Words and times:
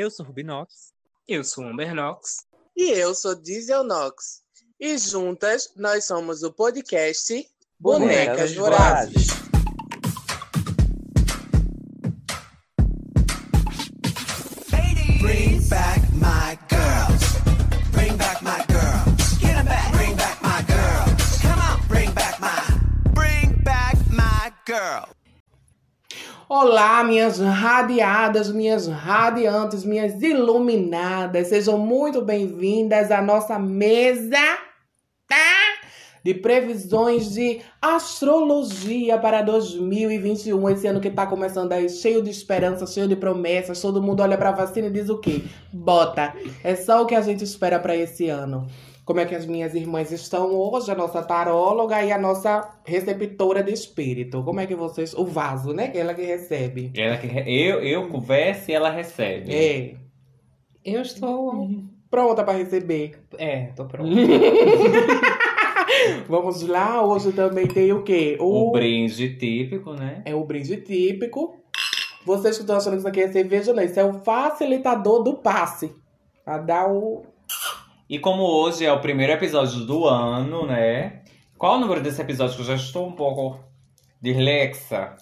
Eu 0.00 0.10
sou 0.10 0.24
Rubinox. 0.24 0.94
Eu 1.28 1.44
sou 1.44 1.62
Amber 1.62 1.92
Knox. 1.94 2.46
E 2.74 2.88
eu 2.90 3.14
sou 3.14 3.34
Diesel 3.34 3.84
Nox. 3.84 4.40
E 4.80 4.96
juntas 4.96 5.74
nós 5.76 6.06
somos 6.06 6.42
o 6.42 6.50
podcast 6.50 7.46
Bonecas, 7.78 8.54
Bonecas 8.54 8.54
Vorazes. 8.54 9.26
Bring 15.20 15.68
back 15.68 16.00
my 16.14 16.58
girls. 16.70 17.22
Bring 17.92 18.16
back 18.16 18.42
my 18.42 18.64
girls. 18.72 19.38
Get 19.38 19.54
'em 19.54 19.66
back. 19.66 19.92
Bring 19.92 20.16
back 20.16 20.40
my 20.40 20.62
girls. 20.62 21.42
Come 21.42 21.60
on. 21.60 21.86
Bring 21.88 22.10
back 22.14 22.40
my. 22.40 23.12
Bring 23.12 23.62
back 23.62 23.98
my 24.10 24.50
girl. 24.64 25.14
Olá, 26.52 27.04
minhas 27.04 27.38
radiadas, 27.38 28.50
minhas 28.50 28.88
radiantes, 28.88 29.84
minhas 29.84 30.20
iluminadas, 30.20 31.46
sejam 31.46 31.78
muito 31.78 32.20
bem-vindas 32.22 33.12
à 33.12 33.22
nossa 33.22 33.56
mesa, 33.56 34.58
tá? 35.28 35.78
De 36.24 36.34
previsões 36.34 37.30
de 37.34 37.60
astrologia 37.80 39.16
para 39.16 39.42
2021, 39.42 40.70
esse 40.70 40.88
ano 40.88 41.00
que 41.00 41.08
tá 41.08 41.24
começando 41.24 41.72
aí, 41.72 41.88
cheio 41.88 42.20
de 42.20 42.30
esperança, 42.30 42.84
cheio 42.84 43.06
de 43.06 43.14
promessas, 43.14 43.80
todo 43.80 44.02
mundo 44.02 44.20
olha 44.20 44.36
pra 44.36 44.50
vacina 44.50 44.88
e 44.88 44.90
diz 44.90 45.08
o 45.08 45.18
quê? 45.18 45.44
Bota. 45.72 46.34
É 46.64 46.74
só 46.74 47.04
o 47.04 47.06
que 47.06 47.14
a 47.14 47.22
gente 47.22 47.44
espera 47.44 47.78
para 47.78 47.94
esse 47.94 48.28
ano. 48.28 48.66
Como 49.04 49.20
é 49.20 49.24
que 49.26 49.34
as 49.34 49.46
minhas 49.46 49.74
irmãs 49.74 50.12
estão 50.12 50.54
hoje, 50.54 50.90
a 50.90 50.94
nossa 50.94 51.22
taróloga 51.22 52.02
e 52.04 52.12
a 52.12 52.18
nossa 52.18 52.68
receptora 52.84 53.62
de 53.62 53.72
espírito. 53.72 54.42
Como 54.44 54.60
é 54.60 54.66
que 54.66 54.74
vocês. 54.74 55.14
O 55.14 55.24
vaso, 55.24 55.72
né? 55.72 55.88
Que 55.88 55.98
ela 55.98 56.14
que 56.14 56.22
recebe. 56.22 56.92
Ela 56.96 57.16
que 57.16 57.26
re- 57.26 57.44
eu, 57.50 57.80
eu 57.82 58.08
converso 58.08 58.70
e 58.70 58.74
ela 58.74 58.90
recebe. 58.90 59.54
É. 59.54 59.94
Eu 60.84 61.02
estou. 61.02 61.68
Pronta 62.10 62.42
pra 62.44 62.54
receber. 62.54 63.18
É, 63.38 63.66
tô 63.76 63.84
pronto. 63.84 64.10
Vamos 66.28 66.62
lá, 66.66 67.04
hoje 67.04 67.32
também 67.32 67.66
tem 67.66 67.92
o 67.92 68.02
quê? 68.02 68.36
O 68.40 68.70
brinde 68.72 69.36
típico, 69.36 69.92
né? 69.92 70.22
É 70.24 70.34
o 70.34 70.44
brinde 70.44 70.76
típico. 70.78 71.56
Vocês 72.24 72.56
que 72.56 72.62
estão 72.62 72.76
achando 72.76 72.92
que 72.92 72.98
isso 72.98 73.08
aqui 73.08 73.20
é 73.22 73.32
cerveja, 73.32 73.72
não. 73.72 73.82
Isso 73.82 73.98
é 73.98 74.04
o 74.04 74.12
facilitador 74.14 75.22
do 75.22 75.34
passe. 75.34 75.92
Pra 76.44 76.58
dar 76.58 76.90
o. 76.90 77.22
E 78.10 78.18
como 78.18 78.42
hoje 78.42 78.84
é 78.84 78.92
o 78.92 78.98
primeiro 78.98 79.32
episódio 79.32 79.86
do 79.86 80.04
ano, 80.04 80.66
né? 80.66 81.22
Qual 81.56 81.76
o 81.76 81.78
número 81.78 82.02
desse 82.02 82.20
episódio? 82.20 82.56
Que 82.56 82.62
eu 82.62 82.66
já 82.66 82.74
estou 82.74 83.06
um 83.06 83.12
pouco 83.12 83.60
dislexa. 84.20 85.16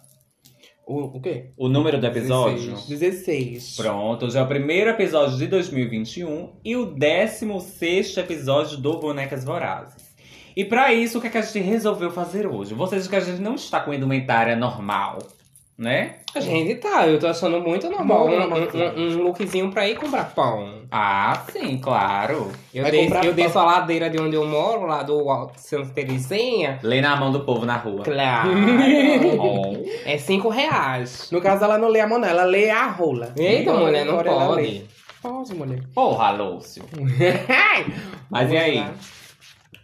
O, 0.87 1.19
o 1.19 1.21
quê? 1.21 1.51
O 1.59 1.69
número 1.69 2.01
do 2.01 2.07
episódio? 2.07 2.77
16. 2.89 3.77
Pronto, 3.77 4.25
hoje 4.25 4.39
é 4.39 4.43
o 4.43 4.47
primeiro 4.47 4.89
episódio 4.89 5.37
de 5.37 5.47
2021 5.49 6.55
e 6.65 6.77
o 6.77 6.87
16 6.87 8.17
episódio 8.17 8.79
do 8.79 8.99
Bonecas 8.99 9.45
Vorazes. 9.45 10.09
E 10.57 10.65
pra 10.65 10.91
isso, 10.91 11.19
o 11.19 11.21
que, 11.21 11.27
é 11.27 11.31
que 11.31 11.37
a 11.37 11.43
gente 11.43 11.59
resolveu 11.59 12.11
fazer 12.11 12.47
hoje? 12.47 12.73
Vocês 12.73 13.07
que 13.07 13.17
a 13.17 13.21
gente 13.21 13.43
não 13.43 13.57
está 13.57 13.81
com 13.81 13.93
indumentária 13.93 14.57
normal, 14.57 15.19
né? 15.79 16.17
A 16.35 16.41
gente 16.41 16.75
tá, 16.75 17.07
eu 17.07 17.19
tô 17.21 17.29
achando 17.29 17.61
muito 17.61 17.89
normal. 17.89 18.27
Um, 18.27 18.33
um, 18.33 19.01
um 19.01 19.23
lookzinho 19.23 19.71
pra 19.71 19.89
ir 19.89 19.97
comprar 19.97 20.25
pão. 20.35 20.83
Ah, 20.91 21.41
sim, 21.53 21.79
claro. 21.79 22.51
Eu, 22.75 22.83
Vai 22.83 22.91
desço, 22.91 23.15
eu 23.25 23.33
desço 23.33 23.59
a 23.59 23.65
ladeira 23.65 24.11
de 24.11 24.21
onde 24.21 24.35
eu 24.35 24.45
moro, 24.47 24.87
lá 24.87 25.03
do 25.03 25.31
Alto 25.31 25.59
Santa 25.61 25.91
Terezinha. 25.91 26.81
Lê 26.83 27.01
na 27.01 27.15
mão 27.17 27.31
do 27.31 27.41
povo 27.41 27.65
na 27.65 27.77
rua. 27.77 28.03
Claro. 28.03 28.51
É 30.05 30.17
cinco 30.19 30.49
reais. 30.49 31.29
No 31.31 31.41
caso, 31.41 31.65
ela 31.65 31.77
não 31.79 31.89
lê 31.89 32.01
a 32.01 32.07
mão, 32.07 32.19
não, 32.19 32.29
ela 32.29 32.45
lê 32.45 32.71
a 32.71 32.87
rola. 32.87 33.33
Eita, 33.37 33.63
Então, 33.63 33.81
mulher, 33.81 34.05
não 34.05 34.23
pode. 34.23 34.85
Pode, 35.23 35.55
mulher. 35.55 35.81
Porra, 35.95 36.31
Lúcio. 36.31 36.83
Mas 38.31 38.51
e 38.51 38.57
aí? 38.57 38.77
lá. 38.79 38.93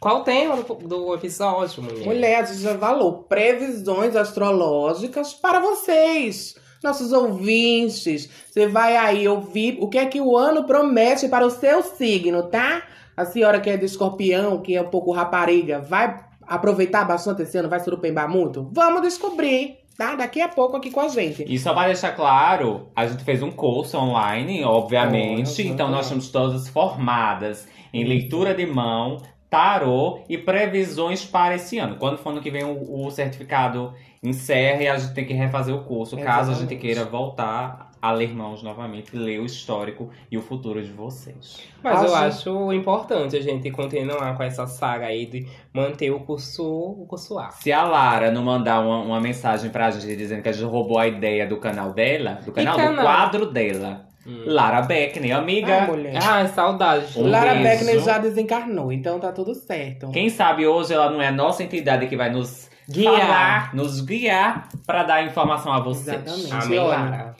Qual 0.00 0.20
o 0.20 0.24
tema 0.24 0.56
do, 0.56 0.74
do 0.74 1.14
episódio, 1.14 1.82
mulher? 1.82 2.04
Mulher, 2.04 2.42
a 2.42 2.44
gente 2.44 2.60
já 2.60 2.76
falou 2.76 3.24
previsões 3.24 4.14
astrológicas 4.14 5.32
para 5.32 5.60
vocês, 5.60 6.56
nossos 6.82 7.12
ouvintes. 7.12 8.28
Você 8.50 8.66
vai 8.66 8.96
aí 8.96 9.26
ouvir 9.26 9.78
o 9.80 9.88
que 9.88 9.98
é 9.98 10.06
que 10.06 10.20
o 10.20 10.36
ano 10.36 10.64
promete 10.64 11.28
para 11.28 11.46
o 11.46 11.50
seu 11.50 11.82
signo, 11.82 12.44
tá? 12.44 12.82
A 13.16 13.24
senhora 13.24 13.60
que 13.60 13.70
é 13.70 13.76
de 13.76 13.84
escorpião, 13.84 14.60
que 14.60 14.76
é 14.76 14.82
um 14.82 14.90
pouco 14.90 15.12
rapariga, 15.12 15.80
vai 15.80 16.24
aproveitar 16.46 17.04
bastante 17.04 17.42
esse 17.42 17.56
ano, 17.56 17.68
vai 17.68 17.80
surupembar 17.80 18.28
muito? 18.28 18.68
Vamos 18.72 19.02
descobrir, 19.02 19.78
tá? 19.96 20.14
Daqui 20.14 20.40
a 20.40 20.48
pouco 20.48 20.76
aqui 20.76 20.90
com 20.90 21.00
a 21.00 21.08
gente. 21.08 21.44
E 21.46 21.58
só 21.58 21.72
para 21.72 21.86
deixar 21.88 22.12
claro, 22.12 22.88
a 22.94 23.06
gente 23.06 23.24
fez 23.24 23.42
um 23.42 23.50
curso 23.50 23.96
online, 23.96 24.64
obviamente. 24.64 25.62
Olha, 25.62 25.68
então 25.68 25.90
nós 25.90 26.06
somos 26.06 26.28
todas 26.28 26.68
formadas 26.68 27.66
em 27.92 28.04
leitura 28.04 28.52
de 28.52 28.66
mão, 28.66 29.22
tarô 29.50 30.20
e 30.28 30.36
previsões 30.38 31.24
para 31.24 31.54
esse 31.54 31.78
ano. 31.78 31.96
Quando 31.96 32.18
for 32.18 32.30
ano 32.30 32.40
que 32.40 32.50
vem 32.50 32.64
o, 32.64 33.06
o 33.06 33.10
certificado 33.10 33.92
encerra 34.22 34.82
e 34.82 34.88
a 34.88 34.96
gente 34.96 35.14
tem 35.14 35.24
que 35.24 35.34
refazer 35.34 35.74
o 35.74 35.84
curso, 35.84 36.16
caso 36.16 36.50
a 36.50 36.54
gente 36.54 36.62
Exatamente. 36.74 36.80
queira 36.80 37.04
voltar 37.04 37.90
a 38.00 38.10
ler 38.12 38.34
mãos 38.34 38.62
novamente, 38.62 39.16
ler 39.16 39.38
o 39.40 39.46
histórico 39.46 40.10
e 40.30 40.36
o 40.36 40.42
futuro 40.42 40.82
de 40.82 40.92
vocês. 40.92 41.62
Mas 41.82 42.02
eu 42.02 42.14
Acho- 42.14 42.26
acho 42.50 42.72
importante 42.74 43.34
a 43.34 43.40
gente 43.40 43.70
continuar 43.70 44.36
com 44.36 44.42
essa 44.42 44.66
saga 44.66 45.06
aí 45.06 45.24
de 45.24 45.46
manter 45.72 46.10
o 46.10 46.20
curso, 46.20 46.62
o 46.62 47.06
curso 47.06 47.38
A. 47.38 47.50
Se 47.50 47.72
a 47.72 47.82
Lara 47.84 48.30
não 48.30 48.42
mandar 48.42 48.80
uma, 48.80 48.98
uma 48.98 49.20
mensagem 49.22 49.70
pra 49.70 49.90
gente 49.90 50.14
dizendo 50.16 50.42
que 50.42 50.48
a 50.50 50.52
gente 50.52 50.66
roubou 50.68 50.98
a 50.98 51.06
ideia 51.08 51.46
do 51.46 51.56
canal 51.56 51.92
dela, 51.94 52.40
do 52.44 52.52
canal, 52.52 52.76
do 52.76 52.82
canal? 52.84 53.04
quadro 53.04 53.46
dela, 53.50 54.06
Lara 54.26 54.82
Beckney, 54.82 55.32
amiga. 55.32 55.82
Ah, 55.82 55.86
mulher. 55.86 56.18
Ai, 56.22 56.48
saudade. 56.48 57.18
Um 57.18 57.26
Lara 57.28 57.54
beijo. 57.54 57.64
Beckner 57.64 58.00
já 58.00 58.18
desencarnou, 58.18 58.90
então 58.92 59.20
tá 59.20 59.30
tudo 59.32 59.54
certo. 59.54 60.10
Quem 60.10 60.30
sabe 60.30 60.66
hoje 60.66 60.94
ela 60.94 61.10
não 61.10 61.20
é 61.20 61.28
a 61.28 61.32
nossa 61.32 61.62
entidade 61.62 62.06
que 62.06 62.16
vai 62.16 62.30
nos 62.30 62.70
Guiar. 62.88 63.12
falar, 63.12 63.74
nos 63.74 64.00
guiar 64.00 64.68
pra 64.86 65.04
dar 65.04 65.24
informação 65.24 65.72
a 65.72 65.80
vocês. 65.80 66.20
Exatamente. 66.24 66.52
Amém, 66.52 66.78
Lara. 66.78 67.34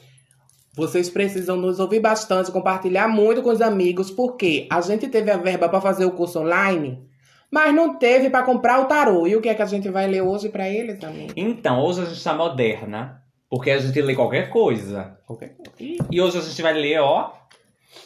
Vocês 0.77 1.09
precisam 1.09 1.57
nos 1.57 1.79
ouvir 1.79 2.01
bastante, 2.01 2.51
compartilhar 2.51 3.07
muito 3.07 3.43
com 3.43 3.51
os 3.51 3.61
amigos, 3.63 4.11
porque 4.11 4.67
a 4.71 4.81
gente 4.81 5.09
teve 5.09 5.31
a 5.31 5.37
verba 5.37 5.69
para 5.69 5.81
fazer 5.81 6.05
o 6.05 6.11
curso 6.11 6.41
online, 6.41 7.01
mas 7.49 7.73
não 7.73 7.97
teve 7.97 8.29
para 8.29 8.43
comprar 8.43 8.81
o 8.81 8.87
tarô. 8.87 9.25
E 9.27 9.37
o 9.37 9.41
que 9.41 9.49
é 9.49 9.55
que 9.55 9.63
a 9.63 9.67
gente 9.67 9.89
vai 9.89 10.09
ler 10.09 10.23
hoje 10.23 10.49
para 10.49 10.69
eles, 10.69 11.03
amigo? 11.05 11.33
Então, 11.37 11.81
hoje 11.81 12.03
a 12.03 12.05
gente 12.07 12.25
tá 12.25 12.35
moderna, 12.35 13.23
porque 13.55 13.71
a 13.71 13.79
gente 13.79 14.03
lê 14.03 14.17
qualquer 14.17 14.51
coisa. 14.51 15.17
Qualquer 15.25 15.55
coisa. 15.55 15.73
E 16.11 16.21
hoje 16.21 16.39
a 16.39 16.41
gente 16.41 16.61
vai 16.61 16.73
ler, 16.73 16.99
ó, 16.99 17.33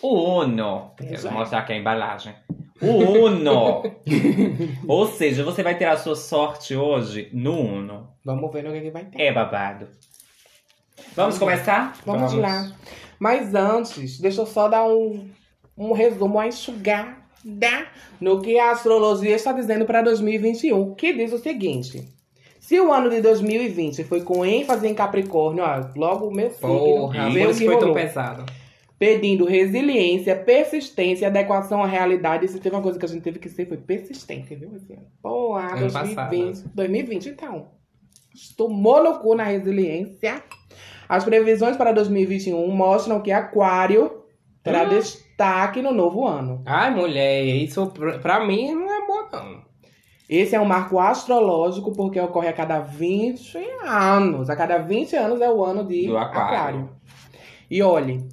o 0.03 0.43
Uno. 0.43 0.91
Eu 1.01 1.19
vou 1.23 1.33
mostrar 1.33 1.61
aqui 1.61 1.73
a 1.73 1.77
embalagem. 1.79 2.35
O 2.83 3.25
Uno! 3.25 3.83
Ou 4.87 5.07
seja, 5.07 5.43
você 5.43 5.63
vai 5.63 5.75
ter 5.75 5.87
a 5.87 5.97
sua 5.97 6.17
sorte 6.17 6.77
hoje 6.77 7.31
no 7.33 7.59
Uno. 7.59 8.11
Vamos 8.23 8.53
ver 8.53 8.63
no 8.63 8.73
que, 8.73 8.81
que 8.83 8.91
vai 8.91 9.07
ter. 9.07 9.23
É 9.23 9.33
babado. 9.33 9.89
Vamos 11.17 11.39
começar? 11.39 11.97
Vamos, 12.05 12.35
lá. 12.35 12.71
Mas 13.19 13.55
antes, 13.55 14.21
deixa 14.21 14.43
eu 14.43 14.47
só 14.47 14.69
dar 14.69 14.87
um, 14.87 15.31
um 15.79 15.95
resumo, 15.95 16.35
uma 16.35 16.47
enxugada 16.47 17.17
no 18.21 18.43
que 18.43 18.59
a 18.59 18.73
astrologia 18.73 19.35
está 19.35 19.53
dizendo 19.53 19.87
para 19.87 20.03
2021, 20.03 20.95
que 20.95 21.15
diz 21.15 21.33
o 21.33 21.39
seguinte. 21.39 22.18
Se 22.69 22.79
o 22.79 22.93
ano 22.93 23.09
de 23.09 23.23
2020 23.23 24.05
foi 24.05 24.21
com 24.21 24.45
ênfase 24.45 24.87
em 24.87 24.93
Capricórnio, 24.95 25.65
ó, 25.65 25.87
logo 25.97 26.27
o 26.27 26.31
meu 26.31 26.51
signo, 26.51 26.69
Porra, 26.69 27.29
o 27.29 27.31
isso 27.31 27.61
que 27.61 27.65
foi 27.65 27.75
tão 27.79 27.89
rolou. 27.89 27.95
pesado. 27.95 28.45
pedindo 28.99 29.47
resiliência, 29.47 30.37
persistência, 30.37 31.29
adequação 31.29 31.83
à 31.83 31.87
realidade. 31.87 32.47
Se 32.47 32.61
teve 32.61 32.77
uma 32.77 32.83
coisa 32.83 32.99
que 32.99 33.07
a 33.07 33.09
gente 33.09 33.23
teve 33.23 33.39
que 33.39 33.49
ser, 33.49 33.67
foi 33.67 33.79
persistente, 33.79 34.55
viu? 34.55 34.69
Ano. 34.69 35.07
Porra, 35.23 35.77
Ano 35.79 35.89
2020. 35.91 36.65
2020, 36.75 37.29
então. 37.31 37.69
Tomou 38.55 39.03
no 39.03 39.19
cu 39.19 39.35
na 39.35 39.45
resiliência. 39.45 40.43
As 41.09 41.25
previsões 41.25 41.75
para 41.75 41.91
2021 41.93 42.69
mostram 42.71 43.23
que 43.23 43.33
Aquário 43.33 44.25
terá 44.63 44.85
Hum. 44.85 44.91
destaque 44.91 45.81
no 45.81 45.93
novo 45.95 46.27
ano. 46.27 46.61
Ai, 46.67 46.95
mulher, 46.95 47.47
isso 47.47 47.87
pra, 47.87 48.19
pra 48.19 48.47
mim 48.47 48.75
não 48.75 48.93
é 48.93 49.07
bom, 49.07 49.29
não. 49.33 49.68
Esse 50.29 50.55
é 50.55 50.61
um 50.61 50.65
marco 50.67 50.99
astrológico 50.99 51.93
porque 51.93 52.21
ocorre 52.21 52.49
a 52.49 52.53
cada 52.53 52.81
20 52.81 53.57
anos. 53.87 54.51
A 54.51 54.57
cada 54.57 54.79
20 54.79 55.17
anos 55.17 55.41
é 55.41 55.51
o 55.51 55.65
ano 55.65 55.85
de 55.85 56.07
Do 56.07 56.19
Aquário. 56.19 56.91
E 57.71 57.83
olhe, 57.83 58.27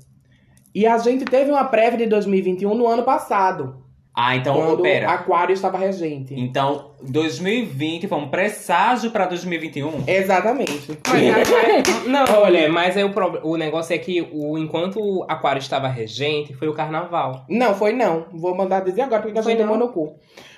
e 0.74 0.86
a 0.86 0.98
gente 0.98 1.24
teve 1.26 1.52
uma 1.52 1.64
prévia 1.66 1.98
de 2.00 2.06
2021 2.08 2.74
no 2.76 2.88
ano 2.88 3.04
passado. 3.04 3.84
Ah, 4.18 4.34
então, 4.36 4.56
quando 4.56 4.82
pera. 4.82 5.10
Aquário 5.10 5.52
estava 5.54 5.78
regente. 5.78 6.34
Então, 6.38 6.92
2020 7.02 8.08
foi 8.08 8.18
um 8.18 8.30
presságio 8.30 9.12
pra 9.12 9.26
2021? 9.26 10.04
Exatamente. 10.08 10.98
Mas, 11.06 12.08
não, 12.08 12.24
olha, 12.42 12.72
mas 12.72 12.96
aí 12.96 13.04
o, 13.04 13.12
pro- 13.12 13.42
o 13.44 13.58
negócio 13.58 13.94
é 13.94 13.98
que 13.98 14.22
o, 14.32 14.58
enquanto 14.58 15.00
o 15.02 15.24
Aquário 15.28 15.60
estava 15.60 15.90
regente, 15.90 16.54
foi 16.54 16.70
o 16.70 16.74
carnaval. 16.74 17.44
Não, 17.50 17.74
foi 17.76 17.92
não. 17.92 18.26
Vou 18.34 18.56
mandar 18.56 18.82
dizer 18.82 19.02
agora 19.02 19.22
porque 19.22 19.38
a 19.38 19.44
Foi 19.44 19.52
gente 19.52 19.62
tomou 19.64 19.78
no 19.78 19.90
cu. 19.90 20.16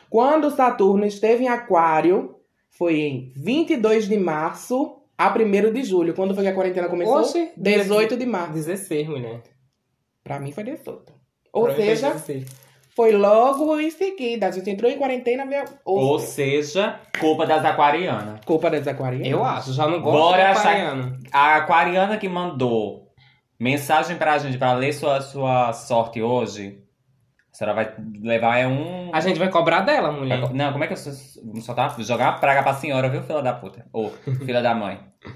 Quando 0.09 0.51
Saturno 0.51 1.05
esteve 1.05 1.43
em 1.43 1.47
Aquário, 1.47 2.35
foi 2.77 2.99
em 3.01 3.33
22 3.35 4.07
de 4.07 4.17
março 4.17 5.01
a 5.17 5.29
1 5.33 5.71
de 5.73 5.83
julho. 5.83 6.13
Quando 6.13 6.33
foi 6.35 6.43
que 6.43 6.49
a 6.49 6.55
quarentena 6.55 6.87
começou? 6.89 7.19
Oxe, 7.21 7.51
18 7.57 8.15
de 8.17 8.25
março. 8.25 8.53
16, 8.53 9.07
mulher. 9.07 9.41
Pra 10.23 10.39
mim 10.39 10.51
foi 10.51 10.63
18. 10.63 11.13
Ou 11.53 11.63
Pra 11.65 11.73
foi 11.73 11.83
seja, 11.85 12.11
16. 12.11 12.45
foi 12.95 13.11
logo 13.13 13.79
em 13.79 13.89
seguida. 13.89 14.47
A 14.47 14.51
gente 14.51 14.69
entrou 14.69 14.89
em 14.91 14.97
quarentena, 14.97 15.45
veio. 15.45 15.63
Ou 15.85 16.19
seja, 16.19 16.99
culpa 17.19 17.45
das 17.45 17.63
aquarianas. 17.65 18.39
culpa 18.45 18.69
das 18.69 18.87
aquarianas. 18.87 19.27
Eu 19.31 19.43
acho, 19.43 19.73
já 19.73 19.87
não 19.87 20.01
gosto 20.01 20.17
Bora 20.17 20.37
de 20.37 20.43
achar- 20.43 20.59
aquariano. 20.59 21.17
A 21.31 21.55
aquariana 21.55 22.17
que 22.17 22.29
mandou 22.29 23.07
mensagem 23.59 24.17
pra 24.17 24.37
gente 24.37 24.57
pra 24.57 24.73
ler 24.73 24.93
sua, 24.93 25.19
sua 25.21 25.73
sorte 25.73 26.21
hoje, 26.21 26.79
a 27.51 27.55
senhora 27.57 27.73
vai 27.75 27.95
levar 28.21 28.57
é 28.57 28.67
um. 28.67 29.09
A 29.13 29.19
gente 29.19 29.39
vai 29.39 29.49
cobrar 29.49 29.81
dela, 29.81 30.11
mulher. 30.11 30.39
Vai 30.39 30.47
co- 30.49 30.53
Não, 30.55 30.71
como 30.71 30.83
é 30.83 30.87
que 30.87 30.93
eu 30.93 30.97
só, 31.61 31.73
tá? 31.73 31.95
Jogar 31.99 32.31
uma 32.31 32.39
praga 32.39 32.61
pra 32.63 32.73
senhora, 32.75 33.09
viu, 33.09 33.23
filha 33.23 33.41
da 33.41 33.53
puta? 33.53 33.85
Ou 33.91 34.11
filha 34.45 34.61
da 34.61 34.73
mãe. 34.75 34.99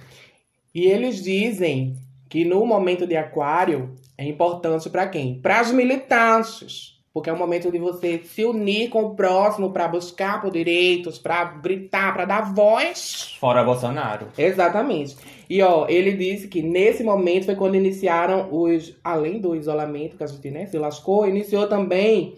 E 0.73 0.85
eles 0.85 1.21
dizem 1.21 1.97
que 2.29 2.45
no 2.45 2.65
momento 2.65 3.05
de 3.05 3.17
aquário 3.17 3.93
é 4.17 4.23
importante 4.25 4.89
pra 4.89 5.05
quem? 5.05 5.41
Para 5.41 5.61
os 5.61 5.69
militantes. 5.73 7.00
Porque 7.13 7.29
é 7.29 7.33
o 7.33 7.37
momento 7.37 7.69
de 7.69 7.77
você 7.77 8.21
se 8.23 8.45
unir 8.45 8.89
com 8.89 9.03
o 9.03 9.15
próximo 9.15 9.71
pra 9.71 9.87
buscar 9.87 10.41
por 10.41 10.49
direitos, 10.49 11.19
pra 11.19 11.43
gritar, 11.43 12.13
pra 12.13 12.23
dar 12.23 12.53
voz. 12.53 13.35
Fora 13.39 13.63
Bolsonaro. 13.63 14.27
Exatamente. 14.37 15.17
E 15.49 15.61
ó, 15.61 15.85
ele 15.89 16.13
disse 16.13 16.47
que 16.47 16.61
nesse 16.61 17.03
momento 17.03 17.45
foi 17.45 17.55
quando 17.55 17.75
iniciaram 17.75 18.47
os. 18.49 18.95
Além 19.03 19.39
do 19.39 19.55
isolamento 19.55 20.15
que 20.15 20.23
a 20.23 20.27
gente 20.27 20.49
né, 20.49 20.65
se 20.67 20.77
lascou, 20.77 21.27
iniciou 21.27 21.67
também 21.67 22.37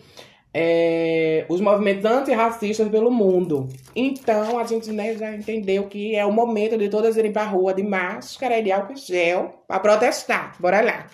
é, 0.53 1.45
os 1.49 1.59
movimentos 1.59 2.05
antirracistas 2.05 2.87
pelo 2.89 3.11
mundo. 3.11 3.67
Então 3.95 4.59
a 4.59 4.63
gente 4.63 4.91
né, 4.91 5.15
já 5.15 5.35
entendeu 5.35 5.83
que 5.85 6.15
é 6.15 6.25
o 6.25 6.31
momento 6.31 6.77
de 6.77 6.89
todas 6.89 7.17
irem 7.17 7.31
pra 7.31 7.45
rua 7.45 7.73
de 7.73 7.83
máscara 7.83 8.59
e 8.59 8.63
de 8.63 8.71
álcool 8.71 8.95
gel 8.95 9.63
pra 9.67 9.79
protestar. 9.79 10.55
Bora 10.59 10.81
lá. 10.81 11.07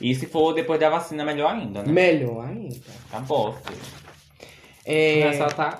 E 0.00 0.14
se 0.14 0.26
for 0.26 0.52
depois 0.52 0.78
da 0.78 0.90
vacina, 0.90 1.24
melhor 1.24 1.52
ainda, 1.54 1.82
né? 1.82 1.92
Melhor 1.92 2.46
ainda. 2.46 2.76
Acabou, 3.08 3.52
filho. 3.52 3.80
É, 4.84 5.20
Essa 5.20 5.46
tá. 5.48 5.78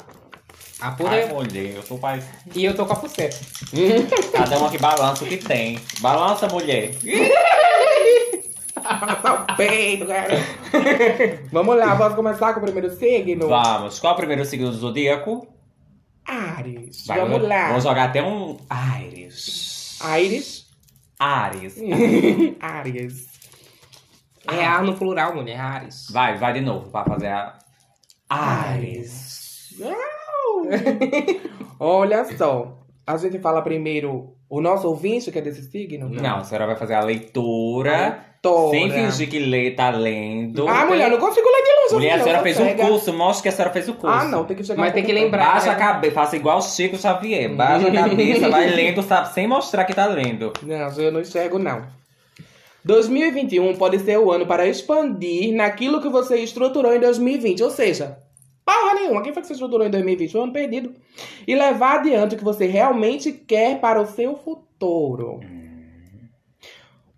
A 0.81 0.89
Ai, 0.89 0.97
poder. 0.97 1.33
mulher, 1.33 1.75
eu 1.77 1.83
sou 1.83 1.99
pai. 1.99 2.23
E 2.55 2.65
eu 2.65 2.75
tô 2.75 2.85
com 2.85 2.93
a 2.93 2.97
pulseira. 2.97 3.35
Cada 4.33 4.59
uma 4.59 4.71
que 4.71 4.79
balança 4.79 5.25
o 5.25 5.27
que 5.27 5.39
tem. 5.39 5.79
Balança, 6.01 6.47
mulher. 6.49 6.93
Só 9.23 9.43
o 9.43 9.57
peito, 9.57 10.07
cara. 10.07 10.35
Vamos 11.51 11.77
lá, 11.77 11.95
vamos 11.95 12.15
começar 12.15 12.53
com 12.53 12.61
o 12.61 12.63
primeiro 12.63 12.95
signo? 12.95 13.49
Vamos. 13.49 13.99
Qual 13.99 14.13
é 14.13 14.15
o 14.15 14.19
primeiro 14.19 14.45
signo 14.45 14.71
do 14.71 14.77
zodíaco? 14.77 15.47
Ares. 16.27 17.07
Vai, 17.07 17.21
Vamos 17.21 17.43
lá. 17.49 17.69
Vamos 17.69 17.85
jogar 17.85 18.05
até 18.05 18.23
um 18.23 18.59
Ares. 18.69 19.97
Ares. 20.01 20.67
Ares. 21.19 21.77
Ares. 22.61 23.36
É 24.51 24.65
ar 24.65 24.83
no 24.83 24.95
plural, 24.95 25.35
mulher. 25.35 25.59
Ares. 25.59 26.09
Vai, 26.11 26.37
vai 26.37 26.53
de 26.53 26.61
novo 26.61 26.91
pra 26.91 27.05
fazer 27.05 27.29
a. 27.29 27.55
Ares. 28.29 29.75
Olha 31.79 32.25
só. 32.37 32.79
A 33.07 33.17
gente 33.17 33.39
fala 33.39 33.63
primeiro 33.63 34.35
o 34.49 34.61
nosso 34.61 34.89
ouvinte, 34.89 35.31
que 35.31 35.39
é 35.39 35.43
desse 35.43 35.63
signo? 35.63 36.09
Não, 36.09 36.39
a 36.39 36.45
senhora 36.45 36.67
vai 36.67 36.77
fazer 36.77 36.95
a 36.95 37.01
leitura. 37.01 38.21
Tora. 38.43 38.71
Sem 38.71 38.91
fingir 38.91 39.29
que 39.29 39.41
lê, 39.41 39.73
tá 39.73 39.91
lendo. 39.91 40.69
Ah, 40.69 40.87
mulher, 40.87 41.11
não 41.11 41.19
consigo 41.19 41.49
ler 41.49 41.63
de 41.63 41.83
longe. 41.83 41.95
Mulher, 41.95 42.13
a 42.13 42.17
não, 42.19 42.25
senhora 42.25 42.43
fez 42.43 42.61
um 42.61 42.77
curso. 42.77 43.13
Mostra 43.13 43.43
que 43.43 43.49
a 43.49 43.53
senhora 43.53 43.73
fez 43.73 43.89
o 43.89 43.95
curso. 43.95 44.17
Ah, 44.17 44.25
não, 44.25 44.45
tem 44.45 44.57
que 44.57 44.63
chegar 44.63 44.81
Mas 44.81 44.91
um 44.91 44.95
tem 44.95 45.05
que 45.05 45.13
lembrar. 45.13 45.55
Baixa 45.55 45.73
a 45.73 45.75
cabeça, 45.75 46.15
faça 46.15 46.37
igual 46.37 46.59
o 46.59 46.63
Chico 46.63 46.97
Xavier. 46.97 47.53
Baixa 47.53 47.89
a 47.89 47.91
cabeça, 47.93 48.49
vai 48.49 48.69
lendo, 48.69 49.03
sabe, 49.03 49.33
sem 49.33 49.49
mostrar 49.49 49.85
que 49.85 49.95
tá 49.95 50.07
lendo. 50.07 50.53
Não, 50.63 51.03
eu 51.03 51.11
não 51.11 51.21
enxergo, 51.21 51.59
não. 51.59 51.87
2021 52.87 53.75
pode 53.75 53.99
ser 53.99 54.17
o 54.17 54.31
ano 54.31 54.47
para 54.47 54.69
expandir 54.69 55.53
naquilo 55.53 56.01
que 56.01 56.09
você 56.09 56.37
estruturou 56.37 56.95
em 56.95 57.01
2020. 57.01 57.65
Ou 57.65 57.71
seja, 57.71 58.17
porra 58.65 58.95
nenhuma. 58.95 59.23
Quem 59.23 59.33
foi 59.33 59.43
que 59.43 59.49
você 59.49 59.55
estruturou 59.55 59.85
em 59.85 59.91
2020? 59.91 60.37
Um 60.37 60.43
ano 60.45 60.53
perdido. 60.53 60.95
E 61.45 61.57
levar 61.57 61.97
adiante 61.97 62.37
o 62.37 62.39
que 62.39 62.45
você 62.45 62.65
realmente 62.67 63.33
quer 63.33 63.81
para 63.81 64.01
o 64.01 64.07
seu 64.07 64.37
futuro. 64.37 65.41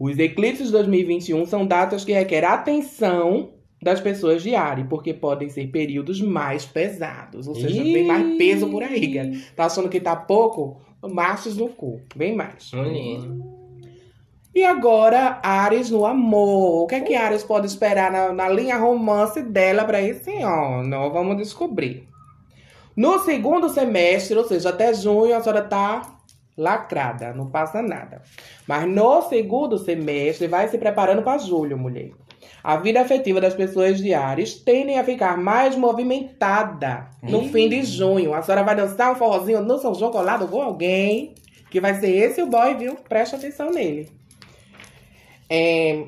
Os 0.00 0.19
eclipses 0.19 0.69
de 0.69 0.73
2021 0.73 1.44
são 1.44 1.67
datas 1.67 2.03
que 2.03 2.12
requerem 2.12 2.49
atenção 2.49 3.50
das 3.82 4.00
pessoas 4.00 4.43
de 4.43 4.55
Ari, 4.55 4.85
porque 4.85 5.12
podem 5.12 5.50
ser 5.50 5.67
períodos 5.67 6.19
mais 6.19 6.64
pesados. 6.64 7.47
Ou 7.47 7.55
seja, 7.55 7.76
Ih. 7.76 7.93
tem 7.93 8.06
mais 8.06 8.38
peso 8.38 8.71
por 8.71 8.82
aí, 8.82 9.12
cara. 9.12 9.32
Tá 9.55 9.67
achando 9.67 9.91
que 9.91 10.00
tá 10.00 10.17
pouco? 10.17 10.81
Machos 11.03 11.59
no 11.59 11.69
cu. 11.69 12.00
Bem 12.17 12.35
mais. 12.35 12.73
Mulher. 12.73 13.21
E 14.58 14.64
agora, 14.64 15.38
Ares 15.40 15.88
no 15.88 16.05
amor. 16.05 16.82
O 16.82 16.87
que 16.88 16.96
é 16.96 17.00
que 17.00 17.14
Ares 17.14 17.44
pode 17.44 17.69
esperar 17.69 18.10
na, 18.10 18.32
na 18.32 18.49
linha 18.49 18.76
romance 18.76 19.40
dela 19.40 19.84
para 19.84 20.02
esse 20.02 20.43
ano? 20.43 21.12
Vamos 21.12 21.37
descobrir. 21.37 22.08
No 22.96 23.20
segundo 23.20 23.69
semestre, 23.69 24.37
ou 24.37 24.43
seja, 24.43 24.70
até 24.70 24.93
junho, 24.93 25.37
a 25.37 25.40
senhora 25.40 25.62
tá 25.62 26.02
lacrada, 26.56 27.32
não 27.32 27.49
passa 27.49 27.81
nada. 27.81 28.20
Mas 28.66 28.84
no 28.88 29.22
segundo 29.28 29.78
semestre, 29.78 30.49
vai 30.49 30.66
se 30.66 30.76
preparando 30.76 31.22
para 31.22 31.38
julho, 31.38 31.78
mulher. 31.78 32.11
A 32.61 32.78
vida 32.78 33.00
afetiva 33.00 33.40
das 33.40 33.54
pessoas 33.54 33.99
de 33.99 34.12
Ares 34.12 34.56
tendem 34.56 34.99
a 34.99 35.04
ficar 35.04 35.38
mais 35.38 35.76
movimentada 35.76 37.06
no 37.22 37.44
fim 37.44 37.69
de 37.69 37.84
junho. 37.84 38.34
A 38.34 38.43
senhora 38.43 38.64
vai 38.64 38.75
dançar 38.75 39.12
um 39.12 39.14
forrozinho 39.14 39.62
no 39.62 39.78
São 39.78 39.94
João 39.94 40.11
colado 40.11 40.49
com 40.49 40.61
alguém, 40.61 41.37
que 41.70 41.81
vai 41.81 41.94
ser 41.94 42.11
esse 42.11 42.43
o 42.43 42.46
boy, 42.49 42.75
viu? 42.75 42.96
Presta 43.08 43.37
atenção 43.37 43.70
nele. 43.70 44.19
É, 45.49 46.05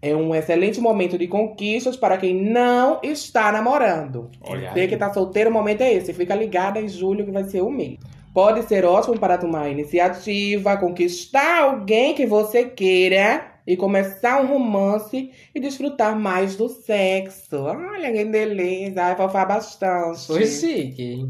é 0.00 0.14
um 0.14 0.34
excelente 0.34 0.80
momento 0.80 1.18
de 1.18 1.26
conquistas 1.26 1.96
para 1.96 2.16
quem 2.16 2.34
não 2.34 3.00
está 3.02 3.50
namorando. 3.50 4.30
Olha 4.40 4.72
Você 4.72 4.80
aí. 4.80 4.88
que 4.88 4.96
tá 4.96 5.12
solteiro, 5.12 5.50
o 5.50 5.52
momento 5.52 5.80
é 5.80 5.92
esse. 5.92 6.12
Fica 6.12 6.34
ligada 6.34 6.80
em 6.80 6.88
julho 6.88 7.24
que 7.24 7.32
vai 7.32 7.44
ser 7.44 7.62
o 7.62 7.70
mês. 7.70 7.98
Pode 8.32 8.62
ser 8.64 8.84
ótimo 8.84 9.18
para 9.18 9.38
tomar 9.38 9.70
iniciativa, 9.70 10.76
conquistar 10.76 11.62
alguém 11.62 12.14
que 12.14 12.26
você 12.26 12.66
queira 12.66 13.54
e 13.66 13.76
começar 13.76 14.42
um 14.42 14.46
romance 14.46 15.32
e 15.54 15.58
desfrutar 15.58 16.16
mais 16.18 16.54
do 16.54 16.68
sexo. 16.68 17.56
Olha 17.56 18.12
que 18.12 18.24
delícia, 18.26 18.92
vai 18.94 19.16
fofar 19.16 19.48
bastante. 19.48 20.26
Foi 20.26 20.46
chique. 20.46 21.26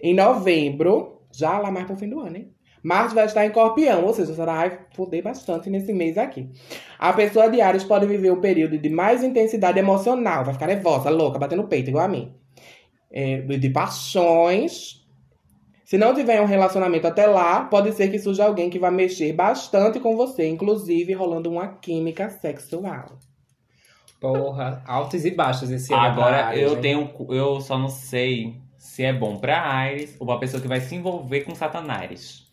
Em 0.00 0.14
novembro, 0.14 1.20
já 1.32 1.58
lá 1.58 1.70
mais 1.70 1.86
pro 1.86 1.96
fim 1.96 2.08
do 2.08 2.20
ano, 2.20 2.36
hein? 2.36 2.53
Marte 2.84 3.14
vai 3.14 3.24
estar 3.24 3.42
em 3.46 3.48
Escorpião, 3.48 4.04
ou 4.04 4.12
seja, 4.12 4.34
senhora 4.34 4.52
vai 4.52 4.78
foder 4.94 5.22
bastante 5.22 5.70
nesse 5.70 5.90
mês 5.90 6.18
aqui. 6.18 6.50
A 6.98 7.14
pessoa 7.14 7.48
de 7.48 7.58
Ares 7.58 7.82
pode 7.82 8.06
viver 8.06 8.30
um 8.30 8.42
período 8.42 8.76
de 8.76 8.90
mais 8.90 9.24
intensidade 9.24 9.78
emocional, 9.78 10.44
vai 10.44 10.52
ficar 10.52 10.66
nervosa, 10.66 11.08
louca, 11.08 11.38
batendo 11.38 11.64
peito, 11.64 11.88
igual 11.88 12.04
a 12.04 12.08
mim. 12.08 12.34
É, 13.10 13.38
de 13.40 13.70
paixões. 13.70 15.02
Se 15.82 15.96
não 15.96 16.14
tiver 16.14 16.42
um 16.42 16.46
relacionamento 16.46 17.06
até 17.06 17.26
lá, 17.26 17.64
pode 17.64 17.90
ser 17.92 18.10
que 18.10 18.18
surja 18.18 18.44
alguém 18.44 18.68
que 18.68 18.78
vai 18.78 18.90
mexer 18.90 19.32
bastante 19.32 19.98
com 19.98 20.14
você, 20.14 20.46
inclusive 20.46 21.14
rolando 21.14 21.50
uma 21.50 21.68
química 21.68 22.28
sexual. 22.28 23.18
Porra, 24.20 24.82
altos 24.86 25.24
e 25.24 25.30
baixos 25.30 25.70
esse 25.70 25.90
ano. 25.92 26.02
Agora 26.02 26.46
Ares, 26.46 26.60
eu 26.60 26.74
hein? 26.74 26.80
tenho. 26.82 27.10
Eu 27.30 27.62
só 27.62 27.78
não 27.78 27.88
sei 27.88 28.60
se 28.76 29.02
é 29.02 29.12
bom 29.12 29.38
pra 29.38 29.62
Ares 29.62 30.16
ou 30.20 30.26
pra 30.26 30.36
pessoa 30.36 30.60
que 30.60 30.68
vai 30.68 30.80
se 30.82 30.94
envolver 30.94 31.42
com 31.42 31.54
Satanás. 31.54 32.43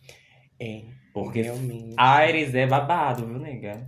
É, 0.61 0.81
Porque 1.13 1.41
realmente. 1.41 1.95
Ares 1.97 2.53
é 2.53 2.67
babado, 2.67 3.25
viu, 3.25 3.39
nega? 3.39 3.87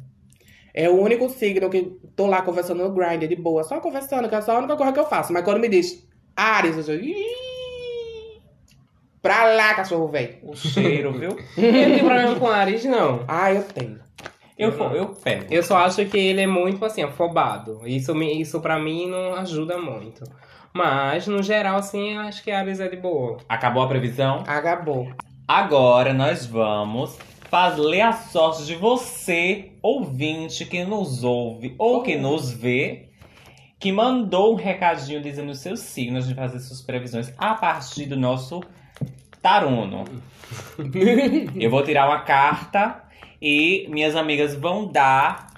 É 0.73 0.89
o 0.89 0.99
único 0.99 1.29
signo 1.29 1.69
que 1.69 1.83
tô 2.15 2.25
lá 2.25 2.41
conversando 2.41 2.83
no 2.83 2.91
Grindr 2.93 3.27
de 3.27 3.35
boa, 3.35 3.63
só 3.63 3.79
conversando, 3.79 4.27
que 4.27 4.33
é 4.33 4.41
só 4.41 4.55
a 4.55 4.59
única 4.59 4.75
coisa 4.75 4.91
que 4.91 4.99
eu 4.99 5.05
faço. 5.05 5.31
Mas 5.31 5.43
quando 5.43 5.59
me 5.59 5.69
diz 5.69 6.07
Ares, 6.35 6.87
eu 6.87 6.99
digo. 6.99 7.05
"Ih, 7.19 8.41
Pra 9.21 9.45
lá, 9.53 9.73
cachorro 9.75 10.07
velho. 10.09 10.35
O 10.43 10.53
cheiro, 10.55 11.13
viu? 11.13 11.29
Eu 11.55 11.63
não 11.71 11.95
tenho 11.95 11.99
problema 12.05 12.35
com 12.35 12.47
Ares, 12.47 12.83
não. 12.83 13.23
Ah, 13.25 13.53
eu 13.53 13.63
tenho. 13.63 13.99
Eu, 14.57 14.69
eu, 14.71 14.91
eu 14.95 15.07
pego. 15.15 15.45
Eu 15.49 15.63
só 15.63 15.77
acho 15.77 16.05
que 16.07 16.17
ele 16.17 16.41
é 16.41 16.47
muito, 16.47 16.83
assim, 16.83 17.01
afobado. 17.03 17.79
Isso, 17.85 18.13
me- 18.13 18.41
isso 18.41 18.59
pra 18.59 18.77
mim 18.77 19.07
não 19.09 19.33
ajuda 19.35 19.77
muito. 19.77 20.23
Mas, 20.73 21.25
no 21.27 21.41
geral, 21.41 21.77
assim, 21.77 22.15
eu 22.15 22.19
acho 22.21 22.43
que 22.43 22.51
Ares 22.51 22.81
é 22.81 22.89
de 22.89 22.97
boa. 22.97 23.37
Acabou 23.47 23.83
a 23.83 23.87
previsão? 23.87 24.43
Acabou. 24.45 25.07
Agora 25.53 26.15
nós 26.15 26.47
vamos 26.47 27.15
fazer 27.47 28.01
a 28.01 28.11
sorte 28.11 28.65
de 28.65 28.73
você, 28.73 29.73
ouvinte, 29.83 30.65
que 30.65 30.83
nos 30.83 31.23
ouve 31.23 31.75
ou 31.77 32.01
que 32.01 32.17
nos 32.17 32.51
vê, 32.51 33.09
que 33.79 33.91
mandou 33.91 34.53
um 34.53 34.55
recadinho 34.55 35.21
dizendo 35.21 35.51
os 35.51 35.59
seus 35.59 35.81
signos, 35.81 36.27
de 36.27 36.33
fazer 36.33 36.59
suas 36.59 36.81
previsões 36.81 37.31
a 37.37 37.53
partir 37.53 38.07
do 38.07 38.17
nosso 38.17 38.63
taruno. 39.43 40.05
Eu 41.55 41.69
vou 41.69 41.83
tirar 41.83 42.07
uma 42.07 42.21
carta 42.21 43.03
e 43.39 43.85
minhas 43.91 44.15
amigas 44.15 44.55
vão 44.55 44.87
dar. 44.87 45.53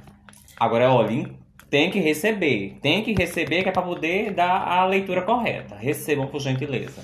Agora, 0.60 0.92
olha, 0.92 1.30
tem 1.70 1.90
que 1.90 2.02
receber. 2.02 2.80
Tem 2.82 3.02
que 3.02 3.14
receber 3.14 3.64
que 3.64 3.70
é 3.70 3.72
para 3.72 3.82
poder 3.82 4.34
dar 4.34 4.62
a 4.62 4.86
leitura 4.86 5.22
correta. 5.22 5.78
Recebam 5.78 6.28
por 6.28 6.42
gentileza. 6.42 7.02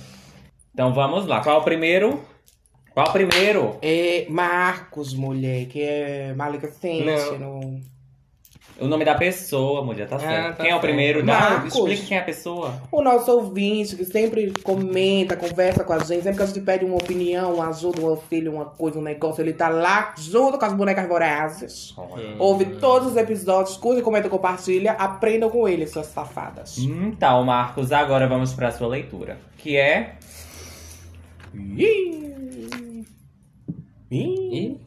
Então 0.74 0.93
vamos 0.93 1.25
lá. 1.25 1.41
Qual 1.41 1.55
é 1.55 1.60
o 1.60 1.63
primeiro? 1.63 2.21
Qual 2.93 3.07
o 3.07 3.12
primeiro? 3.12 3.77
É 3.81 4.25
Marcos, 4.29 5.13
mulher, 5.13 5.65
que 5.67 5.81
é 5.81 6.33
maledicente. 6.33 7.05
Não. 7.05 7.39
No... 7.39 7.91
O 8.79 8.88
nome 8.88 9.05
da 9.05 9.13
pessoa, 9.13 9.83
mulher, 9.83 10.07
tá 10.07 10.17
certo. 10.17 10.57
tá 10.57 10.63
quem 10.63 10.71
é 10.71 10.75
o 10.75 10.79
primeiro? 10.79 11.24
Marcos. 11.24 11.75
explica 11.75 12.03
quem 12.03 12.17
é 12.17 12.19
a 12.19 12.24
pessoa. 12.24 12.81
O 12.91 13.01
nosso 13.01 13.31
ouvinte 13.31 13.95
que 13.95 14.03
sempre 14.03 14.51
comenta, 14.63 15.38
conversa 15.38 15.83
com 15.83 15.93
a 15.93 16.00
gente, 16.00 16.24
sempre 16.24 16.38
que 16.38 16.43
a 16.43 16.45
gente 16.48 16.62
pede 16.62 16.83
uma 16.83 16.95
opinião, 16.95 17.53
uma 17.53 17.69
ajuda, 17.69 18.01
um 18.01 18.07
auxílio, 18.07 18.51
uma 18.51 18.65
coisa, 18.65 18.98
um 18.98 19.03
negócio, 19.03 19.41
ele 19.41 19.53
tá 19.53 19.69
lá 19.69 20.15
junto 20.17 20.57
com 20.57 20.65
as 20.65 20.74
bonecas 20.74 21.07
vorazes. 21.07 21.95
Hum. 21.95 22.36
Ouve 22.39 22.65
todos 22.77 23.10
os 23.10 23.17
episódios, 23.17 23.77
curte, 23.77 24.01
comenta, 24.01 24.27
compartilha, 24.27 24.93
aprendam 24.93 25.50
com 25.50 25.67
ele, 25.67 25.86
suas 25.86 26.07
safadas. 26.07 26.79
Então, 26.79 27.43
Marcos, 27.43 27.91
agora 27.91 28.27
vamos 28.27 28.51
pra 28.51 28.71
sua 28.71 28.88
leitura. 28.88 29.38
Que 29.57 29.77
é. 29.77 30.15
Ih. 31.53 32.30
Ih. 34.12 34.82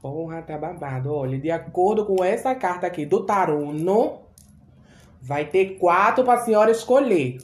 Porra, 0.00 0.40
tá 0.40 0.56
babado. 0.56 1.12
Olha, 1.12 1.38
de 1.38 1.50
acordo 1.50 2.06
com 2.06 2.24
essa 2.24 2.54
carta 2.54 2.86
aqui 2.86 3.04
do 3.04 3.26
Taruno, 3.26 4.22
vai 5.20 5.44
ter 5.44 5.76
quatro 5.78 6.24
pra 6.24 6.38
senhora 6.38 6.70
escolher. 6.70 7.38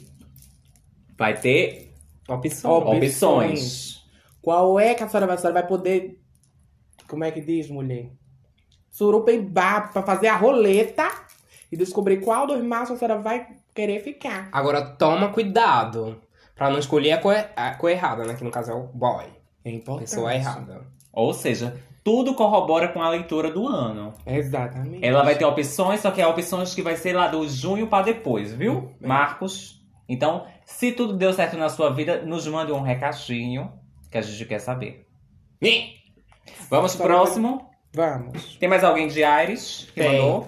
Vai 1.17 1.39
ter. 1.39 1.93
Opções. 2.27 2.83
opções. 2.83 4.05
Qual 4.41 4.79
é 4.79 4.95
que 4.95 5.03
a 5.03 5.07
senhora 5.07 5.27
vai, 5.27 5.35
a 5.35 5.37
senhora 5.37 5.61
vai 5.61 5.67
poder. 5.67 6.19
Como 7.07 7.23
é 7.23 7.31
que 7.31 7.41
diz, 7.41 7.69
mulher? 7.69 8.09
Surupembar 8.89 9.93
pra 9.93 10.01
fazer 10.01 10.27
a 10.27 10.35
roleta 10.35 11.07
e 11.71 11.77
descobrir 11.77 12.21
qual 12.21 12.47
dos 12.47 12.63
machos 12.63 12.95
a 12.95 12.97
senhora 12.97 13.21
vai 13.21 13.47
querer 13.75 13.99
ficar. 14.01 14.49
Agora 14.51 14.81
toma 14.81 15.31
cuidado 15.31 16.19
pra 16.55 16.71
não 16.71 16.79
escolher 16.79 17.11
a 17.11 17.17
cor, 17.19 17.35
a 17.55 17.75
cor 17.75 17.91
errada, 17.91 18.23
né? 18.25 18.33
Que 18.33 18.43
no 18.43 18.49
caso 18.49 18.71
é 18.71 18.73
o 18.73 18.87
boy. 18.87 19.25
É 19.65 19.71
importante. 19.71 20.09
Pessoa 20.09 20.33
errada. 20.33 20.81
Ou 21.11 21.33
seja, 21.33 21.75
tudo 22.03 22.35
corrobora 22.35 22.87
com 22.89 23.01
a 23.01 23.09
leitura 23.09 23.49
do 23.51 23.67
ano. 23.67 24.13
Exatamente. 24.25 25.03
Ela 25.03 25.23
vai 25.23 25.35
ter 25.35 25.43
opções, 25.45 25.99
só 26.01 26.11
que 26.11 26.21
é 26.21 26.27
opções 26.27 26.75
que 26.75 26.81
vai 26.83 26.95
ser 26.95 27.13
lá 27.13 27.27
do 27.27 27.47
junho 27.49 27.87
pra 27.87 28.03
depois, 28.03 28.53
viu, 28.53 28.91
É. 29.01 29.07
Marcos? 29.07 29.83
Então, 30.07 30.45
se 30.65 30.91
tudo 30.91 31.13
deu 31.17 31.33
certo 31.33 31.57
na 31.57 31.67
sua 31.67 31.89
vida, 31.89 32.21
nos 32.21 32.45
mande 32.47 32.71
um 32.71 32.81
recadinho 32.81 33.71
que 34.11 34.17
a 34.19 34.21
gente 34.21 34.45
quer 34.45 34.59
saber. 34.59 35.07
Vamos 36.69 36.95
pro 36.95 37.05
próximo. 37.05 37.69
Vamos. 37.93 38.55
Tem 38.59 38.69
mais 38.69 38.83
alguém 38.83 39.07
de 39.07 39.23
Aires 39.23 39.87
que 39.93 40.01
Tem. 40.01 40.19
mandou? 40.21 40.47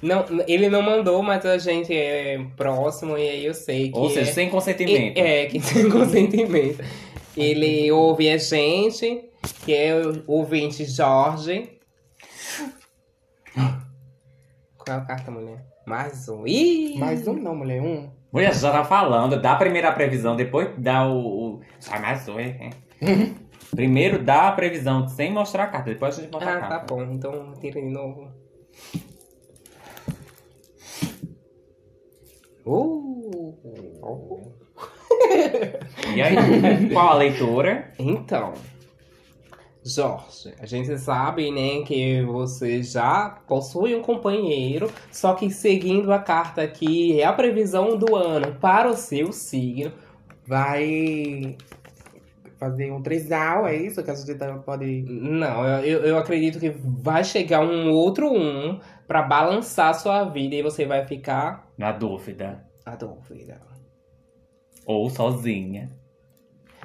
Não, 0.00 0.24
ele 0.46 0.68
não 0.68 0.82
mandou, 0.82 1.22
mas 1.22 1.44
a 1.44 1.58
gente 1.58 1.92
é 1.92 2.38
próximo 2.56 3.16
e 3.18 3.28
aí 3.28 3.44
eu 3.46 3.54
sei 3.54 3.90
que. 3.90 3.98
Ou 3.98 4.08
seja, 4.08 4.30
é, 4.30 4.32
sem 4.32 4.48
consentimento. 4.48 5.18
É, 5.18 5.46
que 5.46 5.58
tem 5.74 5.90
consentimento. 5.90 6.82
Ele 7.36 7.90
ouve 7.92 8.30
a 8.30 8.38
gente, 8.38 9.30
que 9.64 9.74
é 9.74 9.94
o 9.94 10.24
ouvinte 10.26 10.84
Jorge. 10.84 11.78
Qual 13.54 14.96
é 14.96 15.00
a 15.00 15.04
carta, 15.04 15.30
mulher? 15.30 15.64
Mais 15.86 16.28
um. 16.28 16.46
Ih! 16.46 16.98
Mais 16.98 17.26
um 17.28 17.34
não, 17.34 17.54
mulher. 17.54 17.80
Um. 17.82 18.10
Mulher, 18.32 18.54
já 18.54 18.72
tá 18.72 18.84
falando, 18.84 19.40
dá 19.40 19.52
a 19.52 19.56
primeira 19.56 19.92
previsão, 19.92 20.34
depois 20.36 20.70
dá 20.78 21.06
o. 21.06 21.56
o... 21.56 21.60
Sai 21.78 22.00
mais 22.00 22.26
um, 22.28 22.38
hein? 22.40 22.70
Primeiro 23.74 24.22
dá 24.22 24.48
a 24.48 24.52
previsão 24.52 25.06
sem 25.08 25.32
mostrar 25.32 25.64
a 25.64 25.66
carta, 25.68 25.90
depois 25.90 26.18
a 26.18 26.22
gente 26.22 26.32
mostra 26.32 26.52
a 26.52 26.56
Ah, 26.56 26.60
tá 26.60 26.68
carta. 26.68 26.94
bom. 26.94 27.02
Então 27.02 27.52
tira 27.60 27.80
de 27.80 27.88
novo. 27.90 28.30
Uh! 32.64 34.52
E 36.14 36.22
aí, 36.22 36.88
qual 36.92 37.08
a 37.08 37.14
leitura? 37.14 37.90
Então, 37.98 38.52
Jorge, 39.84 40.52
a 40.58 40.66
gente 40.66 40.98
sabe, 40.98 41.50
né, 41.52 41.82
que 41.84 42.22
você 42.22 42.82
já 42.82 43.38
possui 43.46 43.94
um 43.94 44.02
companheiro, 44.02 44.90
só 45.12 45.34
que 45.34 45.48
seguindo 45.50 46.12
a 46.12 46.18
carta 46.18 46.62
aqui, 46.62 47.20
é 47.20 47.24
a 47.24 47.32
previsão 47.32 47.96
do 47.96 48.16
ano 48.16 48.56
para 48.60 48.88
o 48.88 48.94
seu 48.96 49.30
signo. 49.32 49.92
Vai 50.46 51.56
fazer 52.58 52.90
um 52.90 53.02
trisal, 53.02 53.66
é 53.66 53.76
isso 53.76 54.02
que 54.02 54.10
a 54.10 54.14
gente 54.14 54.34
tá- 54.36 54.56
pode. 54.58 55.02
Não, 55.08 55.64
eu, 55.84 56.00
eu- 56.04 56.18
acredito 56.18 56.58
que 56.58 56.70
vai 57.02 57.22
chegar 57.22 57.60
um 57.60 57.90
outro 57.90 58.28
um 58.32 58.80
para 59.06 59.22
balançar 59.22 59.90
a 59.90 59.94
sua 59.94 60.24
vida 60.24 60.54
e 60.56 60.62
você 60.62 60.84
vai 60.86 61.06
ficar 61.06 61.68
Na 61.78 61.92
dúvida. 61.92 62.64
na 62.84 62.94
dúvida. 62.96 63.60
Ou 64.86 65.10
sozinha. 65.10 65.90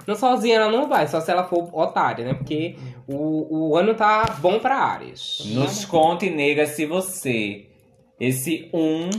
Não 0.07 0.15
sozinha 0.15 0.55
ela 0.55 0.71
não 0.71 0.89
vai, 0.89 1.07
só 1.07 1.21
se 1.21 1.29
ela 1.31 1.43
for 1.43 1.69
otária, 1.73 2.25
né? 2.25 2.33
Porque 2.33 2.75
o, 3.07 3.69
o 3.69 3.77
ano 3.77 3.93
tá 3.93 4.37
bom 4.39 4.59
pra 4.59 4.75
Ares. 4.75 5.43
Nos 5.45 5.85
conte, 5.85 6.29
nega, 6.29 6.65
se 6.65 6.85
você, 6.85 7.67
esse 8.19 8.69
um, 8.73 9.09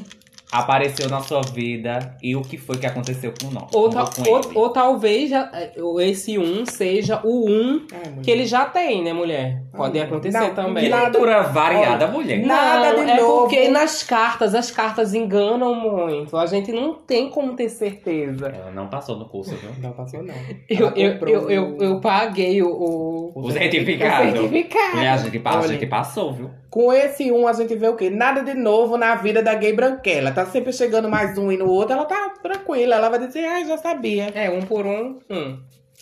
apareceu 0.53 1.09
na 1.09 1.21
sua 1.21 1.41
vida 1.41 2.15
e 2.23 2.37
o 2.37 2.43
que 2.43 2.59
foi 2.59 2.77
que 2.77 2.85
aconteceu 2.87 3.33
com 3.43 3.51
nós. 3.51 3.69
Ou, 3.73 3.89
ta- 3.89 4.11
ou, 4.29 4.41
ou 4.63 4.69
talvez 4.71 5.31
já- 5.31 5.51
ou 5.81 5.99
esse 6.01 6.39
um 6.39 6.67
seja 6.67 7.21
o 7.25 7.49
um 7.49 7.87
É, 7.93 8.21
que 8.23 8.31
ele 8.31 8.45
já 8.45 8.67
tem, 8.67 9.03
né, 9.03 9.13
mulher? 9.15 9.63
Pode 9.75 9.99
Ah, 9.99 10.05
acontecer 10.05 10.39
não, 10.39 10.55
também. 10.55 10.85
Que 10.85 10.91
leitura 10.95 11.43
variada, 11.45 12.07
mulher. 12.07 12.45
Nada 12.45 12.93
não, 12.93 13.05
de 13.05 13.11
é 13.11 13.17
novo. 13.17 13.41
porque 13.43 13.69
nas 13.69 14.03
cartas, 14.03 14.55
as 14.55 14.71
cartas 14.71 15.15
enganam 15.15 15.75
muito. 15.75 16.37
A 16.37 16.45
gente 16.45 16.71
não 16.71 16.95
tem 16.95 17.31
como 17.31 17.55
ter 17.57 17.71
certeza. 17.71 18.49
Ela 18.49 18.71
não 18.71 18.89
passou 18.89 19.17
no 19.17 19.25
curso, 19.29 19.57
viu? 19.57 19.71
Não 19.81 19.93
passou, 19.93 20.23
não. 20.23 20.35
Eu, 20.69 20.89
eu, 20.97 21.19
eu, 21.29 21.51
eu, 21.51 21.79
eu 21.81 22.01
paguei 22.01 22.63
o, 22.63 22.69
o, 22.69 23.33
O 23.47 23.51
certificado. 23.51 24.29
o 24.29 24.33
certificado. 24.33 24.97
Mulher, 24.97 25.09
a 25.11 25.17
gente, 25.17 25.41
a 25.45 25.55
Olha. 25.59 25.69
gente 25.69 25.87
passou, 25.87 26.33
viu? 26.35 26.51
Com 26.71 26.93
esse 26.93 27.31
um, 27.31 27.47
a 27.47 27.53
gente 27.53 27.75
vê 27.77 27.87
o 27.89 27.97
quê? 27.97 28.09
Nada 28.11 28.43
de 28.43 28.55
novo 28.55 28.97
na 28.97 29.15
vida 29.15 29.43
da 29.43 29.55
gay 29.55 29.73
branquela. 29.75 30.31
Tá 30.33 30.42
sempre 30.47 30.73
chegando 30.73 31.09
mais 31.09 31.37
um 31.39 31.51
e 31.51 31.57
no 31.57 31.69
outro, 31.69 31.95
ela 31.95 32.05
tá 32.05 32.31
tranquila. 32.43 32.97
Ela 32.97 33.09
vai 33.09 33.27
dizer, 33.27 33.45
ai, 33.45 33.67
já 33.67 33.79
sabia. 33.79 34.27
É, 34.35 34.51
um 34.51 34.63
por 34.63 34.87
um, 34.87 35.19
um. 35.31 35.59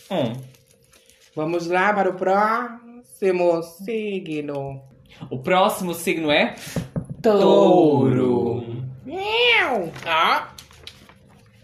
Um. 0.09 0.33
Vamos 1.35 1.67
lá 1.67 1.93
para 1.93 2.09
o 2.09 2.13
próximo 2.13 3.63
signo. 3.63 4.81
O 5.29 5.39
próximo 5.39 5.93
signo 5.93 6.31
é 6.31 6.55
Touro. 7.21 8.63
Miau! 9.05 9.91
Ah. 10.05 10.49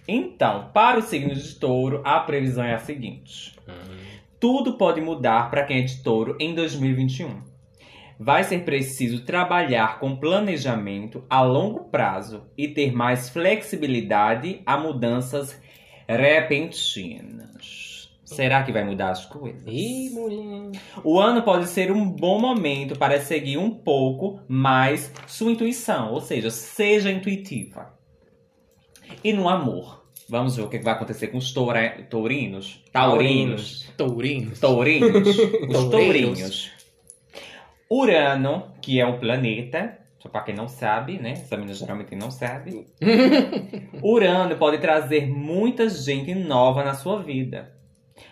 Então, 0.08 0.70
para 0.74 1.00
o 1.00 1.02
signo 1.02 1.34
de 1.34 1.56
touro, 1.56 2.02
a 2.06 2.20
previsão 2.20 2.64
é 2.64 2.76
a 2.76 2.80
seguinte: 2.80 3.58
tudo 4.40 4.78
pode 4.78 5.02
mudar 5.02 5.50
para 5.50 5.64
quem 5.64 5.80
é 5.80 5.82
de 5.82 6.02
touro 6.02 6.38
em 6.40 6.54
2021. 6.54 7.42
Vai 8.20 8.44
ser 8.44 8.64
preciso 8.64 9.24
trabalhar 9.24 10.00
com 10.00 10.16
planejamento 10.16 11.24
a 11.30 11.42
longo 11.44 11.86
prazo 11.86 12.46
e 12.58 12.68
ter 12.68 12.92
mais 12.92 13.30
flexibilidade 13.30 14.62
a 14.66 14.76
mudanças 14.78 15.60
repentinas. 16.08 18.10
Será 18.26 18.64
que 18.64 18.72
vai 18.74 18.84
mudar 18.84 19.12
as 19.12 19.26
coisas? 19.26 19.64
Ih, 19.68 20.10
mulher. 20.10 20.72
O 21.04 21.18
ano 21.20 21.44
pode 21.44 21.68
ser 21.70 21.92
um 21.92 22.10
bom 22.10 22.40
momento 22.40 22.98
para 22.98 23.22
seguir 23.22 23.58
um 23.58 23.70
pouco 23.72 24.42
mais 24.50 25.14
sua 25.28 25.52
intuição, 25.52 26.12
ou 26.12 26.20
seja, 26.20 26.50
seja 26.50 27.10
intuitiva. 27.10 27.94
E 29.24 29.32
no 29.32 29.48
amor, 29.48 30.06
vamos 30.28 30.58
ver 30.58 30.64
o 30.64 30.68
que 30.70 30.80
vai 30.80 30.94
acontecer 30.94 31.28
com 31.28 31.38
os 31.38 31.54
toura- 31.54 32.06
tourinos, 32.10 32.84
taurinos, 32.92 33.88
Tourinho. 33.96 34.52
tourinos, 34.60 35.28
os 35.30 35.38
Toureiros. 35.40 35.90
tourinhos. 35.90 36.77
Urano, 37.90 38.72
que 38.82 39.00
é 39.00 39.06
um 39.06 39.20
planeta, 39.20 39.98
só 40.20 40.30
para 40.30 40.42
quem 40.42 40.56
não 40.56 40.68
sabe, 40.68 41.20
né? 41.20 41.32
Essa 41.32 41.56
menina 41.56 41.74
geralmente 41.74 42.16
não 42.16 42.30
sabe. 42.32 42.86
Urano 44.04 44.56
pode 44.58 44.78
trazer 44.80 45.28
muita 45.28 45.88
gente 45.90 46.34
nova 46.36 46.84
na 46.84 46.94
sua 46.94 47.22
vida. 47.22 47.74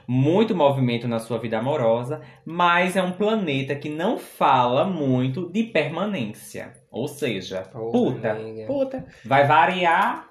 Muito 0.07 0.55
movimento 0.55 1.07
na 1.07 1.19
sua 1.19 1.37
vida 1.37 1.59
amorosa, 1.59 2.21
mas 2.43 2.95
é 2.95 3.03
um 3.03 3.11
planeta 3.11 3.75
que 3.75 3.89
não 3.89 4.17
fala 4.17 4.85
muito 4.85 5.49
de 5.51 5.63
permanência. 5.63 6.73
Ou 6.91 7.07
seja, 7.07 7.61
puta, 7.71 8.33
nega. 8.33 8.65
Puta. 8.67 9.05
vai 9.23 9.45
variar 9.47 10.27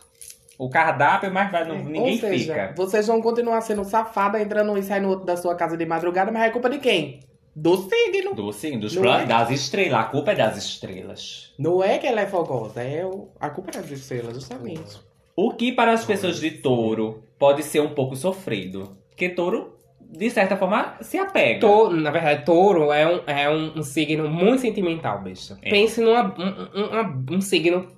o 0.59 0.69
cardápio, 0.69 1.33
mas 1.33 1.50
vai, 1.50 1.64
não, 1.66 1.78
Ou 1.78 1.85
ninguém 1.85 2.19
seja, 2.19 2.54
fica. 2.54 2.75
vocês 2.76 3.07
vão 3.07 3.21
continuar 3.21 3.61
sendo 3.61 3.85
safada, 3.85 4.40
entrando 4.40 4.76
e 4.76 4.83
saindo 4.83 5.09
outro 5.09 5.25
da 5.25 5.37
sua 5.37 5.54
casa 5.54 5.76
de 5.76 5.87
madrugada, 5.87 6.31
mas 6.31 6.45
é 6.45 6.50
culpa 6.50 6.69
de 6.71 6.78
quem? 6.78 7.21
Do 7.54 7.76
signo. 7.76 8.34
Do 8.34 8.52
signo, 8.52 8.80
dos 8.80 8.96
planos, 8.96 9.25
é? 9.25 9.26
das 9.26 9.50
estrelas. 9.50 10.00
A 10.00 10.04
culpa 10.04 10.32
é 10.32 10.34
das 10.34 10.56
estrelas. 10.56 11.52
Não 11.58 11.82
é 11.82 11.99
que 11.99 12.06
ela 12.06 12.20
é 12.20 12.26
fogosa, 12.26 12.82
é 12.82 13.06
o... 13.06 13.28
a 13.38 13.49
culpa 13.50 13.70
é 13.70 13.80
das 13.80 13.90
estrelas, 13.90 14.34
justamente. 14.34 14.99
O 15.37 15.52
que 15.52 15.73
para 15.73 15.92
as 15.92 16.04
pessoas 16.04 16.40
de 16.40 16.50
touro 16.50 17.23
pode 17.38 17.62
ser 17.62 17.80
um 17.80 17.90
pouco 17.94 18.16
sofrido. 18.16 18.96
Porque 19.08 19.28
touro, 19.28 19.76
de 20.00 20.30
certa 20.30 20.56
forma, 20.56 20.96
se 21.00 21.16
apega. 21.18 21.66
Na 21.90 22.11
verdade, 22.11 22.44
touro 22.44 22.92
é 22.92 23.06
um, 23.06 23.20
é 23.26 23.50
um, 23.50 23.78
um 23.78 23.82
signo 23.82 24.28
muito 24.28 24.61
sentimental, 24.61 25.23
bicho. 25.23 25.56
É. 25.62 25.70
Pense 25.70 26.00
num 26.00 26.12
um, 26.12 27.34
um, 27.34 27.37
um 27.37 27.40
signo 27.40 27.88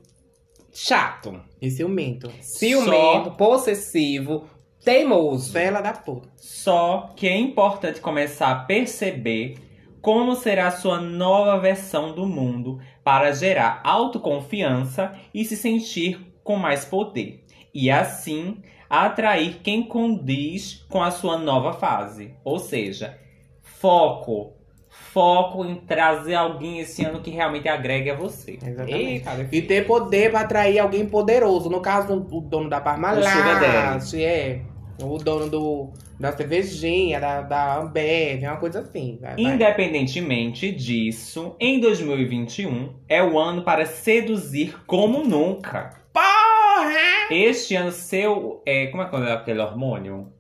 chato, 0.72 1.40
E 1.60 1.70
ciumento. 1.70 2.30
ciumento, 2.40 3.30
possessivo, 3.32 4.46
teimoso. 4.86 5.52
Bela 5.52 5.80
da 5.80 5.92
puta. 5.92 6.28
Só 6.36 7.10
que 7.16 7.26
é 7.26 7.36
importante 7.36 8.00
começar 8.00 8.52
a 8.52 8.60
perceber 8.60 9.56
como 10.00 10.36
será 10.36 10.68
a 10.68 10.70
sua 10.70 11.00
nova 11.00 11.58
versão 11.58 12.14
do 12.14 12.24
mundo 12.24 12.78
para 13.02 13.32
gerar 13.32 13.80
autoconfiança 13.82 15.12
e 15.34 15.44
se 15.44 15.56
sentir 15.56 16.32
com 16.44 16.54
mais 16.54 16.84
poder. 16.84 17.44
E 17.74 17.90
assim 17.90 18.62
atrair 18.88 19.58
quem 19.60 19.82
condiz 19.82 20.86
com 20.88 21.02
a 21.02 21.10
sua 21.10 21.36
nova 21.36 21.72
fase. 21.72 22.34
Ou 22.44 22.60
seja, 22.60 23.18
foco. 23.62 24.52
Foco 24.88 25.64
em 25.64 25.74
trazer 25.74 26.34
alguém 26.34 26.78
esse 26.78 27.04
ano 27.04 27.20
que 27.20 27.30
realmente 27.30 27.68
agregue 27.68 28.10
a 28.10 28.14
você. 28.14 28.58
Exatamente. 28.62 28.94
Eita, 28.94 29.48
E 29.50 29.60
ter 29.62 29.84
poder 29.86 30.30
pra 30.30 30.42
atrair 30.42 30.78
alguém 30.78 31.06
poderoso. 31.06 31.68
No 31.68 31.80
caso, 31.80 32.14
o 32.14 32.40
dono 32.40 32.70
da 32.70 32.76
O 32.76 32.80
sugar 32.80 33.60
Parmalat, 33.60 34.14
é. 34.14 34.62
O 35.02 35.18
dono 35.18 35.48
do, 35.50 35.92
da 36.18 36.32
cervejinha, 36.32 37.20
da, 37.20 37.42
da 37.42 37.80
Ambev, 37.80 38.42
é 38.42 38.48
uma 38.48 38.58
coisa 38.58 38.80
assim. 38.80 39.18
Vai, 39.20 39.34
vai. 39.34 39.44
Independentemente 39.44 40.72
disso, 40.72 41.54
em 41.60 41.78
2021 41.80 42.94
é 43.08 43.22
o 43.22 43.38
ano 43.38 43.62
para 43.62 43.84
seduzir 43.84 44.76
como 44.86 45.22
nunca. 45.22 45.90
Porra! 46.12 47.30
Este 47.30 47.74
ano, 47.74 47.92
seu. 47.92 48.62
É, 48.64 48.86
como 48.86 49.02
é 49.02 49.08
que 49.08 49.16
é 49.16 49.32
aquele 49.32 49.60
hormônio 49.60 50.32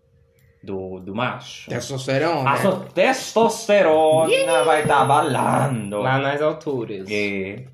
do, 0.62 1.00
do 1.00 1.14
macho? 1.14 1.68
Testosterona. 1.68 2.50
A 2.50 2.56
sua 2.56 2.80
testosterona 2.94 4.64
vai 4.64 4.82
estar 4.82 5.04
balando. 5.04 5.98
Lá 5.98 6.18
nas 6.18 6.40
alturas. 6.40 7.06
É. 7.10 7.64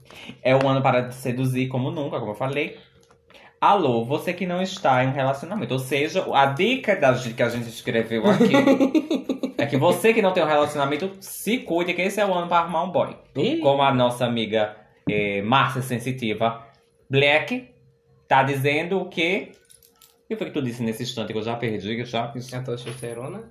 é 0.42 0.56
o 0.56 0.66
ano 0.66 0.82
para 0.82 1.12
seduzir 1.12 1.68
como 1.68 1.92
nunca, 1.92 2.18
como 2.18 2.32
eu 2.32 2.36
falei. 2.36 2.76
Alô, 3.62 4.04
você 4.04 4.32
que 4.32 4.44
não 4.44 4.60
está 4.60 5.04
em 5.04 5.10
um 5.10 5.12
relacionamento. 5.12 5.72
Ou 5.72 5.78
seja, 5.78 6.26
a 6.34 6.46
dica 6.46 6.96
da, 6.96 7.14
que 7.14 7.40
a 7.40 7.48
gente 7.48 7.68
escreveu 7.68 8.24
aqui 8.28 8.52
é 9.56 9.64
que 9.66 9.76
você 9.76 10.12
que 10.12 10.20
não 10.20 10.32
tem 10.32 10.42
um 10.42 10.48
relacionamento, 10.48 11.12
se 11.20 11.58
cuide, 11.58 11.94
que 11.94 12.02
esse 12.02 12.20
é 12.20 12.26
o 12.26 12.34
ano 12.34 12.48
para 12.48 12.64
arrumar 12.64 12.82
um 12.82 12.90
boy. 12.90 13.16
Ih, 13.36 13.58
Como 13.58 13.80
a 13.80 13.94
nossa 13.94 14.26
amiga 14.26 14.74
eh, 15.08 15.42
Márcia 15.42 15.80
Sensitiva 15.80 16.66
Black 17.08 17.68
tá 18.26 18.42
dizendo 18.42 18.98
o 18.98 19.08
quê? 19.08 19.52
O 20.24 20.26
que 20.26 20.34
foi 20.36 20.48
que 20.48 20.54
tu 20.54 20.60
disse 20.60 20.82
nesse 20.82 21.04
instante 21.04 21.32
que 21.32 21.38
eu 21.38 21.42
já 21.42 21.54
perdi, 21.54 21.94
que 21.94 22.00
eu 22.00 22.06
já 22.06 22.32
fiz. 22.32 22.52
a 22.52 22.62
testosterona? 22.62 23.44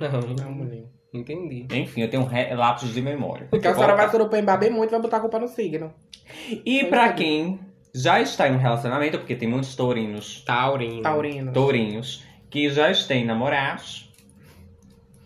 Não, 0.00 0.10
Não, 0.22 0.50
mulher. 0.50 0.86
entendi. 1.14 1.68
Enfim, 1.70 2.02
eu 2.02 2.10
tenho 2.10 2.24
relatos 2.24 2.92
de 2.92 3.00
memória. 3.00 3.46
Porque 3.48 3.68
a 3.68 3.74
senhora 3.74 3.94
vai 3.94 4.10
surupembar 4.10 4.58
bem 4.58 4.70
muito 4.70 4.90
e 4.90 4.94
vai 4.94 5.02
botar 5.02 5.18
a 5.18 5.20
culpa 5.20 5.38
no 5.38 5.46
signo. 5.46 5.94
E 6.64 6.82
pra 6.86 7.12
quem 7.12 7.60
já 7.96 8.20
está 8.20 8.48
em 8.48 8.52
um 8.52 8.58
relacionamento, 8.58 9.18
porque 9.18 9.34
tem 9.34 9.48
muitos 9.48 9.74
taurinos, 9.74 10.42
Taurino. 10.44 11.02
Taurino. 11.02 11.52
tourinhos, 11.52 12.24
que 12.50 12.68
já 12.68 12.92
têm 12.92 13.24
namorados, 13.24 14.12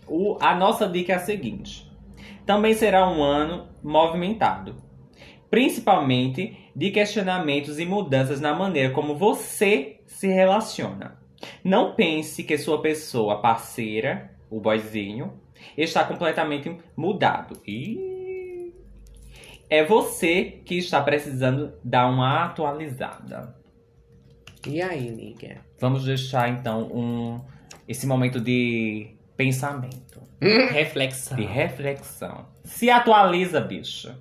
o, 0.07 0.37
a 0.39 0.55
nossa 0.55 0.87
dica 0.87 1.13
é 1.13 1.15
a 1.17 1.19
seguinte. 1.19 1.91
Também 2.45 2.73
será 2.73 3.09
um 3.09 3.21
ano 3.21 3.67
movimentado. 3.83 4.75
Principalmente 5.49 6.57
de 6.75 6.91
questionamentos 6.91 7.77
e 7.77 7.85
mudanças 7.85 8.39
na 8.39 8.53
maneira 8.53 8.93
como 8.93 9.15
você 9.15 9.99
se 10.05 10.27
relaciona. 10.27 11.19
Não 11.63 11.93
pense 11.93 12.43
que 12.43 12.57
sua 12.57 12.81
pessoa 12.81 13.41
parceira, 13.41 14.31
o 14.49 14.59
boyzinho, 14.59 15.33
está 15.77 16.03
completamente 16.03 16.73
mudado. 16.95 17.59
E 17.67 18.10
é 19.71 19.83
você 19.85 20.59
que 20.65 20.77
está 20.77 21.01
precisando 21.01 21.73
dar 21.83 22.07
uma 22.07 22.45
atualizada. 22.45 23.55
E 24.67 24.81
aí, 24.81 25.09
nigga? 25.09 25.57
Vamos 25.79 26.03
deixar 26.05 26.49
então 26.49 26.83
um 26.93 27.39
esse 27.87 28.05
momento 28.05 28.39
de 28.39 29.07
pensamento, 29.35 30.21
Reflexão. 30.71 31.35
de 31.37 31.43
reflexão. 31.45 32.45
Se 32.63 32.89
atualiza, 32.89 33.59
bicha. 33.59 34.19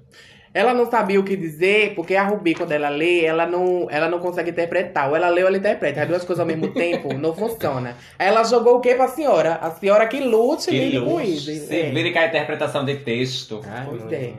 Ela 0.53 0.75
não 0.75 0.91
sabia 0.91 1.21
o 1.21 1.25
que 1.25 1.37
dizer, 1.37 1.95
porque 1.95 2.17
a 2.17 2.25
Rubi, 2.27 2.55
quando 2.55 2.73
ela 2.73 2.89
lê, 2.89 3.25
ela 3.25 3.47
não, 3.47 3.87
ela 3.89 4.09
não 4.09 4.19
consegue 4.19 4.51
interpretar. 4.51 5.09
Ou 5.09 5.15
ela 5.15 5.29
lê 5.29 5.43
ou 5.43 5.47
ela 5.49 5.57
interpreta. 5.59 6.03
As 6.03 6.09
duas 6.09 6.25
coisas 6.25 6.41
ao 6.41 6.47
mesmo 6.47 6.69
tempo 6.75 7.13
não 7.15 7.33
funciona. 7.35 7.97
Aí 8.19 8.27
ela 8.27 8.43
jogou 8.43 8.79
o 8.79 8.81
quê 8.81 8.95
pra 8.97 9.07
senhora? 9.09 9.55
A 9.57 9.71
senhora 9.71 10.09
que 10.09 10.19
lute, 10.21 10.71
lide 10.73 11.01
com 11.01 11.21
isso. 11.21 11.45
Se 11.53 11.77
É. 11.81 11.91
vira 11.91 12.13
com 12.13 12.19
a 12.19 12.27
interpretação 12.27 12.85
de 12.85 12.97
texto. 12.97 13.61
Ai, 13.65 13.87
Pois 13.89 14.13
é. 14.13 14.33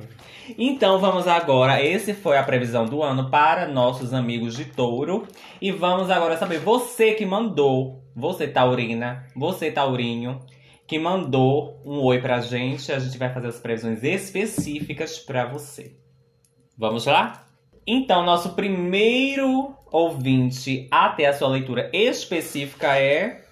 Então 0.57 0.99
vamos 0.99 1.27
agora, 1.27 1.83
esse 1.83 2.13
foi 2.13 2.37
a 2.37 2.43
previsão 2.43 2.85
do 2.85 3.01
ano 3.03 3.29
para 3.29 3.67
nossos 3.67 4.13
amigos 4.13 4.55
de 4.55 4.65
touro. 4.65 5.27
E 5.61 5.71
vamos 5.71 6.09
agora 6.09 6.37
saber, 6.37 6.59
você 6.59 7.13
que 7.13 7.25
mandou, 7.25 8.03
você 8.15 8.47
taurina, 8.47 9.25
você 9.35 9.71
taurinho, 9.71 10.39
que 10.87 10.99
mandou 10.99 11.81
um 11.85 11.99
oi 11.99 12.19
pra 12.19 12.41
gente, 12.41 12.91
a 12.91 12.99
gente 12.99 13.17
vai 13.17 13.33
fazer 13.33 13.47
as 13.47 13.59
previsões 13.59 14.03
específicas 14.03 15.19
pra 15.19 15.45
você. 15.45 15.95
Vamos 16.77 17.05
lá? 17.05 17.45
Então, 17.85 18.23
nosso 18.23 18.53
primeiro 18.53 19.75
ouvinte 19.91 20.87
a 20.91 21.09
ter 21.09 21.25
a 21.25 21.33
sua 21.33 21.49
leitura 21.49 21.89
específica 21.93 22.97
é 22.97 23.43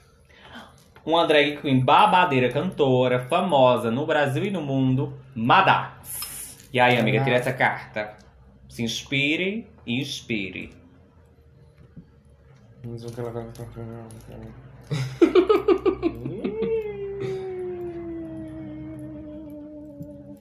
uma 1.05 1.25
drag 1.25 1.57
queen 1.57 1.79
babadeira 1.79 2.51
cantora, 2.51 3.25
famosa 3.27 3.89
no 3.89 4.05
Brasil 4.05 4.45
e 4.45 4.51
no 4.51 4.62
mundo, 4.62 5.13
Madax. 5.33 6.28
E 6.71 6.79
aí, 6.79 6.97
amiga, 6.97 7.23
tira 7.23 7.36
essa 7.36 7.51
carta. 7.51 8.15
Se 8.67 8.84
inspire 8.84 9.67
e 9.86 9.99
inspire. 9.99 10.71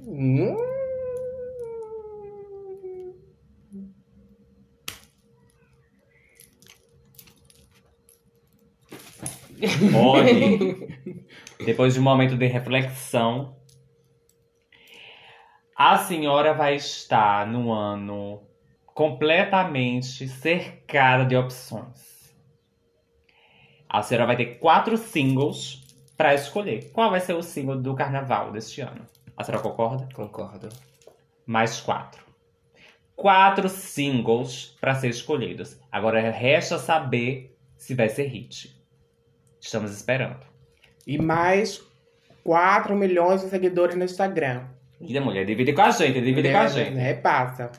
Hum. 0.07 0.57
Olhe, 9.95 10.89
depois 11.65 11.95
de 11.95 12.01
um 12.01 12.03
momento 12.03 12.37
de 12.37 12.47
reflexão, 12.47 13.58
a 15.79 15.97
senhora 15.97 16.53
vai 16.53 16.75
estar 16.75 17.47
no 17.47 17.71
ano 17.71 18.43
completamente 18.85 20.27
cercada 20.27 21.25
de 21.25 21.37
opções. 21.37 22.35
A 23.89 24.03
senhora 24.03 24.27
vai 24.27 24.37
ter 24.37 24.59
quatro 24.59 24.97
singles 24.97 25.87
para 26.17 26.35
escolher. 26.35 26.91
Qual 26.91 27.13
vai 27.13 27.21
ser 27.21 27.35
o 27.35 27.43
single 27.45 27.81
do 27.81 27.95
carnaval 27.95 28.51
deste 28.51 28.81
ano? 28.81 29.07
A 29.37 29.45
senhora 29.45 29.63
concorda? 29.63 30.09
Concordo. 30.13 30.69
Mais 31.47 31.81
quatro. 31.81 32.25
Quatro 33.15 33.69
singles 33.69 34.77
para 34.81 34.97
ser 34.97 35.11
escolhidos. 35.11 35.79
Agora 35.93 36.29
resta 36.29 36.77
saber 36.77 37.57
se 37.77 37.95
vai 37.95 38.09
ser 38.09 38.25
hit. 38.25 38.85
Estamos 39.61 39.93
esperando. 39.93 40.45
E 41.07 41.23
mais 41.23 41.81
4 42.43 42.97
milhões 42.97 43.43
de 43.43 43.49
seguidores 43.49 43.95
no 43.95 44.05
Instagram. 44.05 44.67
E 45.01 45.19
mulher, 45.21 45.45
divide 45.47 45.73
com 45.73 45.83
a 45.83 45.91
gente, 45.91 46.21
divide 46.21 46.51
com 46.51 46.59
a 46.59 46.67
gente. 46.69 46.97
Repassa. 46.97 47.71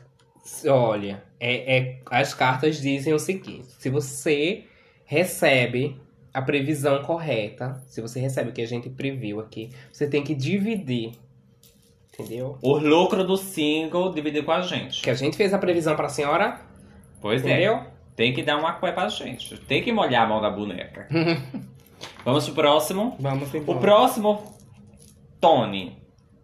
Olha, 0.68 1.22
é, 1.40 1.78
é- 1.78 2.00
as 2.10 2.34
cartas 2.34 2.82
dizem 2.82 3.14
o 3.14 3.20
seguinte: 3.20 3.68
se 3.78 3.90
você 3.90 4.64
recebe 5.06 6.00
a 6.34 6.42
previsão 6.42 7.02
correta, 7.04 7.82
se 7.88 8.02
você 8.02 8.20
recebe 8.20 8.50
o 8.52 8.54
que 8.54 8.62
a 8.62 8.68
gente 8.68 8.90
previu 8.90 9.40
aqui, 9.40 9.70
você 9.92 10.08
tem 10.08 10.24
que 10.24 10.34
dividir. 10.34 11.12
Entendeu? 12.14 12.58
O 12.62 12.78
lucro 12.78 13.24
do 13.26 13.38
single 13.38 14.12
dividir 14.14 14.44
com 14.44 14.52
a 14.52 14.62
gente. 14.62 15.02
Que 15.02 15.10
a 15.10 15.14
gente 15.14 15.38
fez 15.38 15.54
a 15.54 15.58
previsão 15.58 15.96
pra 15.96 16.10
senhora, 16.10 16.60
Pois 17.22 17.44
é. 17.46 17.50
entendeu? 17.50 17.84
Tem 18.16 18.34
que 18.34 18.44
dar 18.44 18.58
uma 18.58 18.74
cué 18.74 18.92
pra 18.92 19.08
gente. 19.08 19.58
Tem 19.62 19.82
que 19.82 19.92
molhar 19.94 20.26
a 20.26 20.28
mão 20.28 20.42
da 20.42 20.50
boneca. 20.50 21.08
Vamos 22.26 22.46
pro 22.46 22.56
próximo. 22.56 23.16
Vamos 23.20 23.54
O 23.54 23.58
embora. 23.58 23.80
próximo, 23.80 24.44
Tony. 25.40 25.98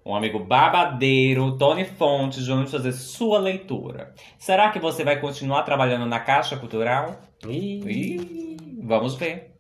Um 0.06 0.14
amigo 0.14 0.38
babadeiro, 0.38 1.58
Tony 1.58 1.84
Fontes, 1.84 2.46
vamos 2.46 2.70
fazer 2.70 2.92
sua 2.92 3.40
leitura. 3.40 4.14
Será 4.38 4.70
que 4.70 4.78
você 4.78 5.04
vai 5.04 5.20
continuar 5.20 5.64
trabalhando 5.64 6.06
na 6.06 6.20
Caixa 6.20 6.56
Cultural? 6.58 7.20
Ih, 7.48 7.82
Ih, 7.84 8.58
vamos 8.84 9.16
ver. 9.16 9.56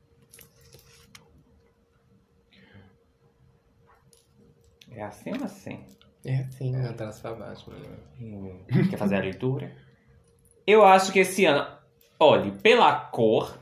É 4.91 5.01
assim 5.01 5.31
ou 5.31 5.43
assim? 5.43 5.83
É 6.23 6.37
assim, 6.37 6.71
não, 6.71 6.93
traz 6.93 7.19
pra 7.19 7.33
baixo, 7.33 7.71
Quer 8.89 8.97
fazer 8.97 9.15
a 9.15 9.21
leitura? 9.21 9.75
Eu 10.65 10.85
acho 10.85 11.11
que 11.11 11.19
esse 11.19 11.45
ano, 11.45 11.67
olhe, 12.19 12.51
pela 12.51 12.93
cor, 12.95 13.59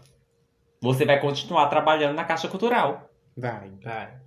você 0.82 1.06
vai 1.06 1.20
continuar 1.22 1.68
trabalhando 1.70 2.16
na 2.16 2.26
Caixa 2.26 2.50
Cultural. 2.50 3.10
Vai. 3.38 3.72
Vai. 3.82 4.23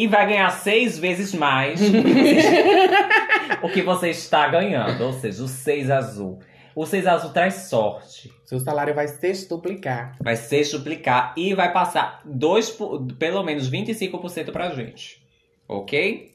E 0.00 0.06
vai 0.06 0.26
ganhar 0.26 0.48
seis 0.48 0.98
vezes 0.98 1.34
mais 1.34 1.78
o 3.62 3.68
que 3.68 3.82
você 3.82 4.08
está 4.08 4.48
ganhando. 4.48 5.04
Ou 5.04 5.12
seja, 5.12 5.44
o 5.44 5.46
seis 5.46 5.90
azul. 5.90 6.38
O 6.74 6.86
seis 6.86 7.06
azul 7.06 7.34
traz 7.34 7.68
sorte. 7.68 8.32
Seu 8.46 8.58
salário 8.60 8.94
vai 8.94 9.06
sextuplicar. 9.06 10.16
Vai 10.18 10.36
sextuplicar 10.36 11.34
e 11.36 11.52
vai 11.52 11.70
passar 11.70 12.22
dois, 12.24 12.74
pelo 13.18 13.42
menos 13.42 13.70
25% 13.70 14.50
pra 14.52 14.70
gente. 14.70 15.22
Ok? 15.68 16.32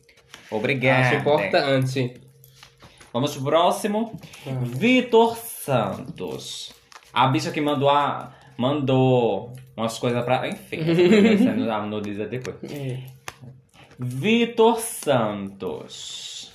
Obrigado. 0.52 1.06
Acho 1.06 1.16
importante. 1.16 2.22
Vamos 3.12 3.34
pro 3.34 3.46
próximo. 3.46 4.16
Vitor 4.62 5.38
Santos. 5.38 6.72
A 7.12 7.26
bicha 7.30 7.50
que 7.50 7.62
mandou 7.62 7.90
a. 7.90 8.32
Mandou 8.60 9.54
umas 9.76 9.98
coisas 9.98 10.24
pra. 10.24 10.48
Enfim, 10.48 10.82
essa 11.34 11.50
a 11.74 11.82
Nodisa 11.82 12.28
depois. 12.28 12.58
É. 12.72 13.15
Vitor 13.98 14.80
Santos. 14.80 16.52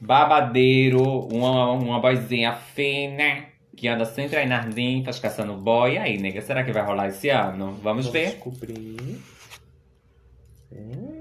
Babadeiro, 0.00 1.02
uma, 1.02 1.72
uma 1.72 2.00
boizinha 2.00 2.54
fina, 2.54 3.44
que 3.76 3.86
anda 3.86 4.04
sempre 4.04 4.36
aí 4.36 4.46
nas 4.48 4.66
ninfas, 4.74 5.18
caçando 5.18 5.56
boy. 5.56 5.94
E 5.94 5.98
aí, 5.98 6.18
nega, 6.18 6.40
será 6.40 6.64
que 6.64 6.72
vai 6.72 6.82
rolar 6.82 7.08
esse 7.08 7.28
ano? 7.28 7.72
Vamos 7.82 8.04
Vou 8.06 8.12
ver. 8.12 8.30
descobrir. 8.30 9.20
Hum. 10.72 11.20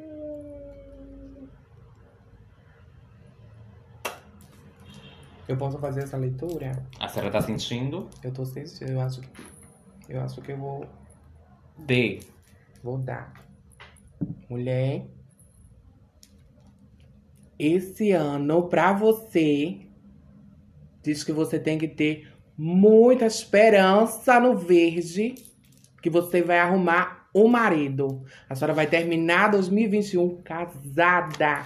Eu 5.47 5.57
posso 5.57 5.79
fazer 5.79 6.03
essa 6.03 6.15
leitura? 6.15 6.71
A 6.99 7.07
senhora 7.07 7.31
tá 7.31 7.41
sentindo? 7.41 8.07
Eu 8.23 8.31
tô 8.31 8.45
sentindo, 8.45 8.91
eu 8.91 9.01
acho 9.01 9.21
que. 9.21 9.29
Eu 10.07 10.21
acho 10.21 10.41
que 10.41 10.51
eu 10.51 10.57
vou, 10.57 10.85
D. 11.77 12.19
vou 12.83 12.97
dar. 12.97 13.33
Mulher. 14.49 15.05
Esse 17.59 18.11
ano, 18.11 18.69
pra 18.69 18.93
você, 18.93 19.79
diz 21.03 21.25
que 21.25 21.33
você 21.33 21.59
tem 21.59 21.77
que 21.77 21.89
ter 21.89 22.31
muita 22.57 23.25
esperança 23.25 24.39
no 24.39 24.55
verde, 24.55 25.35
que 26.01 26.09
você 26.09 26.41
vai 26.41 26.57
arrumar 26.57 27.29
o 27.33 27.49
marido. 27.49 28.23
A 28.47 28.55
senhora 28.55 28.73
vai 28.73 28.87
terminar 28.87 29.51
2021 29.51 30.41
casada. 30.41 31.65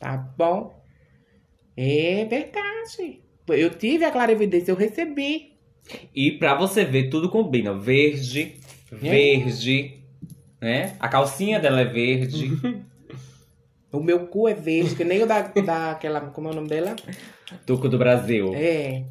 Tá 0.00 0.16
bom? 0.16 0.82
É 1.76 2.24
verdade. 2.24 3.22
Eu 3.48 3.70
tive 3.70 4.04
a 4.04 4.10
clarividência, 4.10 4.72
eu 4.72 4.76
recebi. 4.76 5.52
E 6.12 6.32
pra 6.32 6.56
você 6.56 6.84
ver, 6.84 7.08
tudo 7.08 7.30
combina. 7.30 7.72
Verde, 7.72 8.56
verde, 8.90 10.02
né? 10.60 10.96
A 10.98 11.08
calcinha 11.08 11.60
dela 11.60 11.82
é 11.82 11.84
verde. 11.84 12.50
O 13.92 14.00
meu 14.00 14.26
cu 14.26 14.48
é 14.48 14.54
verde, 14.54 14.94
que 14.94 15.04
nem 15.04 15.22
o 15.22 15.26
da, 15.26 15.42
daquela. 15.42 16.20
Como 16.20 16.48
é 16.48 16.50
o 16.50 16.54
nome 16.54 16.68
dela? 16.68 16.96
Tuco 17.64 17.88
do 17.88 17.98
Brasil. 17.98 18.52
É, 18.54 19.04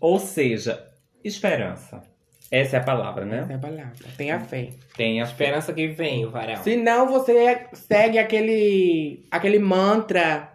Ou 0.00 0.18
seja, 0.18 0.86
esperança. 1.24 2.02
Essa 2.50 2.78
é 2.78 2.80
a 2.80 2.82
palavra, 2.82 3.24
né? 3.24 3.42
essa 3.42 3.52
é 3.52 3.56
a 3.56 3.58
palavra. 3.58 3.92
Tenha 4.16 4.40
fé. 4.40 4.70
Tenha 4.96 5.24
fé. 5.24 5.32
Esperança 5.32 5.72
que 5.72 5.86
vem, 5.86 6.26
o 6.26 6.30
varão. 6.30 6.60
Se 6.64 6.76
não, 6.76 7.06
você 7.06 7.66
segue 7.72 8.18
aquele, 8.18 9.24
aquele 9.30 9.60
mantra 9.60 10.50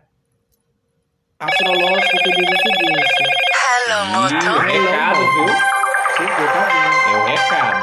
astrológico 1.39 2.17
que 2.17 2.31
diz 2.31 2.49
o 2.49 2.57
seguinte. 2.57 3.45
Ih, 3.87 4.49
o 4.49 4.59
recado, 4.59 5.19
viu? 5.19 5.47
Chegou, 6.17 6.47
tá 6.47 6.63
vindo. 6.67 6.95
É 7.07 7.17
o 7.17 7.25
recado. 7.25 7.74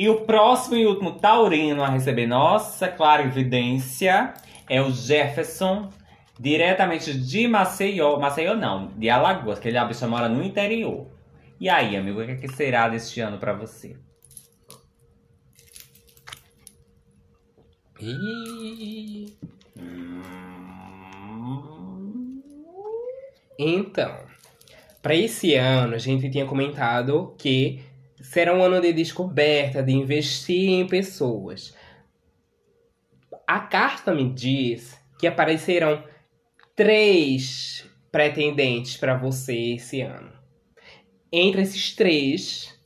E 0.00 0.08
o 0.08 0.22
próximo 0.22 0.76
e 0.76 0.86
último 0.86 1.12
taurino 1.12 1.84
a 1.84 1.90
receber 1.90 2.26
nossa 2.26 2.88
clara 2.88 3.22
evidência 3.22 4.32
é 4.66 4.80
o 4.80 4.90
Jefferson, 4.90 5.90
diretamente 6.38 7.12
de 7.12 7.46
Maceió. 7.46 8.18
Maceió 8.18 8.54
não, 8.54 8.86
de 8.96 9.10
Alagoas, 9.10 9.58
que 9.58 9.68
ele 9.68 9.76
a 9.76 9.84
bicha 9.84 10.08
mora 10.08 10.26
no 10.26 10.42
interior. 10.42 11.06
E 11.60 11.68
aí, 11.68 11.98
amigo, 11.98 12.22
o 12.22 12.24
que, 12.24 12.32
é 12.32 12.36
que 12.36 12.48
será 12.48 12.88
deste 12.88 13.20
ano 13.20 13.36
pra 13.36 13.52
você? 13.52 13.94
Ih. 18.00 19.36
Então, 23.58 24.16
para 25.02 25.14
esse 25.14 25.54
ano, 25.56 25.94
a 25.94 25.98
gente 25.98 26.30
tinha 26.30 26.46
comentado 26.46 27.34
que 27.36 27.89
será 28.30 28.54
um 28.54 28.62
ano 28.62 28.80
de 28.80 28.92
descoberta, 28.92 29.82
de 29.82 29.90
investir 29.90 30.70
em 30.70 30.86
pessoas. 30.86 31.74
A 33.44 33.58
carta 33.58 34.14
me 34.14 34.32
diz 34.32 34.96
que 35.18 35.26
aparecerão 35.26 36.04
três 36.76 37.84
pretendentes 38.12 38.96
para 38.96 39.16
você 39.16 39.72
esse 39.74 40.00
ano. 40.02 40.30
Entre 41.32 41.62
esses 41.62 41.92
três, 41.96 42.80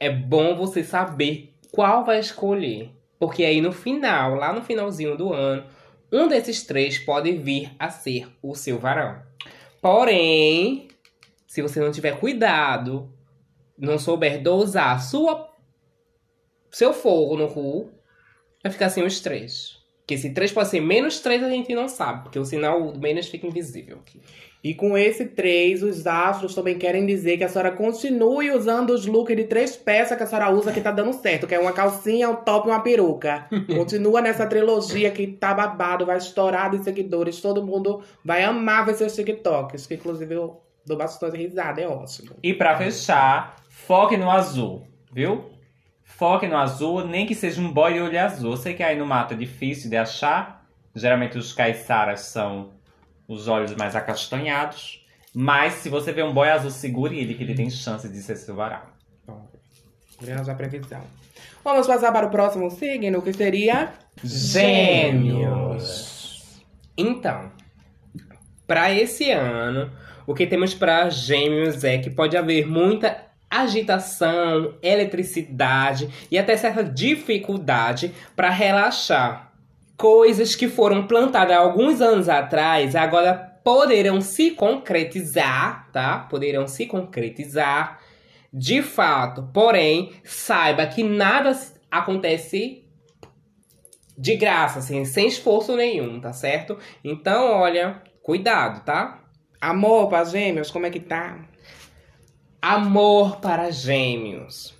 é 0.00 0.08
bom 0.08 0.56
você 0.56 0.82
saber 0.82 1.54
qual 1.70 2.02
vai 2.02 2.18
escolher. 2.18 2.92
Porque 3.18 3.44
aí 3.44 3.60
no 3.60 3.72
final, 3.72 4.36
lá 4.36 4.54
no 4.54 4.62
finalzinho 4.62 5.18
do 5.18 5.34
ano, 5.34 5.66
um 6.10 6.28
desses 6.28 6.62
três 6.62 6.98
pode 6.98 7.30
vir 7.32 7.70
a 7.78 7.90
ser 7.90 8.26
o 8.42 8.54
seu 8.54 8.78
varão. 8.78 9.22
Porém, 9.82 10.88
se 11.46 11.60
você 11.60 11.78
não 11.78 11.92
tiver 11.92 12.18
cuidado, 12.18 13.12
não 13.78 13.98
souber 13.98 14.42
dosar 14.42 15.02
sua, 15.02 15.50
seu 16.70 16.92
fogo 16.92 17.36
no 17.36 17.48
cu, 17.48 17.90
vai 18.62 18.72
ficar 18.72 18.86
assim 18.86 19.02
os 19.02 19.20
três. 19.20 19.82
Porque 20.00 20.18
se 20.18 20.30
três 20.30 20.52
pode 20.52 20.68
ser 20.68 20.80
menos 20.80 21.20
três, 21.20 21.42
a 21.42 21.48
gente 21.48 21.74
não 21.74 21.88
sabe. 21.88 22.24
Porque 22.24 22.38
o 22.38 22.44
sinal 22.44 22.92
do 22.92 23.00
menos 23.00 23.28
fica 23.28 23.46
invisível 23.46 23.98
aqui. 23.98 24.20
E 24.64 24.74
com 24.74 24.96
esse 24.96 25.24
3, 25.24 25.82
os 25.82 26.06
astros 26.06 26.54
também 26.54 26.78
querem 26.78 27.04
dizer 27.04 27.36
que 27.36 27.42
a 27.42 27.48
senhora 27.48 27.72
continue 27.72 28.52
usando 28.52 28.90
os 28.90 29.06
looks 29.06 29.36
de 29.36 29.44
três 29.44 29.74
peças 29.74 30.16
que 30.16 30.22
a 30.22 30.26
senhora 30.26 30.52
usa 30.52 30.72
que 30.72 30.80
tá 30.80 30.92
dando 30.92 31.12
certo, 31.14 31.48
que 31.48 31.54
é 31.54 31.58
uma 31.58 31.72
calcinha, 31.72 32.30
um 32.30 32.36
top 32.36 32.68
e 32.68 32.70
uma 32.70 32.80
peruca. 32.80 33.48
Continua 33.74 34.20
nessa 34.20 34.46
trilogia 34.46 35.10
que 35.10 35.26
tá 35.26 35.52
babado, 35.52 36.06
vai 36.06 36.16
estourar 36.16 36.70
de 36.70 36.84
seguidores, 36.84 37.40
todo 37.40 37.66
mundo 37.66 38.04
vai 38.24 38.44
amar 38.44 38.86
ver 38.86 38.94
seus 38.94 39.16
TikToks, 39.16 39.84
que 39.84 39.94
inclusive 39.94 40.32
eu 40.32 40.60
dou 40.86 40.96
bastante 40.96 41.36
risada, 41.36 41.80
é 41.80 41.88
ótimo. 41.88 42.36
E 42.40 42.54
pra 42.54 42.78
fechar, 42.78 43.56
foque 43.92 44.16
no 44.16 44.30
azul, 44.30 44.88
viu? 45.12 45.50
Foque 46.02 46.48
no 46.48 46.56
azul, 46.56 47.06
nem 47.06 47.26
que 47.26 47.34
seja 47.34 47.60
um 47.60 47.70
boy 47.70 47.92
de 47.92 48.00
olho 48.00 48.18
azul. 48.18 48.52
Eu 48.52 48.56
sei 48.56 48.72
que 48.72 48.82
aí 48.82 48.98
no 48.98 49.04
mato 49.04 49.34
é 49.34 49.36
difícil 49.36 49.90
de 49.90 49.98
achar. 49.98 50.64
Geralmente 50.94 51.36
os 51.36 51.52
caiçaras 51.52 52.20
são 52.20 52.70
os 53.28 53.48
olhos 53.48 53.76
mais 53.76 53.94
acastanhados. 53.94 55.04
Mas 55.34 55.74
se 55.74 55.90
você 55.90 56.10
vê 56.10 56.22
um 56.22 56.32
boy 56.32 56.48
azul, 56.48 56.70
segure 56.70 57.18
ele, 57.18 57.34
que 57.34 57.42
ele 57.42 57.54
tem 57.54 57.68
chance 57.68 58.08
de 58.08 58.22
ser 58.22 58.36
seu 58.36 58.54
varal. 58.54 58.86
Bom, 59.26 59.46
Grande 60.18 60.50
a 60.50 60.54
previsão. 60.54 61.02
Vamos 61.62 61.86
passar 61.86 62.10
para 62.12 62.28
o 62.28 62.30
próximo 62.30 62.70
signo, 62.70 63.20
que 63.20 63.34
seria 63.34 63.92
Gêmeos. 64.24 65.82
Então, 66.96 67.52
para 68.66 68.90
esse 68.90 69.30
ano, 69.30 69.92
o 70.26 70.32
que 70.32 70.46
temos 70.46 70.72
para 70.72 71.10
Gêmeos 71.10 71.84
é 71.84 71.98
que 71.98 72.08
pode 72.08 72.38
haver 72.38 72.66
muita 72.66 73.30
agitação, 73.52 74.74
eletricidade 74.82 76.08
e 76.30 76.38
até 76.38 76.56
certa 76.56 76.82
dificuldade 76.82 78.12
para 78.34 78.48
relaxar. 78.48 79.52
Coisas 79.96 80.56
que 80.56 80.68
foram 80.68 81.06
plantadas 81.06 81.56
alguns 81.56 82.00
anos 82.00 82.28
atrás 82.28 82.96
agora 82.96 83.34
poderão 83.62 84.20
se 84.20 84.52
concretizar, 84.52 85.88
tá? 85.92 86.18
Poderão 86.30 86.66
se 86.66 86.86
concretizar 86.86 88.00
de 88.52 88.82
fato. 88.82 89.48
Porém, 89.52 90.12
saiba 90.24 90.86
que 90.86 91.04
nada 91.04 91.56
acontece 91.90 92.84
de 94.18 94.36
graça, 94.36 94.80
assim, 94.80 95.04
sem 95.04 95.28
esforço 95.28 95.76
nenhum, 95.76 96.20
tá 96.20 96.32
certo? 96.32 96.78
Então, 97.04 97.44
olha, 97.50 98.02
cuidado, 98.22 98.84
tá? 98.84 99.22
amor 99.62 100.08
para 100.08 100.24
gêmeos, 100.24 100.72
como 100.72 100.86
é 100.86 100.90
que 100.90 100.98
tá? 100.98 101.38
Amor 102.62 103.38
para 103.38 103.72
gêmeos. 103.72 104.72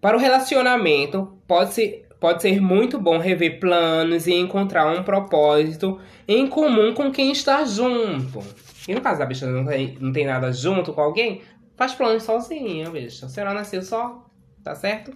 Para 0.00 0.16
o 0.16 0.20
relacionamento, 0.20 1.36
pode 1.48 1.74
ser, 1.74 2.06
pode 2.20 2.40
ser 2.40 2.60
muito 2.60 2.96
bom 2.96 3.18
rever 3.18 3.58
planos 3.58 4.28
e 4.28 4.34
encontrar 4.34 4.86
um 4.86 5.02
propósito 5.02 5.98
em 6.28 6.46
comum 6.46 6.94
com 6.94 7.10
quem 7.10 7.32
está 7.32 7.64
junto. 7.64 8.38
E 8.86 8.94
no 8.94 9.00
caso 9.00 9.18
da 9.18 9.26
bicha 9.26 9.46
não 9.46 9.66
tem, 9.66 9.98
não 10.00 10.12
tem 10.12 10.24
nada 10.24 10.52
junto 10.52 10.92
com 10.92 11.00
alguém, 11.00 11.42
faz 11.76 11.92
planos 11.92 12.22
sozinha, 12.22 12.88
bicha. 12.88 13.28
Senhora 13.28 13.52
nasceu 13.52 13.82
só, 13.82 14.24
tá 14.62 14.76
certo? 14.76 15.12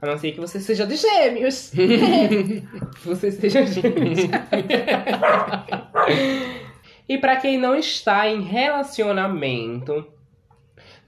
A 0.00 0.06
não 0.06 0.16
ser 0.16 0.30
que 0.30 0.38
você 0.38 0.60
seja 0.60 0.86
de 0.86 0.94
gêmeos. 0.94 1.72
você 3.04 3.32
seja 3.32 3.66
gêmeos. 3.66 4.20
e 7.08 7.18
para 7.18 7.34
quem 7.34 7.58
não 7.58 7.74
está 7.74 8.28
em 8.28 8.42
relacionamento, 8.42 10.06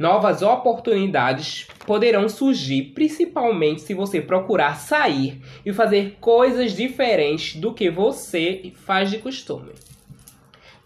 Novas 0.01 0.41
oportunidades 0.41 1.67
poderão 1.87 2.27
surgir, 2.27 2.95
principalmente 2.95 3.83
se 3.83 3.93
você 3.93 4.19
procurar 4.19 4.77
sair 4.77 5.43
e 5.63 5.75
fazer 5.75 6.17
coisas 6.19 6.73
diferentes 6.73 7.61
do 7.61 7.75
que 7.75 7.91
você 7.91 8.73
faz 8.77 9.11
de 9.11 9.19
costume. 9.19 9.73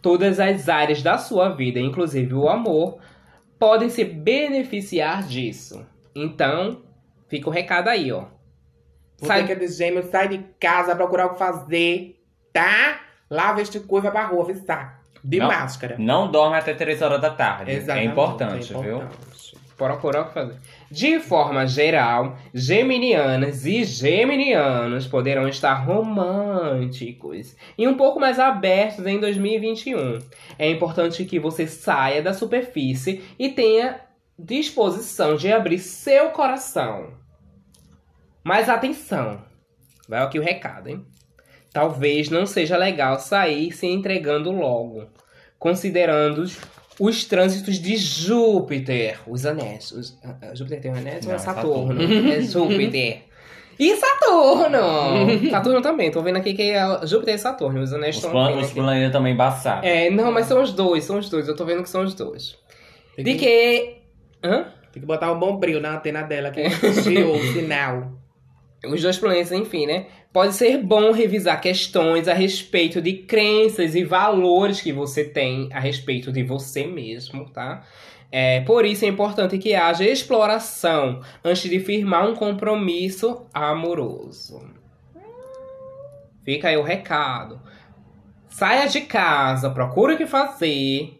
Todas 0.03 0.41
as 0.41 0.69
áreas 0.69 1.01
da 1.01 1.17
sua 1.17 1.49
vida, 1.51 1.79
inclusive 1.79 2.35
o 2.35 2.49
amor, 2.49 2.99
podem 3.57 3.89
se 3.89 4.03
beneficiar 4.05 5.23
disso. 5.23 5.87
Então, 6.13 6.83
fica 7.29 7.49
o 7.49 7.53
recado 7.53 7.87
aí, 7.87 8.11
ó. 8.11 8.25
Você 9.17 9.27
Sai- 9.27 9.47
que 9.47 9.53
é 9.53 9.55
de 9.55 9.69
gêmeos, 9.69 10.07
sai 10.07 10.27
de 10.27 10.39
casa, 10.59 10.97
procurar 10.97 11.27
o 11.27 11.31
que 11.35 11.39
fazer. 11.39 12.21
tá? 12.53 13.01
Lava 13.31 13.63
este 13.63 13.79
cu 13.79 13.99
e 13.99 14.01
vai 14.01 14.11
pra 14.11 14.27
rua, 14.27 14.45
visitar. 14.45 15.04
De 15.25 15.39
Não. 15.39 15.47
máscara. 15.49 15.97
Não 15.99 16.31
dorme 16.31 16.59
até 16.59 16.75
3 16.75 17.01
horas 17.01 17.21
da 17.21 17.31
tarde. 17.31 17.71
Exatamente, 17.71 18.07
é 18.07 18.11
importante, 18.11 18.75
é 18.75 18.79
viu? 18.79 18.97
importante. 18.99 19.35
Procura 19.77 20.21
o 20.23 20.27
que 20.27 20.35
fazer. 20.35 20.57
De 20.89 21.19
forma 21.19 21.67
geral, 21.67 22.37
geminianas 22.53 23.67
e 23.67 23.83
geminianos 23.83 25.07
poderão 25.09 25.49
estar 25.49 25.75
românticos 25.75 27.57
e 27.77 27.89
um 27.89 27.97
pouco 27.97 28.21
mais 28.21 28.39
abertos 28.39 29.05
em 29.05 29.19
2021. 29.19 30.21
É 30.59 30.71
importante 30.71 31.25
que 31.25 31.41
você 31.41 31.67
saia 31.67 32.23
da 32.23 32.33
superfície 32.33 33.25
e 33.37 33.49
tenha 33.49 34.01
disposição 34.39 35.35
de 35.35 35.53
abrir 35.53 35.79
seu 35.79 36.31
coração. 36.31 37.15
Mas 38.45 38.69
atenção, 38.69 39.43
vai 40.09 40.23
aqui 40.23 40.39
o 40.39 40.43
recado, 40.43 40.89
hein? 40.89 41.05
Talvez 41.75 42.31
não 42.31 42.47
seja 42.47 42.77
legal 42.77 43.19
sair 43.19 43.73
se 43.73 43.85
entregando 43.85 44.53
logo, 44.53 45.09
considerando 45.59 46.43
os, 46.43 46.57
os 47.01 47.25
trânsitos 47.25 47.81
de 47.81 47.97
Júpiter, 47.97 49.19
os 49.27 49.45
anéis. 49.45 49.91
Os, 49.91 50.17
ah, 50.25 50.37
ah, 50.41 50.55
Júpiter 50.55 50.81
tem 50.81 50.93
um 50.93 50.95
anéis 50.95 51.27
ou 51.27 51.33
é 51.33 51.35
é 51.35 51.39
Saturno? 51.39 52.01
é 52.33 52.41
Júpiter. 52.43 53.23
E 53.77 53.97
Saturno! 53.97 55.51
Saturno 55.51 55.83
também, 55.83 56.13
tô 56.13 56.23
vendo 56.23 56.37
aqui 56.37 56.55
que 56.55 56.71
é 56.71 57.05
Júpiter 57.09 57.35
e 57.35 57.39
Saturno, 57.39 57.83
os 57.83 57.93
anéis 57.93 58.19
Os, 58.19 58.23
estão 58.23 58.31
plan 58.31 58.57
os 58.57 58.73
planetas 58.73 59.11
também 59.13 59.35
embaçados. 59.35 59.85
É, 59.85 60.09
não, 60.11 60.31
mas 60.31 60.47
são 60.47 60.63
os 60.63 60.73
dois, 60.73 61.03
são 61.03 61.19
os 61.19 61.29
dois, 61.29 61.49
eu 61.49 61.57
tô 61.57 61.65
vendo 61.65 61.83
que 61.83 61.91
são 61.91 62.05
os 62.05 62.15
dois. 62.15 62.57
Tem 63.17 63.25
De 63.25 63.35
que, 63.35 63.39
que... 63.41 63.97
Hã? 64.45 64.67
tem 64.93 65.01
que 65.01 65.07
botar 65.09 65.33
um 65.33 65.41
bom 65.41 65.57
brilho 65.57 65.81
na 65.81 65.97
antena 65.97 66.23
dela, 66.23 66.53
que 66.53 66.61
é 66.61 66.69
o 67.27 67.53
sinal. 67.53 68.13
Os 68.87 69.03
dois 69.03 69.19
planetas, 69.19 69.53
enfim, 69.53 69.87
né? 69.87 70.07
Pode 70.33 70.55
ser 70.55 70.79
bom 70.79 71.13
revisar 71.13 71.61
questões 71.61 72.27
a 72.27 72.35
respeito 72.35 73.01
de 73.01 73.13
crenças 73.19 73.95
e 73.95 74.03
valores 74.03 74.81
que 74.81 74.93
você 74.93 75.25
tem 75.25 75.69
a 75.73 75.79
respeito 75.79 76.33
de 76.33 76.43
você 76.43 76.87
mesmo, 76.87 77.49
tá? 77.51 77.85
É, 78.33 78.61
por 78.63 78.85
isso 78.85 79.05
é 79.05 79.09
importante 79.09 79.59
que 79.59 79.75
haja 79.75 80.05
exploração 80.05 81.21
antes 81.45 81.71
de 81.71 81.79
firmar 81.79 82.29
um 82.29 82.35
compromisso 82.35 83.47
amoroso. 83.55 84.61
Fica 86.45 86.69
aí 86.69 86.77
o 86.77 86.83
recado. 86.83 87.61
Saia 88.49 88.89
de 88.89 89.03
casa, 89.03 89.71
procure 89.71 90.15
o 90.15 90.17
que 90.17 90.27
fazer. 90.27 91.19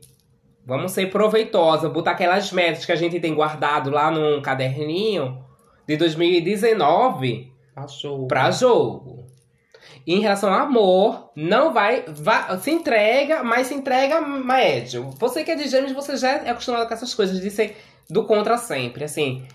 Vamos 0.67 0.93
ser 0.93 1.09
proveitosa, 1.11 1.89
botar 1.89 2.13
aquelas 2.13 2.51
metas 2.51 2.85
que 2.85 2.93
a 2.93 2.97
gente 2.97 3.21
tem 3.21 3.33
guardado 3.33 3.91
lá 3.91 4.11
num 4.11 4.43
caderninho 4.43 5.45
de 5.87 5.97
2019 5.97 7.54
Achou. 7.77 8.27
pra 8.27 8.51
jogo. 8.51 9.25
E 10.07 10.15
em 10.15 10.21
relação 10.21 10.53
ao 10.53 10.61
amor, 10.61 11.31
não 11.35 11.73
vai, 11.73 12.05
vai. 12.09 12.59
Se 12.59 12.71
entrega, 12.71 13.43
mas 13.43 13.69
se 13.69 13.75
entrega 13.75 14.21
médio. 14.21 15.11
Você 15.19 15.43
que 15.45 15.51
é 15.51 15.55
de 15.57 15.67
gêmeos, 15.69 15.93
você 15.93 16.17
já 16.17 16.31
é 16.33 16.51
acostumado 16.51 16.87
com 16.87 16.93
essas 16.95 17.15
coisas 17.15 17.41
de 17.41 17.51
ser 17.51 17.77
do 18.11 18.25
contra 18.25 18.59
sempre. 18.59 19.05
Assim, 19.05 19.47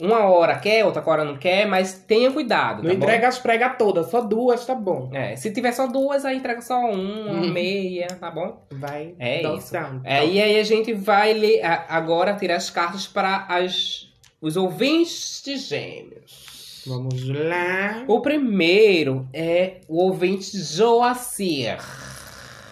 uma 0.00 0.20
hora 0.24 0.58
quer, 0.58 0.84
outra 0.86 1.02
hora 1.06 1.24
não 1.24 1.36
quer, 1.36 1.66
mas 1.66 1.92
tenha 1.92 2.32
cuidado. 2.32 2.82
Não 2.82 2.88
tá 2.90 2.96
entrega 2.96 3.28
as 3.28 3.38
pregas 3.38 3.76
todas, 3.76 4.10
só 4.10 4.22
duas, 4.22 4.64
tá 4.64 4.74
bom. 4.74 5.08
bom? 5.08 5.16
É, 5.16 5.36
se 5.36 5.52
tiver 5.52 5.72
só 5.72 5.86
duas, 5.86 6.24
aí 6.24 6.38
entrega 6.38 6.62
só 6.62 6.78
uma, 6.78 7.32
Uhum. 7.32 7.50
meia, 7.52 8.06
tá 8.18 8.30
bom? 8.30 8.62
Vai 8.70 9.14
É 9.18 9.42
isso. 9.42 9.68
certo. 9.68 10.00
É, 10.04 10.26
e 10.26 10.40
aí 10.40 10.58
a 10.58 10.64
gente 10.64 10.94
vai 10.94 11.34
ler, 11.34 11.60
agora 11.88 12.34
tirar 12.34 12.56
as 12.56 12.70
cartas 12.70 13.06
para 13.06 13.44
as, 13.48 14.08
os 14.40 14.56
ouvintes 14.56 15.42
de 15.44 15.56
gêmeos. 15.56 16.41
Vamos 16.86 17.28
lá. 17.28 18.04
O 18.08 18.20
primeiro 18.20 19.28
é 19.32 19.80
o 19.88 20.02
ouvinte 20.04 20.58
Joacir. 20.58 21.78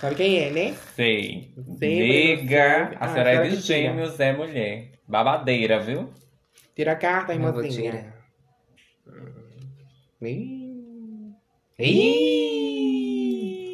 Sabe 0.00 0.14
quem 0.16 0.38
é, 0.38 0.50
né? 0.50 0.74
Sei. 0.96 1.52
Nega, 1.78 2.96
a 2.98 3.04
Ah, 3.04 3.08
senhora 3.08 3.30
é 3.30 3.36
será 3.36 3.48
de 3.48 3.56
gêmeos, 3.60 4.18
é 4.18 4.32
mulher. 4.32 4.90
Babadeira, 5.06 5.78
viu? 5.80 6.08
Tira 6.74 6.92
a 6.92 6.96
carta, 6.96 7.34
irmãzinha. 7.34 7.70
tirar. 7.70 8.20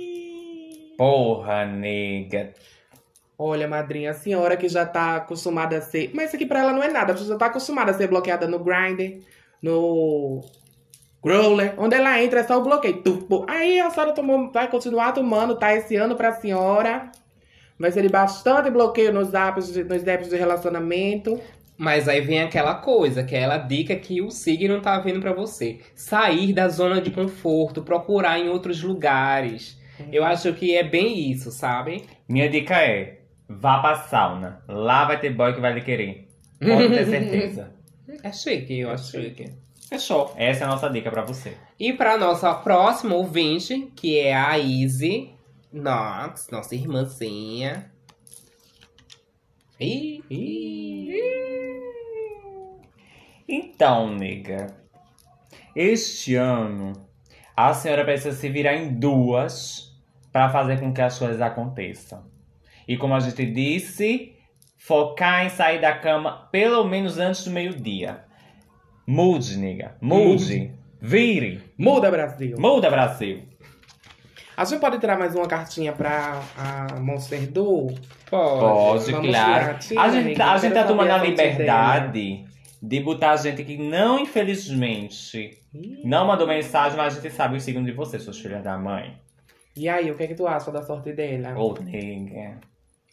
Ih. 0.07 0.95
Porra, 0.97 1.65
nega. 1.67 2.53
Olha, 3.39 3.69
madrinha, 3.69 4.11
a 4.13 4.15
senhora 4.15 4.57
que 4.57 4.69
já 4.69 4.87
tá 4.87 5.17
acostumada 5.17 5.77
a 5.77 5.81
ser. 5.83 6.11
Mas 6.15 6.27
isso 6.29 6.37
aqui 6.37 6.47
pra 6.47 6.61
ela 6.61 6.73
não 6.73 6.83
é 6.83 6.89
nada. 6.89 7.15
Você 7.17 7.25
já 7.27 7.37
tá 7.37 7.47
acostumada 7.47 7.91
a 7.91 7.95
ser 7.95 8.09
bloqueada 8.09 8.49
no 8.49 8.59
Grindr, 8.59 9.21
no 9.63 10.41
Growler. 11.23 11.75
Onde 11.79 11.95
ela 11.97 12.23
entra 12.23 12.41
é 12.41 12.45
só 12.45 12.59
o 12.59 12.63
bloqueio. 12.63 13.03
Tupo. 13.03 13.45
Aí 13.49 13.81
a 13.81 13.91
senhora 13.91 14.13
tomou, 14.13 14.51
vai 14.53 14.69
continuar 14.69 15.13
tomando, 15.13 15.57
tá? 15.57 15.75
Esse 15.75 15.97
ano 15.97 16.15
pra 16.17 16.33
senhora. 16.33 17.11
Vai 17.79 17.91
ser 17.93 18.09
bastante 18.11 18.71
bloqueio 18.71 19.13
nos 19.13 19.35
apps, 19.35 19.73
de- 19.73 19.85
nos 19.85 20.07
apps 20.07 20.29
de 20.31 20.37
relacionamento. 20.37 21.39
Mas 21.77 22.09
aí 22.09 22.23
vem 22.23 22.41
aquela 22.41 22.75
coisa, 22.77 23.23
que 23.23 23.35
é 23.35 23.39
aquela 23.45 23.59
dica 23.59 23.95
que 23.97 24.23
o 24.23 24.31
signo 24.31 24.81
tá 24.81 24.99
vendo 24.99 25.21
pra 25.21 25.35
você. 25.35 25.81
Sair 25.95 26.55
da 26.55 26.69
zona 26.69 27.03
de 27.03 27.11
conforto, 27.11 27.83
procurar 27.83 28.39
em 28.39 28.49
outros 28.49 28.83
lugares. 28.83 29.79
Eu 30.11 30.25
acho 30.25 30.53
que 30.55 30.75
é 30.75 30.83
bem 30.83 31.31
isso, 31.31 31.51
sabe? 31.51 32.05
Minha 32.27 32.49
dica 32.49 32.77
é: 32.81 33.19
vá 33.47 33.79
pra 33.81 33.95
sauna. 33.97 34.63
Lá 34.67 35.05
vai 35.05 35.21
ter 35.21 35.31
boy 35.35 35.53
que 35.53 35.61
vai 35.61 35.75
lhe 35.75 35.83
querer. 35.83 36.29
Pode 36.59 36.89
ter 36.89 37.05
certeza. 37.11 37.76
É 38.23 38.33
chique, 38.33 38.79
eu 38.79 38.91
acho 38.91 39.11
chique. 39.11 39.53
Fechou. 39.89 40.33
Essa 40.37 40.65
é 40.65 40.67
a 40.67 40.71
nossa 40.71 40.89
dica 40.89 41.11
pra 41.11 41.23
você. 41.23 41.57
E 41.79 41.93
para 41.93 42.19
nossa 42.19 42.53
próxima 42.55 43.15
ouvinte, 43.15 43.93
que 43.95 44.19
é 44.19 44.35
a 44.35 44.59
Izzy 44.59 45.31
Knox, 45.73 46.49
nossa 46.51 46.75
irmãzinha. 46.75 47.91
Ih, 49.79 50.23
Então, 53.49 54.13
nega. 54.15 54.75
Este 55.75 56.35
ano, 56.35 56.95
a 57.57 57.75
senhora 57.75 58.05
precisa 58.05 58.35
se 58.35 58.49
virar 58.49 58.75
em 58.75 58.99
duas 58.99 59.95
para 60.33 60.51
fazer 60.51 60.81
com 60.81 60.93
que 60.93 61.03
as 61.03 61.19
coisas 61.19 61.41
aconteçam. 61.41 62.25
E 62.89 62.97
como 62.97 63.15
a 63.15 63.21
gente 63.21 63.45
disse, 63.47 64.36
focar 64.87 65.45
em 65.45 65.49
sair 65.49 65.81
da 65.81 65.93
cama 65.93 66.49
pelo 66.53 66.85
menos 66.85 67.19
antes 67.19 67.45
do 67.45 67.51
meio-dia. 67.51 68.25
Mude, 69.05 69.59
nega. 69.59 69.97
Mude. 70.01 70.73
Vire. 71.01 71.61
Muda, 71.77 72.09
Brasil. 72.09 72.57
Muda, 72.57 72.89
Brasil. 72.89 73.43
A 74.57 74.65
gente 74.65 74.81
pode 74.81 74.99
tirar 75.01 75.19
mais 75.19 75.35
uma 75.35 75.47
cartinha 75.47 75.93
pra 75.93 76.41
a 76.57 77.01
Monster 77.01 77.51
Do? 77.51 77.89
Pode, 78.31 79.11
Vamos 79.11 79.29
claro. 79.29 79.67
lá, 79.67 79.75
tira, 79.75 80.01
a 80.01 80.09
gente, 80.09 80.25
amiga, 80.25 80.51
a 80.51 80.55
eu 80.55 80.59
gente 80.61 80.73
tá 80.73 80.85
tomando 80.85 81.11
a 81.11 81.15
a 81.17 81.25
liberdade 81.25 82.45
de 82.81 83.01
botar 83.01 83.37
gente 83.37 83.65
que 83.65 83.77
não, 83.77 84.21
infelizmente, 84.21 85.63
não 86.05 86.27
mandou 86.27 86.47
mensagem, 86.47 86.97
mas 86.97 87.19
a 87.19 87.21
gente 87.21 87.35
sabe 87.35 87.57
o 87.57 87.61
signo 87.61 87.85
de 87.85 87.93
vocês, 87.93 88.23
seus 88.23 88.39
filhos 88.39 88.63
da 88.63 88.79
mãe. 88.79 89.19
E 89.77 89.89
aí, 89.89 90.11
o 90.11 90.17
que 90.17 90.23
é 90.23 90.27
que 90.29 90.35
tu 90.35 90.47
acha 90.47 90.71
da 90.71 90.83
sorte 90.83 91.13
dela? 91.13 91.59
Ô, 91.59 91.75
nega. 91.75 92.61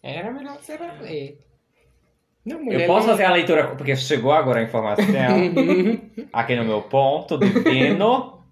Era 0.02 0.32
melhor 0.32 0.58
você 0.58 0.78
ler. 0.78 1.53
Não, 2.46 2.72
Eu 2.72 2.86
posso 2.88 3.08
fazer 3.08 3.24
a 3.24 3.32
leitura, 3.32 3.68
porque 3.76 3.96
chegou 3.96 4.32
agora 4.32 4.60
a 4.60 4.64
informação 4.64 5.06
aqui 6.34 6.56
no 6.56 6.66
meu 6.66 6.82
ponto 6.82 7.38
divino. 7.38 8.44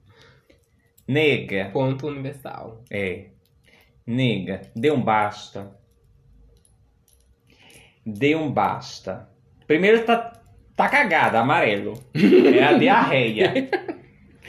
Nega, 1.07 1.69
Ponto 1.73 2.07
universal. 2.07 2.83
é. 2.89 3.25
Nega, 4.07 4.61
dê 4.75 4.91
um 4.91 5.01
basta. 5.01 5.71
Dê 8.05 8.35
um 8.35 8.49
basta. 8.51 9.29
Primeiro 9.67 10.03
tá, 10.05 10.33
tá 10.75 10.89
cagada, 10.89 11.39
amarelo. 11.39 11.93
É 12.13 12.63
a 12.63 12.73
diarreia. 12.73 13.69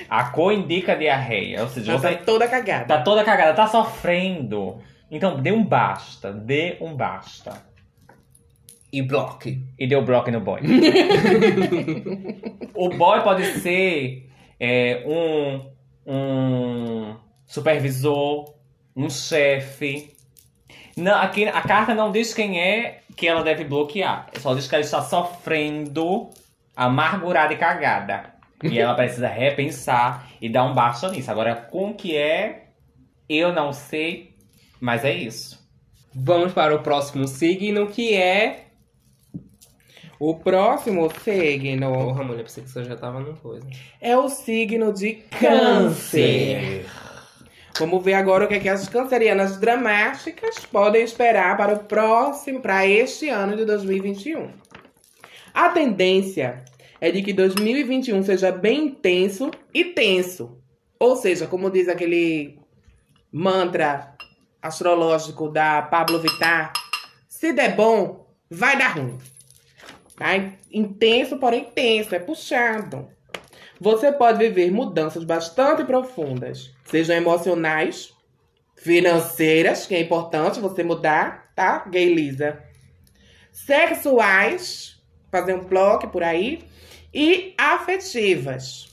A 0.09 0.25
cor 0.31 0.53
indica 0.53 0.97
diarreia. 0.97 1.63
Ou 1.63 1.69
seja, 1.69 1.99
você 1.99 2.17
tá 2.17 2.25
toda 2.25 2.49
cagada. 2.49 2.87
tá 2.87 3.03
toda 3.03 3.25
cagada, 3.25 3.55
tá 3.55 3.67
sofrendo. 3.67 4.79
Então, 5.11 5.41
dê 5.41 5.53
um 5.53 5.65
basta. 5.65 6.33
Dê 6.33 6.77
um 6.81 6.95
basta. 6.97 7.63
E 8.93 9.01
bloque. 9.01 9.65
E 9.79 9.87
deu 9.87 10.05
bloco 10.05 10.31
no 10.31 10.41
boy. 10.41 10.61
o 12.75 12.91
boy 12.91 13.23
pode 13.23 13.45
ser 13.61 14.29
é, 14.61 15.03
um, 15.07 15.71
um 16.07 17.17
supervisor, 17.47 18.55
um 18.95 19.09
chefe. 19.09 20.15
Não, 20.97 21.15
aqui, 21.15 21.47
a 21.47 21.63
carta 21.63 21.95
não 21.95 22.13
diz 22.13 22.35
quem 22.35 22.61
é 22.61 23.01
que 23.17 23.27
ela 23.27 23.43
deve 23.43 23.65
bloquear. 23.65 24.29
Só 24.39 24.55
diz 24.55 24.69
que 24.69 24.75
ela 24.75 24.85
está 24.85 25.01
sofrendo, 25.01 26.29
amargurada 26.77 27.55
e 27.55 27.57
cagada. 27.57 28.33
E 28.63 28.79
ela 28.79 28.95
precisa 28.95 29.27
repensar 29.27 30.29
e 30.41 30.49
dar 30.49 30.65
um 30.65 30.75
basta 30.75 31.11
nisso. 31.11 31.31
Agora, 31.31 31.57
com 31.57 31.95
que 31.95 32.17
é, 32.17 32.67
eu 33.29 33.53
não 33.53 33.73
sei, 33.73 34.37
mas 34.81 35.05
é 35.05 35.13
isso. 35.13 35.61
Vamos 36.15 36.53
para 36.53 36.75
o 36.75 36.83
próximo 36.83 37.27
signo, 37.27 37.89
que 37.89 38.15
é. 38.15 38.62
O 40.25 40.37
próximo 40.37 41.11
signo 41.25 41.93
Porra, 41.93 42.23
mulher, 42.23 42.45
pensei 42.45 42.63
que 42.63 42.71
você 42.71 42.85
já 42.85 42.95
tava 42.95 43.19
no 43.19 43.35
coisa. 43.39 43.67
é 44.01 44.17
o 44.17 44.29
signo 44.29 44.93
de 44.93 45.15
câncer. 45.15 46.87
Vamos 47.77 48.05
ver 48.05 48.15
agora 48.15 48.45
o 48.45 48.49
que, 48.49 48.55
é 48.55 48.61
que 48.61 48.69
as 48.69 48.89
cancerianas 48.89 49.59
dramáticas 49.59 50.61
podem 50.61 51.03
esperar 51.03 51.57
para 51.57 51.75
o 51.75 51.81
próximo, 51.81 52.61
para 52.61 52.87
este 52.87 53.29
ano 53.31 53.57
de 53.57 53.65
2021. 53.65 54.49
A 55.53 55.71
tendência 55.71 56.65
é 57.01 57.11
de 57.11 57.21
que 57.21 57.33
2021 57.33 58.23
seja 58.23 58.53
bem 58.53 58.85
intenso 58.85 59.51
e 59.75 59.87
tenso. 59.87 60.57
Ou 61.01 61.17
seja, 61.17 61.49
como 61.49 61.69
diz 61.69 61.89
aquele 61.89 62.61
mantra 63.33 64.15
astrológico 64.63 65.49
da 65.49 65.83
Pablo 65.83 66.21
Vittar, 66.21 66.73
se 67.29 67.53
der 67.53 67.75
bom, 67.75 68.25
vai 68.49 68.79
dar 68.79 68.97
ruim. 68.97 69.19
Tá? 70.23 70.53
Intenso, 70.71 71.37
porém 71.37 71.65
tenso, 71.65 72.15
é 72.15 72.19
puxado. 72.19 73.09
Você 73.81 74.13
pode 74.13 74.39
viver 74.39 74.71
mudanças 74.71 75.25
bastante 75.25 75.85
profundas, 75.85 76.73
sejam 76.85 77.17
emocionais, 77.17 78.15
financeiras, 78.77 79.87
que 79.87 79.95
é 79.95 80.01
importante 80.01 80.61
você 80.61 80.85
mudar, 80.85 81.51
tá? 81.55 81.85
Gay 81.89 82.15
Lisa. 82.15 82.63
Sexuais, 83.51 85.03
fazer 85.31 85.55
um 85.55 85.65
bloco 85.65 86.09
por 86.09 86.23
aí, 86.23 86.65
e 87.13 87.55
afetivas. 87.59 88.89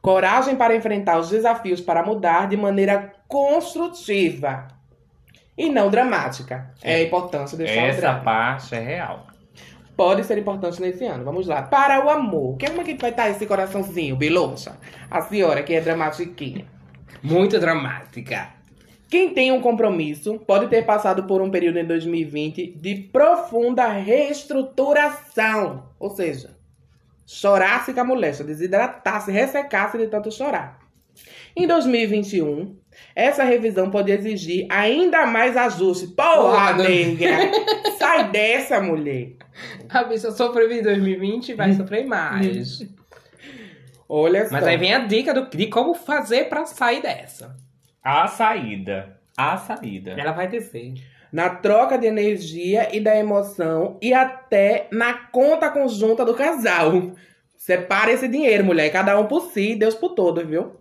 Coragem 0.00 0.54
para 0.54 0.76
enfrentar 0.76 1.18
os 1.18 1.30
desafios 1.30 1.80
para 1.80 2.02
mudar 2.02 2.48
de 2.48 2.56
maneira 2.56 3.14
construtiva 3.26 4.68
e 5.56 5.68
não 5.68 5.90
dramática. 5.90 6.72
É 6.82 6.96
a 6.96 7.02
importância 7.02 7.58
deixar 7.58 7.82
o 7.82 7.86
Essa 7.86 8.14
parte 8.14 8.74
é 8.74 8.80
real. 8.80 9.26
Pode 9.98 10.22
ser 10.22 10.38
importante 10.38 10.80
nesse 10.80 11.04
ano. 11.04 11.24
Vamos 11.24 11.48
lá. 11.48 11.60
Para 11.60 12.06
o 12.06 12.08
amor. 12.08 12.56
Como 12.56 12.80
é 12.80 12.84
que 12.84 12.94
vai 12.94 13.10
estar 13.10 13.28
esse 13.30 13.44
coraçãozinho, 13.44 14.14
Bilocha? 14.14 14.78
A 15.10 15.20
senhora 15.22 15.60
que 15.64 15.74
é 15.74 15.80
dramatiquinha. 15.80 16.66
Muito 17.20 17.58
dramática. 17.58 18.50
Quem 19.10 19.34
tem 19.34 19.50
um 19.50 19.60
compromisso 19.60 20.38
pode 20.46 20.68
ter 20.68 20.86
passado 20.86 21.24
por 21.24 21.42
um 21.42 21.50
período 21.50 21.80
em 21.80 21.84
2020 21.84 22.78
de 22.80 22.94
profunda 22.94 23.88
reestruturação. 23.88 25.88
Ou 25.98 26.10
seja, 26.10 26.56
chorasse 27.26 27.92
com 27.92 28.00
a 28.00 28.04
moléstia, 28.04 28.44
desidratasse, 28.44 29.32
ressecasse 29.32 29.98
de 29.98 30.06
tanto 30.06 30.30
chorar. 30.30 30.78
Em 31.56 31.66
2021, 31.66 32.76
essa 33.14 33.44
revisão 33.44 33.90
pode 33.90 34.12
exigir 34.12 34.66
ainda 34.70 35.26
mais 35.26 35.56
ajuste. 35.56 36.08
Porra, 36.08 36.74
Porra, 36.74 36.74
nega! 36.74 37.50
Sai 37.98 38.30
dessa, 38.30 38.80
mulher! 38.80 39.32
A 39.88 40.04
bicha 40.04 40.30
sofreu 40.30 40.70
em 40.70 40.82
2020 40.82 41.48
e 41.48 41.54
vai 41.54 41.72
sofrer 41.72 42.06
mais. 42.06 42.86
Olha 44.08 44.46
só. 44.46 44.52
Mas 44.52 44.66
aí 44.66 44.76
vem 44.76 44.94
a 44.94 45.00
dica 45.00 45.34
do, 45.34 45.48
de 45.50 45.66
como 45.66 45.94
fazer 45.94 46.48
pra 46.48 46.64
sair 46.64 47.02
dessa. 47.02 47.56
A 48.02 48.26
saída. 48.26 49.18
A 49.36 49.56
saída. 49.56 50.12
Ela 50.12 50.32
vai 50.32 50.48
descer. 50.48 50.94
na 51.32 51.50
troca 51.50 51.98
de 51.98 52.06
energia 52.06 52.88
e 52.94 53.00
da 53.00 53.16
emoção 53.16 53.98
e 54.00 54.14
até 54.14 54.88
na 54.90 55.12
conta 55.12 55.68
conjunta 55.70 56.24
do 56.24 56.34
casal. 56.34 57.12
Separe 57.56 58.12
esse 58.12 58.28
dinheiro, 58.28 58.64
mulher, 58.64 58.90
cada 58.90 59.18
um 59.18 59.26
por 59.26 59.50
si, 59.50 59.74
Deus 59.74 59.94
por 59.94 60.10
todos, 60.14 60.46
viu? 60.46 60.76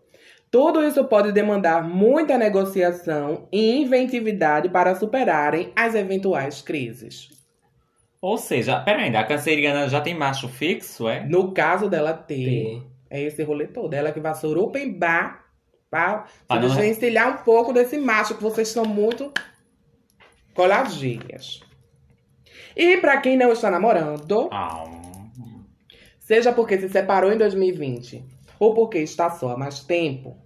Tudo 0.50 0.84
isso 0.84 1.04
pode 1.06 1.32
demandar 1.32 1.84
muita 1.84 2.38
negociação 2.38 3.48
e 3.52 3.82
inventividade 3.82 4.70
para 4.70 4.96
superarem 4.96 5.72
as 5.76 5.94
eventuais 5.94 6.62
crises. 6.62 7.30
Ou 8.22 8.38
seja, 8.38 8.80
peraí, 8.80 9.16
a 9.16 9.24
canceriana 9.26 9.88
já 9.90 10.02
tem 10.02 10.16
macho 10.16 10.48
fixo, 10.48 11.08
é? 11.08 11.26
No 11.26 11.54
caso 11.54 11.90
dela 11.90 12.14
ter, 12.14 12.46
Ter. 12.46 12.84
é 13.10 13.22
esse 13.22 13.44
rolê 13.44 13.68
todo. 13.68 13.94
Ela 13.94 14.12
que 14.12 14.20
vassourou 14.20 14.68
open 14.68 14.98
bar 14.98 15.46
pra 15.90 16.26
Ah, 16.50 16.58
desvencilhar 16.58 17.30
um 17.30 17.44
pouco 17.44 17.72
desse 17.74 17.98
macho 17.98 18.36
que 18.36 18.44
vocês 18.44 18.70
são 18.70 18.86
muito 18.86 19.32
coladinhas. 20.54 21.62
E 22.76 22.98
pra 22.98 23.18
quem 23.18 23.38
não 23.38 23.52
está 23.52 23.70
namorando, 23.70 24.50
Ah, 24.52 24.86
seja 26.20 26.52
porque 26.52 26.78
se 26.80 26.90
separou 26.90 27.32
em 27.32 27.38
2020 27.38 28.24
ou 28.60 28.74
porque 28.74 29.00
está 29.00 29.30
só 29.30 29.50
há 29.50 29.58
mais 29.58 29.80
tempo, 29.80 30.38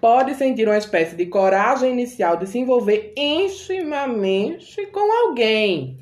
pode 0.00 0.34
sentir 0.34 0.66
uma 0.66 0.78
espécie 0.78 1.14
de 1.14 1.26
coragem 1.26 1.92
inicial 1.92 2.36
de 2.36 2.46
se 2.46 2.58
envolver 2.58 3.12
intimamente 3.16 4.86
com 4.86 5.26
alguém. 5.26 5.98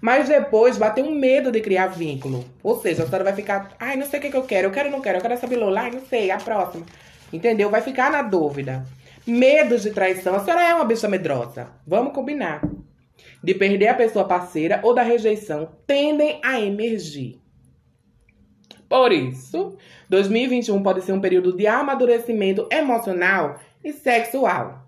Mas 0.00 0.28
depois 0.28 0.76
vai 0.76 0.92
ter 0.92 1.02
um 1.02 1.14
medo 1.14 1.52
de 1.52 1.60
criar 1.60 1.86
vínculo. 1.86 2.44
Ou 2.62 2.80
seja, 2.80 3.04
a 3.04 3.06
senhora 3.06 3.24
vai 3.24 3.34
ficar, 3.34 3.76
ai, 3.78 3.96
não 3.96 4.04
sei 4.04 4.18
o 4.18 4.22
que, 4.22 4.36
eu 4.36 4.42
quero, 4.42 4.66
eu 4.66 4.72
quero 4.72 4.88
ou 4.88 4.92
não 4.92 5.00
quero, 5.00 5.18
eu 5.18 5.22
quero 5.22 5.34
essa 5.34 5.46
bilola, 5.46 5.82
ai, 5.82 5.90
não 5.92 6.04
sei, 6.06 6.30
a 6.30 6.38
próxima. 6.38 6.84
Entendeu? 7.32 7.70
Vai 7.70 7.80
ficar 7.82 8.10
na 8.10 8.20
dúvida. 8.20 8.84
Medos 9.24 9.82
de 9.82 9.90
traição. 9.90 10.34
A 10.34 10.40
senhora 10.40 10.64
é 10.64 10.74
uma 10.74 10.84
bicha 10.84 11.08
medrosa. 11.08 11.68
Vamos 11.86 12.12
combinar. 12.12 12.62
De 13.42 13.54
perder 13.54 13.88
a 13.88 13.94
pessoa 13.94 14.26
parceira 14.26 14.80
ou 14.82 14.92
da 14.92 15.02
rejeição 15.02 15.68
tendem 15.86 16.40
a 16.44 16.60
emergir. 16.60 17.40
Por 18.88 19.12
isso, 19.12 19.76
2021 20.12 20.82
pode 20.82 21.00
ser 21.00 21.12
um 21.12 21.20
período 21.22 21.56
de 21.56 21.66
amadurecimento 21.66 22.68
emocional 22.70 23.58
e 23.82 23.94
sexual. 23.94 24.86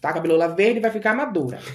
Tá, 0.00 0.12
cabelola 0.12 0.48
verde 0.48 0.80
vai 0.80 0.90
ficar 0.90 1.14
madura. 1.14 1.60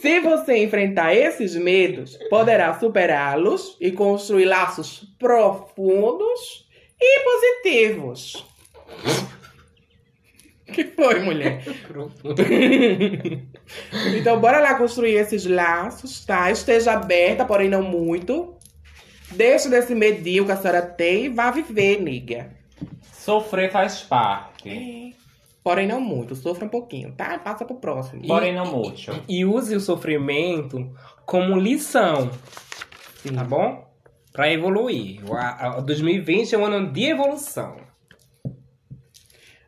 Se 0.00 0.20
você 0.20 0.58
enfrentar 0.58 1.12
esses 1.12 1.56
medos, 1.56 2.16
poderá 2.30 2.78
superá-los 2.78 3.76
e 3.80 3.90
construir 3.90 4.44
laços 4.44 5.02
profundos 5.18 6.68
e 7.00 7.24
positivos. 7.24 8.46
que 10.72 10.84
foi, 10.84 11.18
mulher? 11.18 11.64
então, 14.16 14.40
bora 14.40 14.60
lá 14.60 14.76
construir 14.76 15.14
esses 15.14 15.44
laços, 15.44 16.24
tá? 16.24 16.52
Esteja 16.52 16.92
aberta, 16.92 17.44
porém 17.44 17.68
não 17.68 17.82
muito. 17.82 18.56
Deixa 19.30 19.68
desse 19.68 19.94
medinho 19.94 20.44
que 20.46 20.52
a 20.52 20.56
senhora 20.56 20.82
tem 20.82 21.26
e 21.26 21.28
vá 21.28 21.50
viver, 21.50 22.00
nega. 22.00 22.50
sofrer 23.12 23.70
faz 23.70 24.00
parte. 24.02 25.14
Porém 25.62 25.86
não 25.86 26.00
muito, 26.00 26.34
sofra 26.34 26.64
um 26.64 26.68
pouquinho, 26.68 27.12
tá? 27.12 27.38
Passa 27.38 27.64
pro 27.64 27.76
próximo. 27.76 28.26
Porém, 28.26 28.54
não 28.54 28.64
muito. 28.66 29.12
E 29.28 29.44
use 29.44 29.74
o 29.76 29.80
sofrimento 29.80 30.90
como 31.26 31.58
lição, 31.58 32.30
Sim. 33.22 33.34
tá 33.34 33.44
bom? 33.44 33.86
Pra 34.32 34.50
evoluir. 34.50 35.20
O 35.28 35.34
a- 35.34 35.76
a 35.76 35.80
2020 35.80 36.54
é 36.54 36.58
um 36.58 36.64
ano 36.64 36.90
de 36.90 37.04
evolução. 37.04 37.76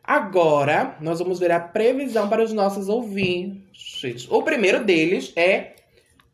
Agora, 0.03 0.97
nós 0.99 1.19
vamos 1.19 1.39
ver 1.39 1.51
a 1.51 1.59
previsão 1.59 2.27
para 2.27 2.43
os 2.43 2.51
nossos 2.51 2.89
ouvintes. 2.89 4.27
O 4.29 4.41
primeiro 4.41 4.83
deles 4.83 5.31
é. 5.35 5.75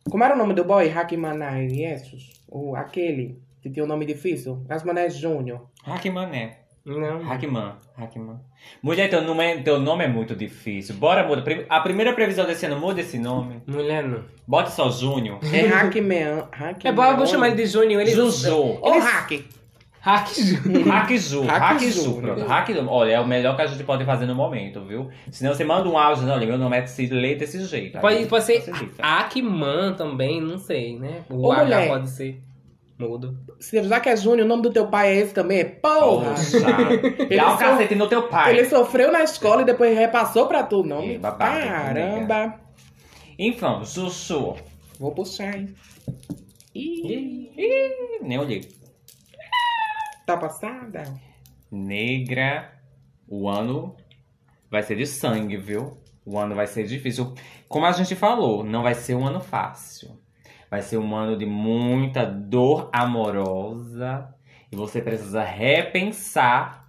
Como 0.10 0.24
era 0.24 0.34
o 0.34 0.38
nome 0.38 0.54
do 0.54 0.63
boy? 0.63 0.90
Hakimanai 0.90 1.68
Jesus? 1.68 2.37
O 2.47 2.75
aquele 2.75 3.39
que 3.62 3.69
tinha 3.69 3.83
o 3.83 3.88
nome 3.88 4.05
difícil? 4.05 4.65
Asmané 4.69 5.10
Júnior. 5.10 5.67
Hackman 5.83 6.36
é. 6.36 6.60
Não. 6.86 7.21
Hackman. 7.23 7.73
Hackman. 7.97 8.39
Mulher, 8.81 9.10
teu 9.10 9.21
nome, 9.21 9.43
é, 9.43 9.62
teu 9.62 9.77
nome 9.79 10.05
é 10.05 10.07
muito 10.07 10.33
difícil. 10.36 10.95
Bora, 10.95 11.27
muda. 11.27 11.43
A 11.67 11.81
primeira 11.81 12.13
previsão 12.13 12.45
desse 12.45 12.65
ano, 12.65 12.79
muda 12.79 13.01
esse 13.01 13.19
nome. 13.19 13.62
Mulher 13.67 14.03
não. 14.03 14.23
Bote 14.47 14.71
só 14.71 14.89
Júnior. 14.89 15.39
É 15.43 15.67
Hackman. 15.67 16.47
Hackman. 16.51 16.91
É 16.91 16.91
bom, 16.93 17.03
eu 17.03 17.17
vou 17.17 17.25
chamar 17.25 17.47
ele 17.47 17.57
de 17.57 17.65
Júnior. 17.65 18.01
Ele... 18.01 18.12
Juju. 18.12 18.79
Ou. 18.81 18.99
Hack 18.99 19.57
Júnior. 20.08 20.88
Hackju, 20.88 21.43
Hackju. 21.43 21.46
Hackju, 21.46 22.22
pronto. 22.22 22.46
Hack, 22.46 22.70
olha, 22.88 23.12
é 23.12 23.20
o 23.20 23.28
melhor 23.28 23.56
que 23.56 23.62
a 23.62 23.67
gente 23.67 23.84
pode 23.84 24.06
fazer 24.06 24.26
no 24.26 24.36
momento, 24.36 24.82
viu? 24.86 25.10
Senão 25.30 25.54
você 25.54 25.63
manda 25.63 25.88
um 25.89 25.98
áudio, 25.98 26.26
não, 26.26 26.39
meu 26.39 26.58
nome 26.58 26.78
é 26.78 26.86
se 26.86 27.08
lê 27.08 27.36
desse 27.36 27.63
jeito. 27.65 28.00
Pode, 28.00 28.26
pode 28.26 28.46
ser 28.46 28.62
facilita. 28.62 29.04
Akman 29.04 29.93
também, 29.96 30.41
não 30.41 30.58
sei, 30.58 30.98
né? 30.98 31.24
O 31.30 31.48
Ô, 31.48 31.52
H 31.52 31.63
mulher. 31.63 31.88
pode 31.89 32.10
ser 32.10 32.41
mudo. 32.98 33.38
Se 33.60 33.82
já 33.84 34.00
que 34.00 34.10
é 34.10 34.15
Júnior, 34.15 34.46
o 34.46 34.48
nome 34.50 34.63
do 34.63 34.72
teu 34.72 34.88
pai 34.88 35.10
é 35.10 35.20
esse 35.20 35.34
também? 35.34 35.60
É 35.60 35.63
Porra! 35.65 36.32
Poxa, 36.32 36.58
Ele 37.20 37.36
dá 37.36 37.54
um 37.54 37.58
cacete 37.58 37.96
no 37.96 38.08
teu 38.08 38.23
pai. 38.23 38.58
Ele 38.58 38.65
sofreu 38.65 39.12
na 39.12 39.23
escola 39.23 39.62
e 39.62 39.65
depois 39.65 39.96
repassou 39.96 40.48
pra 40.48 40.63
tu, 40.63 40.84
não? 40.84 41.17
Babado, 41.19 41.67
Caramba! 41.67 42.56
Então, 43.38 43.84
Chuchu. 43.86 44.56
Vou 45.00 45.12
puxar, 45.12 45.56
hein? 45.56 45.75
Ih, 46.73 47.52
Ih, 47.56 48.19
nem 48.21 48.40
olhei. 48.40 48.62
Tá 50.28 50.36
passada? 50.36 51.06
Negra, 51.71 52.78
o 53.25 53.48
ano 53.48 53.96
vai 54.69 54.84
ser 54.84 54.98
de 54.98 55.08
sangue, 55.08 55.56
viu? 55.56 55.98
O 56.25 56.38
ano 56.38 56.54
vai 56.54 56.67
ser 56.67 56.84
difícil. 56.84 57.34
Como 57.69 57.86
a 57.86 57.94
gente 57.94 58.13
falou, 58.13 58.62
não 58.62 58.84
vai 58.84 58.94
ser 58.94 59.15
um 59.15 59.25
ano 59.25 59.40
fácil. 59.40 60.19
Vai 60.69 60.82
ser 60.82 60.98
um 60.98 61.15
ano 61.15 61.38
de 61.38 61.46
muita 61.46 62.25
dor 62.25 62.90
amorosa. 62.92 64.36
E 64.69 64.75
você 64.75 65.02
precisa 65.02 65.42
repensar 65.42 66.86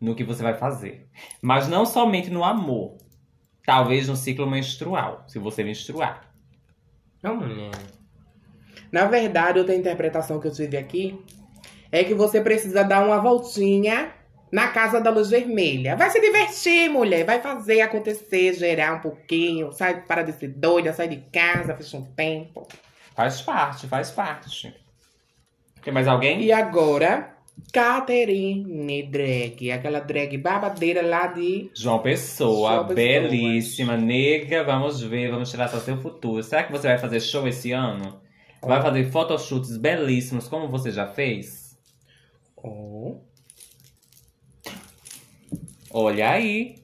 no 0.00 0.16
que 0.16 0.24
você 0.24 0.42
vai 0.42 0.54
fazer. 0.54 1.08
Mas 1.40 1.68
não 1.68 1.86
somente 1.86 2.30
no 2.30 2.42
amor. 2.42 2.96
Talvez 3.64 4.08
no 4.08 4.16
ciclo 4.16 4.50
menstrual, 4.50 5.22
se 5.28 5.38
você 5.38 5.62
menstruar. 5.62 6.32
Não, 7.22 7.36
mulher. 7.36 7.70
Na 8.90 9.04
verdade, 9.04 9.60
outra 9.60 9.74
interpretação 9.74 10.40
que 10.40 10.48
eu 10.48 10.52
tive 10.52 10.76
aqui 10.76 11.24
é 11.90 12.04
que 12.04 12.14
você 12.14 12.40
precisa 12.40 12.82
dar 12.82 13.04
uma 13.04 13.18
voltinha 13.20 14.12
na 14.50 14.68
Casa 14.68 15.00
da 15.00 15.10
Luz 15.10 15.30
Vermelha. 15.30 15.96
Vai 15.96 16.10
se 16.10 16.20
divertir, 16.20 16.88
mulher. 16.88 17.24
Vai 17.24 17.40
fazer 17.40 17.80
acontecer, 17.80 18.54
gerar 18.54 18.94
um 18.94 19.00
pouquinho. 19.00 19.72
Sai 19.72 20.02
para 20.02 20.22
de 20.22 20.32
ser 20.32 20.48
doida, 20.48 20.92
sai 20.92 21.08
de 21.08 21.16
casa, 21.32 21.74
fecha 21.74 21.96
um 21.96 22.04
tempo. 22.04 22.66
Faz 23.14 23.40
parte, 23.40 23.86
faz 23.86 24.10
parte. 24.10 24.74
Tem 25.82 25.92
mais 25.92 26.06
alguém? 26.06 26.42
E 26.42 26.52
agora, 26.52 27.34
Catherine 27.72 29.02
Drag. 29.04 29.72
Aquela 29.72 30.00
drag 30.00 30.36
babadeira 30.36 31.02
lá 31.02 31.26
de. 31.28 31.70
João 31.74 31.98
Pessoa, 32.00 32.74
João 32.74 32.86
Pessoa. 32.88 32.94
belíssima, 32.94 33.96
nega. 33.96 34.64
Vamos 34.64 35.00
ver, 35.02 35.30
vamos 35.30 35.50
tirar 35.50 35.68
só 35.68 35.78
seu 35.80 35.96
futuro. 35.96 36.42
Será 36.42 36.62
que 36.64 36.72
você 36.72 36.88
vai 36.88 36.98
fazer 36.98 37.20
show 37.20 37.46
esse 37.46 37.72
ano? 37.72 38.20
Vai 38.62 38.82
fazer 38.82 39.10
photoshoots 39.10 39.76
belíssimos, 39.76 40.48
como 40.48 40.68
você 40.68 40.90
já 40.90 41.06
fez? 41.06 41.65
Oh. 42.66 43.20
Olha 45.92 46.30
aí. 46.30 46.74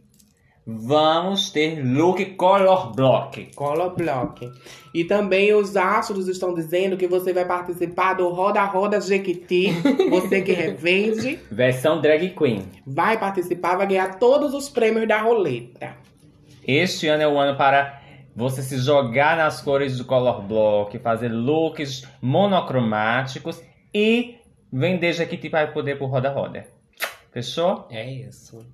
Vamos 0.65 1.51
ter 1.51 1.85
look 1.85 2.25
color 2.37 2.93
block. 2.95 3.53
Color 3.57 3.97
Block. 3.97 4.49
E 4.95 5.05
também 5.05 5.53
os 5.53 5.77
astros 5.77 6.29
estão 6.29 6.55
dizendo 6.55 6.97
que 6.97 7.09
você 7.09 7.33
vai 7.33 7.45
participar 7.45 8.15
do 8.15 8.29
Roda 8.29 8.63
Roda 8.63 9.01
Jequiti. 9.01 9.73
Você 10.09 10.41
que 10.41 10.53
revende, 10.53 11.41
Versão 11.51 12.01
drag 12.01 12.31
queen. 12.31 12.63
vai 12.87 13.19
participar, 13.19 13.75
vai 13.77 13.89
ganhar 13.89 14.21
todos 14.21 14.55
os 14.55 14.69
prêmios 14.69 15.09
da 15.09 15.21
roleta. 15.21 15.97
Este 16.65 17.09
ano 17.09 17.25
é 17.25 17.29
o 17.29 17.39
ano 17.39 17.59
para 17.59 18.01
você 18.37 18.63
se 18.63 18.79
jogar 18.79 19.37
nas 19.37 19.61
cores 19.61 19.99
do 19.99 20.05
color 20.05 20.43
block, 20.43 20.97
fazer 21.01 21.29
looks 21.29 22.07
monocromáticos 22.21 23.61
e 23.93 24.37
vender 24.73 25.13
Jequiti 25.13 25.51
para 25.51 25.67
poder 25.69 25.99
por 25.99 26.07
roda-roda. 26.07 26.67
Fechou? 27.33 27.87
É 27.91 28.09
isso. 28.09 28.65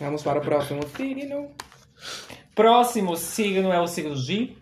Vamos 0.00 0.22
para 0.22 0.38
o 0.38 0.42
próximo 0.42 0.82
signo. 0.96 1.50
Próximo 2.54 3.16
signo 3.16 3.72
é 3.72 3.80
o 3.80 3.86
signo 3.86 4.14
de 4.14 4.56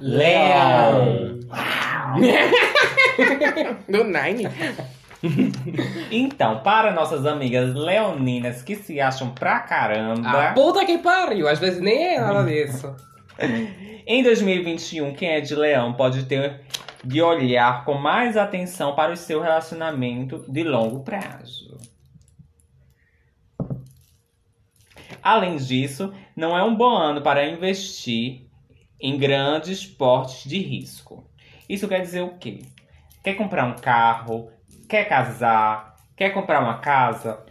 Leão. 0.00 1.40
Do 3.88 4.04
Nine. 4.04 4.48
Então, 6.10 6.60
para 6.60 6.92
nossas 6.92 7.24
amigas 7.24 7.74
leoninas 7.74 8.62
que 8.62 8.76
se 8.76 9.00
acham 9.00 9.30
pra 9.30 9.56
A 9.56 9.60
caramba, 9.60 10.52
puta 10.54 10.84
que 10.84 10.98
pariu. 10.98 11.48
Às 11.48 11.58
vezes 11.58 11.80
nem 11.80 12.16
é 12.16 12.20
nada 12.20 12.44
disso. 12.44 12.94
em 14.06 14.22
2021, 14.22 15.14
quem 15.14 15.30
é 15.30 15.40
de 15.40 15.54
leão 15.54 15.94
pode 15.94 16.24
ter 16.24 16.60
de 17.04 17.20
olhar 17.20 17.84
com 17.84 17.94
mais 17.94 18.36
atenção 18.36 18.94
para 18.94 19.12
o 19.12 19.16
seu 19.16 19.40
relacionamento 19.40 20.44
de 20.48 20.64
longo 20.64 21.00
prazo. 21.00 21.78
Além 25.22 25.56
disso, 25.56 26.12
não 26.36 26.56
é 26.56 26.62
um 26.62 26.74
bom 26.74 26.94
ano 26.94 27.22
para 27.22 27.46
investir 27.46 28.46
em 29.00 29.18
grandes 29.18 29.86
portes 29.86 30.48
de 30.48 30.58
risco. 30.58 31.28
Isso 31.68 31.88
quer 31.88 32.00
dizer 32.00 32.22
o 32.22 32.36
quê? 32.36 32.62
Quer 33.22 33.34
comprar 33.34 33.64
um 33.64 33.76
carro? 33.76 34.50
Quer 34.88 35.08
casar? 35.08 35.96
Quer 36.16 36.30
comprar 36.30 36.60
uma 36.60 36.78
casa? 36.78 37.44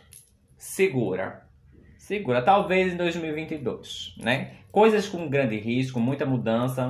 Segura. 0.56 1.43
Segura, 1.97 2.41
talvez 2.41 2.93
em 2.93 2.97
2022, 2.97 4.16
né? 4.18 4.58
Coisas 4.72 5.08
com 5.08 5.30
grande 5.30 5.58
risco, 5.58 5.99
muita 5.99 6.26
mudança. 6.26 6.88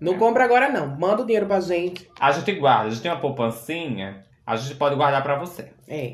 Não 0.00 0.18
compra 0.18 0.44
agora, 0.44 0.68
não. 0.68 0.98
Manda 0.98 1.22
o 1.22 1.26
dinheiro 1.26 1.46
pra 1.46 1.60
gente. 1.60 2.08
a 2.18 2.32
gente 2.32 2.52
guarda, 2.52 2.88
a 2.88 2.90
gente 2.90 3.02
tem 3.02 3.10
uma 3.10 3.20
poupancinha, 3.20 4.24
a 4.46 4.56
gente 4.56 4.74
pode 4.74 4.96
guardar 4.96 5.22
para 5.22 5.38
você. 5.38 5.70
É. 5.88 6.12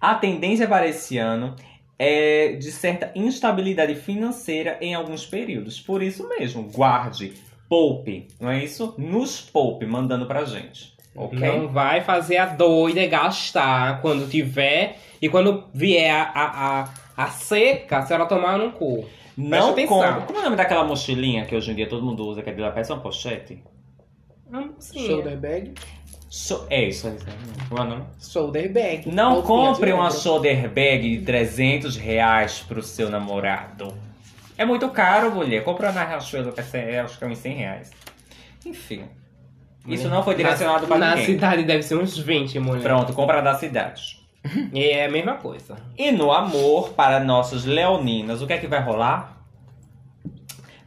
A 0.00 0.14
tendência 0.14 0.68
para 0.68 0.86
esse 0.86 1.18
ano 1.18 1.56
é 1.98 2.52
de 2.52 2.70
certa 2.70 3.10
instabilidade 3.14 3.94
financeira 3.94 4.76
em 4.80 4.94
alguns 4.94 5.24
períodos. 5.24 5.80
Por 5.80 6.02
isso 6.02 6.28
mesmo, 6.28 6.64
guarde, 6.64 7.32
poupe, 7.68 8.28
não 8.40 8.50
é 8.50 8.62
isso? 8.62 8.94
Nos 8.98 9.40
poupe, 9.40 9.86
mandando 9.86 10.26
pra 10.26 10.44
gente. 10.44 10.94
Ok? 11.16 11.38
Não 11.38 11.68
vai 11.68 12.00
fazer 12.00 12.38
a 12.38 12.46
doida 12.46 13.00
e 13.00 13.08
gastar 13.08 14.00
quando 14.02 14.28
tiver. 14.28 14.98
E 15.22 15.28
quando 15.28 15.64
vier 15.72 16.10
a, 16.12 16.22
a, 16.22 16.82
a, 16.82 16.88
a 17.16 17.26
seca, 17.28 17.98
a 17.98 18.02
senhora 18.02 18.26
tomar 18.26 18.58
no 18.58 18.72
cu. 18.72 19.08
Não 19.36 19.70
atenção. 19.70 20.22
Como 20.22 20.38
é 20.38 20.40
o 20.40 20.44
nome 20.44 20.56
daquela 20.56 20.84
mochilinha 20.84 21.44
que 21.44 21.54
hoje 21.56 21.70
em 21.70 21.74
dia 21.74 21.88
todo 21.88 22.04
mundo 22.04 22.24
usa, 22.26 22.42
que 22.42 22.50
é 22.50 22.52
de 22.52 22.60
lá 22.60 22.70
parece 22.70 22.92
uma 22.92 23.00
pochete? 23.00 23.62
Hum, 24.52 24.70
sim. 24.78 25.06
Shoulder 25.06 25.36
bag. 25.36 25.74
So- 26.30 26.66
é 26.70 26.84
isso 26.84 27.06
é 27.08 27.12
o 27.74 27.84
nome? 27.84 28.04
Shoulder 28.20 28.72
bag. 28.72 29.08
Não 29.08 29.42
compre 29.42 29.92
uma 29.92 30.10
shoulder 30.10 30.68
bag 30.68 31.18
de 31.18 31.24
300 31.24 31.96
reais 31.96 32.60
pro 32.66 32.82
seu 32.82 33.08
namorado. 33.10 33.92
É 34.56 34.64
muito 34.64 34.88
caro, 34.90 35.32
mulher. 35.34 35.64
Compra 35.64 35.90
na 35.92 36.04
Riachuelo, 36.04 36.52
é 36.72 37.00
acho 37.00 37.18
que 37.18 37.24
é 37.24 37.26
uns 37.26 37.38
100 37.38 37.54
reais. 37.54 37.90
Enfim. 38.64 39.04
Isso 39.86 40.08
não 40.08 40.22
foi 40.22 40.34
direcionado 40.34 40.82
na, 40.82 40.88
para 40.88 40.98
Na 40.98 41.10
ninguém. 41.10 41.26
cidade 41.26 41.62
deve 41.64 41.82
ser 41.82 41.96
uns 41.96 42.16
20, 42.16 42.58
mulher. 42.58 42.82
Pronto, 42.82 43.12
compra 43.12 43.40
da 43.42 43.54
cidade. 43.54 44.23
E 44.72 44.84
é 44.84 45.06
a 45.06 45.10
mesma 45.10 45.34
coisa. 45.34 45.76
E 45.96 46.12
no 46.12 46.30
amor, 46.30 46.90
para 46.90 47.20
nossos 47.20 47.64
leoninas, 47.64 48.42
o 48.42 48.46
que 48.46 48.52
é 48.52 48.58
que 48.58 48.66
vai 48.66 48.82
rolar? 48.82 49.42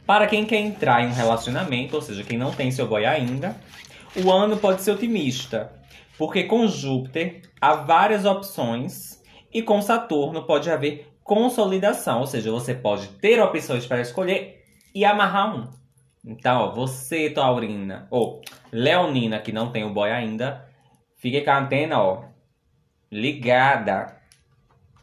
Para 0.06 0.26
quem 0.26 0.44
quer 0.44 0.60
entrar 0.60 1.02
em 1.02 1.08
um 1.08 1.12
relacionamento, 1.12 1.96
ou 1.96 2.02
seja, 2.02 2.22
quem 2.22 2.38
não 2.38 2.52
tem 2.52 2.70
seu 2.70 2.86
boy 2.86 3.04
ainda, 3.04 3.56
o 4.16 4.30
ano 4.30 4.56
pode 4.56 4.82
ser 4.82 4.92
otimista. 4.92 5.72
Porque 6.16 6.44
com 6.44 6.66
Júpiter 6.66 7.42
há 7.60 7.74
várias 7.74 8.24
opções 8.24 9.22
e 9.52 9.62
com 9.62 9.82
Saturno 9.82 10.44
pode 10.44 10.70
haver 10.70 11.08
consolidação, 11.22 12.20
ou 12.20 12.26
seja, 12.26 12.50
você 12.50 12.74
pode 12.74 13.08
ter 13.20 13.40
opções 13.40 13.84
para 13.86 14.00
escolher 14.00 14.62
e 14.94 15.04
amarrar 15.04 15.54
um. 15.54 15.68
Então, 16.24 16.62
ó, 16.62 16.74
você, 16.74 17.30
Taurina, 17.30 18.08
ou 18.10 18.40
Leonina, 18.72 19.38
que 19.38 19.52
não 19.52 19.70
tem 19.70 19.84
o 19.84 19.92
boy 19.92 20.10
ainda, 20.10 20.66
fique 21.18 21.42
com 21.42 21.50
a 21.50 21.58
antena, 21.58 22.00
ó, 22.00 22.24
ligada. 23.10 24.16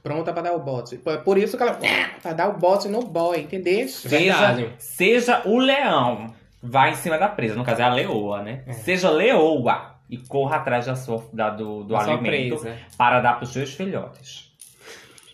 Pronta 0.04 0.32
pra 0.32 0.42
dar 0.44 0.54
o 0.54 0.60
bote. 0.60 0.98
Por- 0.98 1.18
Por 1.24 1.38
isso 1.38 1.58
que 1.58 1.64
ela. 1.64 1.80
Pra 2.22 2.34
dar 2.34 2.50
o 2.50 2.58
bote 2.58 2.88
no 2.88 3.02
boy, 3.02 3.40
entendeu? 3.42 3.88
Seja, 3.88 4.74
seja 4.78 5.42
o 5.46 5.58
leão, 5.60 6.34
vai 6.62 6.92
em 6.92 6.96
cima 6.96 7.18
da 7.18 7.28
presa, 7.28 7.56
no 7.56 7.64
caso 7.64 7.82
é 7.82 7.86
a 7.86 7.94
leoa, 7.94 8.42
né? 8.42 8.64
Seja 8.84 9.10
leoa 9.10 9.96
e 10.10 10.18
corra 10.18 10.58
atrás 10.58 10.86
da 10.86 10.96
sua, 10.96 11.24
da- 11.34 11.50
do, 11.52 11.84
do 11.84 11.94
Da 11.94 12.02
sua 12.02 12.14
alimento 12.14 12.58
presa. 12.60 12.78
para 12.98 13.20
dar 13.22 13.34
para 13.36 13.44
os 13.44 13.54
seus 13.54 13.74
filhotes. 13.74 14.52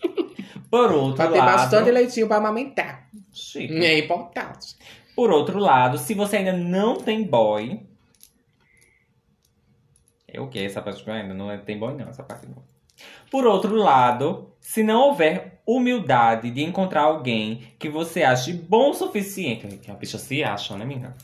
Por 0.70 0.90
outro 0.92 1.16
Pra 1.16 1.28
ter 1.28 1.38
lado, 1.38 1.52
bastante 1.52 1.90
leitinho 1.90 2.26
pra 2.28 2.36
amamentar. 2.38 3.06
Chique. 3.32 3.74
É 3.84 3.98
importante. 3.98 4.74
Por 5.14 5.30
outro 5.30 5.58
lado, 5.58 5.98
se 5.98 6.14
você 6.14 6.38
ainda 6.38 6.52
não 6.54 6.96
tem 6.96 7.22
boy. 7.24 7.80
É 10.32 10.40
o 10.40 10.48
que? 10.48 10.58
Essa 10.58 10.80
parte 10.80 11.08
ainda 11.10 11.34
não 11.34 11.50
é- 11.50 11.58
tem 11.58 11.78
boy, 11.78 11.94
não, 11.94 12.08
essa 12.08 12.22
parte 12.22 12.46
não. 12.46 12.62
Por 13.30 13.46
outro 13.46 13.74
lado, 13.74 14.50
se 14.60 14.82
não 14.82 15.08
houver 15.08 15.60
humildade 15.66 16.50
de 16.50 16.62
encontrar 16.62 17.02
alguém 17.02 17.62
que 17.78 17.88
você 17.88 18.22
ache 18.22 18.52
bom 18.52 18.90
o 18.90 18.94
suficiente. 18.94 19.66
Que 19.78 19.90
a 19.90 19.94
bicha 19.94 20.18
se 20.18 20.42
acha, 20.42 20.76
né, 20.76 20.84
menina? 20.84 21.14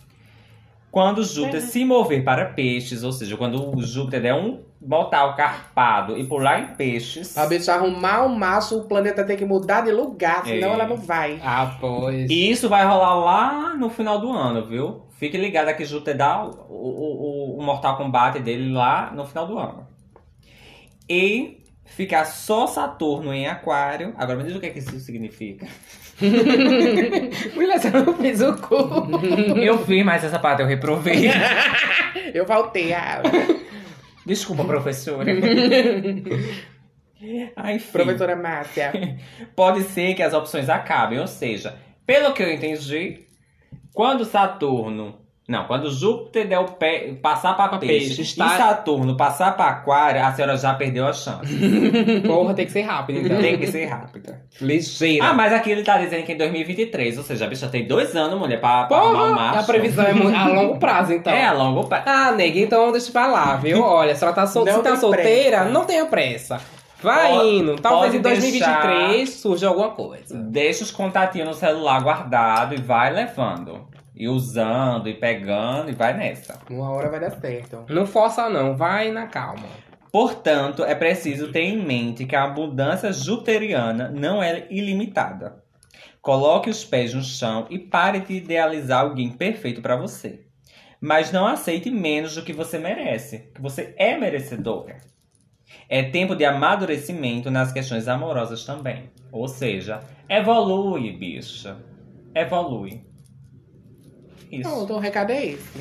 Quando 0.91 1.23
Júpiter 1.23 1.61
se 1.61 1.85
mover 1.85 2.25
para 2.25 2.47
peixes, 2.47 3.03
ou 3.03 3.13
seja, 3.13 3.37
quando 3.37 3.77
o 3.77 3.83
Júpiter 3.83 4.23
der 4.23 4.35
um 4.35 4.63
botar 4.81 5.25
o 5.27 5.35
carpado 5.37 6.17
e 6.17 6.25
pular 6.25 6.61
em 6.61 6.67
peixes. 6.77 7.33
Pra 7.35 7.47
bicha 7.47 7.75
arrumar 7.75 8.25
o 8.25 8.29
macho, 8.29 8.79
o 8.79 8.85
planeta 8.89 9.25
tem 9.25 9.37
que 9.37 9.45
mudar 9.45 9.81
de 9.83 9.91
lugar, 9.91 10.45
senão 10.45 10.71
É. 10.71 10.75
ela 10.75 10.87
não 10.87 10.97
vai. 10.97 11.41
Ah, 11.43 11.77
pois. 11.81 12.31
E 12.31 12.51
isso 12.51 12.69
vai 12.69 12.85
rolar 12.87 13.15
lá 13.15 13.75
no 13.77 13.91
final 13.91 14.21
do 14.21 14.31
ano, 14.33 14.65
viu? 14.67 15.03
Fique 15.19 15.37
ligado 15.37 15.75
que 15.77 15.85
Júpiter 15.85 16.17
dá 16.17 16.45
o, 16.45 16.51
o, 16.69 17.57
o, 17.57 17.59
o 17.59 17.63
Mortal 17.63 17.97
Kombat 17.97 18.39
dele 18.39 18.73
lá 18.73 19.11
no 19.13 19.27
final 19.27 19.47
do 19.47 19.59
ano. 19.59 19.87
E 21.11 21.65
ficar 21.87 22.25
só 22.25 22.67
Saturno 22.69 23.33
em 23.35 23.49
Aquário. 23.49 24.15
Agora 24.17 24.39
me 24.39 24.45
diz 24.45 24.55
o 24.55 24.61
que, 24.61 24.67
é 24.67 24.71
que 24.71 24.79
isso 24.79 24.99
significa. 25.01 25.67
Mulher, 27.55 27.79
você 27.81 27.91
não 27.91 28.15
fez 28.15 28.41
o 28.43 28.57
cu. 28.57 28.77
Eu 29.57 29.79
fiz, 29.85 30.05
mas 30.05 30.23
essa 30.25 30.39
parte 30.39 30.63
eu 30.63 30.69
reprovei. 30.69 31.31
Eu 32.35 32.45
voltei 32.45 32.93
a 32.93 33.17
aula. 33.17 33.31
Desculpa, 34.29 34.63
professora. 34.69 35.33
Ah, 37.57 37.73
enfim. 37.73 37.91
Professora 37.91 38.37
Márcia. 38.37 38.93
pode 39.57 39.83
ser 39.83 40.15
que 40.15 40.23
as 40.23 40.33
opções 40.33 40.69
acabem. 40.69 41.19
Ou 41.19 41.27
seja, 41.27 41.77
pelo 42.07 42.33
que 42.33 42.41
eu 42.41 42.53
entendi, 42.53 43.27
quando 43.93 44.25
Saturno. 44.25 45.19
Não, 45.49 45.65
quando 45.65 45.91
Júpiter 45.91 46.47
der 46.47 46.59
o 46.59 46.67
pé, 46.73 47.15
passar 47.23 47.55
para 47.57 47.69
Pra 47.71 47.79
peixe, 47.79 48.09
peixe, 48.09 48.21
e 48.21 48.25
está- 48.25 48.51
Saturno 48.51 49.17
passar 49.17 49.57
para 49.57 49.71
aquário, 49.71 50.23
a 50.23 50.31
senhora 50.31 50.59
já 50.59 50.75
perdeu 50.75 51.07
a 51.07 51.13
chance. 51.15 51.51
Porra, 52.27 52.53
tem 52.53 52.67
que 52.67 52.73
ser 52.73 52.83
rápido, 52.83 53.21
então. 53.21 53.39
Tem 53.41 53.57
que 53.57 53.67
ser 53.67 53.87
rápida. 53.87 54.43
Ligeira. 54.61 55.25
Ah, 55.25 55.33
mas 55.33 55.51
aqui 55.55 55.71
ele 55.71 55.83
tá 55.83 55.97
dizendo 55.97 56.25
que 56.25 56.33
em 56.33 56.37
2023, 56.37 57.17
ou 57.17 57.25
seja, 57.25 57.47
a 57.47 57.49
bicha 57.49 57.67
tem 57.67 57.87
dois 57.87 58.15
anos, 58.15 58.39
mulher, 58.39 58.61
pra, 58.61 58.85
pra 58.85 58.99
arrumar 58.99 59.31
macho. 59.31 59.59
a 59.61 59.63
previsão 59.63 60.05
é 60.05 60.13
muito, 60.13 60.37
a 60.37 60.49
longo 60.49 60.79
prazo, 60.79 61.15
então. 61.15 61.33
É, 61.33 61.47
a 61.47 61.53
longo 61.55 61.87
prazo. 61.89 62.05
Ah, 62.07 62.31
nega, 62.33 62.59
então 62.61 62.93
deixa 62.93 63.11
pra 63.11 63.27
lá, 63.27 63.57
viu? 63.57 63.81
Olha, 63.83 64.15
se 64.15 64.23
ela 64.23 64.35
tá, 64.35 64.47
sol... 64.47 64.67
Se 64.67 64.83
tá 64.83 64.97
solteira, 64.97 65.59
pressa. 65.61 65.71
não 65.73 65.87
tenha 65.87 66.05
pressa. 66.05 66.61
Vai 67.01 67.31
Pode- 67.33 67.49
indo. 67.49 67.77
Talvez 67.77 68.13
em 68.13 68.21
2023 68.21 69.31
surja 69.31 69.69
alguma 69.69 69.91
coisa. 69.91 70.37
Deixa 70.37 70.83
os 70.83 70.91
contatinhos 70.91 71.47
no 71.49 71.55
celular 71.55 72.03
guardado 72.03 72.75
e 72.75 72.79
vai 72.81 73.13
levando. 73.13 73.87
E 74.19 74.27
usando, 74.27 75.09
e 75.09 75.15
pegando, 75.15 75.91
e 75.91 75.95
vai 75.95 76.13
nessa. 76.13 76.59
Uma 76.69 76.91
hora 76.91 77.09
vai 77.09 77.21
dar 77.21 77.31
certo. 77.31 77.85
Não 77.89 78.05
força 78.05 78.51
não, 78.51 78.77
vai 78.77 79.13
na 79.13 79.29
calma. 79.29 79.69
Portanto, 80.11 80.85
é 80.85 80.95
preciso 80.95 81.53
ter 81.53 81.63
em 81.63 81.81
mente 81.81 82.27
que 82.27 82.35
a 82.35 82.43
abundância 82.43 83.13
juteriana 83.13 84.11
não 84.11 84.43
é 84.43 84.67
ilimitada. 84.71 85.63
Coloque 86.21 86.69
os 86.69 86.85
pés 86.85 87.15
no 87.15 87.23
chão 87.23 87.67
e 87.71 87.79
pare 87.79 88.21
de 88.21 88.35
idealizar 88.35 89.03
alguém 89.03 89.31
perfeito 89.31 89.81
para 89.81 89.97
você. 89.97 90.47
Mas 91.01 91.31
não 91.31 91.47
aceite 91.47 91.89
menos 91.89 92.35
do 92.35 92.43
que 92.43 92.53
você 92.53 92.77
merece, 92.77 93.51
que 93.55 93.63
você 93.63 93.95
é 93.97 94.17
merecedora. 94.17 94.97
É 95.89 96.03
tempo 96.03 96.35
de 96.35 96.45
amadurecimento 96.45 97.51
nas 97.51 97.73
questões 97.73 98.09
amorosas 98.09 98.65
também. 98.65 99.11
Ou 99.31 99.47
seja, 99.47 100.01
evolui, 100.29 101.13
bicha. 101.13 101.77
Evolui. 102.35 103.08
Isso. 104.51 104.69
Pronto, 104.69 104.95
o 104.95 104.99
recado 104.99 105.31
é 105.31 105.47
esse. 105.47 105.81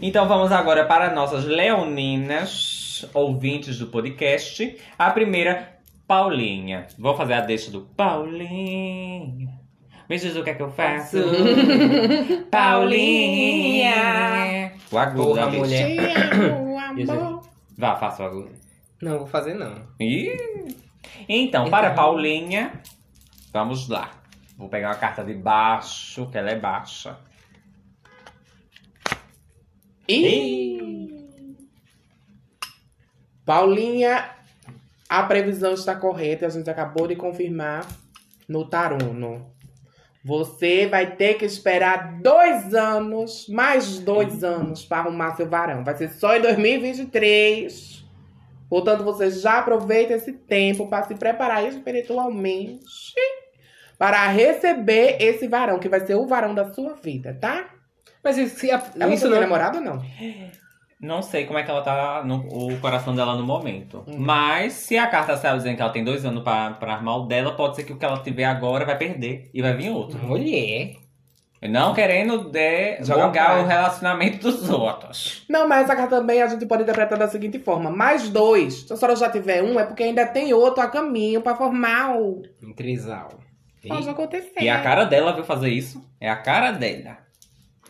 Então 0.00 0.26
vamos 0.26 0.50
agora 0.52 0.84
para 0.84 1.14
nossas 1.14 1.44
leoninas, 1.44 3.08
ouvintes 3.14 3.78
do 3.78 3.86
podcast. 3.86 4.76
A 4.98 5.10
primeira, 5.10 5.78
Paulinha. 6.06 6.86
Vou 6.98 7.14
fazer 7.16 7.34
a 7.34 7.40
deixa 7.40 7.70
do 7.70 7.82
Paulinha. 7.82 9.48
Me 10.08 10.18
diz 10.18 10.34
o 10.36 10.42
que 10.42 10.50
é 10.50 10.54
que 10.54 10.62
eu 10.62 10.70
faço. 10.70 11.16
Paulinha. 13.42 14.72
O 14.90 14.98
agudo, 14.98 15.24
Porra, 15.28 15.40
da 15.42 15.46
bicha. 15.46 15.58
mulher. 15.60 16.32
Amo. 17.08 17.42
Vá, 17.78 17.96
faça 17.96 18.22
o 18.22 18.26
agudo. 18.26 18.50
Não, 19.00 19.18
vou 19.18 19.26
fazer 19.26 19.54
não. 19.54 19.74
Ih. 20.00 20.36
Então, 21.28 21.70
para 21.70 21.90
Paulinha, 21.92 22.72
vamos 23.52 23.88
lá. 23.88 24.10
Vou 24.56 24.68
pegar 24.68 24.88
uma 24.90 24.96
carta 24.96 25.24
de 25.24 25.34
baixo, 25.34 26.26
que 26.30 26.36
ela 26.38 26.50
é 26.50 26.58
baixa. 26.58 27.16
Ih! 30.08 31.36
Paulinha, 33.44 34.30
a 35.08 35.22
previsão 35.24 35.74
está 35.74 35.94
correta, 35.96 36.46
a 36.46 36.50
gente 36.50 36.70
acabou 36.70 37.06
de 37.06 37.16
confirmar 37.16 37.86
no 38.48 38.64
Taruno. 38.68 39.50
Você 40.24 40.86
vai 40.86 41.16
ter 41.16 41.34
que 41.34 41.44
esperar 41.44 42.20
dois 42.20 42.74
anos, 42.74 43.48
mais 43.48 43.98
dois 43.98 44.44
anos, 44.44 44.84
para 44.84 44.98
arrumar 44.98 45.34
seu 45.34 45.48
varão. 45.48 45.82
Vai 45.82 45.96
ser 45.96 46.10
só 46.10 46.36
em 46.36 46.40
2023. 46.40 48.04
Portanto, 48.68 49.02
você 49.02 49.30
já 49.30 49.58
aproveita 49.58 50.14
esse 50.14 50.32
tempo 50.32 50.86
para 50.88 51.04
se 51.04 51.16
preparar 51.16 51.66
espiritualmente 51.66 53.14
para 54.02 54.26
receber 54.26 55.16
esse 55.20 55.46
varão, 55.46 55.78
que 55.78 55.88
vai 55.88 56.00
ser 56.00 56.16
o 56.16 56.26
varão 56.26 56.52
da 56.52 56.72
sua 56.72 56.94
vida, 56.94 57.38
tá? 57.40 57.71
Mas 58.22 58.36
se 58.52 58.70
a- 58.70 58.82
Ela 58.98 59.12
isso 59.14 59.28
não 59.28 59.36
é 59.36 59.40
namorado 59.40 59.78
ou 59.78 59.84
não? 59.84 60.02
Não 61.00 61.20
sei 61.20 61.44
como 61.46 61.58
é 61.58 61.64
que 61.64 61.70
ela 61.70 61.82
tá 61.82 62.22
no 62.24 62.36
o 62.46 62.78
coração 62.80 63.12
dela 63.14 63.34
no 63.34 63.42
momento. 63.44 64.04
Hum. 64.06 64.14
Mas 64.18 64.74
se 64.74 64.96
a 64.96 65.08
carta 65.08 65.36
saiu 65.36 65.56
dizendo 65.56 65.74
que 65.74 65.82
ela 65.82 65.90
tem 65.92 66.04
dois 66.04 66.24
anos 66.24 66.44
pra, 66.44 66.70
pra 66.74 66.94
armar 66.94 67.16
o 67.18 67.26
dela, 67.26 67.56
pode 67.56 67.74
ser 67.74 67.82
que 67.82 67.92
o 67.92 67.96
que 67.98 68.04
ela 68.04 68.22
tiver 68.22 68.44
agora 68.44 68.84
vai 68.84 68.96
perder 68.96 69.50
e 69.52 69.60
vai 69.60 69.74
vir 69.74 69.90
outro. 69.90 70.16
mulher. 70.18 70.94
Não 71.60 71.94
querendo 71.94 72.50
de, 72.50 72.96
Joga 73.04 73.22
jogar 73.22 73.60
o 73.62 73.66
relacionamento 73.66 74.38
dos 74.38 74.68
outros. 74.68 75.44
Não, 75.48 75.68
mas 75.68 75.84
essa 75.84 75.94
carta 75.94 76.16
também 76.16 76.42
a 76.42 76.48
gente 76.48 76.66
pode 76.66 76.82
interpretar 76.82 77.16
da 77.16 77.28
seguinte 77.28 77.58
forma: 77.60 77.88
mais 77.90 78.28
dois. 78.28 78.82
Se 78.82 78.92
a 78.92 78.96
senhora 78.96 79.14
já 79.16 79.28
tiver 79.30 79.62
um, 79.62 79.78
é 79.78 79.84
porque 79.84 80.02
ainda 80.02 80.26
tem 80.26 80.52
outro 80.52 80.82
a 80.82 80.88
caminho 80.88 81.40
pra 81.40 81.54
formar 81.54 82.16
o. 82.16 82.42
Um 82.62 82.72
trisal. 82.72 83.28
Pode 83.86 84.08
acontecer. 84.08 84.60
E 84.60 84.68
a 84.68 84.80
cara 84.82 85.04
dela 85.04 85.32
viu 85.32 85.44
fazer 85.44 85.68
isso? 85.68 86.00
É 86.20 86.28
a 86.28 86.36
cara 86.36 86.72
dela. 86.72 87.18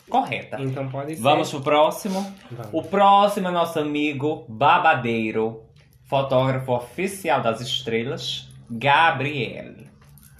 Correta. 0.09 0.57
Então 0.61 0.89
pode 0.89 1.15
ser. 1.15 1.21
Vamos 1.21 1.49
pro 1.49 1.61
próximo. 1.61 2.21
Vamos. 2.51 2.73
O 2.73 2.83
próximo 2.83 3.47
é 3.47 3.51
nosso 3.51 3.79
amigo 3.79 4.45
babadeiro, 4.47 5.63
fotógrafo 6.05 6.73
oficial 6.73 7.41
das 7.41 7.61
estrelas, 7.61 8.49
Gabriel. 8.69 9.75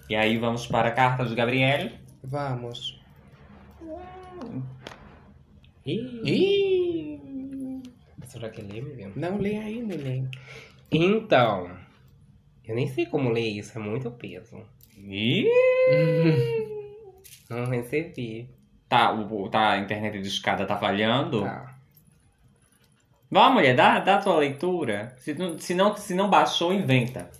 E 0.09 0.15
aí 0.15 0.37
vamos 0.37 0.67
para 0.67 0.89
a 0.89 0.91
carta 0.91 1.25
de 1.25 1.33
Gabriel. 1.33 1.89
Vamos. 2.23 3.01
Ih, 5.85 7.19
será 8.25 8.49
que 8.49 8.61
lê, 8.61 8.81
Deus? 8.81 9.15
Não 9.15 9.37
lê 9.37 9.57
aí, 9.57 9.81
neném. 9.81 10.29
Então, 10.91 11.69
eu 12.63 12.75
nem 12.75 12.87
sei 12.87 13.05
como 13.05 13.29
ler 13.29 13.49
isso, 13.49 13.77
é 13.77 13.81
muito 13.81 14.09
peso. 14.11 14.61
Ih, 14.97 15.47
Não 17.49 17.65
recebi. 17.65 18.49
Tá, 18.93 19.11
o, 19.11 19.49
tá, 19.49 19.71
a 19.71 19.79
internet 19.79 20.21
de 20.21 20.27
escada 20.27 20.67
tá 20.67 20.77
falhando. 20.77 21.41
Tá. 21.41 21.73
Vamos, 23.31 23.53
mulher, 23.55 23.75
dá, 23.75 23.99
dá 23.99 24.17
a 24.17 24.21
tua 24.21 24.37
leitura. 24.37 25.15
Se, 25.17 25.33
não- 25.33 25.57
se, 25.57 25.73
não, 25.73 25.97
se 25.97 26.13
não 26.13 26.29
baixou, 26.29 26.71
inventa. 26.71 27.31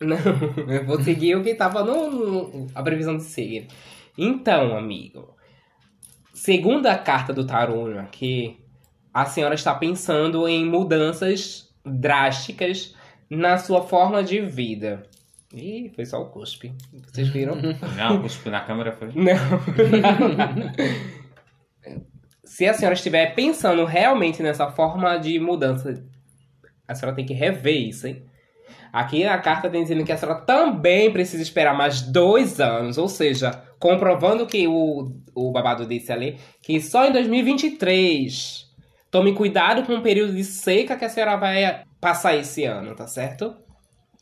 Não, 0.00 0.16
eu 0.68 0.84
vou 0.84 1.00
seguir 1.00 1.36
o 1.36 1.44
que 1.44 1.54
tava 1.54 1.84
no, 1.84 2.10
no- 2.10 2.66
a 2.74 2.82
previsão 2.82 3.16
de 3.16 3.22
seguir. 3.22 3.68
Então, 4.18 4.76
amigo, 4.76 5.36
segundo 6.34 6.86
a 6.86 6.96
carta 6.98 7.32
do 7.32 7.46
tarô 7.46 7.96
aqui, 8.00 8.58
a 9.14 9.24
senhora 9.24 9.54
está 9.54 9.72
pensando 9.74 10.48
em 10.48 10.64
mudanças 10.66 11.72
drásticas 11.84 12.96
na 13.30 13.58
sua 13.58 13.82
forma 13.82 14.24
de 14.24 14.40
vida. 14.40 15.04
Ih, 15.56 15.90
foi 15.94 16.04
só 16.04 16.20
o 16.20 16.26
cuspe. 16.26 16.74
Vocês 17.06 17.28
viram? 17.28 17.56
Não, 17.96 18.20
cuspiu 18.20 18.52
na 18.52 18.60
câmera 18.60 18.92
foi. 18.92 19.08
Não. 19.08 19.34
Se 22.44 22.66
a 22.66 22.74
senhora 22.74 22.94
estiver 22.94 23.34
pensando 23.34 23.86
realmente 23.86 24.42
nessa 24.42 24.70
forma 24.70 25.16
de 25.16 25.40
mudança, 25.40 26.04
a 26.86 26.94
senhora 26.94 27.16
tem 27.16 27.24
que 27.24 27.32
rever 27.32 27.88
isso, 27.88 28.06
hein? 28.06 28.22
Aqui 28.92 29.24
na 29.24 29.38
carta 29.38 29.68
tem 29.68 29.82
dizendo 29.82 30.04
que 30.04 30.12
a 30.12 30.16
senhora 30.16 30.40
também 30.42 31.10
precisa 31.10 31.42
esperar 31.42 31.74
mais 31.74 32.02
dois 32.02 32.60
anos, 32.60 32.98
ou 32.98 33.08
seja, 33.08 33.50
comprovando 33.78 34.46
que 34.46 34.68
o, 34.68 35.10
o 35.34 35.52
babado 35.52 35.86
disse 35.86 36.12
ali, 36.12 36.38
que 36.62 36.80
só 36.80 37.06
em 37.06 37.12
2023. 37.12 38.66
Tome 39.10 39.34
cuidado 39.34 39.84
com 39.84 39.94
o 39.94 40.02
período 40.02 40.34
de 40.34 40.44
seca 40.44 40.96
que 40.96 41.04
a 41.04 41.08
senhora 41.08 41.36
vai 41.36 41.82
passar 42.00 42.36
esse 42.36 42.64
ano, 42.64 42.94
tá 42.94 43.06
certo? 43.06 43.56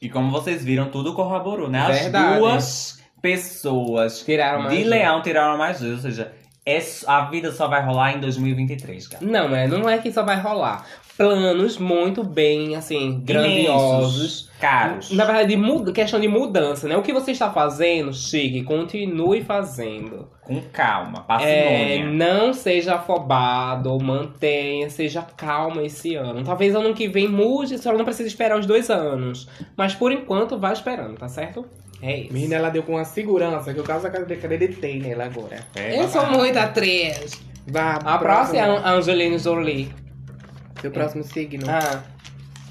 E 0.05 0.09
como 0.11 0.31
vocês 0.31 0.63
viram, 0.63 0.91
tudo 0.91 1.15
corroborou, 1.15 1.71
né? 1.71 1.81
As 1.81 1.99
Verdade. 1.99 2.39
duas 2.39 3.03
pessoas 3.23 4.21
Tiraram 4.21 4.65
mais. 4.65 4.77
de 4.77 4.85
leão 4.85 5.23
tiraram 5.23 5.57
mais 5.57 5.81
dois. 5.81 5.95
Ou 5.95 5.99
seja, 5.99 6.31
é, 6.67 6.79
a 7.07 7.23
vida 7.23 7.51
só 7.53 7.67
vai 7.69 7.83
rolar 7.83 8.13
em 8.13 8.21
2023, 8.21 9.09
cara. 9.09 9.25
Não, 9.25 9.57
é, 9.57 9.67
não 9.67 9.89
é 9.89 9.97
que 9.97 10.13
só 10.13 10.23
vai 10.23 10.39
rolar. 10.39 10.85
Planos 11.17 11.79
muito 11.79 12.23
bem, 12.23 12.77
assim, 12.77 13.21
grandiosos. 13.25 14.51
Caros. 14.65 15.11
Na 15.11 15.25
verdade, 15.25 15.57
questão 15.93 16.19
de 16.19 16.27
mudança, 16.29 16.89
né? 16.89 16.97
O 16.97 17.03
que 17.03 17.13
você 17.13 17.33
está 17.33 17.51
fazendo, 17.51 18.13
chegue, 18.15 18.63
continue 18.63 19.43
fazendo. 19.43 20.29
Com 20.43 20.61
calma, 20.73 21.19
É, 21.19 21.23
parcimônia. 21.27 22.05
não 22.07 22.53
seja 22.55 22.95
afobado, 22.95 23.99
mantenha, 24.03 24.89
seja 24.89 25.23
calma 25.37 25.83
esse 25.83 26.15
ano. 26.15 26.43
Talvez 26.45 26.75
ano 26.75 26.95
que 26.95 27.09
vem 27.09 27.29
mude, 27.29 27.75
a 27.75 27.79
senhora 27.79 27.99
não 27.99 28.05
precisa 28.05 28.27
esperar 28.29 28.59
os 28.59 28.65
dois 28.67 28.89
anos. 28.91 29.49
Mas 29.77 29.95
por 29.95 30.11
enquanto, 30.13 30.59
vá 30.59 30.73
esperando, 30.73 31.17
tá 31.19 31.29
certo? 31.29 31.67
É 32.01 32.21
isso. 32.21 32.33
Menina, 32.33 32.57
ela 32.57 32.71
deu 32.71 32.83
com 32.83 32.93
uma 32.93 33.05
segurança 33.05 33.73
que 33.73 33.81
eu 33.81 33.85
quase 33.85 34.07
acreditei 34.07 34.99
nela 34.99 35.25
agora. 35.25 35.61
É, 35.75 35.99
Eu 36.01 36.09
sou 36.09 36.27
muito 36.27 36.59
atriz. 36.59 37.41
Vá, 37.67 37.95
A 38.05 38.19
próxima 38.19 38.59
é 38.59 38.63
a 38.63 38.91
Angelina 38.93 39.39
Jolie. 39.39 39.91
Seu 40.81 40.91
próximo 40.91 41.23
signo. 41.25 41.65
Ah, 41.69 42.03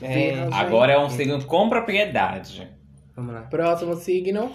é. 0.02 0.48
Agora 0.52 0.94
é 0.94 1.00
um 1.00 1.10
signo 1.10 1.44
com 1.46 1.70
propriedade. 1.70 2.68
vamos 3.16 3.34
lá. 3.34 3.42
Próximo 3.42 3.96
signo. 3.96 4.52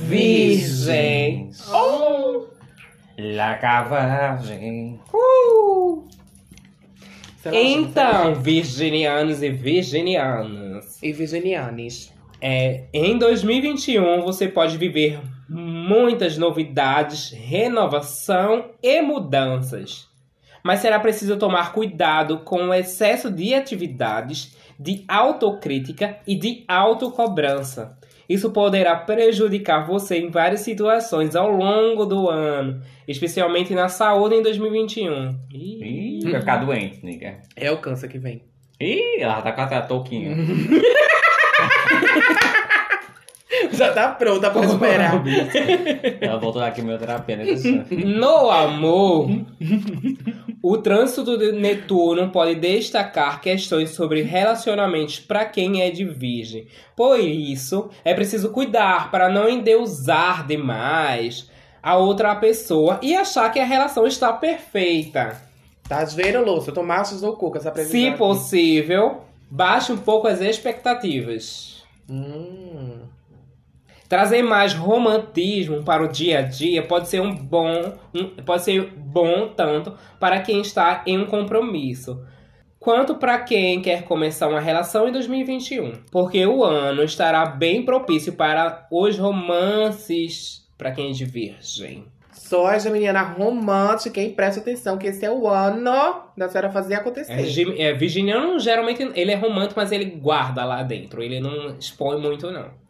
Virgem. 0.00 1.50
Oh! 1.72 2.46
La 3.18 3.54
Cavagem. 3.56 4.98
Sei 7.42 7.50
lá, 7.52 7.58
Então, 7.58 8.34
virginianos 8.36 9.42
e 9.42 9.50
virginianas, 9.50 11.02
E 11.02 11.12
virginianes. 11.12 12.12
é, 12.40 12.84
em 12.92 13.18
2021 13.18 14.22
você 14.22 14.48
pode 14.48 14.76
viver 14.76 15.20
muitas 15.48 16.38
novidades, 16.38 17.30
renovação 17.30 18.70
e 18.82 19.00
mudanças. 19.02 20.08
Mas 20.64 20.78
será 20.80 21.00
preciso 21.00 21.36
tomar 21.36 21.72
cuidado 21.72 22.38
com 22.40 22.68
o 22.68 22.74
excesso 22.74 23.28
de 23.30 23.52
atividades, 23.52 24.56
de 24.82 25.04
autocrítica 25.06 26.16
e 26.26 26.34
de 26.34 26.64
autocobrança. 26.66 27.96
Isso 28.28 28.50
poderá 28.50 28.96
prejudicar 28.96 29.86
você 29.86 30.18
em 30.18 30.30
várias 30.30 30.60
situações 30.60 31.36
ao 31.36 31.50
longo 31.50 32.04
do 32.04 32.28
ano, 32.28 32.80
especialmente 33.06 33.74
na 33.74 33.88
saúde 33.88 34.36
em 34.36 34.42
2021. 34.42 35.38
Ih. 35.52 36.20
Vai 36.24 36.40
ficar 36.40 36.56
doente, 36.56 37.04
nigga. 37.04 37.42
É 37.54 37.70
o 37.70 37.78
câncer 37.78 38.08
que 38.08 38.18
vem. 38.18 38.42
Ih, 38.80 39.20
ela 39.20 39.42
tá 39.42 39.52
com 39.52 39.60
a 39.60 39.82
touquinha. 39.82 40.36
Já 43.76 43.92
tá 43.92 44.08
pronta 44.08 44.50
pra 44.50 44.64
esperar. 44.64 45.22
Ela 46.20 46.38
voltou 46.38 46.62
aqui 46.62 46.82
meu 46.82 46.98
terapia, 46.98 47.36
né? 47.36 47.44
No 48.04 48.50
amor, 48.50 49.30
o 50.62 50.78
trânsito 50.78 51.36
de 51.38 51.52
Netuno 51.52 52.30
pode 52.30 52.54
destacar 52.56 53.40
questões 53.40 53.90
sobre 53.90 54.22
relacionamentos 54.22 55.18
para 55.20 55.44
quem 55.44 55.82
é 55.82 55.90
de 55.90 56.04
virgem. 56.04 56.66
Por 56.96 57.18
isso, 57.18 57.90
é 58.04 58.14
preciso 58.14 58.50
cuidar 58.50 59.10
para 59.10 59.28
não 59.28 59.48
endeusar 59.48 60.46
demais 60.46 61.50
a 61.82 61.96
outra 61.96 62.34
pessoa 62.36 62.98
e 63.02 63.14
achar 63.14 63.50
que 63.50 63.58
a 63.58 63.64
relação 63.64 64.06
está 64.06 64.32
perfeita. 64.32 65.36
Tá 65.88 66.04
vendo, 66.04 66.44
Lúcio? 66.44 66.70
Eu 66.70 66.74
tô 66.74 66.82
machos 66.82 67.22
no 67.22 67.36
cu 67.36 67.50
com 67.50 67.58
essa 67.58 67.70
previsão. 67.70 68.00
Se 68.00 68.08
aqui. 68.08 68.16
possível, 68.18 69.22
baixe 69.50 69.92
um 69.92 69.98
pouco 69.98 70.28
as 70.28 70.40
expectativas. 70.40 71.82
Hum. 72.08 72.61
Trazer 74.12 74.42
mais 74.42 74.74
romantismo 74.74 75.82
para 75.82 76.04
o 76.04 76.06
dia 76.06 76.40
a 76.40 76.42
dia 76.42 76.82
pode 76.82 77.08
ser 77.08 77.22
um 77.22 77.34
bom, 77.34 77.94
um- 78.14 78.28
pode 78.44 78.62
ser 78.62 78.92
bom 78.94 79.48
tanto 79.48 79.96
para 80.20 80.38
quem 80.42 80.60
está 80.60 81.02
em 81.06 81.16
um 81.16 81.24
compromisso, 81.24 82.22
quanto 82.78 83.14
para 83.14 83.38
quem 83.38 83.80
quer 83.80 84.02
começar 84.02 84.48
uma 84.48 84.60
relação 84.60 85.08
em 85.08 85.12
2021, 85.12 85.92
porque 86.10 86.44
o 86.44 86.62
ano 86.62 87.02
estará 87.02 87.46
bem 87.46 87.86
propício 87.86 88.34
para 88.34 88.86
os 88.90 89.16
romances 89.16 90.68
para 90.76 90.92
quem 90.92 91.08
é 91.08 91.12
de 91.12 91.24
virgem. 91.24 92.04
Só 92.32 92.66
a 92.66 92.78
geminiana 92.78 93.22
romântica, 93.22 94.20
hein? 94.20 94.34
Presta 94.34 94.60
atenção 94.60 94.98
que 94.98 95.06
esse 95.06 95.24
é 95.24 95.30
o 95.30 95.48
ano 95.48 96.22
da 96.36 96.50
senhora 96.50 96.70
fazer 96.70 96.96
acontecer. 96.96 97.32
É, 97.32 97.82
é, 97.82 97.92
virginiano 97.94 98.58
geralmente 98.58 99.10
ele 99.14 99.30
é 99.32 99.36
romântico, 99.36 99.80
mas 99.80 99.90
ele 99.90 100.04
guarda 100.04 100.66
lá 100.66 100.82
dentro, 100.82 101.22
ele 101.22 101.40
não 101.40 101.78
expõe 101.78 102.20
muito 102.20 102.50
não. 102.50 102.81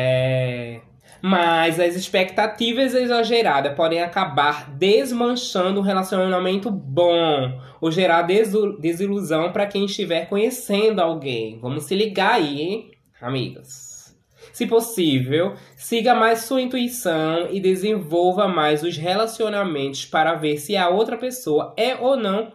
É, 0.00 0.80
Mas 1.20 1.80
as 1.80 1.96
expectativas 1.96 2.94
exageradas 2.94 3.74
podem 3.74 4.00
acabar 4.00 4.70
desmanchando 4.70 5.80
um 5.80 5.82
relacionamento 5.82 6.70
bom 6.70 7.60
ou 7.80 7.90
gerar 7.90 8.22
desilusão 8.22 9.50
para 9.52 9.66
quem 9.66 9.86
estiver 9.86 10.28
conhecendo 10.28 11.00
alguém. 11.00 11.58
Vamos 11.60 11.84
se 11.84 11.96
ligar 11.96 12.34
aí, 12.34 12.60
hein, 12.62 12.90
amigas. 13.20 14.16
Se 14.52 14.66
possível, 14.66 15.54
siga 15.76 16.14
mais 16.14 16.40
sua 16.42 16.60
intuição 16.60 17.48
e 17.50 17.60
desenvolva 17.60 18.46
mais 18.46 18.84
os 18.84 18.96
relacionamentos 18.96 20.06
para 20.06 20.34
ver 20.34 20.58
se 20.58 20.76
a 20.76 20.88
outra 20.88 21.16
pessoa 21.16 21.74
é 21.76 21.96
ou 21.96 22.16
não 22.16 22.52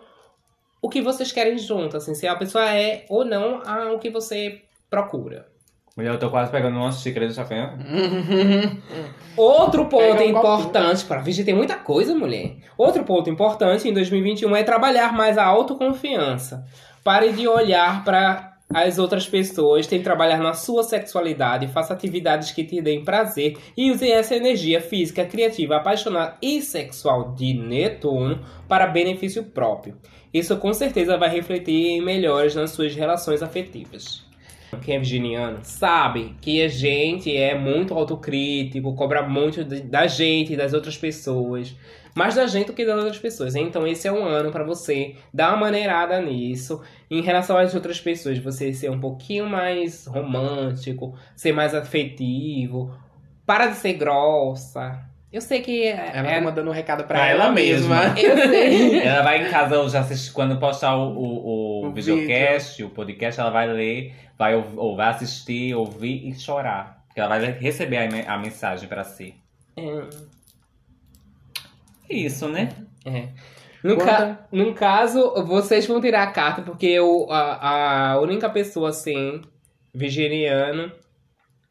o 0.81 0.87
que 0.89 1.01
vocês 1.01 1.31
querem 1.33 1.57
junto, 1.57 1.97
assim, 1.97 2.15
se 2.15 2.25
a 2.27 2.35
pessoa 2.35 2.69
é 2.73 3.05
ou 3.09 3.25
não 3.25 3.61
a- 3.65 3.91
o 3.91 3.99
que 3.99 4.09
você 4.09 4.61
procura. 4.89 5.52
Mulher, 5.95 6.11
eu 6.11 6.19
tô 6.19 6.27
quase 6.31 6.51
pegando 6.51 6.75
uma 6.75 6.91
xícara 6.91 7.27
de 7.27 7.35
chapéu. 7.35 7.69
Outro 9.37 9.85
ponto 9.85 10.17
Pega 10.17 10.23
um 10.23 10.39
importante 10.39 11.05
para 11.05 11.21
Vixe, 11.21 11.43
tem 11.43 11.53
muita 11.53 11.75
coisa, 11.75 12.15
mulher. 12.15 12.55
Outro 12.75 13.03
ponto 13.03 13.29
importante 13.29 13.87
em 13.87 13.93
2021 13.93 14.55
é 14.55 14.63
trabalhar 14.63 15.13
mais 15.13 15.37
a 15.37 15.45
autoconfiança. 15.45 16.65
Pare 17.03 17.31
de 17.31 17.47
olhar 17.47 18.03
para 18.03 18.53
as 18.73 18.97
outras 18.97 19.27
pessoas, 19.27 19.85
tem 19.85 19.99
que 19.99 20.03
trabalhar 20.03 20.39
na 20.39 20.53
sua 20.53 20.81
sexualidade, 20.81 21.67
faça 21.67 21.93
atividades 21.93 22.49
que 22.49 22.63
te 22.63 22.81
deem 22.81 23.03
prazer 23.03 23.57
e 23.77 23.91
use 23.91 24.09
essa 24.09 24.35
energia 24.35 24.81
física, 24.81 25.23
criativa, 25.23 25.75
apaixonada 25.75 26.37
e 26.41 26.59
sexual 26.59 27.35
de 27.35 27.53
Netuno 27.53 28.43
para 28.67 28.87
benefício 28.87 29.43
próprio. 29.43 29.95
Isso 30.33 30.57
com 30.57 30.73
certeza 30.73 31.17
vai 31.17 31.29
refletir 31.29 31.89
em 31.89 32.01
melhores 32.01 32.55
nas 32.55 32.71
suas 32.71 32.95
relações 32.95 33.43
afetivas. 33.43 34.22
Quem 34.79 34.95
é 34.95 34.99
virginiano 34.99 35.59
sabe 35.63 36.35
que 36.41 36.61
a 36.61 36.67
gente 36.67 37.35
é 37.35 37.57
muito 37.57 37.93
autocrítico, 37.93 38.95
cobra 38.95 39.21
muito 39.27 39.63
da 39.63 40.07
gente 40.07 40.53
e 40.53 40.57
das 40.57 40.73
outras 40.73 40.97
pessoas. 40.97 41.75
Mais 42.15 42.35
da 42.35 42.45
gente 42.45 42.67
do 42.67 42.73
que 42.73 42.85
das 42.85 42.97
outras 42.97 43.19
pessoas. 43.19 43.55
Então 43.55 43.87
esse 43.87 44.07
é 44.07 44.11
um 44.11 44.25
ano 44.25 44.51
pra 44.51 44.63
você 44.63 45.15
dar 45.33 45.49
uma 45.49 45.57
maneirada 45.57 46.21
nisso. 46.21 46.81
Em 47.09 47.21
relação 47.21 47.57
às 47.57 47.73
outras 47.73 47.99
pessoas, 47.99 48.37
você 48.37 48.71
ser 48.73 48.91
um 48.91 48.99
pouquinho 48.99 49.47
mais 49.47 50.05
romântico, 50.05 51.15
ser 51.35 51.53
mais 51.53 51.73
afetivo. 51.73 52.93
Para 53.45 53.67
de 53.67 53.77
ser 53.77 53.93
grossa. 53.93 55.12
Eu 55.33 55.41
sei 55.41 55.61
que 55.61 55.83
é, 55.83 56.11
Ela 56.13 56.29
é- 56.29 56.35
tá 56.35 56.41
mandando 56.41 56.69
um 56.69 56.73
recado 56.73 57.05
pra, 57.05 57.17
Pra 57.17 57.27
ela, 57.27 57.45
ela 57.45 57.51
mesma. 57.53 58.09
mesma. 58.09 58.19
eu 58.21 58.37
sei. 58.49 58.99
Ela 59.03 59.23
vai 59.23 59.47
em 59.47 59.49
casa 59.49 59.79
hoje 59.79 59.97
assistir, 59.97 60.31
quando 60.31 60.59
postar 60.59 60.95
o, 60.95 61.11
o, 61.11 61.81
o, 61.83 61.87
O 61.87 61.91
videocast, 61.91 62.83
o 62.83 62.89
podcast, 62.91 63.41
ela 63.41 63.49
vai 63.49 63.67
ler, 63.67 64.13
vai, 64.37 64.53
ou, 64.55 64.95
vai 64.95 65.07
assistir, 65.09 65.73
ouvir 65.73 66.27
e 66.29 66.35
chorar. 66.39 67.03
Porque 67.07 67.19
ela 67.19 67.29
vai 67.39 67.51
receber 67.51 67.97
a, 67.97 68.33
a 68.33 68.37
mensagem 68.37 68.87
pra 68.87 69.03
si. 69.03 69.33
É. 69.75 70.03
Isso, 72.09 72.47
né? 72.47 72.69
É. 73.05 73.29
No, 73.83 73.97
ca- 73.97 74.47
no 74.51 74.73
caso, 74.73 75.33
vocês 75.45 75.85
vão 75.87 75.99
tirar 75.99 76.23
a 76.23 76.31
carta, 76.31 76.61
porque 76.61 76.85
eu, 76.85 77.27
a, 77.29 78.11
a 78.13 78.19
única 78.21 78.49
pessoa, 78.49 78.89
assim, 78.89 79.41
virginiano 79.93 80.91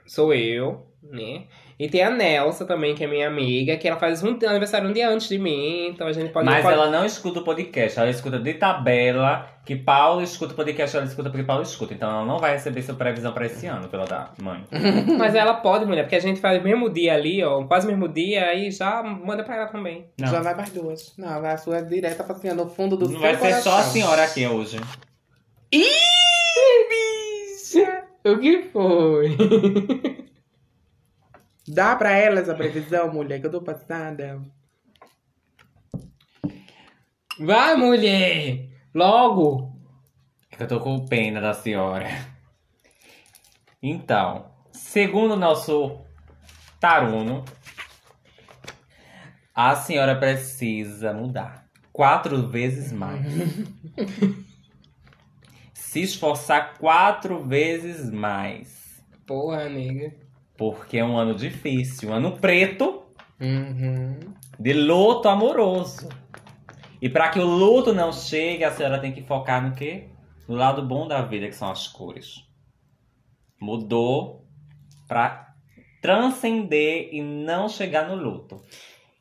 sou 0.07 0.35
eu, 0.35 0.87
né? 1.03 1.45
E 1.83 1.89
tem 1.89 2.01
a 2.01 2.11
Nelsa 2.11 2.65
também, 2.65 2.95
que 2.95 3.03
é 3.03 3.09
minha 3.09 3.27
amiga, 3.27 3.77
que 3.77 3.89
ela 3.89 3.99
faz 3.99 4.23
um 4.23 4.39
aniversário 4.47 4.89
um 4.89 4.93
dia 4.93 5.09
antes 5.11 5.29
de 5.29 5.37
mim, 5.37 5.89
então 5.89 6.07
a 6.07 6.13
gente 6.13 6.31
pode... 6.31 6.47
Mas 6.47 6.63
pode- 6.63 6.75
ela 6.75 6.89
não 6.89 7.05
escuta 7.05 7.41
o 7.41 7.43
podcast, 7.45 7.99
ela 7.99 8.09
escuta 8.09 8.39
de 8.39 8.55
tabela, 8.55 9.49
que 9.67 9.75
Paulo 9.75 10.23
escuta 10.23 10.53
o 10.53 10.57
podcast, 10.57 10.97
ela 10.97 11.07
escuta 11.07 11.29
porque 11.29 11.43
Paulo 11.45 11.65
escuta. 11.65 11.93
Então 11.93 12.09
ela 12.09 12.25
não 12.25 12.39
vai 12.39 12.53
receber 12.53 12.83
sua 12.83 12.95
previsão 12.95 13.33
pra 13.33 13.47
esse 13.47 13.67
ano, 13.67 13.89
pela 13.89 14.05
da 14.05 14.31
mãe. 14.41 14.63
Mas 15.19 15.35
ela 15.35 15.55
pode, 15.55 15.85
mulher, 15.85 16.05
porque 16.05 16.15
a 16.15 16.21
gente 16.21 16.41
faz 16.41 16.61
o 16.61 16.63
mesmo 16.63 16.89
dia 16.89 17.15
ali, 17.15 17.43
ó, 17.43 17.65
quase 17.65 17.85
o 17.85 17.91
mesmo 17.91 18.07
dia, 18.07 18.45
aí 18.47 18.71
já 18.71 19.03
manda 19.03 19.43
pra 19.43 19.57
ela 19.57 19.67
também. 19.67 20.07
Não. 20.21 20.29
Já 20.29 20.41
vai 20.41 20.55
para 20.55 20.63
as 20.63 20.71
duas. 20.71 21.13
Não, 21.19 21.41
vai 21.43 21.53
a 21.53 21.59
sua 21.59 21.79
é 21.79 21.83
direta 21.83 22.23
pra 22.23 22.37
assim, 22.37 22.49
no 22.53 22.69
fundo 22.69 22.97
do 22.97 23.07
Não 23.07 23.11
seu 23.11 23.21
vai 23.21 23.35
ser 23.35 23.55
só 23.55 23.79
a 23.79 23.83
senhora 23.83 24.23
aqui 24.23 24.47
hoje. 24.47 24.79
O 28.25 28.39
que 28.39 28.63
foi? 28.73 29.37
Dá 31.73 31.97
pra 31.97 32.11
ela 32.13 32.41
essa 32.41 32.55
previsão, 32.55 33.11
mulher, 33.11 33.41
que 33.41 33.47
eu 33.47 33.51
tô 33.51 33.63
passada. 33.63 34.43
Vai, 37.41 37.75
mulher! 37.77 38.69
Logo! 38.95 39.75
É 40.51 40.57
que 40.57 40.63
eu 40.65 40.69
tô 40.69 40.81
com 40.81 41.07
pena 41.07 41.41
da 41.41 41.55
senhora. 41.55 42.11
Então, 43.83 44.53
segundo 44.71 45.33
o 45.33 45.39
nosso 45.39 45.99
taruno, 46.79 47.43
a 49.55 49.75
senhora 49.75 50.15
precisa 50.15 51.15
mudar 51.15 51.67
quatro 51.91 52.49
vezes 52.51 52.93
mais. 52.93 53.27
Se 55.73 56.03
esforçar 56.03 56.75
quatro 56.77 57.43
vezes 57.43 58.11
mais. 58.11 59.03
Porra, 59.27 59.71
nega. 59.71 60.22
Porque 60.57 60.99
é 60.99 61.05
um 61.05 61.17
ano 61.17 61.35
difícil, 61.35 62.11
um 62.11 62.15
ano 62.15 62.33
preto 62.39 63.03
Uhum. 63.41 64.19
de 64.59 64.73
luto 64.73 65.29
amoroso. 65.29 66.09
E 67.01 67.09
para 67.09 67.31
que 67.31 67.41
o 67.41 67.45
luto 67.47 67.93
não 67.93 68.13
chegue, 68.13 68.63
a 68.63 68.71
senhora 68.71 69.01
tem 69.01 69.13
que 69.13 69.23
focar 69.23 69.61
no 69.67 69.75
quê? 69.75 70.09
No 70.49 70.55
lado 70.55 70.83
bom 70.87 71.09
da 71.09 71.23
vida, 71.23 71.49
que 71.49 71.55
são 71.55 71.71
as 71.71 71.89
cores. 71.89 72.45
Mudou 73.61 74.45
para 75.09 75.49
transcender 76.01 77.09
e 77.13 77.21
não 77.23 77.69
chegar 77.69 78.09
no 78.09 78.15
luto. 78.15 78.61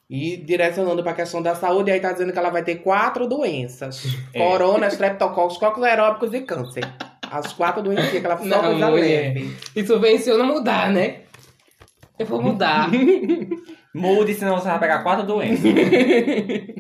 E 0.10 0.36
direcionando 0.38 1.02
pra 1.02 1.14
questão 1.14 1.42
da 1.42 1.56
saúde, 1.56 1.90
aí 1.90 2.00
tá 2.00 2.12
dizendo 2.12 2.34
que 2.34 2.38
ela 2.40 2.50
vai 2.50 2.64
ter 2.64 2.76
quatro 2.78 3.28
doenças: 3.28 4.04
É. 4.34 4.40
corona, 4.40 4.88
streptococcus, 4.90 5.58
cocos 5.58 5.84
aeróbicos 5.84 6.34
e 6.34 6.42
câncer. 6.42 6.84
As 7.32 7.54
quatro 7.54 7.82
doenças 7.82 8.10
que 8.10 8.18
ela 8.18 8.38
só 8.38 8.44
Não, 8.44 8.62
coisa 8.62 8.90
mulher. 8.90 9.34
leve. 9.34 9.56
Isso 9.76 9.98
vem 10.00 10.18
se 10.18 10.30
eu 10.30 10.38
não 10.38 10.46
mudar, 10.48 10.92
né? 10.92 11.22
Eu 12.20 12.26
vou 12.26 12.42
mudar. 12.42 12.90
Mude, 13.96 14.34
senão 14.36 14.58
você 14.58 14.68
vai 14.68 14.80
pegar 14.80 15.00
quatro 15.04 15.26
doenças. 15.26 15.64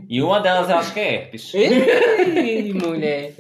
e 0.10 0.22
uma 0.22 0.40
delas 0.40 0.70
eu 0.70 0.78
acho 0.78 0.94
que 0.94 1.00
é 1.00 1.14
herpes. 1.14 1.54
Ei, 1.54 2.74
mulher. 2.74 3.34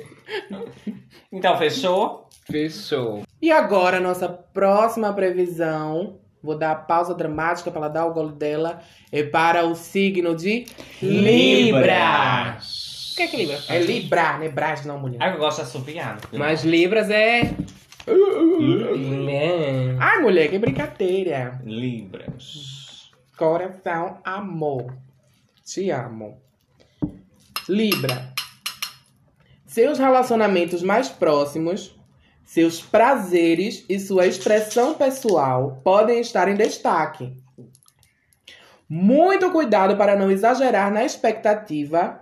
Então, 1.31 1.57
fechou? 1.57 2.27
Fechou. 2.49 3.23
E 3.41 3.51
agora, 3.51 3.99
nossa 3.99 4.27
próxima 4.27 5.13
previsão. 5.13 6.17
Vou 6.43 6.57
dar 6.57 6.71
a 6.71 6.75
pausa 6.75 7.13
dramática 7.13 7.69
para 7.69 7.81
ela 7.81 7.89
dar 7.89 8.05
o 8.07 8.13
gole 8.13 8.33
dela. 8.33 8.81
É 9.11 9.21
para 9.21 9.65
o 9.65 9.75
signo 9.75 10.35
de 10.35 10.65
Libra. 11.01 12.57
O 13.11 13.15
que 13.15 13.23
é 13.23 13.27
que 13.27 13.37
Libra 13.37 13.59
É 13.67 13.79
Libra, 13.79 14.37
não 14.37 14.43
é 14.43 14.49
Brás, 14.49 14.85
não, 14.85 14.99
mulher. 14.99 15.17
Ah, 15.21 15.29
eu 15.29 15.37
gosto 15.37 15.57
de 15.57 15.63
assoviar. 15.63 16.19
Mas 16.31 16.63
Libras 16.63 17.09
é. 17.09 17.41
É. 17.41 17.53
Ai, 19.99 20.21
mulher, 20.21 20.49
que 20.49 20.57
brincadeira. 20.57 21.61
Libras. 21.63 23.11
Coração, 23.37 24.19
amor. 24.23 24.95
Te 25.63 25.89
amo. 25.89 26.41
Libra. 27.69 28.33
Seus 29.65 29.99
relacionamentos 29.99 30.81
mais 30.81 31.09
próximos 31.09 31.95
Seus 32.51 32.81
prazeres 32.81 33.85
e 33.87 33.97
sua 33.97 34.27
expressão 34.27 34.95
pessoal 34.95 35.79
podem 35.85 36.19
estar 36.19 36.49
em 36.49 36.55
destaque. 36.55 37.33
Muito 38.89 39.49
cuidado 39.51 39.95
para 39.95 40.17
não 40.17 40.29
exagerar 40.29 40.91
na 40.91 41.05
expectativa 41.05 42.19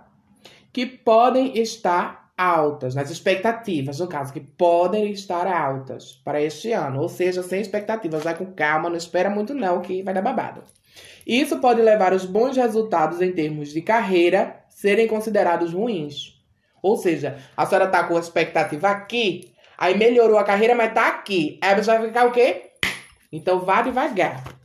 que 0.72 0.86
podem 0.86 1.58
estar 1.58 2.30
altas, 2.36 2.94
nas 2.94 3.10
expectativas, 3.10 3.98
no 3.98 4.08
caso, 4.08 4.32
que 4.32 4.40
podem 4.40 5.10
estar 5.10 5.46
altas 5.46 6.12
para 6.24 6.40
este 6.40 6.72
ano. 6.72 7.02
Ou 7.02 7.08
seja, 7.08 7.42
sem 7.42 7.60
expectativas, 7.60 8.22
vai 8.22 8.34
com 8.34 8.46
calma, 8.46 8.88
não 8.88 8.96
espera 8.96 9.28
muito 9.28 9.52
não, 9.52 9.82
que 9.82 10.02
vai 10.02 10.14
dar 10.14 10.22
babado. 10.22 10.62
Isso 11.26 11.58
pode 11.60 11.82
levar 11.82 12.14
os 12.14 12.24
bons 12.24 12.56
resultados 12.56 13.20
em 13.20 13.32
termos 13.32 13.68
de 13.72 13.82
carreira 13.82 14.64
serem 14.68 15.06
considerados 15.06 15.74
ruins. 15.74 16.40
Ou 16.82 16.96
seja, 16.96 17.36
a 17.54 17.66
senhora 17.66 17.88
tá 17.88 18.04
com 18.04 18.16
a 18.16 18.20
expectativa 18.20 18.88
aqui, 18.88 19.52
aí 19.76 19.96
melhorou 19.96 20.38
a 20.38 20.44
carreira, 20.44 20.74
mas 20.74 20.94
tá 20.94 21.08
aqui. 21.08 21.58
Aí 21.62 21.74
a 21.74 21.80
vai 21.80 22.06
ficar 22.06 22.26
o 22.26 22.32
quê? 22.32 22.70
Então 23.30 23.60
vá 23.60 23.82
devagar. 23.82 24.59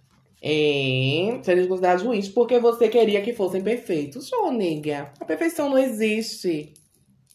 É, 0.47 1.39
serem 1.41 1.67
considerados 1.67 2.03
ruins 2.03 2.29
porque 2.29 2.59
você 2.59 2.87
queria 2.87 3.23
que 3.23 3.33
fossem 3.33 3.63
perfeitos. 3.63 4.31
Ô, 4.31 4.51
nega, 4.51 5.11
a 5.19 5.25
perfeição 5.25 5.71
não 5.71 5.77
existe. 5.79 6.71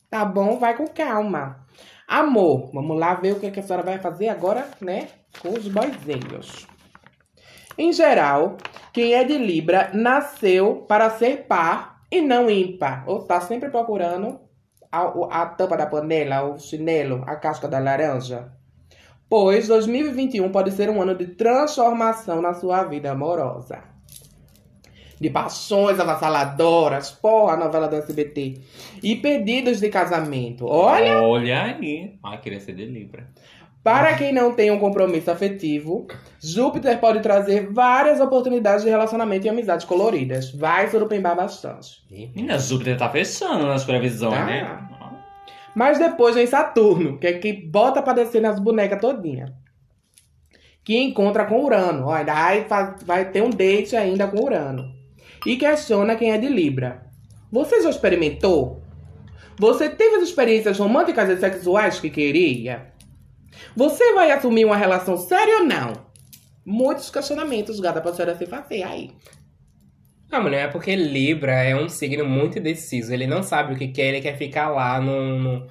Tá 0.08 0.24
bom? 0.24 0.60
Vai 0.60 0.76
com 0.76 0.86
calma. 0.86 1.66
Amor, 2.06 2.70
vamos 2.72 2.96
lá 2.96 3.14
ver 3.14 3.32
o 3.32 3.40
que, 3.40 3.50
que 3.50 3.58
a 3.58 3.62
senhora 3.64 3.82
vai 3.82 3.98
fazer 3.98 4.28
agora, 4.28 4.68
né? 4.80 5.08
Com 5.42 5.48
os 5.50 5.66
boizinhos. 5.66 6.68
Em 7.76 7.92
geral, 7.92 8.56
quem 8.92 9.14
é 9.14 9.24
de 9.24 9.36
Libra 9.38 9.90
nasceu 9.92 10.84
para 10.88 11.10
ser 11.10 11.46
par 11.48 12.02
e 12.12 12.20
não 12.20 12.48
ímpar. 12.48 13.08
Ou 13.08 13.24
tá 13.24 13.40
sempre 13.40 13.70
procurando 13.70 14.38
a, 14.92 15.42
a 15.42 15.46
tampa 15.46 15.76
da 15.76 15.86
panela, 15.86 16.44
o 16.44 16.60
chinelo, 16.60 17.24
a 17.26 17.34
casca 17.34 17.66
da 17.66 17.80
laranja. 17.80 18.52
Pois 19.30 19.68
2021 19.68 20.50
pode 20.50 20.72
ser 20.72 20.90
um 20.90 21.00
ano 21.00 21.14
de 21.14 21.28
transformação 21.28 22.42
na 22.42 22.52
sua 22.52 22.82
vida 22.82 23.12
amorosa. 23.12 23.78
De 25.20 25.30
paixões 25.30 26.00
avassaladoras, 26.00 27.12
porra, 27.12 27.52
a 27.52 27.56
novela 27.56 27.86
do 27.86 27.94
SBT. 27.94 28.60
E 29.00 29.14
pedidos 29.14 29.78
de 29.78 29.88
casamento. 29.88 30.66
Olha! 30.66 31.20
Olha 31.22 31.62
aí. 31.62 32.18
Ah, 32.24 32.36
queria 32.38 32.58
ser 32.58 32.74
de 32.74 32.84
Libra. 32.86 33.28
Para 33.84 34.14
quem 34.14 34.32
não 34.32 34.52
tem 34.52 34.70
um 34.70 34.78
compromisso 34.78 35.30
afetivo, 35.30 36.06
Júpiter 36.38 36.98
pode 36.98 37.20
trazer 37.20 37.72
várias 37.72 38.20
oportunidades 38.20 38.82
de 38.84 38.90
relacionamento 38.90 39.46
e 39.46 39.48
amizades 39.50 39.86
coloridas. 39.86 40.50
Vai 40.52 40.90
surupembar 40.90 41.36
bastante. 41.36 42.02
Menina, 42.10 42.58
Júpiter 42.58 42.98
tá 42.98 43.08
fechando 43.08 43.66
nas 43.66 43.84
previsões, 43.84 44.34
Tá. 44.34 44.44
né? 44.44 44.88
Mas 45.74 45.98
depois 45.98 46.34
vem 46.34 46.46
Saturno, 46.46 47.18
que 47.18 47.26
é 47.26 47.32
que 47.34 47.52
bota 47.52 48.02
pra 48.02 48.12
descer 48.12 48.42
nas 48.42 48.58
bonecas 48.58 49.00
todinha. 49.00 49.54
Que 50.84 50.96
encontra 50.98 51.44
com 51.44 51.64
Urano. 51.64 52.06
Ó, 52.06 52.12
ainda 52.12 52.34
vai, 52.68 52.94
vai 53.04 53.30
ter 53.30 53.42
um 53.42 53.50
date 53.50 53.96
ainda 53.96 54.26
com 54.26 54.44
Urano. 54.44 54.92
E 55.46 55.56
questiona 55.56 56.16
quem 56.16 56.32
é 56.32 56.38
de 56.38 56.48
Libra. 56.48 57.02
Você 57.52 57.82
já 57.82 57.90
experimentou? 57.90 58.82
Você 59.58 59.88
teve 59.88 60.16
as 60.16 60.22
experiências 60.22 60.78
românticas 60.78 61.28
e 61.28 61.36
sexuais 61.36 62.00
que 62.00 62.10
queria? 62.10 62.92
Você 63.76 64.14
vai 64.14 64.30
assumir 64.30 64.64
uma 64.64 64.76
relação 64.76 65.16
séria 65.16 65.58
ou 65.58 65.64
não? 65.64 65.92
Muitos 66.64 67.10
questionamentos, 67.10 67.80
gata, 67.80 68.00
pra 68.00 68.12
senhora 68.12 68.36
se 68.36 68.46
fazer 68.46 68.82
aí. 68.82 69.10
Ah, 70.30 70.40
mulher, 70.40 70.68
é 70.68 70.70
porque 70.70 70.94
Libra 70.94 71.52
é 71.62 71.74
um 71.74 71.88
signo 71.88 72.24
muito 72.24 72.58
indeciso. 72.58 73.12
Ele 73.12 73.26
não 73.26 73.42
sabe 73.42 73.74
o 73.74 73.76
que 73.76 73.88
quer, 73.88 74.06
ele 74.08 74.20
quer 74.20 74.36
ficar 74.36 74.68
lá 74.68 75.00
no, 75.00 75.38
no- 75.38 75.66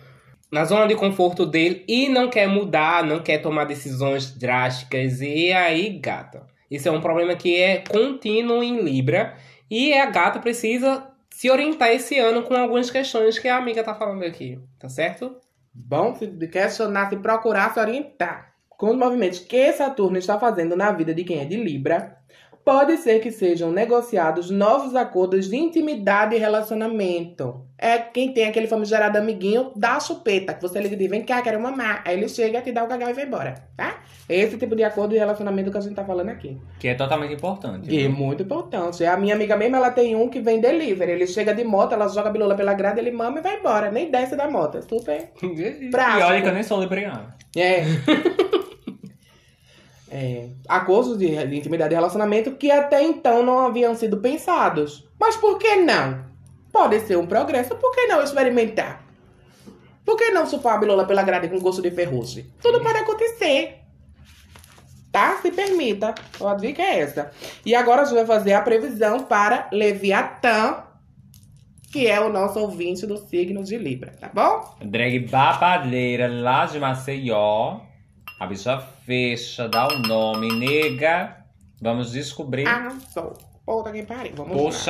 na 0.51 0.66
zona 0.66 0.88
de 0.88 0.95
conforto 0.95 1.45
dele 1.45 1.86
e 1.88 2.10
não 2.10 2.30
quer 2.30 2.47
mudar, 2.47 3.03
não 3.05 3.20
quer 3.22 3.38
tomar 3.39 3.66
decisões 3.66 4.32
drásticas. 4.38 5.22
E 5.22 5.53
aí, 5.53 5.97
gata, 5.99 6.45
isso 6.70 6.89
é 6.89 6.91
um 6.91 6.99
problema 7.01 7.36
que 7.36 7.55
é 7.57 7.78
contínuo 7.89 8.62
em 8.62 8.82
Libra. 8.82 9.36
E 9.72 9.93
a 9.93 10.07
gata 10.07 10.39
precisa 10.39 11.07
se 11.30 11.49
orientar 11.49 11.89
esse 11.91 12.18
ano 12.20 12.43
com 12.43 12.53
algumas 12.55 12.91
questões 12.91 13.39
que 13.39 13.47
a 13.47 13.55
amiga 13.57 13.84
tá 13.84 13.95
falando 13.95 14.24
aqui, 14.26 14.60
tá 14.78 14.89
certo? 14.89 15.38
Bom, 15.74 16.14
se 16.16 16.28
questionar, 16.47 17.10
se 17.10 17.16
procurar, 17.18 17.74
se 17.74 17.80
orientar. 17.80 18.49
Com 18.68 18.89
os 18.91 18.97
movimentos 18.97 19.39
que 19.39 19.72
Saturno 19.72 20.18
está 20.18 20.38
fazendo 20.39 20.76
na 20.76 20.91
vida 20.91 21.14
de 21.14 21.24
quem 21.24 21.39
é 21.39 21.45
de 21.45 21.55
Libra, 21.55 22.18
pode 22.70 22.97
ser 22.97 23.20
que 23.20 23.32
sejam 23.32 23.72
negociados 23.72 24.51
novos 24.51 24.95
acordos 24.95 25.49
de 25.49 25.55
intimidade 25.57 26.36
e 26.36 26.38
relacionamento. 26.38 27.65
É 27.76 27.97
quem 27.97 28.32
tem 28.32 28.45
aquele 28.45 28.67
famigerado 28.67 29.17
amiguinho 29.17 29.72
da 29.76 29.99
chupeta, 29.99 30.53
que 30.53 30.61
você 30.61 30.80
liga 30.80 30.93
e 30.93 30.97
diz, 30.97 31.09
vem 31.09 31.24
cá, 31.24 31.41
quero 31.41 31.59
mamar. 31.59 32.03
Aí 32.05 32.15
ele 32.15 32.30
chega, 32.30 32.61
te 32.61 32.72
dá 32.72 32.84
o 32.84 32.88
cagão 32.88 33.09
e 33.09 33.13
vai 33.13 33.24
embora, 33.26 33.55
tá? 33.76 34.03
Esse 34.28 34.57
tipo 34.57 34.76
de 34.76 34.84
acordo 34.84 35.13
de 35.13 35.17
relacionamento 35.17 35.72
que 35.72 35.78
a 35.78 35.82
gente 35.82 35.95
tá 35.95 36.03
falando 36.05 36.30
aqui. 36.30 36.61
Que 36.78 36.89
é 36.89 36.93
totalmente 36.93 37.34
importante. 37.34 37.89
E 37.89 37.97
é 37.97 38.07
viu? 38.07 38.11
muito 38.11 38.43
importante. 38.43 39.03
A 39.03 39.17
minha 39.17 39.34
amiga 39.34 39.55
mesmo, 39.57 39.78
ela 39.78 39.89
tem 39.89 40.15
um 40.15 40.30
que 40.30 40.39
vem 40.39 40.59
delivery. 40.61 41.13
Ele 41.13 41.26
chega 41.26 41.55
de 41.55 41.63
moto, 41.63 41.93
ela 41.93 42.07
joga 42.07 42.30
a 42.30 42.32
bilula 42.32 42.53
pela 42.53 42.74
grade, 42.76 42.99
ele 42.99 43.11
mama 43.11 43.39
e 43.39 43.41
vai 43.41 43.57
embora. 43.57 43.89
Nem 43.89 44.11
desce 44.11 44.36
da 44.36 44.47
moto. 44.47 44.78
É 44.78 44.82
super 44.82 45.32
E 45.41 45.89
prático. 45.89 46.28
olha 46.28 46.41
que 46.41 46.47
eu 46.47 46.53
nem 46.53 46.63
sou 46.63 46.80
libriano. 46.80 47.34
É. 47.57 47.82
é. 50.10 50.49
Acordos 50.68 51.18
de, 51.18 51.28
de 51.47 51.55
intimidade 51.55 51.93
e 51.93 51.95
relacionamento 51.95 52.51
que 52.51 52.72
até 52.72 53.03
então 53.03 53.43
não 53.43 53.60
haviam 53.60 53.95
sido 53.95 54.18
pensados. 54.18 55.07
Mas 55.20 55.36
por 55.36 55.57
que 55.57 55.76
não? 55.76 56.26
Pode 56.72 56.99
ser 57.01 57.18
um 57.18 57.26
progresso, 57.26 57.76
por 57.76 57.93
que 57.93 58.07
não 58.07 58.22
experimentar? 58.22 59.03
Por 60.05 60.16
que 60.16 60.32
não 60.32 60.47
chupar 60.47 60.76
a 60.76 60.78
bilola 60.80 61.05
pela 61.05 61.24
grade 61.24 61.49
com 61.49 61.60
gosto 61.60 61.82
de 61.82 61.91
ferrugem? 61.91 62.47
Tudo 62.62 62.82
pode 62.82 62.97
acontecer. 62.97 63.80
Tá? 65.12 65.38
Se 65.41 65.51
permita. 65.51 66.16
A 66.43 66.53
dica 66.55 66.82
é 66.82 66.99
essa. 66.99 67.32
E 67.66 67.76
agora 67.76 68.01
a 68.01 68.05
gente 68.05 68.16
vai 68.16 68.26
fazer 68.26 68.53
a 68.53 68.62
previsão 68.62 69.24
para 69.24 69.68
Leviatã, 69.72 70.84
que 71.91 72.07
é 72.07 72.20
o 72.20 72.30
nosso 72.30 72.60
ouvinte 72.60 73.05
do 73.05 73.18
signo 73.18 73.64
de 73.64 73.78
Libra, 73.78 74.12
tá 74.20 74.30
bom? 74.34 74.76
Drag 74.84 75.20
babadeira 75.28 76.28
lá 76.28 76.66
de 76.66 76.80
Maceió. 76.80 77.88
A 78.39 78.47
bicha 78.47 78.79
fecha, 78.79 79.67
dá 79.67 79.85
o 79.89 79.99
nome, 79.99 80.47
nega. 80.47 81.45
Vamos 81.81 82.13
descobrir. 82.13 82.65
Arrasou. 82.65 83.33
Puta 83.65 83.91
que 83.91 84.03
pariu. 84.03 84.33
Vamos 84.33 84.87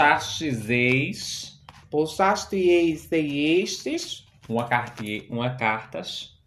ex. 0.70 1.60
Puxaste 1.90 2.56
eis 2.56 3.12
e 3.12 3.62
estes. 3.62 4.28
Uma, 4.48 4.68
carti, 4.68 5.26
uma 5.32 5.56
cartas. 5.56 6.40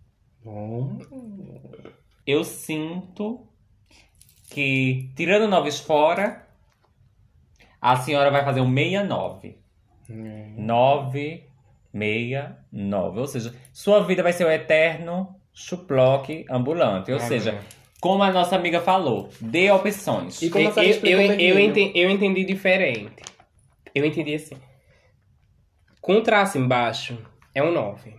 Eu 2.24 2.44
sinto 2.44 3.48
que, 4.48 5.10
tirando 5.16 5.48
noves 5.48 5.80
fora, 5.80 6.46
a 7.80 7.96
senhora 7.96 8.30
vai 8.30 8.44
fazer 8.44 8.60
um 8.60 8.72
69. 8.72 9.58
9, 10.08 11.48
69. 11.92 13.18
Ou 13.20 13.26
seja, 13.26 13.54
sua 13.72 14.04
vida 14.04 14.22
vai 14.22 14.32
ser 14.32 14.44
o 14.44 14.50
eterno 14.50 15.41
chuploque 15.52 16.44
ambulante. 16.50 17.10
Ou 17.12 17.18
É, 17.18 17.20
seja, 17.20 17.52
né? 17.52 17.60
como 18.00 18.22
a 18.22 18.32
nossa 18.32 18.56
amiga 18.56 18.80
falou, 18.80 19.28
dê 19.40 19.70
opções. 19.70 20.40
E 20.42 20.50
como 20.50 20.68
eu, 20.68 20.72
eu, 20.76 21.20
eu, 21.38 21.58
entendi, 21.60 21.98
eu 21.98 22.10
entendi 22.10 22.44
diferente. 22.44 23.22
Eu 23.94 24.04
entendi 24.04 24.34
assim. 24.34 24.56
Com 26.00 26.16
o 26.16 26.22
traço 26.22 26.58
embaixo 26.58 27.18
é 27.54 27.62
um 27.62 27.72
9. 27.72 28.14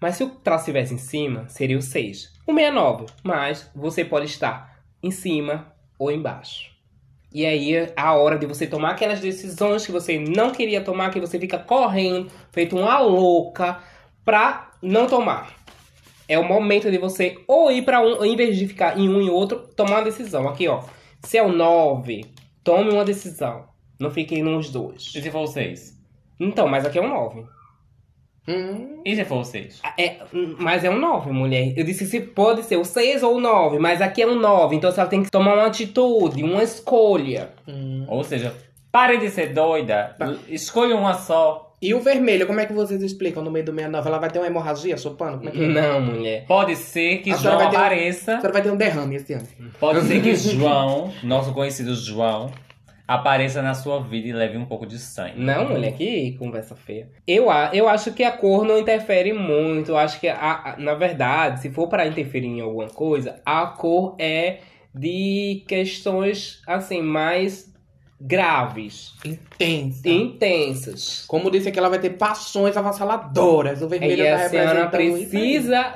Mas 0.00 0.16
se 0.16 0.24
o 0.24 0.30
traço 0.30 0.62
estivesse 0.62 0.94
em 0.94 0.98
cima, 0.98 1.48
seria 1.48 1.78
o 1.78 1.82
6. 1.82 2.32
O 2.46 2.52
69. 2.52 3.06
Mas 3.22 3.70
você 3.74 4.04
pode 4.04 4.26
estar 4.26 4.82
em 5.00 5.12
cima 5.12 5.72
ou 5.98 6.10
embaixo. 6.10 6.72
E 7.32 7.46
aí 7.46 7.76
é 7.76 7.92
a 7.96 8.12
hora 8.14 8.36
de 8.36 8.44
você 8.44 8.66
tomar 8.66 8.90
aquelas 8.90 9.20
decisões 9.20 9.86
que 9.86 9.92
você 9.92 10.18
não 10.18 10.50
queria 10.50 10.82
tomar, 10.82 11.10
que 11.10 11.20
você 11.20 11.38
fica 11.38 11.58
correndo, 11.58 12.30
feito 12.50 12.76
uma 12.76 12.98
louca, 12.98 13.78
pra 14.24 14.72
não 14.82 15.06
tomar. 15.06 15.61
É 16.32 16.38
o 16.38 16.44
momento 16.44 16.90
de 16.90 16.98
você 16.98 17.36
ou 17.46 17.70
ir 17.70 17.82
pra 17.82 18.00
um, 18.00 18.24
em 18.24 18.34
vez 18.36 18.56
de 18.56 18.66
ficar 18.66 18.98
em 18.98 19.08
um 19.08 19.20
e 19.20 19.28
outro, 19.30 19.58
tomar 19.76 19.96
uma 19.98 20.04
decisão. 20.04 20.48
Aqui, 20.48 20.66
ó. 20.68 20.82
Se 21.22 21.36
é 21.38 21.42
o 21.42 21.52
9, 21.52 22.24
tome 22.64 22.90
uma 22.90 23.04
decisão. 23.04 23.64
Não 24.00 24.10
fique 24.10 24.40
nos 24.42 24.70
dois. 24.70 25.12
E 25.14 25.20
se 25.22 25.30
for 25.30 25.42
o 25.42 25.46
6? 25.46 26.00
Então, 26.40 26.66
mas 26.66 26.84
aqui 26.84 26.98
é 26.98 27.02
um 27.02 27.08
9. 27.08 27.44
Hum, 28.48 29.00
E 29.04 29.14
se 29.14 29.24
for 29.24 29.40
o 29.40 29.44
6? 29.44 29.80
É, 29.96 30.16
mas 30.58 30.82
é 30.82 30.90
um 30.90 30.98
9, 30.98 31.30
mulher. 31.30 31.74
Eu 31.76 31.84
disse 31.84 32.04
se 32.06 32.20
pode 32.20 32.64
ser 32.64 32.76
o 32.76 32.84
6 32.84 33.22
ou 33.22 33.36
o 33.36 33.40
9, 33.40 33.78
mas 33.78 34.00
aqui 34.02 34.22
é 34.22 34.26
um 34.26 34.34
9. 34.34 34.74
Então 34.74 34.90
você 34.90 35.04
tem 35.06 35.22
que 35.22 35.30
tomar 35.30 35.54
uma 35.54 35.66
atitude, 35.66 36.42
uma 36.42 36.62
escolha. 36.62 37.50
hum. 37.68 38.04
Ou 38.08 38.24
seja, 38.24 38.52
pare 38.90 39.18
de 39.18 39.30
ser 39.30 39.52
doida. 39.54 40.16
Escolha 40.48 40.96
uma 40.96 41.14
só. 41.14 41.71
E 41.82 41.92
o 41.94 42.00
vermelho, 42.00 42.46
como 42.46 42.60
é 42.60 42.66
que 42.66 42.72
vocês 42.72 43.02
explicam 43.02 43.42
no 43.42 43.50
meio 43.50 43.64
do 43.64 43.72
69? 43.72 44.08
Ela 44.08 44.18
vai 44.18 44.30
ter 44.30 44.38
uma 44.38 44.46
hemorragia 44.46 44.96
chupando? 44.96 45.38
Como 45.38 45.48
é 45.48 45.52
que 45.52 45.64
é? 45.64 45.66
Não, 45.66 46.00
mulher. 46.00 46.44
Pode 46.46 46.76
ser 46.76 47.18
que 47.18 47.32
A 47.32 47.36
senhora 47.36 47.58
João 47.58 47.58
vai 47.58 47.70
ter 47.70 47.76
um- 47.76 47.80
A 47.80 47.86
apareça. 47.86 48.24
senhora 48.36 48.52
vai 48.52 48.62
ter 48.62 48.70
um 48.70 48.76
derrame 48.76 49.16
esse 49.16 49.32
ano. 49.32 49.48
Pode 49.80 50.00
ser 50.02 50.22
que 50.22 50.32
João, 50.36 51.12
nosso 51.24 51.52
conhecido 51.52 51.92
João, 51.96 52.52
apareça 53.08 53.60
na 53.62 53.74
sua 53.74 54.00
vida 54.00 54.28
e 54.28 54.32
leve 54.32 54.56
um 54.56 54.64
pouco 54.64 54.86
de 54.86 54.96
sangue. 54.98 55.34
Não, 55.40 55.68
mulher, 55.68 55.92
que 55.94 56.32
conversa 56.38 56.76
feia. 56.76 57.08
Eu, 57.26 57.50
a- 57.50 57.70
eu 57.74 57.88
acho 57.88 58.12
que 58.12 58.22
a 58.22 58.30
cor 58.30 58.64
não 58.64 58.78
interfere 58.78 59.32
muito. 59.32 59.90
Eu 59.90 59.98
acho 59.98 60.20
que, 60.20 60.28
a, 60.28 60.36
a- 60.38 60.76
na 60.78 60.94
verdade, 60.94 61.60
se 61.60 61.68
for 61.70 61.88
pra 61.88 62.06
interferir 62.06 62.46
em 62.46 62.60
alguma 62.60 62.86
coisa, 62.86 63.40
a 63.44 63.66
cor 63.66 64.14
é 64.20 64.58
de 64.94 65.64
questões, 65.66 66.60
assim, 66.66 67.02
mais 67.02 67.71
graves, 68.24 69.14
Intensa. 69.24 70.08
intensas. 70.08 71.24
Como 71.26 71.50
disse 71.50 71.68
aqui, 71.68 71.78
ela 71.78 71.88
vai 71.88 71.98
ter 71.98 72.10
paixões 72.10 72.76
avassaladoras. 72.76 73.82
O 73.82 73.88
vermelho 73.88 74.22
E 74.22 74.26
tá 74.28 74.34
a 74.46 74.48
senhora 74.48 74.84
aí. 74.84 74.88
precisa 74.90 75.94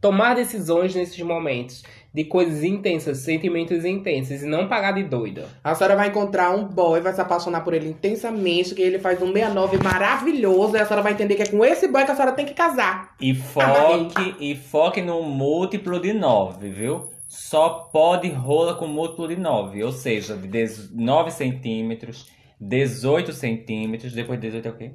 tomar 0.00 0.34
decisões 0.34 0.94
nesses 0.94 1.20
momentos. 1.20 1.82
De 2.14 2.24
coisas 2.24 2.64
intensas, 2.64 3.18
sentimentos 3.18 3.84
intensos. 3.84 4.42
E 4.42 4.46
não 4.46 4.68
pagar 4.68 4.92
de 4.92 5.02
doida. 5.02 5.48
A 5.62 5.74
senhora 5.74 5.96
vai 5.96 6.08
encontrar 6.08 6.50
um 6.50 6.64
boy, 6.64 6.98
vai 7.02 7.12
se 7.12 7.20
apaixonar 7.20 7.60
por 7.62 7.74
ele 7.74 7.90
intensamente, 7.90 8.74
que 8.74 8.80
ele 8.80 8.98
faz 8.98 9.20
um 9.20 9.30
69 9.30 9.76
maravilhoso, 9.82 10.76
e 10.76 10.80
a 10.80 10.86
senhora 10.86 11.02
vai 11.02 11.12
entender 11.12 11.34
que 11.34 11.42
é 11.42 11.46
com 11.46 11.62
esse 11.62 11.88
boy 11.88 12.06
que 12.06 12.12
a 12.12 12.14
senhora 12.14 12.32
tem 12.32 12.46
que 12.46 12.54
casar. 12.54 13.14
E 13.20 13.34
foque, 13.34 14.34
e 14.40 14.54
foque 14.56 15.02
no 15.02 15.22
múltiplo 15.24 16.00
de 16.00 16.14
9, 16.14 16.70
viu? 16.70 17.10
Só 17.28 17.88
pode 17.92 18.28
rola 18.28 18.74
com 18.74 18.86
múltiplo 18.86 19.26
de 19.28 19.36
9, 19.36 19.82
ou 19.82 19.92
seja, 19.92 20.36
de 20.36 20.66
9 20.92 21.30
centímetros, 21.30 22.30
18 22.60 23.32
centímetros, 23.32 24.12
depois 24.12 24.40
de 24.40 24.46
18 24.46 24.66
é 24.66 24.70
o 24.70 24.76
quê? 24.76 24.92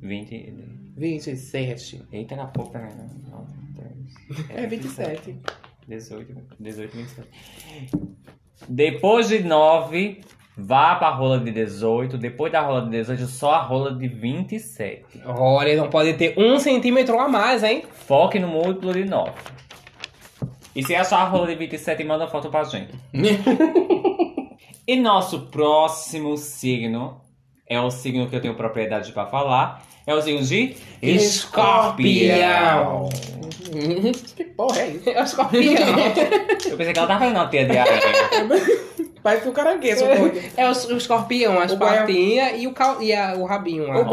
20. 0.00 0.54
27. 0.96 2.02
Eita, 2.12 2.36
na 2.36 2.46
pouca, 2.46 2.78
né? 2.78 3.08
9, 3.30 3.52
10, 4.28 4.50
É 4.50 4.66
27. 4.66 5.36
18, 5.86 6.34
18, 6.58 6.96
27. 6.96 7.28
Depois 8.68 9.28
de 9.28 9.42
9, 9.44 10.20
vá 10.56 10.96
pra 10.96 11.10
rola 11.10 11.38
de 11.38 11.52
18. 11.52 12.18
Depois 12.18 12.50
da 12.50 12.60
rola 12.60 12.82
de 12.82 12.90
18, 12.90 13.26
só 13.26 13.52
a 13.52 13.62
rola 13.62 13.94
de 13.94 14.08
27. 14.08 15.22
Olha, 15.26 15.76
não 15.76 15.88
pode 15.88 16.14
ter 16.14 16.34
um 16.38 16.58
centímetro 16.58 17.18
a 17.20 17.28
mais, 17.28 17.62
hein? 17.62 17.84
Foque 17.92 18.38
no 18.40 18.48
múltiplo 18.48 18.92
de 18.92 19.04
9. 19.04 19.30
E 20.76 20.82
se 20.84 20.94
achar 20.94 21.20
a 21.20 21.24
rola 21.24 21.46
de 21.46 21.54
27, 21.54 22.04
manda 22.04 22.26
foto 22.28 22.50
pra 22.50 22.62
gente. 22.64 22.92
e 24.86 24.96
nosso 24.96 25.46
próximo 25.46 26.36
signo 26.36 27.18
é 27.66 27.80
o 27.80 27.90
signo 27.90 28.28
que 28.28 28.36
eu 28.36 28.40
tenho 28.42 28.54
propriedade 28.54 29.10
pra 29.12 29.24
falar. 29.26 29.82
É 30.06 30.14
o 30.14 30.20
signo 30.20 30.42
de 30.44 30.76
Escorpião. 31.00 33.08
que 34.36 34.44
porra 34.44 34.80
é 34.82 34.88
isso? 34.90 35.08
É 35.10 35.20
o 35.20 35.24
escorpião. 35.24 35.62
Eu 36.70 36.76
pensei 36.76 36.92
que 36.92 36.98
ela 36.98 37.08
tava 37.08 37.20
fazendo 37.20 37.36
uma 37.36 37.46
teia 37.48 37.64
de 37.66 37.78
aranha. 37.78 38.00
Parece 39.22 39.48
um 39.48 39.52
caranguejo, 39.52 40.04
doido. 40.04 40.40
é 40.56 40.66
o, 40.70 40.70
o 40.70 40.96
escorpião, 40.96 41.58
as 41.58 41.74
patinhas 41.74 42.60
e, 42.62 42.66
o, 42.68 42.72
cal, 42.72 43.02
e 43.02 43.12
a- 43.12 43.34
o 43.36 43.44
rabinho. 43.44 43.88
lá. 43.88 43.96
O 43.98 44.00
é. 44.00 44.04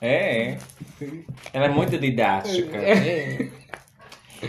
É, 0.00 0.52
é. 0.52 0.58
Ela 1.52 1.66
é 1.66 1.68
muito 1.68 1.98
didática. 1.98 2.74
É. 2.78 3.48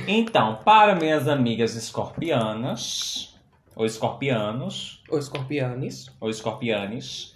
Então, 0.07 0.59
para 0.65 0.95
minhas 0.95 1.27
amigas 1.27 1.75
escorpianas, 1.75 3.35
ou 3.75 3.85
escorpianos, 3.85 5.01
Os 5.09 5.25
escorpianes. 5.25 6.11
ou 6.19 6.29
escorpianes, 6.29 7.35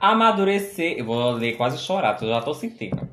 amadurecer. 0.00 0.98
Eu 0.98 1.06
vou 1.06 1.30
ler 1.32 1.56
quase 1.56 1.78
chorar, 1.78 2.20
eu 2.22 2.28
já 2.28 2.40
tô 2.40 2.52
sentindo. 2.54 3.08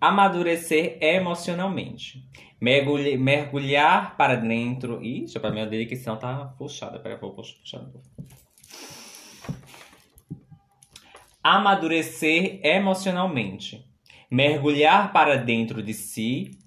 Amadurecer 0.00 0.98
emocionalmente. 1.00 2.26
Mergulhe- 2.60 3.16
mergulhar 3.18 4.16
para 4.16 4.34
dentro. 4.36 5.02
Ih, 5.02 5.20
deixa 5.20 5.38
eu 5.38 5.42
pra 5.42 5.50
minha 5.50 5.66
dedicação 5.66 6.16
tá 6.16 6.54
puxada. 6.58 6.98
Peraí, 6.98 7.18
vou 7.18 7.32
puxar. 7.32 7.82
Amadurecer 11.42 12.60
emocionalmente. 12.64 13.84
Mergulhar 14.30 15.12
para 15.12 15.36
dentro 15.36 15.82
de 15.82 15.92
si, 15.92 16.58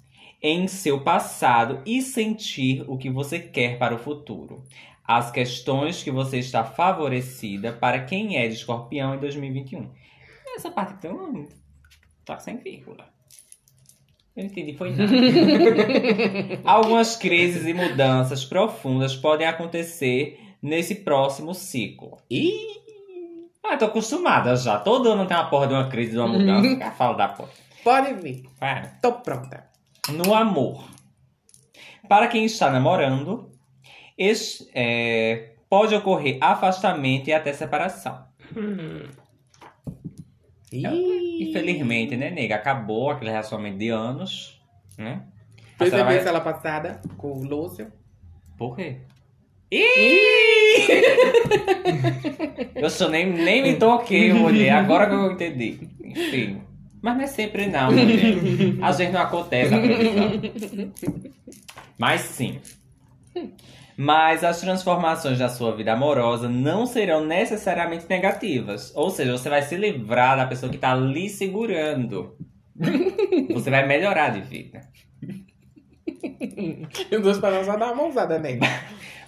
em 0.41 0.67
seu 0.67 1.01
passado 1.01 1.81
e 1.85 2.01
sentir 2.01 2.83
o 2.87 2.97
que 2.97 3.09
você 3.09 3.39
quer 3.39 3.77
para 3.79 3.95
o 3.95 3.99
futuro. 3.99 4.63
As 5.03 5.31
questões 5.31 6.03
que 6.03 6.11
você 6.11 6.37
está 6.39 6.63
favorecida 6.63 7.71
para 7.73 8.03
quem 8.03 8.37
é 8.37 8.47
de 8.47 8.55
escorpião 8.55 9.15
em 9.15 9.19
2021. 9.19 9.89
Essa 10.55 10.69
parte 10.71 10.93
então 10.97 11.47
tá 12.25 12.37
sem 12.39 12.57
vírgula. 12.57 13.05
Eu 14.35 14.45
entendi, 14.45 14.73
foi 14.73 14.91
nada. 14.91 15.11
Algumas 16.63 17.15
crises 17.15 17.65
e 17.65 17.73
mudanças 17.73 18.45
profundas 18.45 19.15
podem 19.15 19.47
acontecer 19.47 20.39
nesse 20.61 20.95
próximo 20.95 21.53
ciclo. 21.55 22.17
Ih, 22.29 22.77
Ah, 23.63 23.75
tô 23.77 23.85
acostumada 23.85 24.55
já. 24.55 24.77
Todo 24.79 25.09
ano 25.11 25.25
tem 25.25 25.35
uma 25.35 25.49
porra 25.49 25.67
de 25.67 25.73
uma 25.73 25.87
crise, 25.89 26.11
de 26.11 26.17
uma 26.19 26.27
mudança. 26.27 26.77
Ah, 26.83 26.91
Fala 26.91 27.15
da 27.17 27.27
porra. 27.29 27.49
pode 27.83 28.13
vir. 28.15 28.43
Vai. 28.59 28.91
Tô 29.01 29.11
pronta. 29.13 29.67
No 30.13 30.33
amor. 30.33 30.85
Para 32.07 32.27
quem 32.27 32.45
está 32.45 32.69
namorando, 32.71 33.49
es- 34.17 34.67
é, 34.73 35.53
pode 35.69 35.93
ocorrer 35.95 36.37
afastamento 36.41 37.27
e 37.29 37.33
até 37.33 37.51
separação. 37.53 38.25
Ih. 40.71 41.49
Infelizmente, 41.49 42.15
né, 42.15 42.29
nega? 42.29 42.55
Acabou 42.55 43.09
aquele 43.11 43.31
relacionamento 43.31 43.77
de 43.77 43.89
anos, 43.89 44.61
né? 44.97 45.23
Fez 45.77 45.93
a 45.93 46.03
vai- 46.03 46.17
ela 46.25 46.41
passada 46.41 47.01
com 47.17 47.31
o 47.33 47.43
Lúcio. 47.43 47.91
Por 48.57 48.75
quê? 48.75 48.97
eu 52.75 52.89
só 52.89 53.07
nem, 53.09 53.25
nem 53.31 53.61
me 53.61 53.75
toquei, 53.75 54.33
mulher. 54.33 54.71
Agora 54.71 55.07
que 55.07 55.13
eu 55.15 55.31
entendi. 55.31 55.87
Enfim. 56.03 56.61
Mas 57.07 57.15
não 57.15 57.23
é 57.23 57.27
sempre 57.27 57.67
não, 57.67 57.89
mulher. 57.89 58.35
Às 58.81 58.97
vezes 58.97 59.13
não 59.13 59.21
acontece 59.21 59.73
a 59.73 59.79
previsão. 59.79 60.91
Mas 61.97 62.19
sim. 62.19 62.59
Mas 63.95 64.43
as 64.43 64.59
transformações 64.59 65.39
da 65.39 65.47
sua 65.47 65.73
vida 65.73 65.93
amorosa 65.93 66.49
não 66.49 66.85
serão 66.85 67.25
necessariamente 67.25 68.05
negativas. 68.09 68.91
Ou 68.93 69.09
seja, 69.09 69.31
você 69.31 69.49
vai 69.49 69.61
se 69.61 69.77
livrar 69.77 70.35
da 70.35 70.45
pessoa 70.47 70.69
que 70.69 70.77
tá 70.77 70.91
ali 70.91 71.29
segurando. 71.29 72.35
Você 73.53 73.69
vai 73.69 73.87
melhorar 73.87 74.31
de 74.31 74.41
vida. 74.41 74.81
Os 77.09 77.21
dois 77.21 77.39
para 77.39 77.63
só 77.63 77.77
dar 77.77 77.93
uma 77.93 78.03
mãozada 78.03 78.37
nele. 78.37 78.59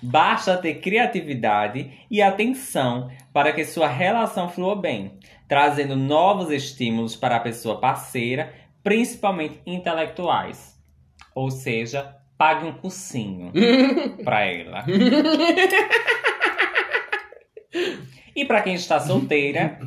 Basta 0.04 0.58
ter 0.58 0.82
criatividade 0.82 1.94
e 2.12 2.22
atenção 2.22 3.10
para 3.32 3.54
que 3.54 3.64
sua 3.64 3.88
relação 3.88 4.50
flua 4.50 4.76
bem, 4.76 5.18
trazendo 5.50 5.96
novos 5.98 6.50
estímulos 6.52 7.16
para 7.18 7.36
a 7.36 7.40
pessoa 7.42 7.80
parceira, 7.82 8.54
principalmente 8.84 9.60
intelectuais. 9.66 10.78
Ou 11.36 11.50
seja, 11.52 12.16
pague 12.38 12.66
um 12.66 12.72
cursinho 12.74 13.52
para 14.24 14.46
ela. 14.46 14.86
E 18.36 18.46
para 18.46 18.62
quem 18.62 18.76
está 18.76 19.00
solteira, 19.00 19.80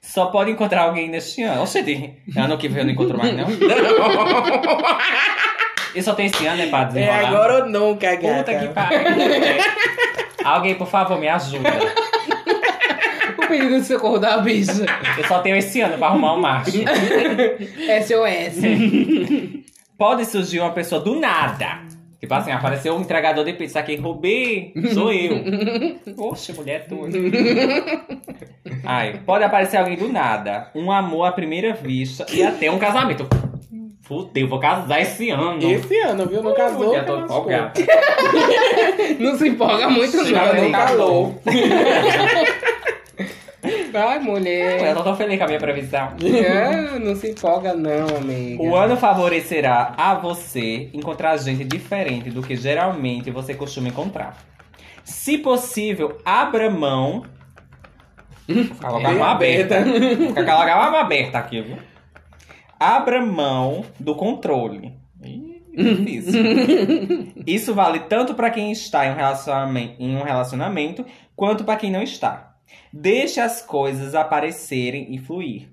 só 0.00 0.26
pode 0.26 0.50
encontrar 0.50 0.82
alguém 0.82 1.08
neste 1.08 1.42
ano. 1.42 1.62
Oxe, 1.62 1.78
ano 2.36 2.58
que 2.58 2.68
vem 2.68 2.78
eu 2.80 2.84
não 2.84 2.92
encontro 2.92 3.18
mais, 3.18 3.34
não? 3.36 3.46
E 5.94 6.02
só 6.02 6.14
tem 6.14 6.26
esse 6.26 6.46
ano, 6.46 6.58
né, 6.58 6.66
pra 6.68 6.82
É 6.82 6.84
desenrolar? 6.84 7.26
agora 7.28 7.54
ou 7.64 7.66
nunca, 7.70 8.10
Puta 8.16 8.22
gata. 8.52 8.58
que 8.58 8.68
pariu. 8.68 8.98
Alguém, 10.44 10.74
por 10.74 10.86
favor, 10.86 11.18
me 11.18 11.26
ajuda. 11.26 11.70
Pedido 13.48 13.80
de 13.80 13.86
socorro 13.86 14.18
da 14.18 14.38
bicha. 14.38 14.84
Eu 15.16 15.24
só 15.26 15.40
tenho 15.40 15.56
esse 15.56 15.80
ano 15.80 15.96
pra 15.98 16.08
arrumar 16.08 16.34
um 16.34 16.40
macho. 16.40 16.70
SOS. 18.06 18.62
Pode 19.96 20.24
surgir 20.26 20.60
uma 20.60 20.70
pessoa 20.72 21.00
do 21.00 21.18
nada. 21.18 21.80
Tipo 22.20 22.34
assim, 22.34 22.50
apareceu 22.50 22.96
um 22.96 23.00
entregador 23.00 23.44
de 23.44 23.52
pizza 23.52 23.78
aqui, 23.78 23.94
Rubi, 23.94 24.72
sou 24.92 25.12
eu. 25.12 25.36
Oxe, 26.16 26.52
mulher 26.52 26.86
tua. 26.88 27.08
Ai, 28.84 29.20
pode 29.24 29.44
aparecer 29.44 29.76
alguém 29.76 29.96
do 29.96 30.12
nada. 30.12 30.68
Um 30.74 30.90
amor 30.90 31.24
à 31.26 31.32
primeira 31.32 31.72
vista 31.74 32.26
e 32.32 32.42
até 32.42 32.70
um 32.70 32.78
casamento. 32.78 33.26
Fudeu, 34.02 34.48
vou 34.48 34.58
casar 34.58 35.00
esse 35.00 35.30
ano. 35.30 35.58
Esse 35.70 35.96
ano, 35.98 36.26
viu? 36.26 36.42
Não 36.42 36.54
casou. 36.54 36.92
Tô 37.04 37.18
empolgada. 37.20 37.72
Não 39.20 39.36
se 39.36 39.48
empolga 39.48 39.88
muito, 39.88 40.24
Chega 40.24 40.54
não. 40.54 40.54
no 40.54 40.64
hein? 40.64 40.72
Calor. 43.92 44.08
Ai, 44.08 44.18
Eu 44.18 44.22
mulher. 44.22 44.94
não 44.94 45.02
tô 45.04 45.14
feliz 45.16 45.38
com 45.38 45.44
a 45.44 45.46
minha 45.46 45.58
previsão. 45.58 46.12
É, 46.22 46.98
não 46.98 47.14
se 47.14 47.30
empolga, 47.30 47.74
não, 47.74 48.16
amiga. 48.16 48.62
O 48.62 48.74
ano 48.76 48.96
favorecerá 48.96 49.94
a 49.96 50.14
você 50.14 50.88
encontrar 50.92 51.36
gente 51.38 51.64
diferente 51.64 52.30
do 52.30 52.42
que 52.42 52.56
geralmente 52.56 53.30
você 53.30 53.54
costuma 53.54 53.88
encontrar. 53.88 54.36
Se 55.04 55.38
possível, 55.38 56.18
abra 56.24 56.70
mão. 56.70 57.22
Colocar 58.80 59.08
Bem 59.08 59.16
uma 59.16 59.30
aberta. 59.32 59.78
aberta. 59.80 60.16
Vou 60.16 60.34
colocar 60.34 60.88
uma 60.88 61.00
aberta 61.00 61.38
aqui, 61.38 61.60
viu? 61.60 61.76
Abra 62.80 63.24
mão 63.24 63.84
do 63.98 64.14
controle. 64.14 64.92
Ih, 65.22 65.62
Difícil. 65.76 67.32
Isso 67.46 67.74
vale 67.74 68.00
tanto 68.00 68.34
para 68.34 68.50
quem 68.50 68.72
está 68.72 69.06
em 69.06 69.10
um 69.12 69.14
relacionamento, 69.16 69.94
em 69.98 70.16
um 70.16 70.22
relacionamento 70.22 71.04
quanto 71.36 71.62
para 71.64 71.76
quem 71.76 71.90
não 71.90 72.02
está. 72.02 72.47
Deixe 72.92 73.40
as 73.40 73.62
coisas 73.62 74.14
aparecerem 74.14 75.14
e 75.14 75.18
fluir. 75.18 75.68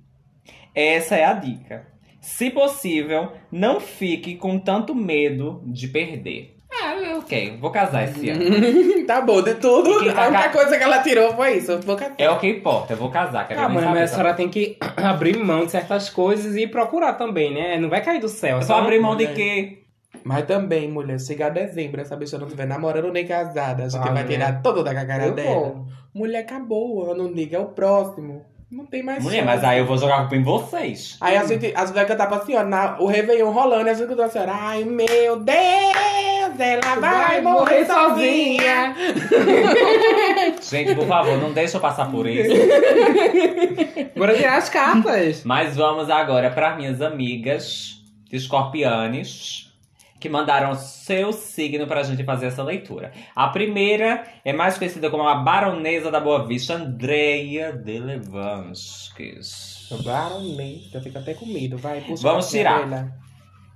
Essa 0.74 1.16
é 1.16 1.24
a 1.26 1.34
dica. 1.34 1.88
Se 2.20 2.50
possível, 2.50 3.32
não 3.52 3.80
fique 3.80 4.36
com 4.36 4.58
tanto 4.60 4.94
medo 4.96 5.62
de 5.66 5.88
perder. 5.88 6.56
Ah, 6.72 7.18
ok, 7.20 7.58
vou 7.62 7.70
casar 7.72 8.04
esse 8.04 8.30
ano. 8.30 8.44
tá 9.08 9.22
bom, 9.22 9.42
de 9.42 9.54
tudo. 9.56 10.12
Tá 10.14 10.26
a 10.26 10.28
única 10.28 10.44
ca- 10.44 10.50
coisa 10.50 10.78
que 10.78 10.84
ela 10.84 11.02
tirou 11.02 11.34
foi 11.36 11.58
isso. 11.58 11.80
Vou 11.82 11.96
casar. 11.96 12.16
É 12.18 12.30
o 12.30 12.38
que 12.40 12.48
importa, 12.48 12.94
eu 12.94 12.98
vou 12.98 13.10
casar. 13.10 13.48
Quero 13.48 13.62
Ah, 13.62 13.70
mãe, 13.70 13.86
mas 13.86 14.12
a 14.12 14.16
senhora 14.16 14.34
tem 14.34 14.50
que 14.50 14.76
abrir 14.98 15.38
mão 15.38 15.66
de 15.66 15.72
certas 15.72 16.10
coisas 16.10 16.56
e 16.58 16.68
procurar 16.68 17.14
também, 17.14 17.54
né? 17.54 17.78
Não 17.80 17.88
vai 17.90 18.04
cair 18.04 18.20
do 18.20 18.28
céu. 18.28 18.58
Eu 18.58 18.64
só 18.64 18.74
vou 18.76 18.84
abrir 18.84 19.00
mão 19.00 19.16
de 19.16 19.24
mulher. 19.28 19.36
quê? 19.36 19.85
Mas 20.26 20.46
também, 20.46 20.90
mulher, 20.92 21.20
chegar 21.20 21.50
dezembro, 21.50 22.02
essa 22.02 22.16
bicha 22.16 22.38
não 22.40 22.48
estiver 22.48 22.66
namorando 22.66 23.12
nem 23.12 23.26
casada, 23.28 23.84
a 23.84 23.88
gente 23.90 24.02
Ah, 24.02 24.12
vai 24.12 24.24
mulher. 24.24 24.28
tirar 24.28 24.62
todo 24.64 24.84
da 24.84 24.94
cara 25.06 25.28
Eu 25.28 25.34
dela. 25.34 25.54
vou. 25.54 25.86
Mulher, 26.14 26.40
acabou 26.40 26.96
o 26.98 27.12
ano, 27.12 27.30
nigga, 27.30 27.58
é 27.58 27.60
o 27.60 27.66
próximo. 27.68 28.44
Não 28.72 28.86
tem 28.88 29.04
mais 29.04 29.24
Mulher, 29.24 29.44
chance. 29.44 29.46
mas 29.46 29.64
aí 29.64 29.78
eu 29.80 29.86
vou 29.86 29.98
jogar 29.98 30.22
culpa 30.22 30.36
em 30.36 30.42
vocês. 30.44 31.18
Aí 31.22 31.38
a 31.38 31.46
gente, 31.46 31.72
a 31.76 31.86
gente 31.86 31.94
vai 31.94 32.06
cantar 32.08 32.28
pra 32.28 32.40
senhora, 32.40 32.68
na, 32.68 32.98
o 33.00 33.06
Réveillon 33.06 33.52
rolando, 33.52 33.88
e 33.88 33.92
a 33.92 33.94
gente 33.94 34.08
cantou 34.08 34.26
assim, 34.26 34.40
ai 34.40 34.84
meu 34.84 35.40
Deus, 35.40 36.60
ela 36.60 36.96
vai, 37.00 37.42
morrer 37.42 37.86
sozinha. 37.86 38.96
Gente, 40.62 40.96
por 40.96 41.06
favor, 41.08 41.38
não 41.38 41.54
deixa 41.54 41.78
eu 41.78 41.82
passar 41.82 42.10
por 42.10 42.26
isso. 42.28 42.50
Bora 44.18 44.36
tirar 44.36 44.58
as 44.58 44.70
cartas. 44.70 45.44
Mas 45.44 45.76
vamos 45.76 46.10
agora 46.10 46.50
para 46.50 46.76
minhas 46.76 47.02
amigas 47.02 48.02
escorpianes 48.32 49.72
que 50.20 50.30
mandaram 50.30 50.76
seu 50.76 51.34
signo 51.34 51.86
pra 51.88 52.04
gente 52.04 52.24
fazer 52.24 52.48
essa 52.48 52.64
leitura. 52.64 53.12
A 53.36 53.50
primeira 53.50 54.24
é 54.44 54.54
mais 54.54 54.78
conhecida 54.78 55.10
como 55.10 55.28
a 55.28 55.36
baronesa 55.36 56.10
da 56.10 56.20
Boa 56.20 56.46
Vista, 56.48 56.74
Andreia 56.74 57.74
de 57.74 58.00
Levanskis. 58.00 59.90
Baronesa, 60.04 61.02
fica 61.02 61.20
até 61.20 61.34
com 61.34 61.46
medo, 61.46 61.78
vai. 61.78 62.02
Puxa 62.02 62.24
Vamos 62.24 62.48
a 62.48 62.50
tirar. 62.50 63.20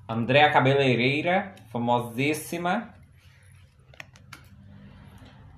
Andréa 0.08 0.52
Cabeleireira, 0.52 1.54
famosíssima. 1.72 2.94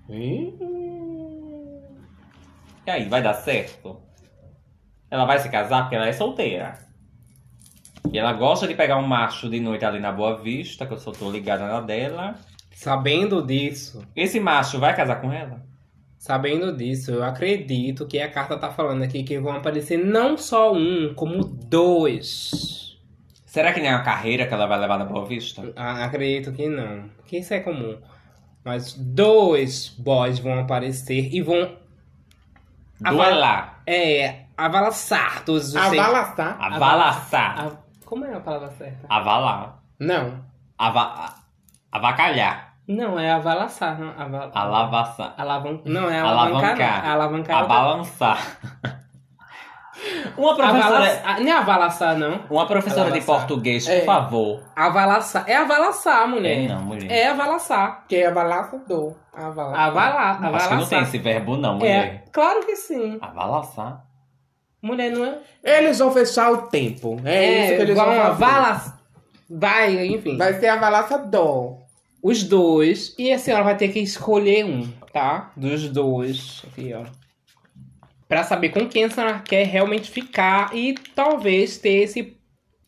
Hum. 0.10 0.58
E 2.86 2.92
aí, 2.92 3.08
vai 3.08 3.22
dar 3.22 3.36
certo? 3.36 4.02
Ela 5.10 5.26
vai 5.26 5.40
se 5.40 5.50
casar 5.50 5.84
porque 5.84 5.96
ela 5.96 6.08
é 6.08 6.14
solteira. 6.14 6.91
E 8.12 8.18
ela 8.18 8.34
gosta 8.34 8.68
de 8.68 8.74
pegar 8.76 8.98
um 8.98 9.08
macho 9.08 9.50
de 9.50 9.60
noite 9.60 9.84
ali 9.86 10.00
na 10.00 10.12
Boa 10.12 10.38
Vista, 10.38 10.86
que 10.86 10.94
eu 10.94 10.98
só 10.98 11.12
tô 11.12 11.30
ligada 11.30 11.68
na 11.68 11.82
dela. 11.82 12.36
Sabendo 12.74 13.42
disso, 13.46 14.02
Esse 14.16 14.40
macho 14.40 14.80
vai 14.80 14.96
casar 14.96 15.20
com 15.22 15.32
ela? 15.32 15.62
sabendo 16.18 16.76
disso, 16.78 17.10
eu 17.12 17.24
acredito 17.24 18.06
que 18.06 18.20
a 18.20 18.30
carta 18.30 18.56
tá 18.56 18.70
falando 18.70 19.02
aqui 19.02 19.24
que 19.24 19.40
vão 19.40 19.54
aparecer 19.56 19.98
não 19.98 20.38
só 20.38 20.72
um, 20.72 21.14
como 21.16 21.44
dois. 21.44 22.96
Será 23.46 23.74
que 23.74 23.80
nem 23.82 23.90
a 23.92 24.02
carreira 24.04 24.46
que 24.46 24.54
ela 24.54 24.68
vai 24.68 24.80
levar 24.80 25.00
na 25.00 25.06
Boa 25.06 25.26
Vista? 25.26 25.74
Ah, 25.76 26.06
acredito 26.06 26.52
que 26.54 26.68
não. 26.70 27.06
Que 27.26 27.38
isso 27.40 27.54
é 27.54 27.60
comum. 27.60 27.98
Mas 28.64 28.94
dois 28.94 29.90
boys 29.98 30.38
vão 30.38 30.60
aparecer 30.60 31.34
e 31.34 31.42
vão 31.42 31.76
Duelar. 33.00 33.82
é, 33.88 34.42
avalaçar 34.56 35.44
todos 35.44 35.70
os 35.70 35.76
Avalaçar? 35.76 36.58
Avalaçar. 36.62 37.60
A- 37.60 37.91
Como 38.12 38.26
é 38.26 38.34
a 38.36 38.42
palavra 38.42 38.70
certa? 38.72 39.08
Avalar. 39.10 39.76
Não. 39.98 40.44
Ava... 40.78 41.34
Avacalhar. 41.90 42.74
Não, 42.86 43.18
é 43.18 43.32
avalaçar. 43.32 43.98
Não, 43.98 44.10
aval... 44.22 44.52
Alavaçar. 44.54 45.34
Alavan... 45.38 45.80
Não, 45.86 46.10
é 46.10 46.20
alavancar. 46.20 47.06
Alavancar. 47.06 47.06
Alavancar. 47.06 47.56
é 47.56 47.64
Abalançar. 47.64 48.38
Uma 50.36 50.56
professora, 50.58 50.88
Avalaçar. 50.88 51.40
Não 51.40 51.48
é 51.48 51.52
avalaçar, 51.54 52.18
não. 52.18 52.40
uma 52.50 52.66
professora 52.68 53.12
de 53.12 53.20
Alavaçar. 53.20 53.36
português, 53.48 53.86
por 53.86 53.94
É. 53.94 54.02
favor. 54.02 54.64
Avalaçar. 54.76 55.44
É 55.48 55.56
avalaçar, 55.56 56.28
mulher. 56.28 56.66
É 56.66 56.68
não, 56.68 56.82
mulher. 56.82 57.10
É 57.10 57.28
avalaçar. 57.30 58.04
Que 58.10 58.18
é 58.18 58.28
avalaçador. 58.28 59.16
Avalar. 59.34 59.80
Avalar. 59.80 60.30
Acho 60.32 60.40
que 60.40 60.46
Avalaçar. 60.48 60.78
não 60.80 60.86
tem 60.86 61.02
esse 61.04 61.18
verbo 61.18 61.56
não, 61.56 61.76
mulher. 61.78 62.06
É, 62.06 62.24
claro 62.34 62.60
que 62.66 62.76
sim. 62.76 63.18
Avalaçar. 63.22 64.04
Mulher 64.82 65.12
não 65.12 65.24
é. 65.24 65.38
Eles 65.64 66.00
vão 66.00 66.12
fechar 66.12 66.52
o 66.52 66.64
tempo. 66.64 67.20
É, 67.24 67.66
isso 67.66 67.76
que 67.76 67.82
eles 67.82 67.96
vão 67.96 68.06
fazer. 68.06 68.20
avalaçar. 68.20 69.02
Vai, 69.50 70.08
enfim. 70.08 70.38
Vai 70.38 70.60
ser 70.60 70.68
avalaçador. 70.68 71.78
Os 72.24 72.44
dois. 72.44 73.14
E 73.18 73.32
a 73.32 73.38
senhora 73.38 73.64
vai 73.64 73.78
ter 73.78 73.90
que 73.90 74.00
escolher 74.00 74.66
um, 74.66 74.90
tá? 75.12 75.52
Dos 75.56 75.88
dois. 75.90 76.64
Aqui, 76.68 76.94
ó. 76.94 77.04
Pra 78.28 78.44
saber 78.44 78.70
com 78.70 78.88
quem 78.88 79.04
a 79.04 79.10
senhora 79.10 79.40
quer 79.40 79.68
realmente 79.68 80.10
ficar 80.10 80.74
e 80.76 80.96
talvez 81.14 81.78
ter 81.78 82.04
esse 82.04 82.38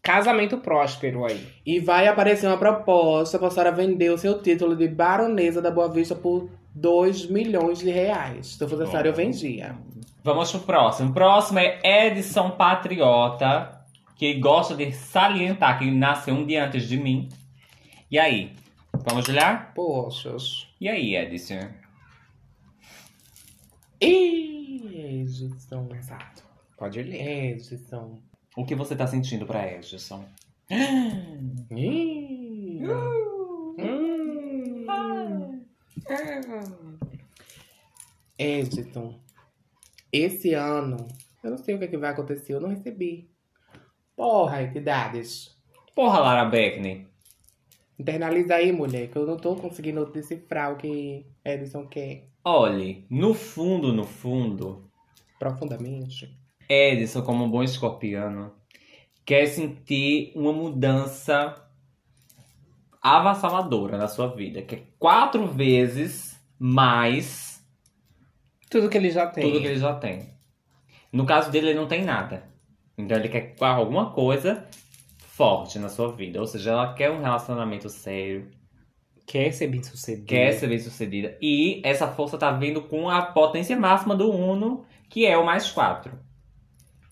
casamento 0.02 0.58
próspero 0.58 1.26
aí. 1.26 1.46
E 1.66 1.80
vai 1.80 2.08
aparecer 2.08 2.48
uma 2.48 2.58
proposta 2.58 3.38
pra 3.38 3.50
senhora 3.50 3.72
vender 3.72 4.10
o 4.10 4.18
seu 4.18 4.42
título 4.42 4.76
de 4.76 4.88
baronesa 4.88 5.62
da 5.62 5.70
Boa 5.70 5.90
Vista 5.90 6.16
por 6.16 6.50
2 6.74 7.28
milhões 7.28 7.80
de 7.80 7.90
reais. 7.90 8.56
Se 8.56 8.64
eu 8.64 8.70
fosse 8.70 8.84
a 8.84 8.88
senhora, 8.88 9.08
eu 9.10 9.14
vendia. 9.14 9.76
Vamos 10.24 10.52
pro 10.52 10.62
próximo. 10.62 11.10
O 11.10 11.14
próximo 11.14 11.60
é 11.60 12.08
Edson 12.08 12.52
Patriota, 12.52 13.86
que 14.16 14.36
gosta 14.36 14.74
de 14.74 14.92
salientar 14.94 15.78
que 15.78 15.92
nasceu 15.92 16.34
um 16.34 16.46
dia 16.46 16.66
antes 16.66 16.88
de 16.88 16.96
mim. 16.96 17.28
E 18.10 18.18
aí? 18.18 18.56
Vamos 19.06 19.28
olhar? 19.28 19.74
Poxa. 19.74 20.38
E 20.80 20.88
aí, 20.88 21.16
Edson? 21.16 21.70
Edson. 24.00 25.90
Exato. 25.94 26.44
Pode 26.78 27.04
ler. 27.04 27.56
Edson. 27.56 28.22
O 28.56 28.64
que 28.64 28.76
você 28.76 28.96
tá 28.96 29.08
sentindo 29.08 29.46
pra 29.46 29.68
Edson? 29.68 30.24
Ih. 31.72 32.80
Hum. 33.78 35.66
Edson. 38.38 39.23
Esse 40.14 40.54
ano, 40.54 41.08
eu 41.44 41.50
não 41.50 41.58
sei 41.58 41.74
o 41.74 41.80
que, 41.80 41.86
é 41.86 41.88
que 41.88 41.98
vai 41.98 42.12
acontecer, 42.12 42.54
eu 42.54 42.62
não 42.62 42.70
recebi. 42.70 43.32
Porra, 44.16 44.62
entidades. 44.62 45.58
Porra, 45.96 46.20
Lara 46.20 46.46
Beckney. 46.46 47.08
Internaliza 47.98 48.54
aí, 48.54 48.72
mulher, 48.72 49.10
que 49.10 49.18
eu 49.18 49.26
não 49.26 49.38
tô 49.38 49.56
conseguindo 49.56 50.06
decifrar 50.06 50.72
o 50.72 50.78
que 50.78 51.26
Edson 51.44 51.88
quer 51.88 52.30
Olhe, 52.46 53.08
no 53.10 53.34
fundo, 53.34 53.94
no 53.94 54.04
fundo, 54.04 54.92
profundamente. 55.40 56.38
Edson, 56.70 57.24
como 57.24 57.46
um 57.46 57.50
bom 57.50 57.64
escorpiano, 57.64 58.54
quer 59.26 59.48
sentir 59.48 60.32
uma 60.36 60.52
mudança 60.52 61.56
avassaladora 63.02 63.98
na 63.98 64.08
sua 64.08 64.28
vida. 64.28 64.62
Quer 64.62 64.90
quatro 65.00 65.48
vezes 65.48 66.40
mais 66.60 67.53
Tudo 68.74 68.90
que 68.90 68.98
ele 68.98 69.10
já 69.12 69.28
tem. 69.28 69.44
tudo 69.44 69.60
que 69.62 69.68
ele 69.68 69.80
já 69.80 69.94
tem. 69.96 70.34
No 71.12 71.26
caso 71.26 71.52
dele, 71.52 71.70
ele 71.70 71.80
não 71.80 71.88
tem 71.88 72.04
nada. 72.04 72.44
Então 72.98 73.18
ele 73.18 73.30
quer 73.30 73.56
alguma 73.60 74.12
coisa 74.12 74.66
forte 75.20 75.80
na 75.80 75.90
sua 75.90 76.12
vida. 76.12 76.40
Ou 76.40 76.46
seja, 76.48 76.72
ela 76.72 76.94
quer 76.94 77.10
um 77.12 77.22
relacionamento 77.22 77.90
sério, 77.90 78.50
Quer 79.26 79.52
ser 79.54 79.68
bem 79.68 79.82
sucedido. 79.82 80.26
quer 80.28 80.52
ser 80.54 80.68
bem 80.68 80.80
sucedida. 80.80 81.38
E 81.42 81.82
essa 81.84 82.08
força 82.08 82.38
tá 82.38 82.52
vindo 82.52 82.82
com 82.82 83.10
a 83.10 83.22
potência 83.22 83.78
máxima 83.78 84.16
do 84.16 84.30
Uno, 84.30 84.86
que 85.10 85.26
é 85.26 85.38
o 85.38 85.46
mais 85.46 85.72
quatro. 85.72 86.20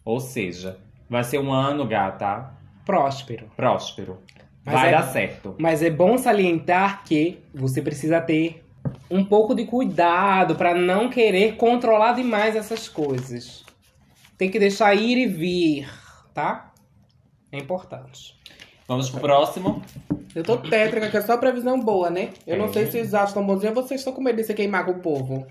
Ou 0.03 0.20
seja, 0.20 0.78
vai 1.09 1.24
ser 1.24 1.39
um 1.39 1.51
ano, 1.53 1.88
gata, 1.88 2.51
próspero. 2.86 3.49
próspero. 3.55 4.18
Mas 4.66 4.76
vai 4.76 4.89
é- 4.89 4.91
dar 4.91 5.03
certo. 5.03 5.55
Mas 5.59 5.82
é 5.82 5.89
bom 5.89 6.18
salientar 6.18 7.03
que 7.05 7.39
você 7.53 7.82
precisa 7.82 8.20
ter 8.20 8.64
um 9.12 9.24
pouco 9.26 9.53
de 9.53 9.66
cuidado 9.66 10.55
para 10.55 10.74
não 10.74 11.09
querer 11.09 11.55
controlar 11.57 12.14
demais 12.14 12.55
essas 12.55 12.88
coisas. 12.88 13.64
Tem 14.38 14.49
que 14.49 14.57
deixar 14.57 14.95
ir 14.95 15.18
e 15.18 15.28
vir, 15.28 15.89
tá? 16.34 16.72
É 17.51 17.57
importante. 17.57 18.36
Vamos 18.88 19.09
pro 19.09 19.20
próximo. 19.20 19.82
Eu 20.34 20.43
tô 20.43 20.57
tétrica, 20.57 21.09
que 21.09 21.18
é 21.18 21.22
só 21.22 21.38
previsão 21.38 21.80
boa, 21.80 22.09
né? 22.09 22.30
Eu 22.47 22.57
não 22.57 22.66
É. 22.66 22.74
sei 22.74 22.86
se 22.86 22.91
vocês 22.93 23.14
acham 23.14 23.36
tão 23.36 23.45
bonzinho 23.45 23.74
ou 23.76 23.84
vocês 23.84 23.99
estão 23.99 24.14
com 24.14 24.22
medo 24.22 24.38
de 24.38 24.43
se 24.45 24.53
queimar 24.53 24.86
com 24.86 24.91
o 24.91 24.99
povo. 24.99 25.45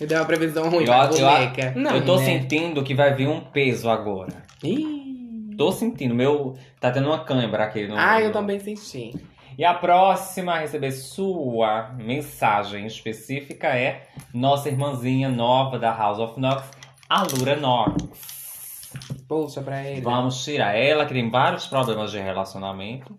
Me 0.00 0.06
deu 0.06 0.18
uma 0.18 0.24
previsão 0.24 0.70
ruim 0.70 0.84
Eu, 0.84 0.86
pra 0.86 1.10
eu. 1.12 1.80
Não, 1.80 1.96
eu 1.96 2.04
tô 2.04 2.16
né? 2.16 2.24
sentindo 2.24 2.82
que 2.82 2.94
vai 2.94 3.14
vir 3.14 3.28
um 3.28 3.40
peso 3.40 3.88
agora. 3.90 4.44
Ih. 4.64 5.54
Tô 5.58 5.70
sentindo. 5.70 6.14
Meu. 6.14 6.56
Tá 6.80 6.90
tendo 6.90 7.06
uma 7.08 7.24
câimbra 7.24 7.64
aqui 7.64 7.86
no. 7.86 7.94
Ah, 7.96 8.20
eu 8.20 8.32
também 8.32 8.58
senti. 8.58 9.12
E 9.58 9.64
a 9.64 9.74
próxima 9.74 10.54
a 10.54 10.58
receber 10.58 10.92
sua 10.92 11.92
mensagem 11.92 12.86
específica 12.86 13.68
é 13.68 14.08
nossa 14.32 14.68
irmãzinha 14.68 15.28
nova 15.28 15.78
da 15.78 15.94
House 15.94 16.18
of 16.18 16.40
Knox, 16.40 16.70
a 17.08 17.22
Lura 17.22 17.56
Knox. 17.56 18.90
Poxa, 19.28 19.60
pra 19.62 19.84
ele. 19.84 20.00
Vamos 20.00 20.42
tirar 20.44 20.74
ela, 20.74 21.06
que 21.06 21.12
tem 21.14 21.28
vários 21.30 21.66
problemas 21.66 22.10
de 22.10 22.18
relacionamento. 22.18 23.18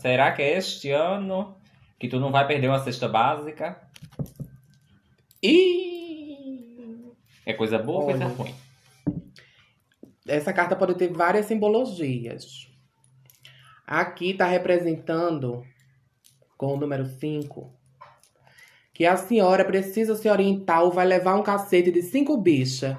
Será 0.00 0.32
que 0.32 0.42
é 0.42 0.58
este 0.58 0.90
ano 0.90 1.56
que 1.98 2.08
tu 2.08 2.20
não 2.20 2.30
vai 2.30 2.46
perder 2.46 2.68
uma 2.68 2.78
cesta 2.80 3.08
básica? 3.08 3.80
E 5.42 7.12
É 7.46 7.52
coisa 7.52 7.78
boa 7.78 8.00
ou 8.00 8.04
coisa 8.06 8.26
ruim? 8.26 8.54
essa 10.26 10.52
carta 10.52 10.74
pode 10.74 10.94
ter 10.94 11.12
várias 11.12 11.46
simbologias. 11.46 12.73
Aqui 13.86 14.30
está 14.30 14.46
representando, 14.46 15.62
com 16.56 16.74
o 16.74 16.76
número 16.76 17.04
5, 17.06 17.70
que 18.92 19.04
a 19.04 19.16
senhora 19.16 19.64
precisa 19.64 20.14
se 20.14 20.28
orientar 20.28 20.82
ou 20.82 20.92
vai 20.92 21.04
levar 21.04 21.34
um 21.34 21.42
cacete 21.42 21.90
de 21.90 22.00
cinco 22.00 22.36
bichas. 22.36 22.96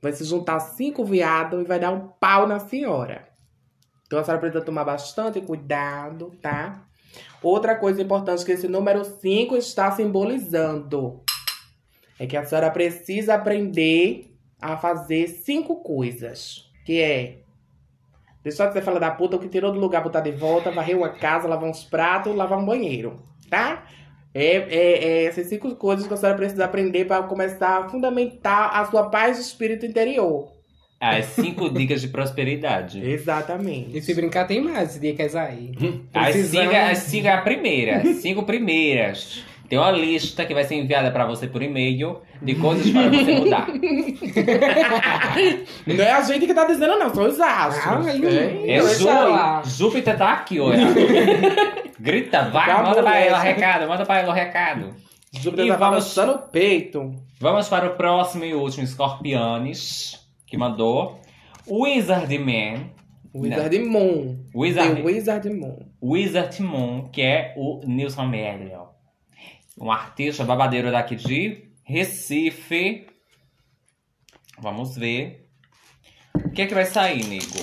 Vai 0.00 0.12
se 0.12 0.24
juntar 0.24 0.60
cinco 0.60 1.04
viados 1.04 1.62
e 1.62 1.66
vai 1.66 1.80
dar 1.80 1.90
um 1.90 2.08
pau 2.08 2.46
na 2.46 2.60
senhora. 2.60 3.26
Então 4.06 4.18
a 4.18 4.24
senhora 4.24 4.40
precisa 4.40 4.62
tomar 4.62 4.84
bastante 4.84 5.40
cuidado, 5.40 6.30
tá? 6.42 6.86
Outra 7.42 7.74
coisa 7.74 8.02
importante 8.02 8.44
que 8.44 8.52
esse 8.52 8.68
número 8.68 9.04
5 9.04 9.56
está 9.56 9.90
simbolizando 9.92 11.22
é 12.18 12.26
que 12.26 12.36
a 12.36 12.44
senhora 12.44 12.70
precisa 12.70 13.34
aprender 13.34 14.36
a 14.60 14.76
fazer 14.76 15.28
cinco 15.28 15.82
coisas. 15.82 16.70
Que 16.84 17.00
é 17.00 17.43
deixar 18.44 18.66
de 18.66 18.74
ser 18.74 18.82
fala 18.82 19.00
da 19.00 19.10
puta, 19.10 19.34
o 19.36 19.38
que 19.40 19.48
tirou 19.48 19.72
do 19.72 19.80
lugar, 19.80 20.02
botar 20.04 20.20
de 20.20 20.30
volta, 20.30 20.70
varrer 20.70 20.96
uma 20.96 21.08
casa, 21.08 21.48
lavar 21.48 21.68
uns 21.68 21.82
pratos, 21.82 22.36
lavar 22.36 22.58
um 22.58 22.64
banheiro, 22.64 23.18
tá? 23.50 23.84
É, 24.32 24.56
é, 24.56 25.04
é 25.04 25.24
essas 25.24 25.46
cinco 25.48 25.74
coisas 25.76 26.06
que 26.06 26.12
a 26.14 26.16
senhora 26.16 26.36
precisa 26.36 26.64
aprender 26.64 27.04
para 27.06 27.22
começar 27.22 27.78
a 27.84 27.88
fundamentar 27.88 28.76
a 28.76 28.84
sua 28.84 29.08
paz 29.08 29.36
de 29.38 29.42
espírito 29.44 29.86
interior. 29.86 30.52
As 31.00 31.26
cinco 31.26 31.68
dicas 31.72 32.00
de 32.00 32.08
prosperidade. 32.08 33.00
Exatamente. 33.04 33.96
E 33.96 34.02
se 34.02 34.12
brincar, 34.14 34.46
tem 34.46 34.60
mais 34.60 34.98
dicas 34.98 35.34
aí. 35.36 35.72
As 36.12 36.32
Precisamos- 36.32 36.68
cinco, 36.72 36.76
as 36.90 36.98
cinco 36.98 37.26
é 37.28 37.32
a 37.32 37.42
primeira. 37.42 37.96
As 37.98 38.16
cinco 38.16 38.42
primeiras. 38.42 39.44
Tem 39.68 39.78
uma 39.78 39.90
lista 39.90 40.44
que 40.44 40.52
vai 40.54 40.64
ser 40.64 40.74
enviada 40.76 41.10
pra 41.10 41.24
você 41.26 41.46
por 41.46 41.62
e-mail 41.62 42.20
de 42.42 42.54
coisas 42.54 42.90
para 42.90 43.08
você 43.08 43.34
mudar. 43.40 43.66
Não 45.86 46.04
é 46.04 46.10
a 46.12 46.22
gente 46.22 46.46
que 46.46 46.54
tá 46.54 46.64
dizendo, 46.64 46.98
não, 46.98 47.14
são 47.14 47.24
os 47.26 47.40
astros. 47.40 47.86
Ah, 47.86 48.02
É. 48.26 48.76
É 48.76 48.82
lá. 49.30 49.62
Júpiter 49.64 50.16
tá 50.16 50.32
aqui, 50.32 50.60
olha. 50.60 50.80
Grita, 51.98 52.50
vai, 52.50 52.82
manda 52.82 53.02
pra 53.02 53.18
ela 53.18 53.38
o 53.38 53.40
recado, 53.42 53.88
manda 53.88 54.04
pra 54.06 54.18
ela 54.20 54.30
o 54.32 54.34
recado. 54.34 54.94
Júpiter 55.32 55.66
E 55.66 55.68
tá 55.68 55.76
vamos- 55.76 55.90
balançando 56.14 56.32
o 56.32 56.38
peito. 56.50 57.14
Vamos 57.40 57.68
para 57.68 57.86
o 57.86 57.94
próximo 57.96 58.44
e 58.44 58.54
último 58.54 58.86
Scorpianes, 58.86 60.20
que 60.46 60.56
mandou. 60.56 61.18
Wizard 61.68 62.38
Man. 62.38 62.90
Wizard 63.34 63.78
Moon. 63.80 64.36
Wizard, 64.54 64.94
The 64.96 65.02
Wizard 65.02 65.50
Moon. 65.50 65.78
Wizard 66.00 66.62
Moon, 66.62 67.08
que 67.10 67.20
é 67.22 67.52
o 67.56 67.80
Nilson 67.84 68.26
Melio. 68.26 68.93
Um 69.78 69.90
artista 69.90 70.44
babadeiro 70.44 70.90
daqui 70.90 71.16
de 71.16 71.68
Recife. 71.84 73.06
Vamos 74.58 74.96
ver. 74.96 75.50
O 76.34 76.50
que 76.50 76.62
é 76.62 76.66
que 76.66 76.74
vai 76.74 76.84
sair, 76.86 77.24
nego? 77.26 77.58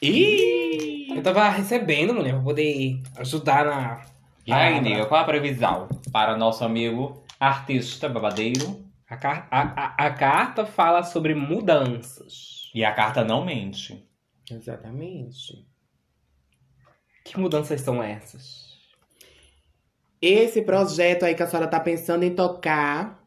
Ih! 0.00 1.08
Eu 1.14 1.22
tava 1.22 1.48
recebendo, 1.48 2.14
mulher, 2.14 2.34
pra 2.34 2.42
poder 2.42 3.02
ajudar 3.16 3.64
na. 3.64 4.06
Aí, 4.50 4.80
nego, 4.80 5.06
qual 5.06 5.20
a 5.22 5.24
previsão 5.24 5.88
para 6.12 6.36
nosso 6.36 6.64
amigo 6.64 7.22
artista 7.38 8.08
babadeiro? 8.08 8.84
A, 9.08 9.16
car- 9.16 9.46
a, 9.50 9.60
a, 9.60 10.06
a 10.06 10.10
carta 10.10 10.64
fala 10.66 11.02
sobre 11.02 11.34
mudanças. 11.34 12.70
E 12.74 12.84
a 12.84 12.92
carta 12.92 13.22
não 13.24 13.44
mente. 13.44 14.04
Exatamente. 14.50 15.66
Que 17.24 17.38
mudanças 17.38 17.80
são 17.82 18.02
essas? 18.02 18.71
Esse 20.22 20.62
projeto 20.62 21.24
aí 21.24 21.34
que 21.34 21.42
a 21.42 21.48
senhora 21.48 21.66
tá 21.66 21.80
pensando 21.80 22.22
em 22.22 22.32
tocar, 22.32 23.20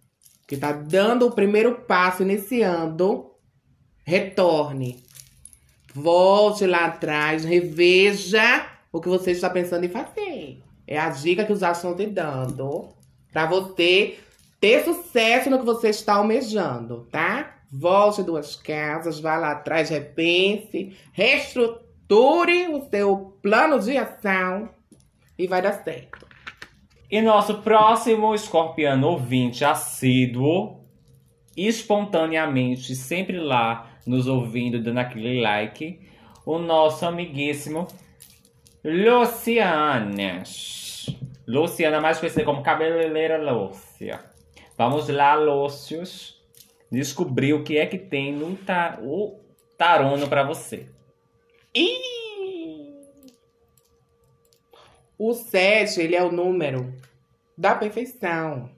que 0.48 0.56
tá 0.56 0.72
dando 0.72 1.28
o 1.28 1.32
primeiro 1.32 1.76
passo, 1.82 2.24
iniciando, 2.24 3.32
retorne. 4.06 5.04
Volte 5.94 6.66
lá 6.66 6.86
atrás, 6.86 7.44
reveja 7.44 8.66
o 8.94 9.02
que 9.02 9.10
você 9.10 9.32
está 9.32 9.50
pensando 9.50 9.84
em 9.84 9.90
fazer. 9.90 10.64
É 10.88 10.98
a 10.98 11.10
dica 11.10 11.44
que 11.44 11.52
os 11.52 11.64
astros 11.64 11.92
estão 11.92 12.06
te 12.06 12.12
dando 12.12 12.90
pra 13.34 13.46
você 13.46 14.18
ter 14.62 14.86
sucesso 14.86 15.50
no 15.50 15.60
que 15.60 15.66
você 15.66 15.90
está 15.90 16.16
almejando, 16.16 17.08
tá? 17.12 17.58
Volte 17.70 18.24
duas 18.24 18.56
casas, 18.56 19.20
vá 19.20 19.36
lá 19.36 19.52
atrás, 19.52 19.90
repense, 19.90 20.96
reestruture 21.12 22.68
o 22.70 22.88
seu 22.90 23.38
plano 23.42 23.80
de 23.80 23.98
ação 23.98 24.70
e 25.38 25.46
vai 25.46 25.62
dar 25.62 25.84
certo. 25.84 26.25
E 27.10 27.22
nosso 27.22 27.60
próximo 27.60 28.34
escorpiano 28.34 29.08
ouvinte 29.10 29.64
assíduo, 29.64 30.80
espontaneamente, 31.56 32.96
sempre 32.96 33.40
lá 33.40 33.92
nos 34.06 34.28
ouvindo, 34.28 34.82
dando 34.82 34.98
aquele 35.00 35.40
like, 35.42 36.00
o 36.46 36.58
nosso 36.58 37.06
amiguíssimo 37.06 37.88
Lucianas. 38.84 40.76
Luciana, 41.48 42.02
mais 42.02 42.20
conhecida 42.20 42.44
como 42.44 42.64
Cabeleireira 42.64 43.38
Lúcia. 43.38 44.20
Vamos 44.78 45.08
lá, 45.10 45.36
Lúcius, 45.36 46.42
descobrir 46.92 47.54
o 47.54 47.64
que 47.64 47.78
é 47.78 47.86
que 47.86 47.98
tem 47.98 48.34
no 48.34 48.56
ta 48.56 49.00
o 49.02 49.40
tarono 49.78 50.28
pra 50.28 50.44
você. 50.44 50.88
O 55.18 55.34
7, 55.34 56.02
ele 56.02 56.16
é 56.16 56.24
o 56.24 56.32
número 56.32 56.94
da 57.58 57.76
perfeição. 57.76 58.70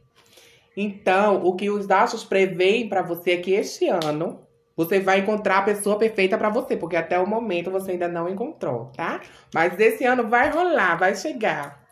Então, 0.75 1.43
o 1.43 1.55
que 1.55 1.69
os 1.69 1.89
astros 1.89 2.23
preveem 2.23 2.88
pra 2.88 3.01
você 3.01 3.31
é 3.31 3.38
que 3.38 3.51
este 3.51 3.88
ano 3.88 4.39
você 4.75 4.99
vai 4.99 5.19
encontrar 5.19 5.57
a 5.57 5.63
pessoa 5.63 5.97
perfeita 5.97 6.38
pra 6.38 6.49
você, 6.49 6.77
porque 6.77 6.95
até 6.95 7.19
o 7.19 7.25
momento 7.25 7.71
você 7.71 7.91
ainda 7.91 8.07
não 8.07 8.29
encontrou, 8.29 8.91
tá? 8.95 9.21
Mas 9.51 9.79
esse 9.79 10.05
ano 10.05 10.27
vai 10.27 10.51
rolar, 10.51 10.95
vai 10.97 11.15
chegar. 11.15 11.88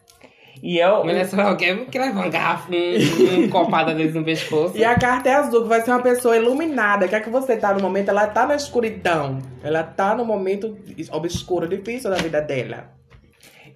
E 0.62 0.78
eu, 0.78 1.04
Mulher 1.04 1.26
só 1.26 1.56
quer 1.56 1.86
que 1.86 1.98
leva 1.98 2.20
uma 2.20 2.30
garrafa, 2.30 2.72
um, 2.72 3.44
um 3.44 3.50
copada 3.50 3.94
deles 3.94 4.14
no 4.14 4.24
pescoço. 4.24 4.78
E 4.78 4.86
a 4.86 4.98
carta 4.98 5.30
é 5.30 5.34
azul, 5.34 5.64
que 5.64 5.68
vai 5.68 5.82
ser 5.82 5.92
uma 5.92 6.02
pessoa 6.02 6.38
iluminada. 6.38 7.08
Que 7.08 7.16
é 7.16 7.20
que 7.20 7.30
você 7.30 7.58
tá 7.58 7.74
no 7.74 7.82
momento, 7.82 8.10
ela 8.10 8.28
tá 8.28 8.48
na 8.48 8.56
escuridão. 8.56 9.40
Ela 9.64 9.84
tá 9.84 10.16
no 10.16 10.24
momento 10.24 10.78
obscuro, 11.12 11.68
difícil 11.68 12.10
da 12.10 12.18
vida 12.18 12.42
dela. 12.42 12.90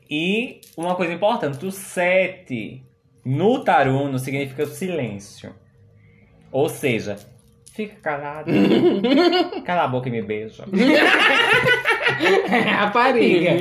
E 0.10 0.62
uma 0.76 0.96
coisa 0.96 1.14
importante, 1.14 1.64
o 1.66 1.72
7 1.72 2.84
no 3.24 3.64
taruno 3.64 4.18
significa 4.18 4.66
silêncio. 4.66 5.54
Ou 6.52 6.68
seja, 6.68 7.18
fica 7.74 7.96
calado. 8.02 8.52
Cala 9.64 9.84
a 9.84 9.88
boca 9.88 10.10
e 10.10 10.12
me 10.12 10.24
beija. 10.24 10.66
Rapariga. 12.66 13.52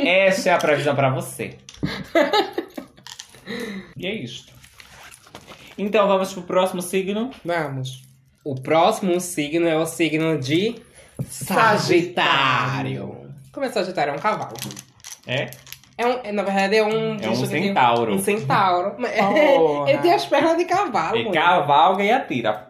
Essa 0.02 0.50
é 0.50 0.52
a 0.54 0.58
previsão 0.58 0.96
pra 0.96 1.10
você. 1.10 1.58
E 3.96 4.06
é 4.06 4.14
isto. 4.14 4.54
Então 5.76 6.08
vamos 6.08 6.32
pro 6.32 6.42
próximo 6.42 6.80
signo. 6.80 7.30
Vamos. 7.44 8.02
O 8.42 8.54
próximo 8.54 9.20
signo 9.20 9.66
é 9.68 9.76
o 9.76 9.84
signo 9.84 10.38
de 10.38 10.76
Sagitário. 11.26 13.17
Como 13.58 13.66
é 13.68 13.72
Sagitário? 13.72 14.12
É 14.12 14.16
um 14.16 14.20
cavalo. 14.20 14.54
É? 15.26 15.50
É 15.96 16.06
um, 16.06 16.20
é, 16.22 16.30
na 16.30 16.44
verdade, 16.44 16.76
é 16.76 16.84
um. 16.84 17.16
É 17.16 17.28
um 17.28 17.48
tem- 17.48 17.64
centauro. 17.64 18.14
Um 18.14 18.18
centauro. 18.20 18.92
Porra. 18.92 19.90
Ele 19.90 19.98
tem 19.98 20.12
as 20.14 20.24
pernas 20.24 20.56
de 20.56 20.64
cavalo. 20.64 21.16
E 21.16 21.24
mulher. 21.24 21.42
cavalga 21.42 22.04
e 22.04 22.12
atira. 22.12 22.68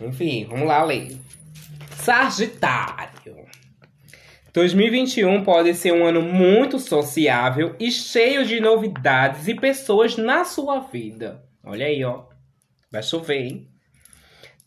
Enfim, 0.00 0.46
vamos 0.48 0.68
lá 0.68 0.84
ler. 0.84 1.18
Sagitário. 1.96 3.10
2021 4.52 5.42
pode 5.42 5.74
ser 5.74 5.92
um 5.92 6.06
ano 6.06 6.22
muito 6.22 6.78
sociável 6.78 7.74
e 7.80 7.90
cheio 7.90 8.46
de 8.46 8.60
novidades 8.60 9.48
e 9.48 9.54
pessoas 9.54 10.16
na 10.16 10.44
sua 10.44 10.78
vida. 10.78 11.42
Olha 11.64 11.86
aí, 11.86 12.04
ó. 12.04 12.22
Vai 12.90 13.02
chover, 13.02 13.46
hein? 13.46 13.69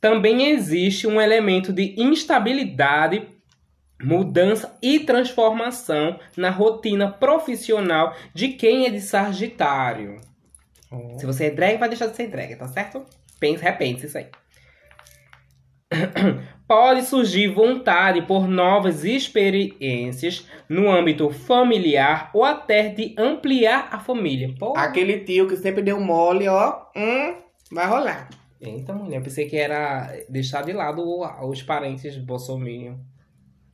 Também 0.04 0.50
existe 0.50 1.08
um 1.08 1.22
elemento 1.22 1.72
de 1.72 1.96
instabilidade, 1.98 3.26
mudança 4.04 4.78
e 4.82 5.00
transformação 5.00 6.20
na 6.36 6.50
rotina 6.50 7.10
profissional 7.10 8.14
de 8.34 8.50
quem 8.50 8.86
é 8.86 8.90
de 8.90 9.00
Sagitário. 9.00 10.20
Se 11.18 11.26
você 11.26 11.46
é 11.46 11.52
drag, 11.52 11.78
vai 11.78 11.88
deixar 11.88 12.08
de 12.08 12.18
ser 12.18 12.28
drag, 12.28 12.54
tá 12.58 12.68
certo? 12.68 13.06
Pense, 13.40 13.64
repense 13.64 14.08
isso 14.08 14.18
aí. 14.18 14.28
Pode 16.68 17.04
surgir 17.04 17.48
vontade 17.48 18.24
por 18.24 18.46
novas 18.46 19.06
experiências 19.06 20.46
no 20.68 20.92
âmbito 20.92 21.30
familiar 21.30 22.30
ou 22.34 22.44
até 22.44 22.90
de 22.90 23.16
ampliar 23.18 23.88
a 23.90 24.00
família. 24.00 24.54
Pô, 24.60 24.74
Aquele 24.76 25.22
tio 25.22 25.48
que 25.48 25.56
sempre 25.56 25.82
deu 25.82 25.98
mole, 26.02 26.50
ó. 26.50 26.88
Hum, 26.94 27.36
vai 27.72 27.88
rolar. 27.88 28.43
Eita, 28.66 28.94
mulher, 28.94 29.22
pensei 29.22 29.48
que 29.48 29.58
era 29.58 30.12
deixar 30.30 30.64
de 30.64 30.72
lado 30.74 31.02
o- 31.02 31.50
os 31.50 31.62
parentes 31.62 32.18
bolsominion. 32.18 32.96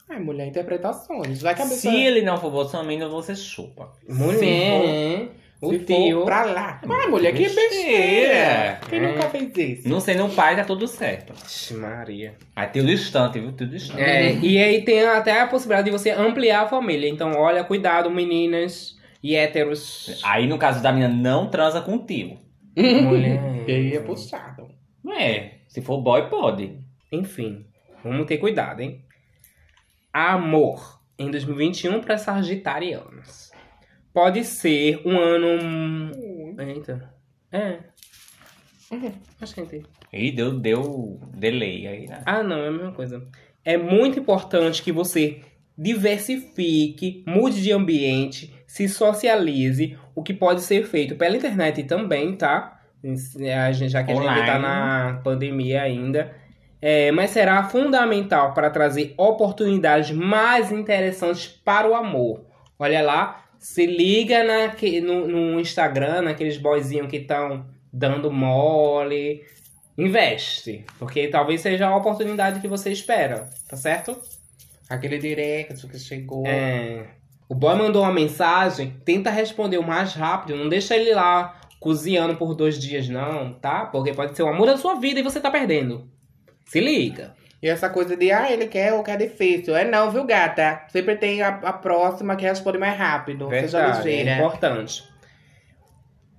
Ai, 0.10 0.20
mulher, 0.20 0.48
interpretações. 0.48 1.42
Vai 1.42 1.54
que 1.56 1.62
a 1.62 1.66
Se 1.66 1.88
ele 1.96 2.22
não 2.24 2.38
for 2.38 2.50
bolsominion, 2.52 3.10
você 3.10 3.36
chupa. 3.36 3.92
Mulher, 4.08 5.30
o 5.62 5.70
Se 5.72 5.80
tio. 5.80 6.20
for 6.20 6.26
pra 6.26 6.46
lá. 6.46 6.82
Ai, 6.90 7.08
mulher, 7.08 7.32
que 7.34 7.44
Besteira. 7.48 8.80
Quem 8.90 9.00
É. 9.00 9.12
nunca 9.12 9.30
fez 9.30 9.56
isso? 9.80 9.90
Não 9.90 10.00
sei, 10.00 10.16
no 10.16 10.30
pai 10.30 10.56
tá 10.56 10.64
tudo 10.64 10.88
certo. 10.88 11.34
Ixi, 11.46 11.76
Maria. 11.76 12.34
Aí 12.56 12.68
tem 12.68 12.82
o 12.82 12.86
distante, 12.88 13.40
viu? 13.40 13.52
Tudo 13.52 13.70
distante. 13.70 14.02
É, 14.02 14.34
e 14.34 14.58
aí 14.58 14.84
tem 14.84 15.06
até 15.06 15.42
a 15.42 15.48
possibilidade 15.48 15.86
de 15.86 15.92
você 15.92 16.10
ampliar 16.10 16.64
a 16.64 16.68
família. 16.68 17.08
Então, 17.08 17.34
olha, 17.38 17.64
cuidado, 17.64 18.10
meninas 18.10 18.98
e 19.22 19.36
héteros. 19.36 20.20
Aí, 20.24 20.48
no 20.48 20.58
caso 20.58 20.82
da 20.82 20.92
menina, 20.92 21.14
não 21.14 21.50
transa 21.52 21.82
com 21.82 21.96
o 21.98 22.06
tio. 22.06 22.38
Mulher. 22.76 23.64
E 23.68 23.72
aí 23.72 23.94
é 23.96 24.00
puxado. 24.00 24.68
Não 25.10 25.18
é. 25.18 25.54
Se 25.68 25.82
for 25.82 26.00
boy, 26.00 26.30
pode. 26.30 26.78
Enfim, 27.12 27.66
vamos 28.04 28.28
ter 28.28 28.38
cuidado, 28.38 28.82
hein? 28.82 29.04
Amor 30.14 31.02
em 31.18 31.32
2021 31.32 32.00
para 32.00 32.20
sagitarianos. 32.20 33.52
Pode 34.14 34.44
ser 34.44 35.02
um 35.04 35.18
ano. 35.18 36.12
Eita. 36.60 37.12
É. 37.52 37.80
Acho 39.42 39.56
que 39.56 39.62
entendi. 39.62 39.86
Ih, 40.14 40.32
deu, 40.32 40.60
deu 40.60 41.20
delay 41.34 41.88
aí, 41.88 42.06
né? 42.06 42.22
Ah, 42.24 42.44
não, 42.44 42.58
é 42.58 42.68
a 42.68 42.72
mesma 42.72 42.92
coisa. 42.92 43.28
É 43.66 43.78
muito 43.78 44.20
importante 44.20 44.84
que 44.84 44.92
você 44.92 45.42
diversifique, 45.76 47.24
mude 47.26 47.64
de 47.64 47.72
ambiente, 47.72 48.54
se 48.68 48.88
socialize, 48.88 49.98
o 50.14 50.22
que 50.22 50.36
pode 50.36 50.62
ser 50.62 50.86
feito 50.86 51.16
pela 51.16 51.36
internet 51.36 51.84
também, 51.86 52.36
tá? 52.36 52.79
Gente- 53.04 53.90
Já 53.90 54.04
que 54.04 54.12
a 54.12 54.16
gente 54.16 54.24
Online. 54.24 54.46
tá 54.46 54.60
na 54.60 55.22
pandemia 55.24 55.82
ainda. 55.82 56.36
É, 56.82 57.12
mas 57.12 57.32
será 57.32 57.64
fundamental 57.64 58.54
para 58.54 58.70
trazer 58.70 59.14
oportunidades 59.18 60.12
mais 60.12 60.72
interessantes 60.72 61.48
para 61.48 61.88
o 61.90 61.94
amor. 61.94 62.46
Olha 62.78 63.02
lá, 63.02 63.44
se 63.58 63.86
liga 63.86 64.44
naque- 64.44 65.02
no, 65.02 65.28
no 65.28 65.60
Instagram, 65.60 66.22
naqueles 66.22 66.58
boyzinhos 66.58 67.10
que 67.10 67.18
estão 67.18 67.66
dando 67.92 68.32
mole. 68.32 69.42
Investe, 69.98 70.86
porque 70.98 71.28
talvez 71.28 71.60
seja 71.60 71.88
a 71.88 71.96
oportunidade 71.96 72.62
que 72.62 72.68
você 72.70 72.90
espera, 72.90 73.50
tá 73.68 73.76
certo? 73.76 74.18
Aquele 74.90 75.18
direct 75.18 75.86
que 75.88 76.00
chegou. 76.00 76.44
É. 76.48 77.04
O 77.50 77.54
boy 77.56 77.76
mandou 77.76 78.04
uma 78.04 78.14
mensagem, 78.14 78.96
tenta 79.04 79.30
responder 79.30 79.78
o 79.78 79.84
mais 79.86 80.14
rápido, 80.14 80.56
não 80.58 80.70
deixa 80.70 80.96
ele 80.96 81.14
lá 81.14 81.59
cozinhando 81.80 82.36
por 82.36 82.54
dois 82.56 82.78
dias, 82.78 83.08
não, 83.08 83.54
tá? 83.54 83.86
Porque 83.86 84.14
pode 84.14 84.36
ser 84.36 84.44
o 84.44 84.50
amor 84.50 84.68
da 84.68 84.78
sua 84.78 84.96
vida 84.96 85.20
e 85.20 85.24
você 85.24 85.40
tá 85.40 85.50
perdendo. 85.50 86.10
Se 86.66 86.80
liga. 86.80 87.34
E 87.62 87.68
essa 87.68 87.90
coisa 87.90 88.16
de, 88.16 88.32
ah, 88.32 88.52
ele 88.52 88.68
quer 88.68 88.94
ou 88.94 89.04
quer 89.04 89.18
difícil. 89.18 89.76
É 89.76 89.84
não, 89.84 90.12
viu, 90.12 90.24
gata? 90.26 90.86
Sempre 90.90 91.18
tem 91.18 91.42
a, 91.42 91.50
a 91.50 91.74
próxima 91.74 92.36
que 92.36 92.46
responde 92.46 92.78
mais 92.78 92.98
rápido. 92.98 93.50
Seja 93.50 93.80
Verdade, 93.80 94.10
é 94.10 94.12
ligeira. 94.12 94.36
importante. 94.38 95.04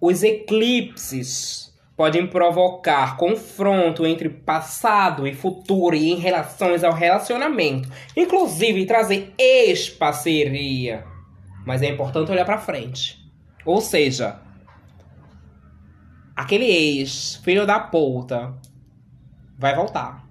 Os 0.00 0.22
eclipses 0.22 1.70
podem 1.94 2.26
provocar 2.26 3.18
confronto 3.18 4.06
entre 4.06 4.30
passado 4.30 5.26
e 5.26 5.34
futuro 5.34 5.94
e 5.94 6.10
em 6.10 6.16
relações 6.16 6.82
ao 6.82 6.94
relacionamento, 6.94 7.90
inclusive 8.16 8.86
trazer 8.86 9.34
ex-parceria. 9.36 11.04
Mas 11.66 11.82
é 11.82 11.88
importante 11.88 12.32
olhar 12.32 12.46
pra 12.46 12.56
frente. 12.56 13.18
Ou 13.66 13.82
seja, 13.82 14.40
aquele 16.40 16.64
ex, 16.64 17.36
filho 17.36 17.66
da 17.66 17.78
puta, 17.78 18.54
vai 19.58 19.74
voltar. 19.74 20.26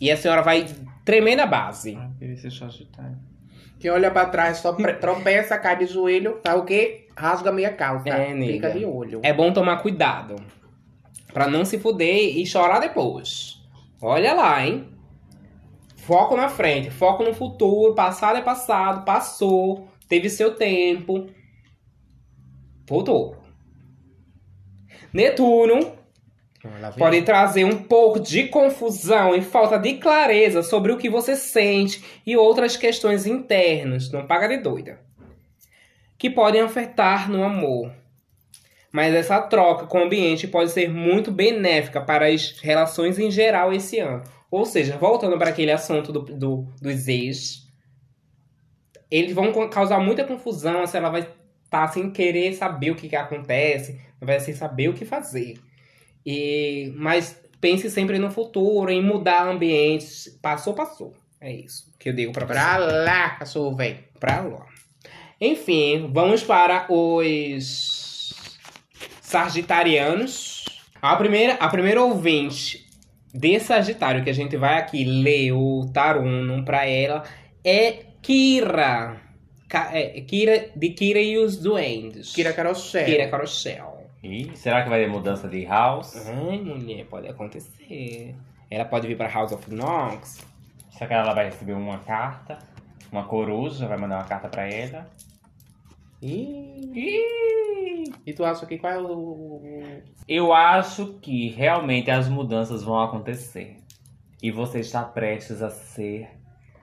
E 0.00 0.10
a 0.10 0.16
senhora 0.16 0.42
vai 0.42 0.66
tremer 1.04 1.36
na 1.36 1.46
base. 1.46 1.96
Ah. 1.96 2.10
Que 3.78 3.90
olha 3.90 4.10
pra 4.10 4.26
trás, 4.26 4.58
só 4.58 4.72
tropeça, 4.72 5.58
cai 5.58 5.76
de 5.76 5.86
joelho, 5.86 6.40
faz 6.44 6.60
o 6.60 6.64
quê? 6.64 7.08
Rasga 7.16 7.50
a 7.50 7.52
meia 7.52 7.72
calça. 7.72 8.08
É, 8.08 8.32
nega. 8.32 8.52
Fica 8.52 8.70
de 8.70 8.84
olho. 8.84 9.20
É 9.22 9.32
bom 9.32 9.52
tomar 9.52 9.78
cuidado. 9.78 10.36
Pra 11.32 11.48
não 11.48 11.64
se 11.64 11.78
fuder 11.78 12.36
e 12.38 12.46
chorar 12.46 12.78
depois. 12.78 13.60
Olha 14.00 14.34
lá, 14.34 14.64
hein? 14.64 14.88
Foco 15.96 16.36
na 16.36 16.48
frente, 16.48 16.90
foco 16.90 17.24
no 17.24 17.34
futuro. 17.34 17.94
Passado 17.94 18.38
é 18.38 18.42
passado, 18.42 19.04
passou, 19.04 19.88
teve 20.08 20.30
seu 20.30 20.54
tempo. 20.54 21.28
Voltou. 22.88 23.41
Netuno 25.12 25.96
pode 26.98 27.22
trazer 27.22 27.64
um 27.64 27.82
pouco 27.82 28.20
de 28.20 28.46
confusão 28.48 29.34
e 29.34 29.42
falta 29.42 29.78
de 29.78 29.94
clareza 29.94 30.62
sobre 30.62 30.92
o 30.92 30.96
que 30.96 31.10
você 31.10 31.34
sente 31.36 32.02
e 32.24 32.36
outras 32.36 32.76
questões 32.76 33.26
internas, 33.26 34.10
não 34.12 34.26
paga 34.26 34.48
de 34.48 34.58
doida, 34.58 35.00
que 36.16 36.30
podem 36.30 36.60
afetar 36.60 37.28
no 37.30 37.42
amor. 37.42 37.92
Mas 38.92 39.14
essa 39.14 39.40
troca 39.40 39.86
com 39.86 39.98
o 40.00 40.04
ambiente 40.04 40.46
pode 40.46 40.70
ser 40.70 40.88
muito 40.88 41.32
benéfica 41.32 42.00
para 42.00 42.26
as 42.28 42.58
relações 42.60 43.18
em 43.18 43.30
geral 43.30 43.72
esse 43.72 43.98
ano. 43.98 44.22
Ou 44.50 44.64
seja, 44.66 44.98
voltando 44.98 45.38
para 45.38 45.48
aquele 45.50 45.72
assunto 45.72 46.12
do, 46.12 46.20
do- 46.20 46.66
dos 46.80 47.08
ex, 47.08 47.66
eles 49.10 49.32
vão 49.34 49.50
causar 49.68 49.98
muita 49.98 50.24
confusão 50.24 50.86
se 50.86 50.96
ela 50.96 51.08
vai 51.08 51.26
estar 51.72 51.88
sem 51.88 52.10
querer 52.10 52.52
saber 52.52 52.90
o 52.90 52.94
que, 52.94 53.08
que 53.08 53.16
acontece, 53.16 53.98
vai 54.20 54.38
sem 54.38 54.54
saber 54.54 54.88
o 54.88 54.94
que 54.94 55.06
fazer. 55.06 55.54
E, 56.24 56.92
mas 56.96 57.40
pense 57.60 57.88
sempre 57.88 58.18
no 58.18 58.30
futuro, 58.30 58.90
em 58.90 59.02
mudar 59.02 59.48
ambientes. 59.48 60.38
Passou, 60.42 60.74
passou. 60.74 61.14
É 61.40 61.50
isso 61.50 61.90
que 61.98 62.10
eu 62.10 62.12
digo 62.12 62.32
pra 62.32 62.44
você. 62.44 62.52
Pra 62.52 62.76
lá, 62.76 63.30
cachorro, 63.30 63.74
velho. 63.74 63.98
Pra 64.20 64.42
lá. 64.42 64.66
Enfim, 65.40 66.10
vamos 66.12 66.44
para 66.44 66.86
os 66.92 68.34
Sagitarianos. 69.22 70.64
A 71.00 71.16
primeira, 71.16 71.54
a 71.54 71.68
primeira 71.68 72.02
ouvinte 72.02 72.86
de 73.34 73.58
Sagitário 73.58 74.22
que 74.22 74.30
a 74.30 74.34
gente 74.34 74.56
vai 74.56 74.78
aqui 74.78 75.04
ler 75.04 75.52
o 75.52 75.90
Tarunum 75.92 76.64
pra 76.64 76.86
ela 76.86 77.24
é 77.64 78.04
Kira. 78.20 79.21
É, 79.74 80.20
Kira 80.20 80.70
de 80.76 80.90
Kira 80.90 81.20
e 81.20 81.38
os 81.38 81.56
Duendes. 81.56 82.32
Kira 82.32 82.52
Carochel. 82.52 83.04
Kira 83.06 83.28
Carochel. 83.28 84.02
Ih, 84.22 84.50
será 84.54 84.82
que 84.82 84.88
vai 84.88 85.00
ter 85.00 85.10
mudança 85.10 85.48
de 85.48 85.64
house? 85.64 86.14
Ai, 86.28 86.58
mulher, 86.58 87.06
pode 87.06 87.28
acontecer. 87.28 88.36
Ela 88.70 88.84
pode 88.84 89.08
vir 89.08 89.16
pra 89.16 89.28
House 89.28 89.52
of 89.52 89.72
Nox. 89.74 90.46
Será 90.90 91.08
que 91.08 91.14
ela 91.14 91.34
vai 91.34 91.46
receber 91.46 91.72
uma 91.72 91.98
carta? 91.98 92.58
Uma 93.10 93.24
coruja 93.24 93.86
vai 93.88 93.98
mandar 93.98 94.18
uma 94.18 94.24
carta 94.24 94.48
pra 94.48 94.68
ela? 94.70 95.10
Ih. 96.22 96.92
E 98.24 98.32
tu 98.32 98.44
acha 98.44 98.64
que 98.64 98.78
qual 98.78 98.92
é 98.92 98.98
o... 99.00 99.60
Eu 100.28 100.52
acho 100.52 101.18
que 101.20 101.48
realmente 101.48 102.10
as 102.10 102.28
mudanças 102.28 102.84
vão 102.84 103.00
acontecer. 103.00 103.76
E 104.40 104.50
você 104.50 104.80
está 104.80 105.02
prestes 105.02 105.60
a 105.62 105.70
ser 105.70 106.30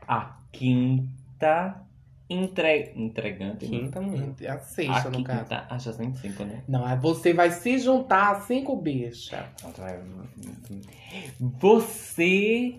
a 0.07 0.37
quinta 0.51 1.81
entre... 2.29 2.93
entregante. 2.95 3.65
Quinta 3.65 3.99
mulher. 3.99 4.33
A 4.47 4.53
A 4.53 4.59
sexta, 4.59 5.09
no 5.09 5.23
caso. 5.23 5.39
quinta. 5.41 5.65
Acho 5.69 5.89
assim 5.89 6.13
cinco, 6.15 6.43
né? 6.43 6.63
Não, 6.67 6.85
aí 6.85 6.97
você 6.97 7.33
vai 7.33 7.49
se 7.51 7.79
juntar 7.79 8.31
a 8.31 8.35
cinco 8.41 8.75
bichas. 8.75 9.39
Você, 11.39 12.77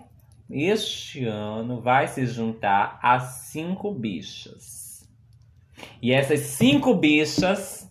este 0.49 1.25
ano, 1.25 1.81
vai 1.81 2.07
se 2.07 2.27
juntar 2.27 2.99
a 3.03 3.19
cinco 3.21 3.93
bichas. 3.93 5.09
E 6.01 6.13
essas 6.13 6.41
cinco 6.41 6.95
bichas 6.95 7.91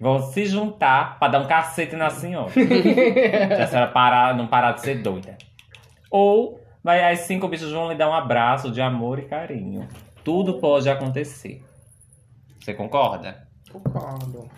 vão 0.00 0.20
se 0.32 0.46
juntar 0.46 1.18
pra 1.18 1.28
dar 1.28 1.40
um 1.40 1.46
cacete 1.48 1.94
na 1.96 2.10
senhora. 2.10 2.50
Se 2.54 3.62
a 3.62 3.66
senhora 3.66 3.90
parar, 3.90 4.34
não 4.36 4.46
parar 4.46 4.72
de 4.72 4.80
ser 4.80 5.02
doida. 5.02 5.36
Ou 6.10 6.60
vai, 6.88 7.12
as 7.12 7.20
cinco 7.20 7.46
bichas 7.48 7.70
vão 7.70 7.90
lhe 7.90 7.94
dar 7.94 8.08
um 8.08 8.14
abraço 8.14 8.70
de 8.70 8.80
amor 8.80 9.18
e 9.18 9.22
carinho. 9.26 9.86
Tudo 10.24 10.54
pode 10.54 10.88
acontecer. 10.88 11.62
Você 12.58 12.72
concorda? 12.72 13.46
Concordo. 13.70 14.48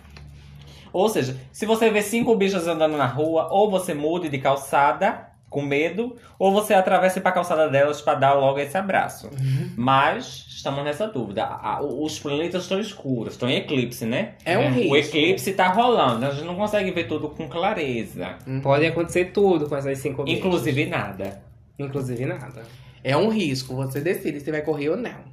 Ou 0.93 1.09
seja, 1.09 1.37
se 1.53 1.67
você 1.67 1.91
vê 1.91 2.03
cinco 2.03 2.35
bichas 2.37 2.69
andando 2.69 2.97
na 2.97 3.07
rua, 3.07 3.49
ou 3.51 3.69
você 3.69 3.95
mude 3.95 4.29
de 4.29 4.39
calçada 4.39 5.29
com 5.49 5.61
medo, 5.63 6.15
ou 6.39 6.53
você 6.53 6.73
atravesse 6.73 7.21
para 7.21 7.31
a 7.31 7.35
calçada 7.35 7.69
delas 7.69 8.01
para 8.01 8.15
dar 8.19 8.35
logo 8.35 8.61
esse 8.61 8.79
abraço. 8.79 9.29
Mas 9.77 10.47
estamos 10.49 10.85
nessa 10.85 11.09
dúvida. 11.09 11.43
A- 11.45 11.79
a- 11.79 11.83
os 11.83 12.17
planetas 12.21 12.63
estão 12.63 12.79
escuros, 12.79 13.35
estão 13.35 13.51
em 13.51 13.57
eclipse, 13.57 14.07
né? 14.07 14.35
É 14.45 14.57
um 14.57 14.71
risco. 14.73 14.93
O 14.93 14.97
eclipse 14.97 15.53
tá 15.55 15.67
rolando, 15.69 16.27
a 16.27 16.31
gente 16.31 16.45
não 16.45 16.55
consegue 16.55 16.93
ver 16.93 17.09
tudo 17.09 17.29
com 17.31 17.49
clareza. 17.49 18.37
Pode 18.63 18.87
acontecer 18.87 19.33
tudo 19.33 19.69
com 19.69 19.75
essas 19.77 19.99
cinco 19.99 20.23
bichas. 20.23 20.39
Inclusive 20.39 20.87
nada. 20.87 21.43
Inclusive 21.87 22.27
nada. 22.27 22.63
É 23.03 23.17
um 23.17 23.29
risco. 23.29 23.75
Você 23.75 24.01
decide 24.01 24.41
se 24.41 24.51
vai 24.51 24.63
correr 24.63 24.91
ou 24.91 24.97
não. 24.97 25.31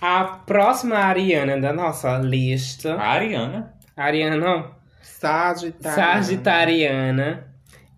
A 0.00 0.24
próxima 0.24 0.96
Ariana 0.96 1.60
da 1.60 1.72
nossa 1.72 2.18
lista. 2.18 2.94
A 2.94 3.08
Ariana. 3.08 3.74
Ariana, 3.96 4.36
não. 4.36 4.74
Sagitário. 5.02 5.96
Sagitariana 5.96 7.46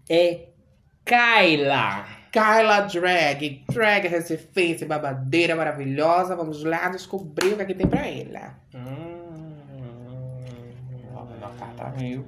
é 0.08 0.48
Kyla. 1.04 2.06
Kyla 2.30 2.80
Drag. 2.82 3.64
Drag 3.70 4.06
recifense, 4.06 4.84
babadeira 4.84 5.56
maravilhosa. 5.56 6.36
Vamos 6.36 6.62
lá 6.62 6.88
descobrir 6.88 7.54
o 7.54 7.56
que, 7.56 7.62
é 7.62 7.64
que 7.64 7.74
tem 7.74 7.86
pra 7.86 8.06
ela. 8.06 8.54
Uma 11.12 11.50
carta 11.58 11.90
mil. 11.98 12.24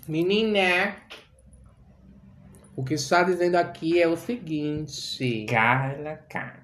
Menina, 0.08 0.96
o 2.76 2.84
que 2.84 2.94
está 2.94 3.22
dizendo 3.22 3.56
aqui 3.56 4.00
é 4.00 4.08
o 4.08 4.16
seguinte: 4.16 5.46
Carla, 5.48 6.16
Carla. 6.28 6.62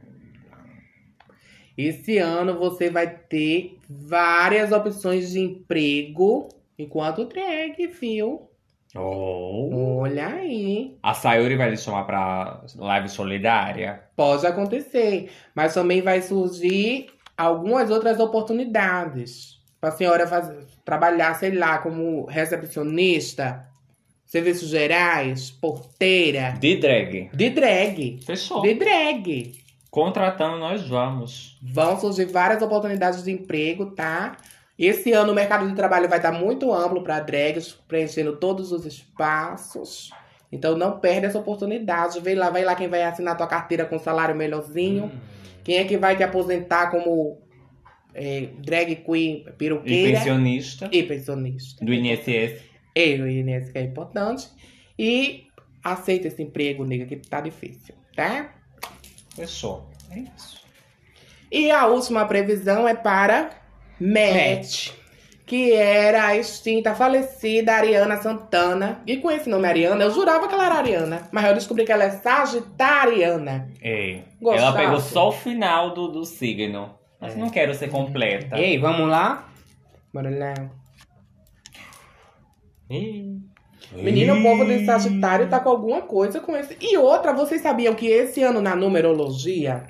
esse 1.77 2.19
ano 2.19 2.59
você 2.59 2.91
vai 2.91 3.09
ter 3.09 3.79
várias 3.89 4.73
opções 4.73 5.31
de 5.31 5.41
emprego 5.41 6.49
enquanto 6.79 7.27
drag, 7.27 7.87
viu? 7.87 8.49
Oh. 8.97 10.01
Olha 10.01 10.27
aí. 10.29 10.99
A 11.03 11.15
Sayuri 11.15 11.57
vai 11.57 11.71
lhe 11.71 11.77
chamar 11.77 12.05
pra 12.05 12.65
live 12.77 13.09
solidária? 13.09 14.03
Pode 14.17 14.47
acontecer, 14.47 15.31
mas 15.55 15.75
também 15.75 16.03
vai 16.03 16.21
surgir 16.23 17.07
algumas 17.37 17.91
outras 17.91 18.19
oportunidades. 18.19 19.60
Para 19.81 19.89
a 19.91 19.93
senhora 19.93 20.27
fazer, 20.27 20.67
trabalhar, 20.85 21.35
sei 21.35 21.53
lá, 21.53 21.79
como 21.79 22.27
recepcionista, 22.27 23.67
serviços 24.27 24.69
gerais, 24.69 25.51
porteira, 25.51 26.55
De 26.61 26.77
drag. 26.77 27.31
de 27.33 27.51
drag. 27.51 28.21
Fechou. 28.25 28.61
De 28.63 28.75
drag. 28.75 29.53
Contratando, 29.91 30.59
nós 30.59 30.87
vamos. 30.87 31.59
Vão 31.63 31.99
surgir 31.99 32.27
várias 32.27 32.63
oportunidades 32.63 33.25
de 33.25 33.33
emprego, 33.33 33.87
tá? 33.87 34.37
Esse 34.79 35.13
ano 35.13 35.33
o 35.33 35.35
mercado 35.35 35.69
de 35.69 35.75
trabalho 35.75 36.09
vai 36.09 36.19
estar 36.19 36.33
muito 36.33 36.73
amplo 36.73 37.03
para 37.03 37.21
drags, 37.21 37.73
preenchendo 37.89 38.37
todos 38.37 38.73
os 38.73 38.87
espaços. 38.87 40.11
Então 40.53 40.77
não 40.77 40.99
perde 40.99 41.27
essa 41.27 41.39
oportunidade. 41.39 42.21
Vem 42.21 42.35
lá, 42.35 42.51
vai 42.51 42.65
lá 42.65 42.75
quem 42.75 42.89
vai 42.89 43.03
assinar 43.03 43.37
tua 43.37 43.47
carteira 43.47 43.85
com 43.85 43.99
salário 43.99 44.35
melhorzinho. 44.35 45.11
Quem 45.65 45.77
é 45.79 45.85
que 45.85 45.99
vai 45.99 46.17
te 46.17 46.23
aposentar 46.23 46.91
como 46.91 47.39
é, 48.15 48.49
drag 48.59 48.97
queen, 48.97 49.45
E 49.47 49.53
peruqueira 49.53 50.19
pensionista 50.19 50.89
e 50.93 51.03
pensionista. 51.03 51.85
do 51.85 51.93
INSS. 51.93 52.63
E 52.95 53.21
o 53.21 53.29
INSS 53.29 53.71
que 53.73 53.79
é 53.79 53.83
importante. 53.83 54.49
E 54.99 55.45
aceita 55.83 56.29
esse 56.29 56.43
emprego, 56.43 56.85
nega, 56.85 57.07
que 57.07 57.17
tá 57.17 57.41
difícil, 57.41 57.95
tá? 58.15 58.53
Fechou. 59.35 59.89
É 60.11 60.19
isso. 60.21 60.61
E 61.51 61.71
a 61.71 61.87
última 61.87 62.25
previsão 62.27 62.87
é 62.87 62.95
para 62.95 63.51
Matt, 63.99 64.91
que 65.47 65.73
era 65.73 66.27
a 66.27 66.37
extinta, 66.37 66.95
falecida 66.95 67.73
Ariana 67.75 68.17
Santana. 68.19 69.03
E 69.07 69.17
com 69.17 69.31
esse 69.31 69.49
nome 69.49 69.67
Ariana, 69.67 70.05
eu 70.05 70.11
jurava 70.13 70.47
que 70.47 70.55
ela 70.55 70.67
era 70.67 70.75
Ariana, 70.77 71.29
mas 71.33 71.45
eu 71.47 71.55
descobri 71.55 71.85
que 71.85 71.93
ela 71.93 72.05
é 72.05 72.11
Sagitariana. 72.11 73.69
Gostasse? 74.41 74.65
Ela 74.67 74.77
pegou 74.77 75.01
só 75.01 75.29
o 75.29 75.33
final 75.33 75.93
do, 75.95 76.09
do 76.09 76.25
signo. 76.25 76.95
Mas 77.21 77.37
não 77.37 77.51
quero 77.51 77.75
ser 77.75 77.89
completa. 77.91 78.59
Ei, 78.59 78.79
vamos 78.79 79.09
lá? 79.09 79.49
Bora 80.13 80.31
lá. 80.31 80.55
Menino, 83.93 84.35
o 84.39 84.43
povo 84.43 84.65
de 84.65 84.85
Sagitário 84.85 85.49
tá 85.49 85.61
com 85.61 85.69
alguma 85.69 86.03
coisa 86.03 86.41
com 86.41 86.57
esse. 86.57 86.77
E 86.81 86.97
outra, 86.97 87.33
vocês 87.33 87.61
sabiam 87.61 87.95
que 87.95 88.07
esse 88.07 88.43
ano 88.43 88.61
na 88.61 88.75
numerologia 88.75 89.85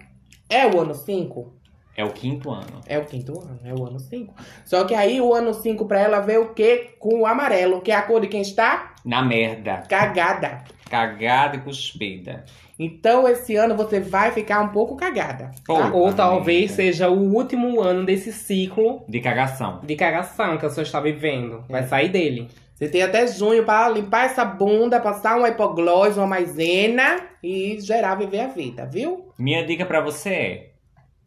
é 0.48 0.66
o 0.66 0.80
ano 0.80 0.94
5? 0.94 1.54
É 1.96 2.04
o 2.04 2.12
quinto 2.12 2.50
ano. 2.50 2.80
É 2.86 2.98
o 2.98 3.04
quinto 3.04 3.38
ano, 3.40 3.58
é 3.64 3.74
o 3.74 3.84
ano 3.84 3.98
5. 3.98 4.34
Só 4.64 4.84
que 4.84 4.94
aí 4.94 5.20
o 5.20 5.34
ano 5.34 5.52
5 5.52 5.84
pra 5.86 6.00
ela 6.00 6.20
veio 6.20 6.44
o 6.44 6.54
quê? 6.54 6.94
Com 6.98 7.20
o 7.20 7.26
amarelo, 7.26 7.80
que 7.82 7.90
é 7.90 7.96
a 7.96 8.02
cor 8.02 8.20
de 8.20 8.28
quem 8.28 8.40
está 8.40 8.94
Na 9.04 9.22
merda. 9.22 9.82
cagada. 9.88 10.64
Cagada 10.88 11.56
e 11.56 11.60
cuspida. 11.60 12.44
Então 12.82 13.28
esse 13.28 13.56
ano 13.56 13.76
você 13.76 14.00
vai 14.00 14.30
ficar 14.30 14.62
um 14.62 14.68
pouco 14.68 14.96
cagada. 14.96 15.50
Tá? 15.66 15.90
Ou 15.92 16.14
talvez 16.14 16.70
amiga. 16.70 16.74
seja 16.74 17.10
o 17.10 17.34
último 17.34 17.78
ano 17.78 18.06
desse 18.06 18.32
ciclo 18.32 19.04
De 19.06 19.20
cagação. 19.20 19.80
de 19.84 19.94
cagação 19.96 20.56
que 20.56 20.64
a 20.64 20.70
senhora 20.70 20.86
está 20.86 20.98
vivendo. 20.98 21.62
Vai 21.68 21.86
sair 21.86 22.08
dele. 22.08 22.48
Você 22.74 22.88
tem 22.88 23.02
até 23.02 23.26
junho 23.26 23.62
pra 23.66 23.90
limpar 23.90 24.24
essa 24.24 24.42
bunda, 24.46 24.98
passar 24.98 25.36
uma 25.36 25.50
hipoglose, 25.50 26.18
uma 26.18 26.26
maisena 26.26 27.20
e 27.42 27.78
gerar 27.80 28.14
viver 28.14 28.40
a 28.40 28.46
vida, 28.46 28.86
viu? 28.86 29.28
Minha 29.38 29.62
dica 29.66 29.84
pra 29.84 30.00
você 30.00 30.30
é: 30.30 30.70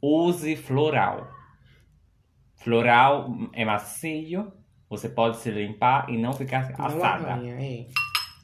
use 0.01 0.55
floral. 0.55 1.27
Floral 2.55 3.29
é 3.53 3.63
macio, 3.63 4.51
você 4.89 5.07
pode 5.09 5.37
se 5.37 5.51
limpar 5.51 6.09
e 6.09 6.17
não 6.17 6.33
ficar 6.33 6.71
Não 6.77 6.85
assada. 6.85 7.33
arranha, 7.33 7.55
é. 7.61 7.85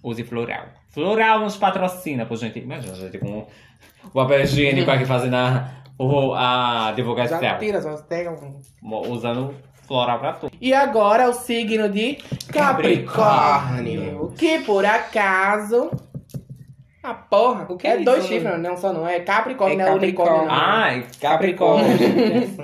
Use 0.04 0.24
floral. 0.24 0.68
Floral 1.04 1.40
nos 1.42 1.58
patrocina, 1.58 2.26
por 2.26 2.38
gente. 2.38 2.60
Imagina, 2.60 2.96
gente 2.96 3.18
com 3.18 3.48
o 4.04 4.10
papel 4.12 4.42
higiênico 4.42 4.90
aqui 4.92 5.06
fazendo 5.06 5.36
a, 5.36 5.70
o- 5.98 6.34
a 6.34 6.92
divulgação. 6.96 7.42
Já 7.42 7.58
tira, 7.58 7.82
só 7.82 7.96
pega 7.98 8.32
um. 8.32 8.60
Usando 9.12 9.54
floral 9.88 10.20
pra 10.20 10.34
tudo. 10.34 10.52
E 10.62 10.74
agora 10.74 11.30
o 11.30 11.34
signo 11.34 11.90
de 11.90 12.18
Capricórnio. 12.52 14.34
Que 14.38 14.60
por 14.60 14.86
acaso. 14.86 15.92
A 17.02 17.14
porra. 17.14 17.66
O 17.70 17.78
que 17.78 17.88
é 17.88 17.92
é 18.02 18.04
dois 18.04 18.26
chifres, 18.26 18.60
não 18.60 18.76
só 18.76 18.92
não 18.92 19.08
é. 19.08 19.22
Capricórnio, 19.22 19.80
É 19.80 19.84
não 19.86 19.94
é 19.94 19.96
unicórnio. 19.96 20.48
Capricórnio. 20.48 20.48
Não. 20.48 20.74
Ai, 20.74 21.06
Capricórnio. 21.20 21.98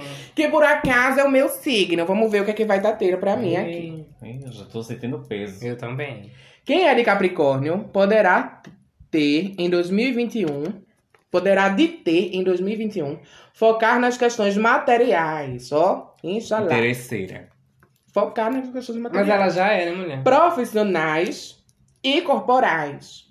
Que 0.36 0.50
por 0.50 0.62
acaso 0.66 1.22
é 1.22 1.24
o 1.24 1.32
meu 1.32 1.48
signo. 1.48 2.06
Vamos 2.06 2.30
ver 2.30 2.42
o 2.42 2.46
que, 2.46 2.52
é 2.52 2.54
que 2.54 2.66
vai 2.66 2.82
dar 2.82 2.92
teira 2.98 3.16
pra 3.16 3.38
mim 3.38 3.56
aqui. 3.56 4.06
Ih, 4.22 4.42
Eu 4.46 4.52
já 4.52 4.66
tô 4.66 4.84
sentindo 4.84 5.20
peso. 5.20 5.66
Eu 5.66 5.78
também. 5.78 6.30
Quem 6.66 6.88
é 6.88 6.96
de 6.96 7.04
Capricórnio 7.04 7.88
poderá 7.94 8.64
ter 9.12 9.54
em 9.58 9.70
2021, 9.70 10.64
poderá 11.30 11.70
de 11.70 11.88
ter 11.88 12.36
em 12.36 12.44
2021, 12.44 13.20
focar 13.54 14.00
nas 14.00 14.18
questões 14.18 14.58
materiais, 14.58 15.72
ó. 15.72 16.16
Inshallah. 16.24 16.66
Interesseira. 16.66 17.50
Focar 18.12 18.52
nas 18.52 18.72
questões 18.72 18.98
Mas 18.98 19.12
materiais. 19.14 19.30
ela 19.30 19.50
já 19.50 19.72
é, 19.72 19.86
né, 19.86 19.96
mulher? 19.96 20.24
Profissionais 20.24 21.64
e 22.04 22.22
corporais. 22.22 23.26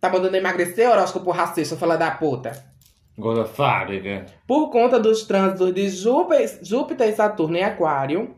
Tá 0.00 0.10
mandando 0.10 0.36
emagrecer, 0.36 0.90
horóscopo 0.90 1.30
racista, 1.30 1.76
fala 1.76 1.96
da 1.96 2.10
puta. 2.10 2.52
Gorda 3.16 3.46
fábrica. 3.46 4.26
Por 4.46 4.68
conta 4.68 5.00
dos 5.00 5.22
trânsitos 5.24 5.72
de 5.72 5.88
Júpiter, 5.88 6.58
Júpiter 6.62 7.08
e 7.08 7.14
Saturno 7.14 7.56
em 7.56 7.64
Aquário, 7.64 8.36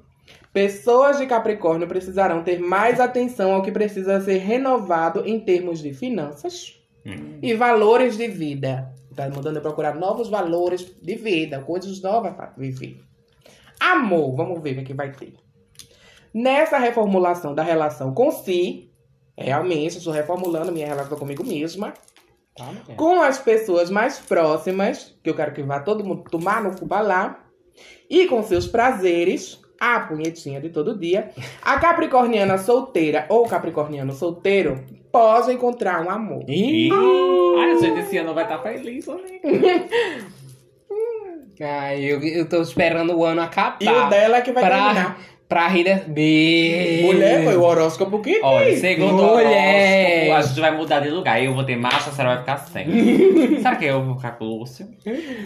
pessoas 0.56 1.18
de 1.18 1.26
Capricórnio 1.26 1.86
precisarão 1.86 2.42
ter 2.42 2.58
mais 2.58 2.98
atenção 2.98 3.52
ao 3.52 3.60
que 3.62 3.70
precisa 3.70 4.18
ser 4.22 4.38
renovado 4.38 5.22
em 5.26 5.38
termos 5.38 5.82
de 5.82 5.92
finanças 5.92 6.80
Hum. 7.04 7.38
e 7.42 7.52
valores 7.54 8.16
de 8.16 8.26
vida. 8.26 8.90
Tá 9.14 9.28
mandando 9.28 9.58
eu 9.58 9.62
procurar 9.62 9.94
novos 9.94 10.30
valores 10.30 10.80
de 11.02 11.14
vida, 11.14 11.60
coisas 11.60 12.00
novas 12.00 12.34
para 12.34 12.54
viver. 12.56 12.98
Amor, 13.78 14.34
vamos 14.34 14.62
ver 14.62 14.70
o 14.70 14.74
que, 14.76 14.80
é 14.80 14.84
que 14.84 14.94
vai 14.94 15.12
ter. 15.12 15.34
Nessa 16.32 16.78
reformulação 16.78 17.54
da 17.54 17.62
relação 17.62 18.14
com 18.14 18.30
si, 18.30 18.90
realmente, 19.36 19.98
estou 19.98 20.12
reformulando 20.12 20.72
minha 20.72 20.86
relação 20.86 21.18
comigo 21.18 21.44
mesma, 21.44 21.92
Tá, 22.56 22.64
mulher? 22.64 22.96
com 22.96 23.20
as 23.20 23.38
pessoas 23.38 23.90
mais 23.90 24.18
próximas, 24.18 25.14
que 25.22 25.28
eu 25.28 25.34
quero 25.34 25.52
que 25.52 25.62
vá 25.62 25.80
todo 25.80 26.02
mundo 26.02 26.24
tomar 26.30 26.62
no 26.64 26.74
cubalá, 26.74 27.44
e 28.08 28.26
com 28.26 28.42
seus 28.42 28.66
prazeres, 28.66 29.60
a 29.80 30.00
punhetinha 30.00 30.60
de 30.60 30.68
todo 30.70 30.98
dia, 30.98 31.30
a 31.62 31.78
capricorniana 31.78 32.58
solteira 32.58 33.26
ou 33.28 33.46
capricorniano 33.46 34.12
solteiro 34.12 34.84
pode 35.12 35.52
encontrar 35.52 36.04
um 36.04 36.10
amor. 36.10 36.44
Ih, 36.48 36.90
Ai, 37.58 37.78
gente, 37.78 38.00
esse 38.00 38.18
ano 38.18 38.34
vai 38.34 38.44
estar 38.44 38.58
feliz, 38.58 39.06
né? 39.06 39.40
Ai, 41.58 42.04
eu, 42.04 42.20
eu 42.22 42.46
tô 42.48 42.60
esperando 42.60 43.16
o 43.16 43.24
ano 43.24 43.40
acabar. 43.40 43.78
E 43.80 43.88
o 43.88 44.08
dela 44.10 44.36
é 44.36 44.40
que 44.42 44.52
vai 44.52 44.62
pra, 44.62 44.76
terminar. 44.76 45.18
Pra 45.48 45.68
rir 45.68 45.84
da... 45.84 45.94
Be- 46.06 47.02
Mulher, 47.04 47.44
foi 47.44 47.56
o 47.56 47.62
horóscopo 47.62 48.20
que 48.20 48.40
Olha, 48.42 48.76
segundo 48.78 49.22
Mulher. 49.22 50.28
o 50.28 50.30
horóscopo, 50.30 50.34
a 50.34 50.42
gente 50.42 50.60
vai 50.60 50.76
mudar 50.76 51.00
de 51.00 51.10
lugar. 51.10 51.42
Eu 51.42 51.54
vou 51.54 51.64
ter 51.64 51.76
macho, 51.76 52.08
a 52.10 52.12
senhora 52.12 52.34
vai 52.34 52.38
ficar 52.40 52.58
sem. 52.58 53.56
Será 53.62 53.76
que 53.76 53.84
eu 53.84 54.02
vou 54.04 54.16
ficar 54.16 54.32
com 54.32 54.44
o 54.44 54.58
Lúcio? 54.58 54.86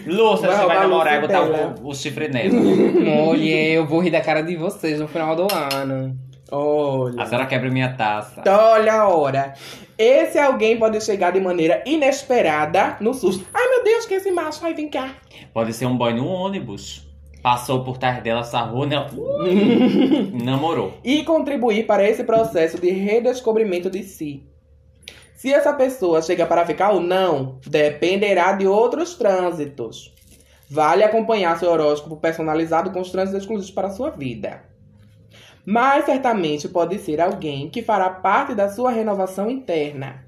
Lúcio, 0.05 0.47
Vai 0.47 0.57
você 0.57 0.65
vai 0.65 0.79
namorar 0.79 1.17
e 1.17 1.21
botar 1.21 1.43
o, 1.43 1.87
o 1.89 1.93
chifre 1.95 2.27
nela. 2.27 2.49
Mulher, 2.53 3.71
eu 3.73 3.85
vou 3.85 3.99
rir 3.99 4.11
da 4.11 4.21
cara 4.21 4.41
de 4.41 4.55
vocês 4.55 4.99
no 4.99 5.07
final 5.07 5.35
do 5.35 5.47
ano. 5.53 6.15
Olha. 6.51 7.21
A 7.21 7.25
senhora 7.25 7.45
quebra 7.45 7.69
minha 7.69 7.93
taça. 7.93 8.41
Então, 8.41 8.59
olha 8.73 8.93
a 8.93 9.07
hora. 9.07 9.53
Esse 9.97 10.37
alguém 10.37 10.77
pode 10.77 10.99
chegar 10.99 11.31
de 11.31 11.39
maneira 11.39 11.81
inesperada 11.85 12.97
no 12.99 13.13
susto. 13.13 13.45
Ai, 13.53 13.67
meu 13.69 13.83
Deus, 13.83 14.05
que 14.05 14.15
esse 14.15 14.31
macho 14.31 14.59
vai 14.59 14.73
vir 14.73 14.89
cá. 14.89 15.11
Pode 15.53 15.71
ser 15.73 15.85
um 15.85 15.95
boy 15.95 16.11
no 16.13 16.27
ônibus. 16.27 17.07
Passou 17.41 17.83
por 17.83 17.97
trás 17.97 18.21
dela, 18.21 18.43
sarrou 18.43 18.85
nela. 18.85 19.09
Namorou. 20.43 20.93
e 21.03 21.23
contribuir 21.23 21.87
para 21.87 22.07
esse 22.07 22.23
processo 22.23 22.79
de 22.79 22.91
redescobrimento 22.91 23.89
de 23.89 24.03
si. 24.03 24.45
Se 25.33 25.51
essa 25.51 25.73
pessoa 25.73 26.21
chega 26.21 26.45
para 26.45 26.65
ficar 26.67 26.91
ou 26.91 26.99
não, 26.99 27.57
dependerá 27.65 28.51
de 28.51 28.67
outros 28.67 29.15
trânsitos. 29.15 30.13
Vale 30.69 31.03
acompanhar 31.03 31.57
seu 31.57 31.71
horóscopo 31.71 32.15
personalizado 32.15 32.91
com 32.91 33.01
os 33.01 33.09
trânsitos 33.09 33.41
exclusivos 33.41 33.71
para 33.71 33.87
a 33.87 33.91
sua 33.91 34.11
vida. 34.11 34.63
Mas 35.65 36.05
certamente 36.05 36.69
pode 36.69 36.99
ser 36.99 37.19
alguém 37.19 37.69
que 37.69 37.81
fará 37.81 38.09
parte 38.09 38.53
da 38.53 38.69
sua 38.69 38.91
renovação 38.91 39.49
interna. 39.49 40.25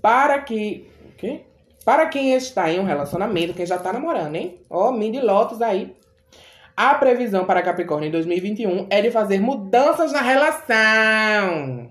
Para 0.00 0.38
que. 0.38 0.88
O 1.04 1.16
quê? 1.16 1.42
Para 1.84 2.06
quem 2.06 2.32
está 2.32 2.70
em 2.70 2.78
um 2.78 2.84
relacionamento, 2.84 3.54
quem 3.54 3.66
já 3.66 3.76
está 3.76 3.92
namorando, 3.92 4.36
hein? 4.36 4.60
Ó, 4.70 4.90
Mindy 4.92 5.20
Lotus 5.20 5.60
aí. 5.60 5.94
A 6.76 6.94
previsão 6.96 7.44
para 7.44 7.62
Capricórnio 7.62 8.08
em 8.08 8.10
2021 8.10 8.88
é 8.90 9.00
de 9.00 9.08
fazer 9.12 9.40
mudanças 9.40 10.12
na 10.12 10.20
relação. 10.20 11.88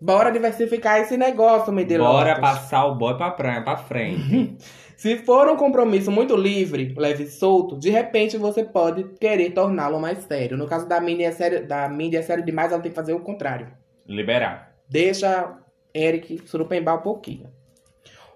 Bora 0.00 0.30
diversificar 0.30 1.00
esse 1.00 1.18
negócio, 1.18 1.70
Mindy 1.70 1.98
Bora 1.98 2.40
passar 2.40 2.86
o 2.86 2.94
boy 2.94 3.14
pra, 3.16 3.30
pra, 3.30 3.60
pra 3.60 3.76
frente. 3.76 4.56
Se 4.96 5.16
for 5.16 5.48
um 5.48 5.56
compromisso 5.56 6.10
muito 6.10 6.34
livre, 6.34 6.94
leve 6.96 7.24
e 7.24 7.30
solto, 7.30 7.78
de 7.78 7.90
repente 7.90 8.38
você 8.38 8.64
pode 8.64 9.04
querer 9.20 9.50
torná-lo 9.50 10.00
mais 10.00 10.18
sério. 10.24 10.56
No 10.56 10.66
caso 10.66 10.88
da 10.88 10.98
Mindy 11.00 11.24
é 11.24 11.32
sério, 11.32 11.66
da 11.66 11.88
Mindy 11.88 12.16
é 12.16 12.22
sério 12.22 12.44
demais, 12.44 12.72
ela 12.72 12.80
tem 12.80 12.90
que 12.90 12.96
fazer 12.96 13.12
o 13.12 13.20
contrário. 13.20 13.68
Liberar. 14.06 14.72
Deixa 14.88 15.58
Eric 15.94 16.48
surupembar 16.48 16.96
um 16.96 17.02
pouquinho. 17.02 17.50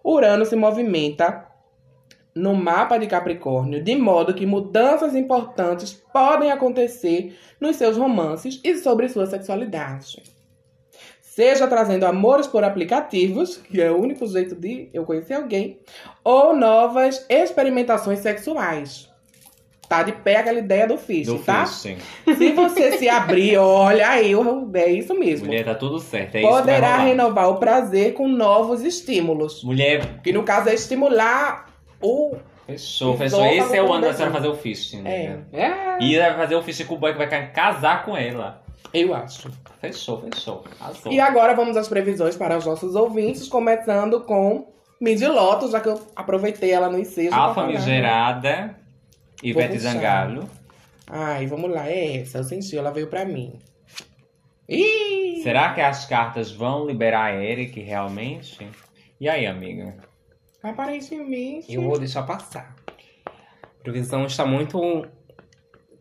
Urano 0.05 0.45
se 0.45 0.57
movimenta 0.57 1.47
no 2.37 2.55
mapa 2.55 2.99
de 2.99 3.07
Capricórnio, 3.07 3.83
de 3.83 3.97
modo 3.97 4.35
que 4.35 4.45
mudanças 4.45 5.15
importantes 5.17 5.95
podem 6.13 6.53
acontecer 6.53 7.35
nos 7.59 7.77
seus 7.77 7.97
romances 7.97 8.61
e 8.63 8.77
sobre 8.77 9.09
sua 9.09 9.27
sexualidade. 9.27 10.23
Seja 11.23 11.67
trazendo 11.67 12.05
amores 12.05 12.47
por 12.47 12.63
aplicativos, 12.63 13.57
que 13.57 13.81
é 13.81 13.91
o 13.91 13.97
único 13.99 14.27
jeito 14.27 14.55
de 14.55 14.91
eu 14.93 15.05
conhecer 15.05 15.35
alguém, 15.35 15.81
ou 16.23 16.55
novas 16.55 17.25
experimentações 17.29 18.19
sexuais. 18.19 19.11
Tá 19.89 20.03
de 20.03 20.13
pé 20.13 20.37
aquela 20.39 20.59
ideia 20.59 20.87
do 20.87 20.99
fish, 20.99 21.27
Do 21.27 21.39
tá? 21.39 21.65
fishing. 21.65 21.97
Se 22.37 22.53
você 22.53 22.99
se 22.99 23.09
abrir, 23.09 23.57
olha 23.59 24.09
aí, 24.09 24.33
é 24.75 24.91
isso 24.91 25.15
mesmo. 25.15 25.47
Mulher, 25.47 25.65
tá 25.65 25.75
tudo 25.75 26.01
certo. 26.01 26.35
É 26.35 26.43
Poderá 26.43 26.99
renovar 26.99 27.49
o 27.51 27.57
prazer 27.57 28.13
com 28.15 28.27
novos 28.27 28.83
estímulos. 28.83 29.63
Mulher, 29.63 30.21
Que 30.23 30.33
no 30.33 30.43
caso 30.43 30.69
é 30.69 30.75
estimular 30.75 31.66
o. 32.01 32.37
fechou, 32.67 33.17
fechou. 33.17 33.45
Esse 33.47 33.77
é 33.77 33.83
o 33.83 33.93
ano 33.93 34.07
da 34.07 34.13
senhora 34.15 34.33
fazer 34.35 34.49
o 34.49 34.55
fishing. 34.57 35.03
É, 35.07 35.39
né? 35.53 35.97
É. 35.99 36.03
E 36.05 36.19
vai 36.19 36.35
fazer 36.37 36.55
o 36.57 36.63
fishing 36.63 36.85
com 36.85 36.95
o 36.95 36.99
boy 36.99 37.13
que 37.13 37.19
vai 37.19 37.29
ca- 37.29 37.47
casar 37.49 38.05
com 38.05 38.17
ela. 38.17 38.63
eu 38.93 39.15
acho. 39.15 39.51
Fechou, 39.81 40.21
fechou. 40.23 40.65
Arrasou. 40.81 41.13
E 41.13 41.21
agora 41.21 41.55
vamos 41.55 41.77
às 41.77 41.89
previsões 41.89 42.37
para 42.37 42.57
os 42.57 42.65
nossos 42.67 42.95
ouvintes, 42.95 43.47
começando 43.49 44.21
com 44.23 44.73
Mindy 45.01 45.27
Lotus, 45.27 45.71
já 45.73 45.81
que 45.81 45.89
eu 45.89 46.01
aproveitei 46.17 46.71
ela 46.71 46.89
no 46.89 46.99
ensejo. 46.99 47.35
A 47.35 47.53
famigerada 47.55 48.75
Ivete 49.43 49.75
puxar. 49.75 49.93
Zangalo. 49.93 50.51
Ai, 51.09 51.47
vamos 51.47 51.71
lá, 51.71 51.89
é 51.89 52.17
essa, 52.17 52.39
eu 52.39 52.45
senti, 52.45 52.77
ela 52.77 52.91
veio 52.91 53.07
pra 53.07 53.25
mim. 53.25 53.59
Ih! 54.69 55.41
Será 55.43 55.73
que 55.73 55.81
as 55.81 56.05
cartas 56.07 56.51
vão 56.51 56.87
liberar 56.87 57.27
a 57.27 57.45
Eric 57.45 57.79
realmente? 57.81 58.69
E 59.21 59.29
aí, 59.29 59.47
amiga? 59.47 59.95
Aparentemente. 60.71 61.73
Eu 61.73 61.83
vou 61.83 61.99
deixar 61.99 62.23
passar. 62.25 62.75
A 63.63 63.83
previsão 63.83 64.27
está 64.27 64.45
muito 64.45 65.07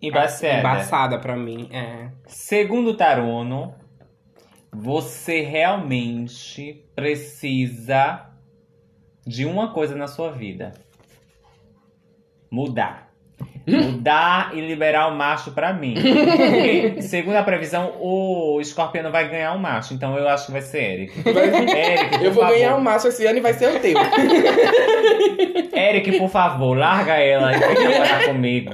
Embaceda. 0.02 0.60
embaçada 0.60 1.20
pra 1.20 1.36
mim. 1.36 1.70
É. 1.72 2.12
Segundo 2.26 2.92
o 2.92 2.98
Tarono, 2.98 3.76
você 4.72 5.42
realmente 5.42 6.86
precisa 6.96 8.32
de 9.26 9.46
uma 9.46 9.72
coisa 9.72 9.96
na 9.96 10.08
sua 10.08 10.32
vida. 10.32 10.74
Mudar. 12.52 13.15
Mudar 13.68 14.52
e 14.54 14.62
liberar 14.62 15.08
o 15.08 15.16
macho 15.16 15.50
pra 15.52 15.74
mim. 15.74 15.96
Porque, 15.96 17.02
segundo 17.04 17.36
a 17.36 17.42
previsão, 17.44 17.94
o 18.00 18.60
escorpião 18.62 19.12
vai 19.12 19.28
ganhar 19.28 19.54
um 19.54 19.58
macho. 19.60 19.94
Então 19.96 20.16
eu 20.18 20.28
acho 20.30 20.46
que 20.46 20.52
vai 20.52 20.62
ser 20.62 20.84
Eric. 20.84 21.14
Eric, 21.28 22.10
por 22.20 22.26
Eu 22.26 22.32
vou 22.32 22.44
favor. 22.44 22.56
ganhar 22.58 22.76
um 22.76 22.82
macho 22.82 23.08
esse 23.08 23.26
ano 23.26 23.40
e 23.40 23.42
vai 23.42 23.54
ser 23.54 23.76
o 23.76 23.80
teu. 23.80 23.98
Eric, 25.74 26.18
por 26.18 26.30
favor, 26.30 26.78
larga 26.78 27.14
ela 27.16 27.56
e 27.56 27.60
vem 27.60 27.74
trabalhar 27.76 28.26
comigo. 28.26 28.72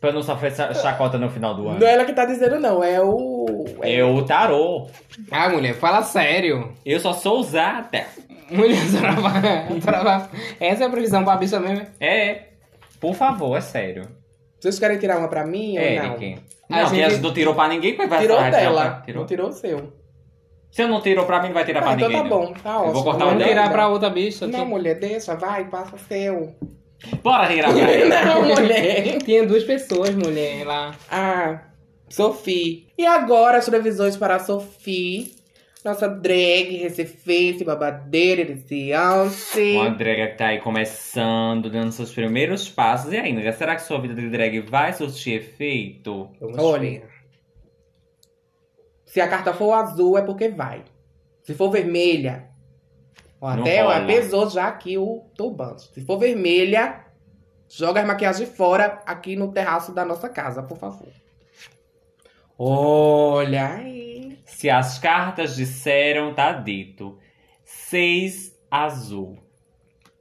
Pra 0.00 0.10
eu 0.10 0.14
não 0.14 0.22
sofrer 0.22 0.52
cha- 0.52 0.74
chacota 0.74 1.16
no 1.16 1.28
final 1.30 1.54
do 1.54 1.68
ano. 1.68 1.78
Não 1.78 1.86
é 1.86 1.92
ela 1.94 2.04
que 2.04 2.12
tá 2.12 2.24
dizendo, 2.24 2.58
não, 2.58 2.82
é 2.82 3.00
o. 3.00 3.46
é 3.82 3.92
Eu, 4.00 4.14
o 4.16 4.24
tarô. 4.24 4.88
Ah, 5.30 5.48
mulher, 5.48 5.74
fala 5.74 6.02
sério. 6.02 6.72
Eu 6.84 6.98
só 6.98 7.12
sou 7.12 7.38
usada. 7.38 8.04
Mulher, 8.50 8.78
vai- 9.80 10.02
vai- 10.04 10.28
Essa 10.58 10.82
é 10.84 10.86
a 10.88 10.90
previsão 10.90 11.22
pra 11.24 11.36
bicha 11.36 11.60
mesmo. 11.60 11.86
É. 12.00 12.48
Por 13.02 13.14
favor, 13.14 13.54
é 13.56 13.60
sério. 13.60 14.08
Vocês 14.58 14.78
querem 14.78 14.96
tirar 14.98 15.18
uma 15.18 15.28
pra 15.28 15.44
mim 15.44 15.76
ou 15.78 15.84
não? 15.84 16.14
A 16.14 16.82
Não, 16.82 16.88
gente- 16.88 17.02
a 17.02 17.08
gente 17.10 17.20
não 17.20 17.34
tirou 17.34 17.54
pra 17.54 17.68
ninguém, 17.68 17.96
vai 17.96 18.06
vai- 18.08 18.20
Tirou 18.22 18.38
vai 18.38 18.50
dela, 18.50 18.82
pra- 18.82 19.00
Tirou? 19.02 19.20
não 19.20 19.26
tirou 19.26 19.48
o 19.48 19.52
seu. 19.52 19.92
Se 20.70 20.80
eu 20.82 20.88
não 20.88 21.02
tirou 21.02 21.26
pra 21.26 21.40
mim, 21.42 21.48
não 21.48 21.54
vai 21.54 21.64
tirar 21.66 21.82
pra 21.82 21.90
Ah, 21.90 21.94
então 21.94 22.08
ninguém. 22.08 22.22
tá 22.22 22.28
não. 22.30 22.38
bom, 22.46 22.52
tá 22.54 22.78
ótimo. 22.78 22.92
vou 22.94 23.04
cortar 23.04 23.24
o 23.24 23.28
Vamos 23.28 23.38
dedo. 23.42 23.48
tirar 23.50 23.70
pra 23.70 23.88
outra 23.88 24.08
bicha. 24.08 24.46
Não, 24.46 24.64
mulher, 24.64 24.98
deixa, 24.98 25.34
vai, 25.34 25.68
passa 25.68 25.96
o 25.96 25.98
seu. 25.98 26.54
Bora 27.22 27.48
tirar 27.52 27.72
pra 27.74 27.80
ela. 27.92 28.24
Não, 28.24 28.42
mulher. 28.54 29.18
Tinha 29.18 29.44
duas 29.46 29.64
pessoas, 29.64 30.14
mulher, 30.14 30.64
lá. 30.64 30.94
Ah, 31.10 31.60
Sophie. 32.08 32.86
E 32.96 33.04
agora 33.04 33.58
as 33.58 33.68
previsões 33.68 34.16
para 34.16 34.36
a 34.36 34.38
Sophie. 34.38 35.34
Nossa 35.84 36.08
drag, 36.08 36.76
recifense, 36.76 37.64
babadeira, 37.64 38.42
iniciante. 38.42 39.72
Uma 39.74 39.90
drag 39.90 40.28
que 40.28 40.36
tá 40.36 40.46
aí 40.48 40.60
começando, 40.60 41.68
dando 41.68 41.90
seus 41.90 42.12
primeiros 42.12 42.68
passos. 42.68 43.12
E 43.12 43.16
ainda, 43.16 43.52
será 43.52 43.74
que 43.74 43.82
sua 43.82 44.00
vida 44.00 44.14
de 44.14 44.30
drag 44.30 44.60
vai 44.60 44.92
surtir 44.92 45.40
efeito? 45.40 46.30
Vamos 46.40 46.58
Olha. 46.58 46.80
ver. 46.80 47.08
Se 49.04 49.20
a 49.20 49.28
carta 49.28 49.52
for 49.52 49.72
azul, 49.72 50.16
é 50.16 50.22
porque 50.22 50.48
vai. 50.48 50.84
Se 51.42 51.52
for 51.52 51.70
vermelha, 51.70 52.48
ó, 53.40 53.48
até 53.48 53.84
ó, 53.84 54.06
pesou 54.06 54.48
já 54.48 54.68
aqui 54.68 54.96
o 54.96 55.26
turbante. 55.36 55.92
Se 55.92 56.00
for 56.02 56.16
vermelha, 56.16 57.04
joga 57.68 58.00
as 58.00 58.06
maquiagens 58.06 58.48
fora 58.56 59.02
aqui 59.04 59.34
no 59.34 59.52
terraço 59.52 59.92
da 59.92 60.04
nossa 60.04 60.28
casa, 60.28 60.62
por 60.62 60.78
favor. 60.78 61.08
Olha 62.56 63.74
aí. 63.74 64.11
Se 64.52 64.70
as 64.70 64.98
cartas 64.98 65.56
disseram, 65.56 66.34
tá 66.34 66.52
dito. 66.52 67.18
Seis 67.64 68.56
azul. 68.70 69.38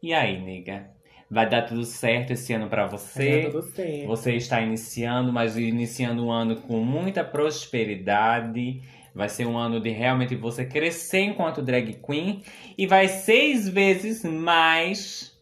E 0.02 0.14
aí, 0.14 0.42
nega? 0.42 0.90
Vai 1.30 1.48
dar 1.48 1.62
tudo 1.62 1.86
certo 1.86 2.32
esse 2.32 2.52
ano 2.52 2.68
pra 2.68 2.88
você? 2.88 3.44
Tá 3.44 3.52
tudo 3.52 3.62
certo. 3.62 4.08
Você 4.08 4.36
está 4.36 4.60
iniciando, 4.62 5.32
mas 5.32 5.58
iniciando 5.58 6.26
um 6.26 6.32
ano 6.32 6.56
com 6.62 6.84
muita 6.84 7.24
prosperidade. 7.24 8.82
Vai 9.14 9.30
ser 9.30 9.46
um 9.46 9.58
ano 9.58 9.80
de 9.80 9.90
realmente 9.90 10.36
você 10.36 10.66
crescer 10.66 11.22
enquanto 11.22 11.62
drag 11.62 11.94
queen. 12.02 12.42
E 12.78 12.88
vai 12.88 13.08
seis 13.08 13.70
vezes 13.70 14.24
mais 14.24 15.38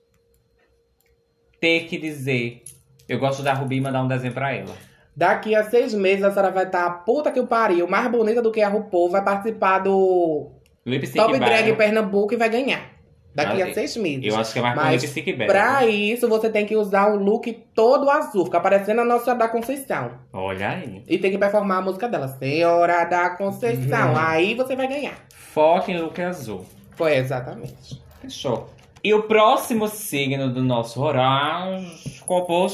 ter 1.61 1.86
que 1.86 1.98
dizer. 1.98 2.64
Eu 3.07 3.18
gosto 3.18 3.44
da 3.44 3.53
Rubi 3.53 3.78
e 3.78 3.82
mandar 3.82 4.03
um 4.03 4.07
desenho 4.07 4.34
pra 4.34 4.53
ela. 4.53 4.89
Daqui 5.20 5.54
a 5.54 5.66
seis 5.70 5.94
meses 5.94 6.24
a 6.24 6.32
senhora 6.32 6.50
vai 6.50 6.64
estar 6.64 6.86
a 6.86 6.90
puta 6.91 7.30
que 7.30 7.41
o 7.41 7.46
pariu, 7.46 7.86
mais 7.90 8.10
bonita 8.10 8.41
do 8.41 8.54
que 8.54 8.62
a 8.62 8.70
RuPaul, 8.70 9.10
vai 9.10 9.22
participar 9.22 9.80
do 9.80 10.50
Lip 10.86 11.06
Top 11.12 11.38
Drag. 11.38 11.76
Pernambuco 11.76 12.34
e 12.34 12.38
vai 12.38 12.50
ganhar. 12.50 12.90
Daqui 13.36 13.62
Ah, 13.62 13.66
a 13.66 13.74
seis 13.74 13.98
meses. 13.98 14.24
Eu 14.24 14.40
acho 14.40 14.54
que 14.54 14.60
é 14.60 14.62
mais 14.62 14.76
Mas 14.78 15.02
Sick 15.04 15.30
Battle. 15.34 15.48
Pra 15.48 15.86
isso, 15.86 16.30
você 16.30 16.50
tem 16.50 16.66
que 16.66 16.74
usar 16.74 17.12
um 17.12 17.18
look 17.18 17.52
todo 17.76 18.10
azul, 18.10 18.46
fica 18.46 18.62
parecendo 18.62 19.02
a 19.02 19.04
Nossa 19.04 19.36
da 19.36 19.50
Conceição. 19.50 20.12
Olha 20.32 20.70
aí. 20.70 21.04
E 21.06 21.18
tem 21.18 21.32
que 21.32 21.38
performar 21.38 21.80
a 21.80 21.82
música 21.82 22.08
dela, 22.08 22.30
Senhora 22.30 23.04
da 23.04 23.32
Conceição. 23.32 24.12
Uhum. 24.12 24.18
Aí 24.18 24.56
você 24.56 24.74
vai 24.74 24.88
ganhar. 24.88 25.16
Foca 25.36 25.91
em 25.91 26.00
look 26.00 26.22
azul. 26.22 26.66
Foi 26.96 27.18
exatamente. 27.18 28.02
Fechou. 28.22 28.70
E 29.04 29.14
o 29.14 29.24
próximo 29.24 29.90
signo 29.90 30.50
do 30.54 30.64
nosso 30.64 31.02
horóscopo 31.02 32.68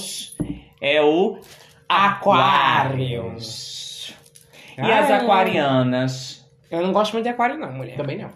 é 0.80 1.01
o 1.01 1.39
Aquários. 1.87 3.65
E 4.77 4.81
as 4.81 5.09
Ai. 5.09 5.21
aquarianas? 5.21 6.45
Eu 6.69 6.81
não 6.81 6.91
gosto 6.91 7.13
muito 7.13 7.23
de 7.23 7.29
aquário, 7.29 7.57
não, 7.57 7.71
mulher. 7.71 7.95
Também 7.95 8.17
não. 8.17 8.29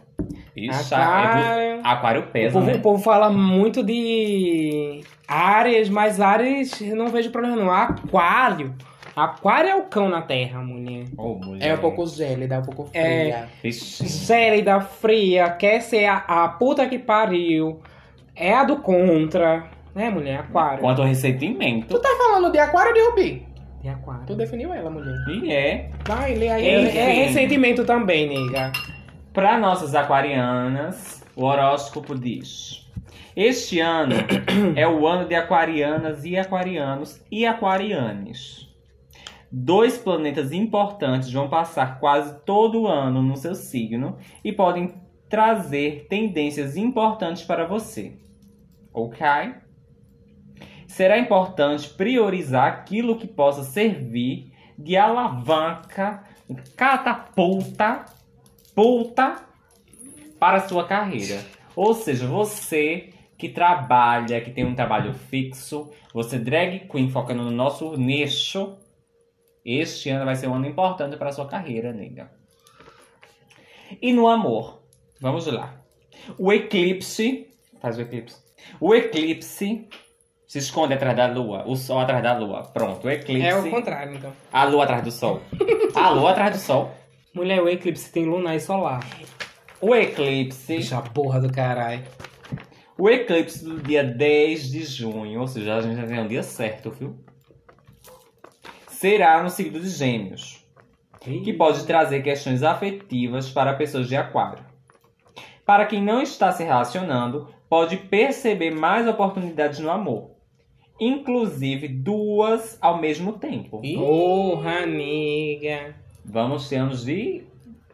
Isso, 0.55 0.93
Aquário. 0.93 1.81
aquário 1.83 2.21
O 2.21 2.27
pesa, 2.27 2.53
povo, 2.53 2.65
né? 2.65 2.73
o 2.77 2.81
povo 2.81 3.03
fala 3.03 3.29
muito 3.29 3.83
de 3.83 5.01
áreas, 5.27 5.89
mas 5.89 6.19
áreas 6.19 6.79
eu 6.81 6.95
não 6.95 7.07
vejo 7.07 7.31
problema 7.31 7.55
não. 7.55 7.71
Aquário. 7.71 8.75
Aquário 9.15 9.69
é 9.69 9.75
o 9.75 9.83
cão 9.83 10.07
na 10.09 10.21
terra, 10.21 10.59
mulher. 10.61 11.05
Ô, 11.17 11.35
mulher. 11.35 11.69
É 11.69 11.73
um 11.75 11.77
pouco 11.77 12.05
gélida, 12.07 12.59
um 12.59 12.63
pouco 12.63 12.85
fria. 12.85 13.49
É. 13.63 13.71
Gélida, 13.71 14.79
fria, 14.79 15.49
quer 15.51 15.81
ser 15.81 16.05
a, 16.05 16.17
a 16.27 16.47
puta 16.47 16.87
que 16.87 16.99
pariu. 16.99 17.81
É 18.35 18.53
a 18.53 18.63
do 18.63 18.77
contra. 18.77 19.65
Né, 19.93 20.09
mulher? 20.09 20.39
Aquário. 20.39 20.79
Quanto 20.81 21.01
ao 21.01 21.07
ressentimento. 21.07 21.99
Tá 21.99 22.09
falando 22.17 22.51
de 22.51 22.59
aquário 22.59 22.91
ou 22.91 22.95
de 22.95 23.09
rubi? 23.09 23.47
De 23.81 23.89
aquário. 23.89 24.25
Tu 24.27 24.35
definiu 24.35 24.73
ela, 24.73 24.89
mulher. 24.89 25.15
E 25.27 25.51
é. 25.51 25.89
Vai, 26.05 26.35
lê 26.35 26.49
aí. 26.49 26.67
É, 26.67 26.81
Enfim. 26.81 26.97
é 26.97 27.11
ressentimento 27.25 27.85
também, 27.85 28.27
nega. 28.27 28.71
Para 29.33 29.57
nossas 29.57 29.95
aquarianas, 29.95 31.23
o 31.35 31.45
horóscopo 31.45 32.17
diz: 32.17 32.87
Este 33.35 33.79
ano 33.79 34.15
é 34.75 34.87
o 34.87 35.07
ano 35.07 35.27
de 35.27 35.35
aquarianas 35.35 36.25
e 36.25 36.37
aquarianos 36.37 37.21
e 37.31 37.45
aquarianes. 37.45 38.67
Dois 39.51 39.97
planetas 39.97 40.51
importantes 40.51 41.31
vão 41.31 41.49
passar 41.49 41.99
quase 41.99 42.39
todo 42.45 42.81
o 42.81 42.87
ano 42.87 43.21
no 43.23 43.35
seu 43.35 43.55
signo 43.55 44.17
e 44.43 44.51
podem 44.51 44.93
trazer 45.27 46.05
tendências 46.07 46.77
importantes 46.77 47.43
para 47.43 47.65
você. 47.65 48.13
Ok? 48.93 49.25
Será 50.89 51.19
importante 51.19 51.87
priorizar 51.87 52.65
aquilo 52.65 53.15
que 53.15 53.27
possa 53.27 53.63
servir 53.63 54.51
de 54.75 54.97
alavanca, 54.97 56.23
catapulta, 56.75 58.05
pulta 58.73 59.35
para 60.39 60.57
a 60.57 60.67
sua 60.67 60.87
carreira. 60.87 61.45
Ou 61.75 61.93
seja, 61.93 62.25
você 62.25 63.13
que 63.37 63.49
trabalha, 63.49 64.41
que 64.41 64.49
tem 64.49 64.65
um 64.65 64.73
trabalho 64.73 65.13
fixo, 65.13 65.91
você 66.11 66.39
drag 66.39 66.87
queen 66.89 67.07
focando 67.11 67.43
no 67.43 67.51
nosso 67.51 67.95
nicho, 67.95 68.75
este 69.63 70.09
ano 70.09 70.25
vai 70.25 70.35
ser 70.35 70.47
um 70.47 70.55
ano 70.55 70.65
importante 70.65 71.15
para 71.17 71.29
a 71.29 71.31
sua 71.31 71.47
carreira, 71.47 71.93
nega. 71.93 72.31
E 74.01 74.11
no 74.11 74.27
amor, 74.27 74.81
vamos 75.21 75.45
lá. 75.45 75.79
O 76.35 76.51
eclipse, 76.51 77.47
faz 77.79 77.95
o 77.99 78.01
eclipse. 78.01 78.37
O 78.81 78.95
eclipse 78.95 79.87
se 80.49 80.57
esconde 80.57 80.95
atrás 80.95 81.15
da 81.15 81.27
lua, 81.27 81.63
o 81.67 81.75
sol 81.75 81.99
atrás 81.99 82.23
da 82.23 82.35
lua. 82.35 82.63
Pronto, 82.63 83.05
o 83.05 83.11
eclipse. 83.11 83.45
É 83.45 83.55
o 83.55 83.69
contrário, 83.69 84.15
então. 84.15 84.33
A 84.51 84.63
lua 84.63 84.83
atrás 84.83 85.03
do 85.03 85.11
sol. 85.11 85.43
A 85.93 86.09
lua 86.09 86.31
atrás 86.31 86.55
do 86.55 86.59
sol. 86.59 86.91
Mulher, 87.35 87.61
o 87.61 87.69
eclipse 87.69 88.11
tem 88.11 88.25
lunar 88.25 88.55
e 88.55 88.59
solar. 88.59 89.07
O 89.79 89.93
eclipse. 89.93 90.77
Bicha 90.77 90.99
porra 91.03 91.39
do 91.39 91.53
caralho. 91.53 92.03
O 92.97 93.07
eclipse 93.07 93.63
do 93.63 93.79
dia 93.79 94.03
10 94.03 94.71
de 94.71 94.85
junho, 94.85 95.39
ou 95.39 95.47
seja, 95.47 95.75
a 95.75 95.81
gente 95.81 95.97
já 95.97 96.07
tem 96.07 96.19
um 96.19 96.27
dia 96.27 96.41
certo, 96.41 96.89
viu? 96.89 97.15
Será 98.87 99.43
no 99.43 99.51
signo 99.51 99.79
de 99.79 99.87
Gêmeos, 99.87 100.65
que 101.19 101.53
pode 101.53 101.85
trazer 101.85 102.23
questões 102.23 102.63
afetivas 102.63 103.51
para 103.51 103.75
pessoas 103.75 104.07
de 104.07 104.17
Aquário. 104.17 104.65
Para 105.63 105.85
quem 105.85 106.03
não 106.03 106.23
está 106.23 106.51
se 106.51 106.63
relacionando, 106.63 107.47
pode 107.69 107.97
perceber 107.97 108.71
mais 108.71 109.07
oportunidades 109.07 109.77
no 109.77 109.91
amor, 109.91 110.38
inclusive 110.99 111.87
duas 111.87 112.77
ao 112.81 112.99
mesmo 112.99 113.33
tempo. 113.33 113.81
Porra, 113.81 114.85
nega. 114.85 115.95
Vamos 116.25 116.67
ter 116.69 116.77
anos 116.77 117.03
de 117.05 117.43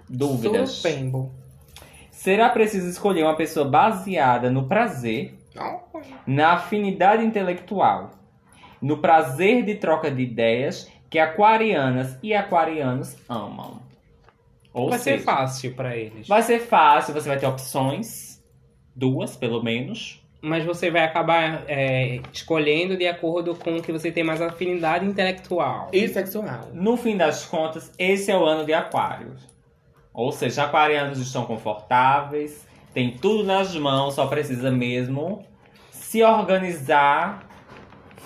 dúvidas. 0.09 0.71
Supembo. 0.71 1.31
Será 2.11 2.49
preciso 2.49 2.89
escolher 2.89 3.23
uma 3.23 3.35
pessoa 3.35 3.67
baseada 3.67 4.49
no 4.49 4.67
prazer, 4.67 5.35
na 6.25 6.53
afinidade 6.53 7.23
intelectual, 7.23 8.11
no 8.81 8.97
prazer 8.97 9.63
de 9.63 9.75
troca 9.75 10.09
de 10.09 10.23
ideias 10.23 10.89
que 11.09 11.19
aquarianas 11.19 12.17
e 12.23 12.33
aquarianos 12.33 13.15
amam. 13.29 13.79
Ou 14.73 14.89
Vai 14.89 14.99
ser 14.99 15.11
seja, 15.19 15.23
fácil 15.23 15.73
pra 15.73 15.95
eles. 15.95 16.27
vai 16.27 16.41
ser 16.41 16.59
fácil, 16.59 17.13
você 17.13 17.29
vai 17.29 17.37
ter 17.39 17.45
opções, 17.45 18.43
duas 18.93 19.37
pelo 19.37 19.63
menos. 19.63 20.21
Mas 20.45 20.63
você 20.63 20.91
vai 20.91 21.03
acabar 21.03 21.63
é, 21.67 22.21
escolhendo 22.31 22.95
de 22.95 23.07
acordo 23.07 23.55
com 23.55 23.77
o 23.77 23.81
que 23.81 23.91
você 23.91 24.11
tem 24.11 24.23
mais 24.23 24.39
afinidade 24.39 25.03
intelectual. 25.03 25.89
E 25.91 26.07
sexual. 26.07 26.69
No 26.71 26.95
fim 26.95 27.17
das 27.17 27.45
contas, 27.45 27.91
esse 27.97 28.29
é 28.29 28.37
o 28.37 28.45
ano 28.45 28.63
de 28.63 28.71
Aquários. 28.71 29.41
Ou 30.13 30.31
seja, 30.31 30.65
aquarianos 30.65 31.19
estão 31.19 31.45
confortáveis, 31.45 32.67
tem 32.93 33.17
tudo 33.17 33.43
nas 33.43 33.75
mãos, 33.75 34.13
só 34.13 34.27
precisa 34.27 34.69
mesmo 34.69 35.43
se 35.89 36.23
organizar 36.23 37.43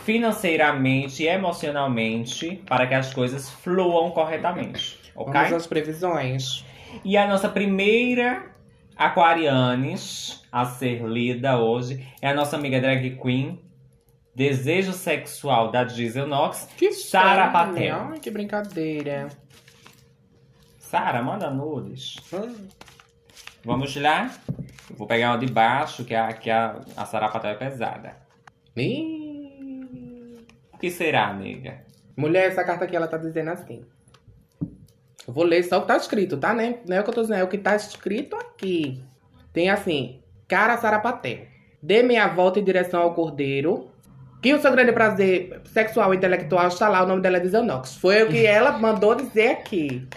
financeiramente 0.04 1.24
e 1.24 1.28
emocionalmente 1.28 2.62
para 2.68 2.86
que 2.86 2.96
as 2.96 3.14
coisas 3.14 3.50
fluam 3.50 4.12
corretamente. 4.12 5.00
Ok? 5.16 5.32
Vamos 5.34 5.54
às 5.54 5.68
previsões. 5.68 6.66
E 7.06 7.16
a 7.16 7.26
nossa 7.26 7.48
primeira 7.48 8.44
Aquarianes 9.00 10.44
a 10.52 10.66
ser 10.66 11.02
lida 11.08 11.58
hoje 11.58 12.06
é 12.22 12.28
a 12.28 12.34
nossa 12.34 12.58
amiga 12.58 12.82
drag 12.82 13.16
queen, 13.16 13.58
desejo 14.36 14.92
sexual 14.92 15.72
da 15.72 15.86
Diesel 15.86 16.28
Knox, 16.28 16.68
Que 16.76 16.92
Sara. 16.92 17.50
Patel. 17.50 17.96
Ai, 17.96 18.20
que 18.20 18.30
brincadeira. 18.30 19.30
Sara, 20.78 21.24
manda 21.24 21.50
nudes. 21.50 22.18
Hum. 22.34 22.68
Vamos 23.64 23.96
lá? 23.96 24.32
Eu 24.90 24.98
vou 24.98 25.08
pegar 25.08 25.32
uma 25.32 25.38
de 25.38 25.50
baixo, 25.50 26.04
que 26.04 26.14
a, 26.14 26.34
que 26.34 26.50
a, 26.50 26.82
a 26.98 27.06
sarapatel 27.06 27.52
é 27.52 27.56
pesada. 27.56 28.18
Ih. 28.76 30.46
O 30.74 30.78
que 30.78 30.92
será, 30.92 31.34
nega? 31.34 31.86
Mulher, 32.18 32.50
essa 32.50 32.66
carta 32.66 32.84
aqui, 32.84 32.98
ela 32.98 33.08
tá 33.08 33.18
dizendo 33.18 33.52
assim. 33.52 33.82
Eu 35.30 35.34
vou 35.34 35.44
ler 35.44 35.64
só 35.64 35.78
o 35.78 35.82
que 35.82 35.88
tá 35.88 35.96
escrito, 35.96 36.38
tá? 36.38 36.56
Né? 36.56 36.78
Não 36.88 36.98
é 36.98 37.02
o 37.02 37.04
que 37.04 37.10
eu 37.12 37.14
tô 37.14 37.22
dizendo, 37.22 37.40
é 37.40 37.44
o 37.44 37.48
que 37.48 37.60
tá 37.60 37.76
escrito 37.76 38.36
aqui. 38.36 39.00
Tem 39.54 39.70
assim, 39.70 40.22
cara 40.48 40.76
Sarapatel. 40.76 41.42
Dê 41.84 42.02
meia 42.02 42.28
volta 42.28 42.60
em 42.60 42.64
direção 42.64 43.00
ao 43.00 43.14
cordeiro. 43.14 43.92
Que 44.42 44.56
o 44.56 44.60
seu 44.60 44.72
grande 44.72 44.92
prazer 44.92 45.62
sexual 45.66 46.14
e 46.14 46.18
intelectual 46.18 46.68
está 46.68 46.90
lá, 46.90 47.04
o 47.04 47.08
nome 47.08 47.22
dela 47.22 47.38
é 47.38 47.40
Dizanox. 47.42 47.94
Foi 47.98 48.24
o 48.24 48.28
que 48.28 48.44
ela 48.44 48.72
mandou 48.80 49.14
dizer 49.14 49.50
aqui. 49.50 50.08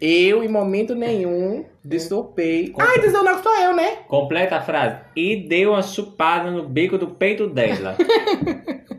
Eu, 0.00 0.42
em 0.42 0.48
momento 0.48 0.96
nenhum, 0.96 1.64
destopei. 1.84 2.74
Ai, 2.76 2.98
Dizanox 3.00 3.40
sou 3.40 3.56
eu, 3.60 3.72
né? 3.72 3.98
Completa 4.08 4.56
a 4.56 4.62
frase. 4.62 4.96
E 5.14 5.36
deu 5.48 5.70
uma 5.70 5.82
chupada 5.82 6.50
no 6.50 6.68
bico 6.68 6.98
do 6.98 7.06
peito 7.06 7.46
dela. 7.46 7.96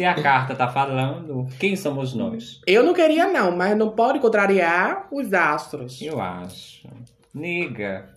Se 0.00 0.04
a 0.06 0.14
carta 0.14 0.54
tá 0.54 0.66
falando, 0.66 1.46
quem 1.58 1.76
somos 1.76 2.14
nós? 2.14 2.62
Eu 2.66 2.82
não 2.82 2.94
queria, 2.94 3.30
não, 3.30 3.54
mas 3.54 3.76
não 3.76 3.90
pode 3.90 4.18
contrariar 4.18 5.06
os 5.12 5.34
astros. 5.34 6.00
Eu 6.00 6.18
acho. 6.18 6.88
Nega, 7.34 8.08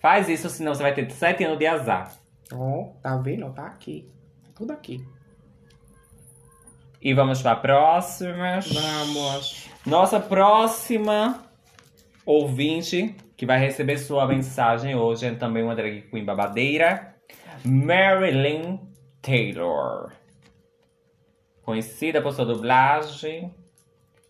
faz 0.00 0.26
isso, 0.30 0.48
senão 0.48 0.74
você 0.74 0.82
vai 0.82 0.94
ter 0.94 1.10
sete 1.10 1.44
anos 1.44 1.58
de 1.58 1.66
azar. 1.66 2.16
Ó, 2.50 2.94
tá 3.02 3.14
vendo? 3.18 3.52
Tá 3.52 3.66
aqui. 3.66 4.08
Tudo 4.56 4.72
aqui. 4.72 5.04
E 7.02 7.12
vamos 7.12 7.42
para 7.42 7.52
a 7.52 7.56
próxima. 7.56 8.60
Vamos. 8.60 9.68
Nossa 9.84 10.18
próxima 10.18 11.42
ouvinte 12.24 13.14
que 13.36 13.44
vai 13.44 13.58
receber 13.58 13.98
sua 13.98 14.26
mensagem 14.26 14.94
hoje 14.94 15.26
é 15.26 15.34
também 15.34 15.62
uma 15.62 15.76
drag 15.76 16.08
queen 16.10 16.24
babadeira, 16.24 17.16
Marilyn 17.66 18.78
Taylor. 19.20 20.10
Conhecida 21.68 22.22
por 22.22 22.32
sua 22.32 22.46
dublagem, 22.46 23.52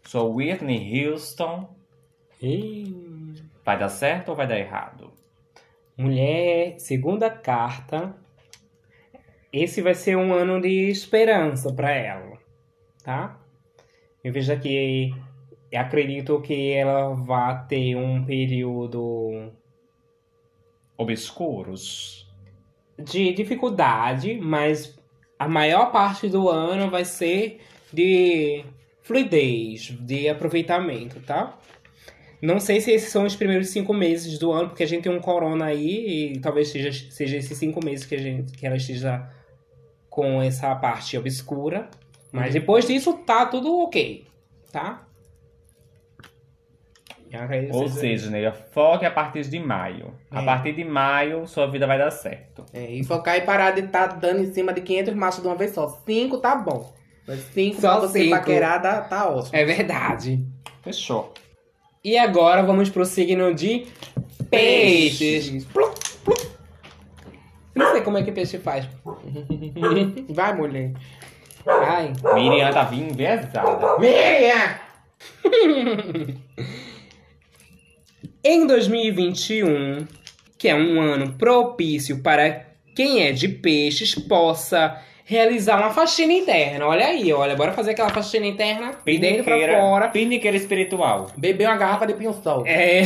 sua 0.02 0.24
Whitney 0.24 1.06
Houston. 1.06 1.72
Ih. 2.42 3.36
Vai 3.64 3.78
dar 3.78 3.88
certo 3.90 4.30
ou 4.30 4.34
vai 4.34 4.44
dar 4.44 4.58
errado? 4.58 5.12
Mulher, 5.96 6.80
segunda 6.80 7.30
carta. 7.30 8.12
Esse 9.52 9.80
vai 9.80 9.94
ser 9.94 10.16
um 10.16 10.34
ano 10.34 10.60
de 10.60 10.90
esperança 10.90 11.72
pra 11.72 11.92
ela, 11.92 12.36
tá? 13.04 13.40
Eu 14.24 14.32
vejo 14.32 14.52
aqui, 14.52 15.14
acredito 15.72 16.40
que 16.40 16.72
ela 16.72 17.14
vai 17.14 17.68
ter 17.68 17.94
um 17.94 18.24
período 18.24 19.52
Obscuros. 20.96 22.28
de 22.98 23.32
dificuldade, 23.32 24.36
mas 24.42 24.97
a 25.38 25.48
maior 25.48 25.92
parte 25.92 26.28
do 26.28 26.48
ano 26.48 26.90
vai 26.90 27.04
ser 27.04 27.60
de 27.92 28.64
fluidez, 29.02 29.96
de 30.00 30.28
aproveitamento, 30.28 31.20
tá? 31.20 31.58
Não 32.40 32.60
sei 32.60 32.80
se 32.80 32.92
esses 32.92 33.10
são 33.10 33.24
os 33.24 33.34
primeiros 33.34 33.70
cinco 33.70 33.92
meses 33.92 34.38
do 34.38 34.52
ano, 34.52 34.68
porque 34.68 34.82
a 34.82 34.86
gente 34.86 35.02
tem 35.02 35.12
um 35.12 35.20
corona 35.20 35.66
aí 35.66 36.34
e 36.34 36.38
talvez 36.40 36.68
seja, 36.68 36.92
seja 37.10 37.36
esses 37.36 37.56
cinco 37.58 37.84
meses 37.84 38.06
que, 38.06 38.14
a 38.14 38.18
gente, 38.18 38.52
que 38.52 38.66
ela 38.66 38.76
esteja 38.76 39.28
com 40.08 40.40
essa 40.40 40.74
parte 40.76 41.16
obscura. 41.16 41.88
Mas 42.30 42.52
depois 42.52 42.86
disso 42.86 43.14
tá 43.14 43.46
tudo 43.46 43.80
ok, 43.80 44.26
tá? 44.70 45.07
Ou 47.72 47.88
seja, 47.88 48.30
nega, 48.30 48.52
foque 48.52 49.04
a 49.04 49.10
partir 49.10 49.42
de 49.48 49.58
maio. 49.58 50.14
A 50.30 50.42
É. 50.42 50.44
partir 50.44 50.72
de 50.72 50.84
maio, 50.84 51.46
sua 51.46 51.66
vida 51.66 51.86
vai 51.86 51.98
dar 51.98 52.10
certo. 52.10 52.64
É, 52.72 52.90
e 52.90 53.04
focar 53.04 53.36
e 53.36 53.42
parar 53.42 53.72
de 53.72 53.80
estar 53.82 54.06
dando 54.18 54.40
em 54.42 54.52
cima 54.52 54.72
de 54.72 54.80
500 54.80 55.14
machos 55.14 55.42
de 55.42 55.46
uma 55.48 55.56
vez 55.56 55.72
só. 55.72 55.88
Cinco 56.06 56.38
tá 56.38 56.54
bom. 56.56 56.92
Mas 57.26 57.40
cinco 57.52 57.80
Só 57.80 57.98
pra 57.98 58.08
você 58.08 58.20
cinco. 58.20 58.30
paquerar 58.36 58.80
tá, 58.80 59.00
tá 59.02 59.28
ótimo. 59.28 59.50
É 59.54 59.64
verdade. 59.64 60.42
Fechou. 60.82 61.34
E 62.02 62.16
agora 62.16 62.62
vamos 62.62 62.88
pro 62.88 63.04
signo 63.04 63.54
de 63.54 63.86
peixes. 64.50 65.64
Plum, 65.66 65.92
plum. 66.24 66.34
Não 67.74 67.92
sei 67.92 68.00
como 68.00 68.16
é 68.16 68.22
que 68.22 68.32
peixe 68.32 68.58
faz. 68.58 68.86
Vai, 70.30 70.54
mulher. 70.54 70.92
Ai. 71.66 72.12
Miriam 72.34 72.72
tá 72.72 72.84
vindo 72.84 73.10
enviesada. 73.12 73.98
Miriam! 73.98 74.78
Em 78.50 78.66
2021, 78.66 80.06
que 80.56 80.68
é 80.68 80.74
um 80.74 80.98
ano 81.02 81.34
propício 81.34 82.22
para 82.22 82.64
quem 82.96 83.22
é 83.22 83.30
de 83.30 83.46
peixes 83.46 84.14
possa 84.14 84.98
realizar 85.22 85.76
uma 85.76 85.90
faxina 85.90 86.32
interna. 86.32 86.86
Olha 86.86 87.08
aí, 87.08 87.30
olha, 87.30 87.54
bora 87.54 87.72
fazer 87.72 87.90
aquela 87.90 88.08
faxina 88.08 88.46
interna 88.46 88.92
de 89.04 89.18
dentro 89.18 89.44
pra 89.44 89.58
fora. 89.78 90.08
Piniqueira 90.08 90.56
espiritual. 90.56 91.30
Beber 91.36 91.68
uma 91.68 91.76
garrafa 91.76 92.06
de 92.06 92.14
pinho-sol. 92.14 92.64
É. 92.66 93.02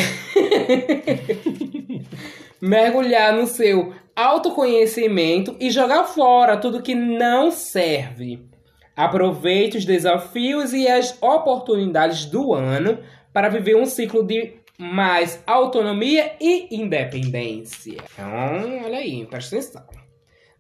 Mergulhar 2.62 3.34
no 3.34 3.48
seu 3.48 3.92
autoconhecimento 4.14 5.56
e 5.58 5.72
jogar 5.72 6.04
fora 6.04 6.56
tudo 6.56 6.82
que 6.82 6.94
não 6.94 7.50
serve. 7.50 8.46
Aproveite 8.94 9.78
os 9.78 9.84
desafios 9.84 10.72
e 10.72 10.86
as 10.86 11.20
oportunidades 11.20 12.26
do 12.26 12.54
ano 12.54 13.00
para 13.32 13.48
viver 13.48 13.74
um 13.74 13.86
ciclo 13.86 14.22
de 14.22 14.61
mais 14.82 15.42
autonomia 15.46 16.34
e 16.40 16.74
independência. 16.74 18.02
Então, 18.12 18.84
olha 18.84 18.98
aí, 18.98 19.24
presta 19.26 19.56
atenção. 19.56 19.86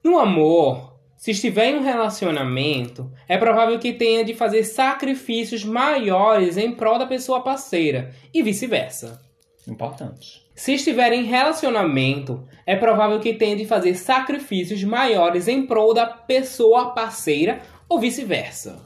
No 0.02 0.18
amor, 0.18 0.98
se 1.16 1.32
estiver 1.32 1.70
em 1.70 1.76
um 1.76 1.82
relacionamento, 1.82 3.10
é 3.28 3.36
provável 3.36 3.78
que 3.78 3.92
tenha 3.92 4.24
de 4.24 4.34
fazer 4.34 4.64
sacrifícios 4.64 5.64
maiores 5.64 6.56
em 6.56 6.72
prol 6.72 6.98
da 6.98 7.06
pessoa 7.06 7.42
parceira 7.42 8.14
e 8.32 8.42
vice-versa. 8.42 9.20
Importante. 9.68 10.42
Se 10.54 10.74
estiver 10.74 11.12
em 11.12 11.24
relacionamento, 11.24 12.46
é 12.66 12.76
provável 12.76 13.20
que 13.20 13.34
tenha 13.34 13.56
de 13.56 13.64
fazer 13.64 13.94
sacrifícios 13.94 14.82
maiores 14.84 15.48
em 15.48 15.66
prol 15.66 15.94
da 15.94 16.06
pessoa 16.06 16.92
parceira 16.92 17.62
ou 17.88 18.00
vice-versa. 18.00 18.80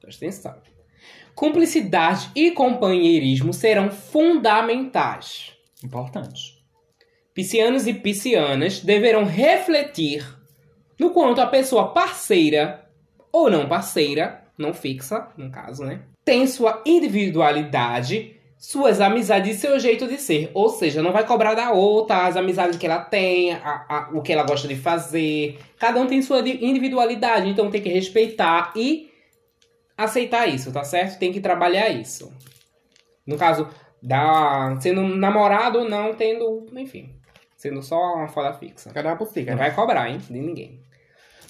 Presta 0.00 0.24
atenção. 0.24 0.71
Cumplicidade 1.34 2.30
e 2.34 2.50
companheirismo 2.50 3.52
serão 3.52 3.90
fundamentais. 3.90 5.52
Importante. 5.82 6.60
Piscianos 7.34 7.86
e 7.86 7.94
piscianas 7.94 8.80
deverão 8.80 9.24
refletir 9.24 10.24
no 10.98 11.10
quanto 11.10 11.40
a 11.40 11.46
pessoa 11.46 11.88
parceira 11.92 12.84
ou 13.32 13.50
não 13.50 13.66
parceira, 13.66 14.42
não 14.58 14.74
fixa, 14.74 15.28
no 15.36 15.50
caso, 15.50 15.82
né? 15.84 16.00
Tem 16.24 16.46
sua 16.46 16.82
individualidade, 16.86 18.36
suas 18.58 19.00
amizades 19.00 19.56
e 19.56 19.58
seu 19.58 19.80
jeito 19.80 20.06
de 20.06 20.18
ser. 20.18 20.50
Ou 20.54 20.68
seja, 20.68 21.02
não 21.02 21.10
vai 21.10 21.26
cobrar 21.26 21.54
da 21.54 21.72
outra 21.72 22.26
as 22.26 22.36
amizades 22.36 22.78
que 22.78 22.86
ela 22.86 23.00
tem, 23.00 23.54
a- 23.54 23.86
a- 23.88 24.10
o 24.12 24.20
que 24.22 24.32
ela 24.32 24.44
gosta 24.44 24.68
de 24.68 24.76
fazer. 24.76 25.58
Cada 25.78 25.98
um 26.00 26.06
tem 26.06 26.20
sua 26.22 26.42
di- 26.42 26.64
individualidade, 26.64 27.48
então 27.48 27.70
tem 27.70 27.80
que 27.82 27.88
respeitar 27.88 28.72
e 28.76 29.10
aceitar 29.96 30.46
isso, 30.46 30.72
tá 30.72 30.84
certo? 30.84 31.18
Tem 31.18 31.32
que 31.32 31.40
trabalhar 31.40 31.88
isso. 31.88 32.32
No 33.26 33.36
caso, 33.36 33.68
da, 34.02 34.76
sendo 34.80 35.02
namorado 35.02 35.80
ou 35.80 35.88
não, 35.88 36.14
tendo, 36.14 36.66
enfim, 36.76 37.14
sendo 37.56 37.82
só 37.82 37.96
uma 38.14 38.28
foda 38.28 38.52
fixa. 38.52 38.90
Cada 38.92 39.10
uma 39.10 39.16
por 39.16 39.28
si, 39.28 39.40
Não 39.40 39.46
cara. 39.46 39.58
vai 39.58 39.74
cobrar, 39.74 40.10
hein? 40.10 40.18
De 40.18 40.32
ninguém. 40.40 40.80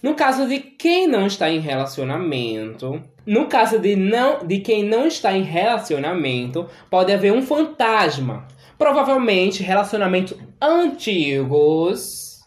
No 0.03 0.15
caso 0.15 0.49
de 0.49 0.59
quem 0.59 1.07
não 1.07 1.27
está 1.27 1.49
em 1.49 1.61
relacionamento, 1.61 3.01
no 3.25 3.47
caso 3.47 3.79
de 3.79 3.95
não 3.95 4.45
de 4.45 4.59
quem 4.59 4.83
não 4.83 5.07
está 5.07 5.33
em 5.33 5.45
relacionamento, 5.45 6.69
pode 6.91 7.13
haver 7.13 7.33
um 7.33 7.41
fantasma. 7.41 8.47
Provavelmente 8.77 9.63
relacionamentos 9.63 10.37
antigos 10.61 12.41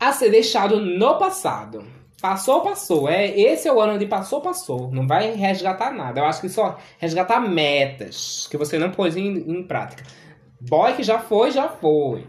a 0.00 0.12
ser 0.12 0.30
deixado 0.30 0.80
no 0.80 1.18
passado. 1.18 1.84
Passou, 2.22 2.60
passou. 2.60 3.08
É, 3.08 3.36
esse 3.36 3.66
é 3.66 3.72
o 3.72 3.80
ano 3.80 3.98
de 3.98 4.06
passou, 4.06 4.40
passou. 4.40 4.88
Não 4.92 5.08
vai 5.08 5.32
resgatar 5.32 5.90
nada. 5.90 6.20
Eu 6.20 6.24
acho 6.24 6.40
que 6.40 6.48
só 6.48 6.78
resgatar 6.96 7.40
metas 7.40 8.46
que 8.48 8.56
você 8.56 8.78
não 8.78 8.92
pôs 8.92 9.16
em, 9.16 9.38
em 9.38 9.64
prática. 9.64 10.04
Boy 10.60 10.92
que 10.92 11.02
já 11.02 11.18
foi, 11.18 11.50
já 11.50 11.68
foi. 11.68 12.24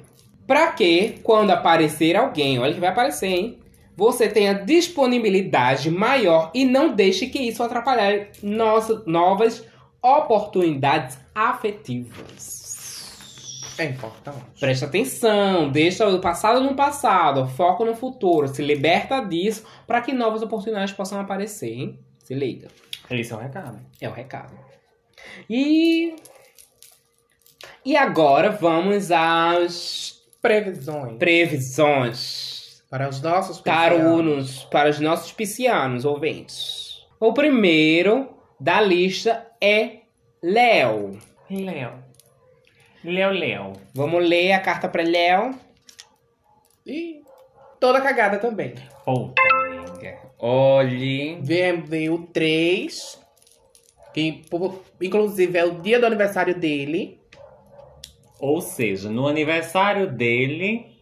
Pra 0.48 0.72
que, 0.72 1.20
quando 1.22 1.52
aparecer 1.52 2.16
alguém, 2.16 2.58
olha 2.58 2.74
que 2.74 2.80
vai 2.80 2.90
aparecer, 2.90 3.28
hein? 3.28 3.60
Você 3.96 4.28
tenha 4.28 4.56
disponibilidade 4.56 5.92
maior 5.92 6.50
e 6.56 6.66
não 6.66 6.96
deixe 6.96 7.28
que 7.28 7.38
isso 7.38 7.62
atrapalhe 7.62 8.30
nossas 8.42 9.06
novas 9.06 9.64
oportunidades 10.02 11.20
afetivas. 11.36 12.53
É 13.78 13.86
importante. 13.86 14.60
Presta 14.60 14.86
atenção, 14.86 15.70
deixa 15.72 16.08
o 16.08 16.20
passado 16.20 16.62
no 16.62 16.76
passado, 16.76 17.48
foco 17.48 17.84
no 17.84 17.96
futuro, 17.96 18.48
se 18.48 18.62
liberta 18.62 19.20
disso 19.22 19.66
para 19.88 20.02
que 20.02 20.14
novas 20.14 20.42
oportunidades 20.42 20.94
possam 20.94 21.20
aparecer, 21.20 21.74
hein? 21.74 22.00
Se 22.24 22.34
liga. 22.34 22.68
Esse 23.10 23.34
é 23.34 23.36
o 23.36 23.40
recado. 23.40 23.80
É 24.00 24.10
o 24.10 24.14
recado. 24.14 24.54
E. 25.50 26.16
E 27.86 27.98
agora 27.98 28.50
vamos 28.50 29.12
às 29.12 30.22
Previsões. 30.42 31.18
previsões. 31.18 32.84
Para 32.90 33.10
os 33.10 33.22
nossos 33.22 33.60
Carunos, 33.60 34.66
para 34.66 34.90
os 34.90 35.00
nossos 35.00 35.32
piscianos 35.32 36.06
ouvintes. 36.06 37.02
O 37.20 37.34
primeiro 37.34 38.30
da 38.60 38.80
lista 38.80 39.48
é 39.60 40.02
Léo. 40.42 41.18
Léo. 41.50 42.03
Léo, 43.04 43.32
Léo. 43.32 43.74
Vamos 43.94 44.28
ler 44.28 44.54
a 44.54 44.60
carta 44.60 44.88
para 44.88 45.04
Léo. 45.04 45.54
E 46.86 47.22
toda 47.80 48.02
cagada 48.02 48.40
também. 48.40 48.76
Puta, 49.04 49.42
amiga. 49.42 50.18
Olhe. 50.40 51.38
Vem, 51.42 51.82
vem 51.82 52.10
o 52.10 52.28
3, 52.28 53.20
que 54.14 54.42
inclusive 55.02 55.58
é 55.58 55.66
o 55.66 55.82
dia 55.82 56.00
do 56.00 56.06
aniversário 56.06 56.58
dele. 56.58 57.20
Ou 58.40 58.62
seja, 58.62 59.10
no 59.10 59.28
aniversário 59.28 60.10
dele, 60.12 60.98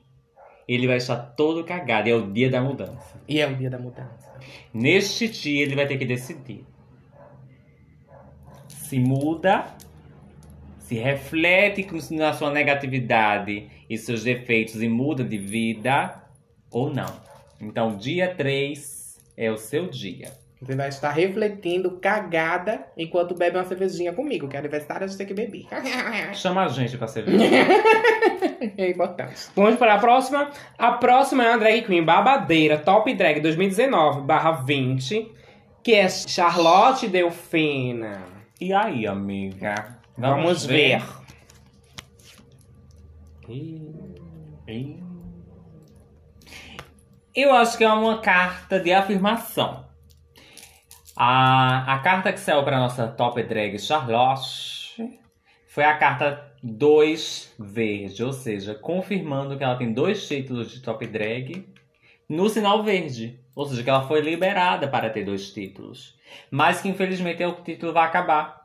ele 0.68 0.88
vai 0.88 0.98
estar 0.98 1.18
todo 1.18 1.64
cagado. 1.64 2.10
É 2.10 2.14
o 2.14 2.32
dia 2.32 2.50
da 2.50 2.62
mudança. 2.62 3.22
E 3.28 3.40
é 3.40 3.48
o 3.48 3.56
dia 3.56 3.70
da 3.70 3.80
mudança. 3.80 4.32
Neste 4.74 5.28
dia, 5.28 5.64
ele 5.64 5.76
vai 5.76 5.88
ter 5.88 5.98
que 5.98 6.06
decidir. 6.06 6.66
Se 8.68 9.00
muda, 9.00 9.76
se 10.92 10.96
reflete 11.00 11.84
com- 11.84 11.98
na 12.16 12.34
sua 12.34 12.52
negatividade 12.52 13.66
e 13.90 13.98
seus 13.98 14.26
defeitos 14.26 14.82
e 14.84 14.90
muda 14.90 15.24
de 15.24 15.38
vida 15.38 16.22
ou 16.70 16.94
não. 16.94 17.14
Então, 17.62 17.96
dia 17.96 18.36
3 18.36 19.18
é 19.38 19.50
o 19.50 19.58
seu 19.58 19.88
dia. 19.88 20.34
Você 20.62 20.76
vai 20.76 20.90
estar 20.90 21.12
refletindo 21.12 21.92
cagada 21.92 22.86
enquanto 22.98 23.34
bebe 23.34 23.56
uma 23.58 23.64
cervejinha 23.64 24.12
comigo, 24.12 24.50
que 24.50 24.58
é 24.58 24.60
aniversário 24.60 25.06
a 25.06 25.08
gente 25.08 25.18
tem 25.18 25.26
que 25.28 25.34
beber. 25.34 25.66
Chama 26.36 26.66
a 26.66 26.68
gente 26.68 26.98
pra 26.98 27.08
ser 27.08 27.24
é 28.78 28.90
importante. 28.90 29.48
Vamos 29.56 29.78
para 29.78 29.94
a 29.94 29.98
próxima. 29.98 30.52
A 30.78 30.92
próxima 30.92 31.46
é 31.46 31.50
uma 31.52 31.58
drag 31.58 31.84
queen 31.84 32.04
babadeira, 32.04 32.78
top 32.78 33.14
drag 33.14 33.40
2019 33.40 34.24
20, 34.66 35.32
que 35.82 35.94
é 35.94 36.10
Charlotte 36.10 37.08
Delfina. 37.08 38.24
E 38.60 38.74
aí, 38.74 39.08
amiga? 39.08 40.01
Vamos, 40.18 40.66
ver. 40.66 41.04
Ih. 43.48 45.02
Eu 47.34 47.54
acho 47.54 47.78
que 47.78 47.84
é 47.84 47.92
uma 47.92 48.20
carta 48.20 48.80
de 48.80 48.92
afirmação. 48.92 49.86
A, 51.16 51.94
a 51.94 52.00
carta 52.00 52.32
que 52.34 52.40
saiu 52.40 52.64
para 52.64 52.80
nossa 52.80 53.08
top 53.08 53.42
drag 53.44 53.78
Charlotte 53.80 54.96
foi 55.68 55.84
a 55.84 55.98
carta 55.98 56.52
2 56.62 57.56
verde, 57.58 58.24
ou 58.24 58.34
seja, 58.34 58.76
confirmando 58.76 59.58
que 59.58 59.64
ela 59.64 59.78
tem 59.78 59.94
dois 59.94 60.28
títulos 60.28 60.72
de 60.72 60.82
top 60.82 61.08
drag 61.08 61.68
no 62.28 62.50
sinal 62.50 62.84
verde. 62.84 63.40
Ou 63.56 63.66
seja, 63.66 63.84
que 63.84 63.90
ela 63.90 64.08
foi 64.08 64.22
liberada 64.22 64.88
para 64.88 65.10
ter 65.10 65.26
dois 65.26 65.52
títulos. 65.52 66.18
Mas 66.50 66.82
que 66.82 66.90
infelizmente 66.90 67.44
o 67.44 67.54
título 67.64 67.94
vai 67.94 68.06
acabar. 68.06 68.61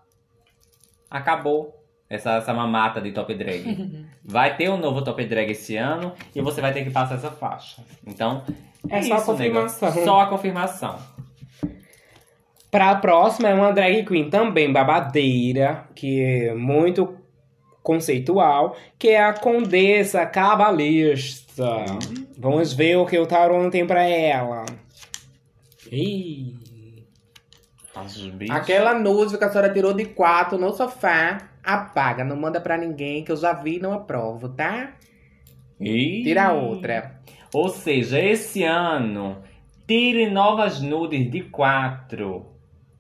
Acabou 1.17 1.75
essa, 2.09 2.35
essa 2.37 2.53
mamata 2.55 3.01
de 3.01 3.13
top 3.13 3.35
drag. 3.35 4.07
Vai 4.25 4.57
ter 4.57 4.69
um 4.71 4.77
novo 4.77 5.03
top 5.03 5.25
drag 5.25 5.51
esse 5.51 5.77
ano 5.77 6.13
e 6.35 6.41
você 6.41 6.61
vai 6.61 6.73
ter 6.73 6.85
que 6.85 6.91
passar 6.91 7.17
essa 7.17 7.31
faixa. 7.31 7.83
Então, 8.07 8.43
é, 8.89 8.99
É 8.99 9.03
só 9.03 9.15
a 9.15 9.17
isso, 9.19 9.33
nega. 9.35 9.55
confirmação. 9.61 10.05
Só 10.05 10.21
a 10.21 10.27
confirmação. 10.27 10.99
Para 12.71 12.91
a 12.91 12.97
próxima 12.97 13.49
é 13.49 13.55
uma 13.55 13.73
drag 13.73 14.05
queen 14.05 14.29
também 14.29 14.73
babadeira, 14.73 15.89
que 15.95 16.21
é 16.23 16.55
muito 16.55 17.17
conceitual, 17.83 18.77
que 18.99 19.09
é 19.09 19.23
a 19.23 19.33
Condessa 19.33 20.27
Cabalista. 20.27 21.85
Vamos 22.37 22.73
ver 22.73 22.97
o 22.97 23.07
que 23.07 23.17
o 23.19 23.27
Taron 23.27 23.71
tem 23.71 23.87
para 23.87 24.03
ela. 24.03 24.67
Ih. 25.91 26.66
Aquela 28.51 28.95
nude 28.99 29.39
que 29.39 29.45
a 29.45 29.51
senhora 29.51 29.73
tirou 29.73 29.93
de 29.95 30.05
quatro 30.07 30.59
no 30.59 30.73
sofá, 30.73 31.39
apaga, 31.65 32.25
não 32.25 32.37
manda 32.37 32.61
pra 32.61 32.77
ninguém, 32.77 33.25
que 33.25 33.33
eu 33.33 33.37
já 33.37 33.53
vi 33.53 33.77
e 33.77 33.81
não 33.81 33.93
aprovo, 33.93 34.49
tá? 34.49 34.93
Ih. 35.81 36.23
Tira 36.25 36.53
outra. 36.53 37.21
Ou 37.55 37.69
seja, 37.69 38.19
esse 38.21 38.63
ano, 38.65 39.39
tire 39.87 40.29
novas 40.31 40.81
nudes 40.81 41.31
de 41.31 41.43
quatro. 41.43 42.47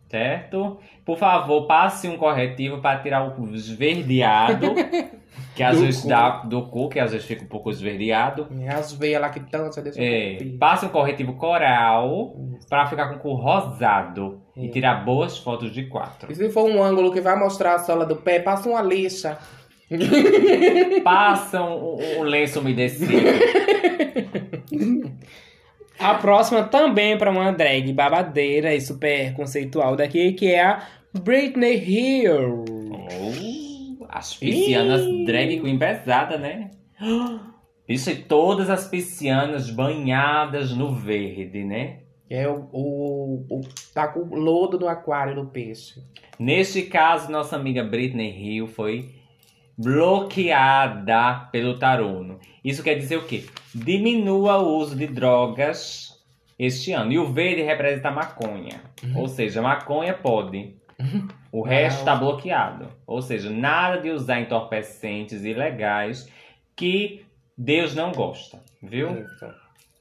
certo? 0.08 0.78
Por 1.04 1.18
favor, 1.18 1.66
passe 1.66 2.08
um 2.08 2.16
corretivo 2.16 2.80
para 2.80 3.00
tirar 3.00 3.26
o 3.38 3.54
esverdeado, 3.54 4.72
que 5.54 5.62
às 5.62 5.76
Do 5.76 5.82
vezes 5.84 6.02
cu. 6.02 6.08
dá 6.08 6.30
do 6.44 6.62
cu, 6.68 6.88
que 6.88 6.98
às 7.00 7.12
vezes 7.12 7.26
fica 7.26 7.44
um 7.44 7.48
pouco 7.48 7.70
esverdeado. 7.70 8.46
É 8.60 8.68
As 8.68 8.92
veias 8.92 9.20
lá 9.20 9.28
que 9.30 9.40
dança 9.40 9.82
É, 9.96 10.38
passe 10.58 10.86
um 10.86 10.90
corretivo 10.90 11.34
coral 11.34 12.34
para 12.68 12.86
ficar 12.86 13.08
com 13.08 13.16
o 13.16 13.18
cu 13.18 13.34
rosado 13.34 14.45
e 14.56 14.66
É. 14.66 14.70
tirar 14.70 15.04
boas 15.04 15.36
fotos 15.38 15.72
de 15.72 15.84
quatro. 15.84 16.30
E 16.32 16.34
se 16.34 16.48
for 16.50 16.64
um 16.68 16.82
ângulo 16.82 17.12
que 17.12 17.20
vai 17.20 17.38
mostrar 17.38 17.74
a 17.74 17.78
sola 17.80 18.06
do 18.06 18.16
pé, 18.16 18.38
passa 18.40 18.68
uma 18.68 18.82
lixa. 18.82 19.38
Passa 21.04 21.62
um, 21.62 21.96
um 22.18 22.22
lenço 22.24 22.58
umedecido. 22.58 23.12
A 25.98 26.14
próxima 26.14 26.64
também 26.64 27.12
é 27.12 27.16
pra 27.16 27.30
uma 27.30 27.52
drag 27.52 27.92
babadeira 27.92 28.74
e 28.74 28.80
super 28.80 29.32
conceitual 29.34 29.94
daqui, 29.96 30.32
que 30.32 30.52
é 30.52 30.62
a 30.64 30.82
Britney 31.22 31.76
Hill. 31.76 32.64
Oh, 32.90 34.06
as 34.08 34.34
piscianas 34.34 35.02
drag 35.24 35.60
queen 35.60 35.78
pesada, 35.78 36.36
né? 36.36 36.70
Isso 37.88 38.10
e 38.10 38.16
todas 38.16 38.68
as 38.68 38.88
piscianas 38.88 39.70
banhadas 39.70 40.72
no 40.72 40.92
verde, 40.94 41.64
né? 41.64 41.98
É 42.28 42.48
o, 42.48 42.68
o, 42.72 43.46
o. 43.48 43.60
Tá 43.94 44.08
com 44.08 44.20
o 44.20 44.34
lodo 44.34 44.78
no 44.78 44.88
aquário 44.88 45.34
do 45.34 45.46
peixe. 45.46 46.02
Neste 46.38 46.82
caso, 46.82 47.30
nossa 47.30 47.56
amiga 47.56 47.84
Britney 47.84 48.30
Hill 48.30 48.66
foi 48.66 49.14
bloqueada 49.78 51.48
pelo 51.52 51.78
Taruno. 51.78 52.38
Isso 52.64 52.82
quer 52.82 52.94
dizer 52.94 53.16
o 53.16 53.26
quê? 53.26 53.44
Diminua 53.74 54.58
o 54.58 54.76
uso 54.76 54.96
de 54.96 55.06
drogas 55.06 56.16
este 56.58 56.92
ano. 56.92 57.12
E 57.12 57.18
o 57.18 57.32
verde 57.32 57.62
representa 57.62 58.10
maconha. 58.10 58.80
Ou 59.14 59.28
seja, 59.28 59.62
maconha 59.62 60.14
pode. 60.14 60.74
O 61.52 61.62
resto 61.62 61.98
está 62.00 62.14
bloqueado. 62.14 62.88
Ou 63.06 63.20
seja, 63.20 63.50
nada 63.50 64.00
de 64.00 64.10
usar 64.10 64.40
entorpecentes 64.40 65.44
ilegais 65.44 66.30
que 66.74 67.24
Deus 67.56 67.94
não 67.94 68.12
gosta. 68.12 68.62
Viu? 68.82 69.22
Isso. 69.22 69.46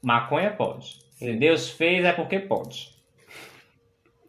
Maconha 0.02 0.50
pode. 0.50 1.05
Se. 1.16 1.32
Deus 1.34 1.70
fez 1.70 2.04
é 2.04 2.12
porque 2.12 2.38
pode. 2.38 2.94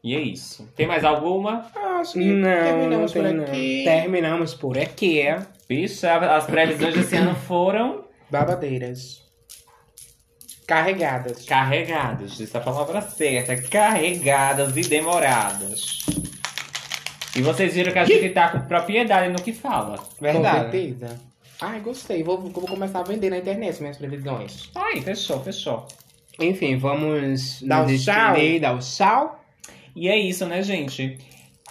E 0.03 0.15
é 0.15 0.19
isso. 0.22 0.68
Tem 0.76 0.88
mais 0.88 1.03
alguma? 1.03 1.69
Acho 1.99 2.14
que 2.14 2.19
Não, 2.19 2.35
não 2.49 2.64
terminamos 2.64 3.11
tem 3.11 3.22
por 3.23 3.34
não. 3.34 3.43
aqui. 3.43 3.84
Terminamos 3.84 4.53
por 4.53 4.77
aqui. 4.77 5.23
Bicho, 5.68 6.07
as 6.07 6.45
previsões 6.45 6.95
desse 6.95 7.15
ano 7.18 7.35
foram 7.35 8.05
Babadeiras. 8.30 9.22
Carregadas. 10.65 11.45
carregadas. 11.45 12.38
Disse 12.38 12.55
a 12.57 12.59
palavra 12.61 13.01
certa. 13.01 13.55
Carregadas 13.69 14.76
e 14.76 14.81
demoradas. 14.81 16.05
E 17.35 17.41
vocês 17.41 17.73
viram 17.73 17.93
que 17.93 17.99
a 17.99 18.05
gente 18.05 18.30
tá 18.30 18.49
com 18.49 18.61
propriedade 18.61 19.31
no 19.31 19.41
que 19.41 19.53
fala. 19.53 19.97
Com 19.97 20.05
Verdade. 20.19 20.72
certeza. 20.72 21.19
Ai, 21.61 21.80
gostei. 21.80 22.22
Vou, 22.23 22.39
vou 22.39 22.68
começar 22.68 22.99
a 22.99 23.03
vender 23.03 23.30
na 23.30 23.38
internet 23.38 23.80
minhas 23.80 23.97
previsões. 23.97 24.69
Ai, 24.76 25.01
fechou, 25.01 25.41
fechou. 25.41 25.88
Enfim, 26.39 26.77
vamos 26.77 27.61
Dar 27.64 27.84
nos 27.84 28.01
o 28.01 28.05
tchau. 28.05 28.35
dar 28.61 28.76
o 28.76 28.80
tchau. 28.80 29.43
E 29.95 30.07
é 30.07 30.18
isso, 30.18 30.45
né, 30.45 30.61
gente? 30.61 31.18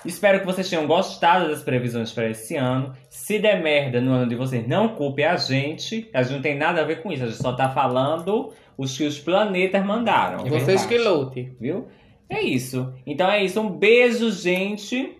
Espero 0.04 0.40
que 0.40 0.46
vocês 0.46 0.68
tenham 0.68 0.86
gostado 0.86 1.48
das 1.48 1.62
previsões 1.62 2.12
para 2.12 2.30
esse 2.30 2.56
ano. 2.56 2.92
Se 3.08 3.38
der 3.38 3.62
merda 3.62 4.00
no 4.00 4.12
ano 4.12 4.28
de 4.28 4.34
vocês, 4.36 4.66
não 4.66 4.88
culpe 4.90 5.24
a 5.24 5.36
gente. 5.36 6.08
A 6.12 6.22
gente 6.22 6.34
não 6.34 6.42
tem 6.42 6.56
nada 6.56 6.80
a 6.80 6.84
ver 6.84 7.02
com 7.02 7.10
isso. 7.12 7.24
A 7.24 7.26
gente 7.26 7.40
só 7.42 7.52
tá 7.52 7.70
falando 7.70 8.52
os 8.76 8.96
que 8.96 9.04
os 9.04 9.18
planetas 9.18 9.84
mandaram. 9.84 10.46
É 10.46 10.50
Vocês 10.50 10.84
verdade. 10.84 10.88
que 10.88 10.98
lutem. 10.98 11.56
Viu? 11.60 11.88
É 12.28 12.40
isso. 12.42 12.92
Então 13.06 13.30
é 13.30 13.42
isso. 13.44 13.60
Um 13.60 13.70
beijo, 13.70 14.30
gente. 14.30 15.16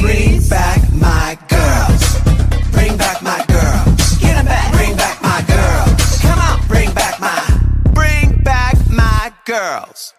Bring 0.00 0.40
back 0.48 0.91
girls. 9.52 10.14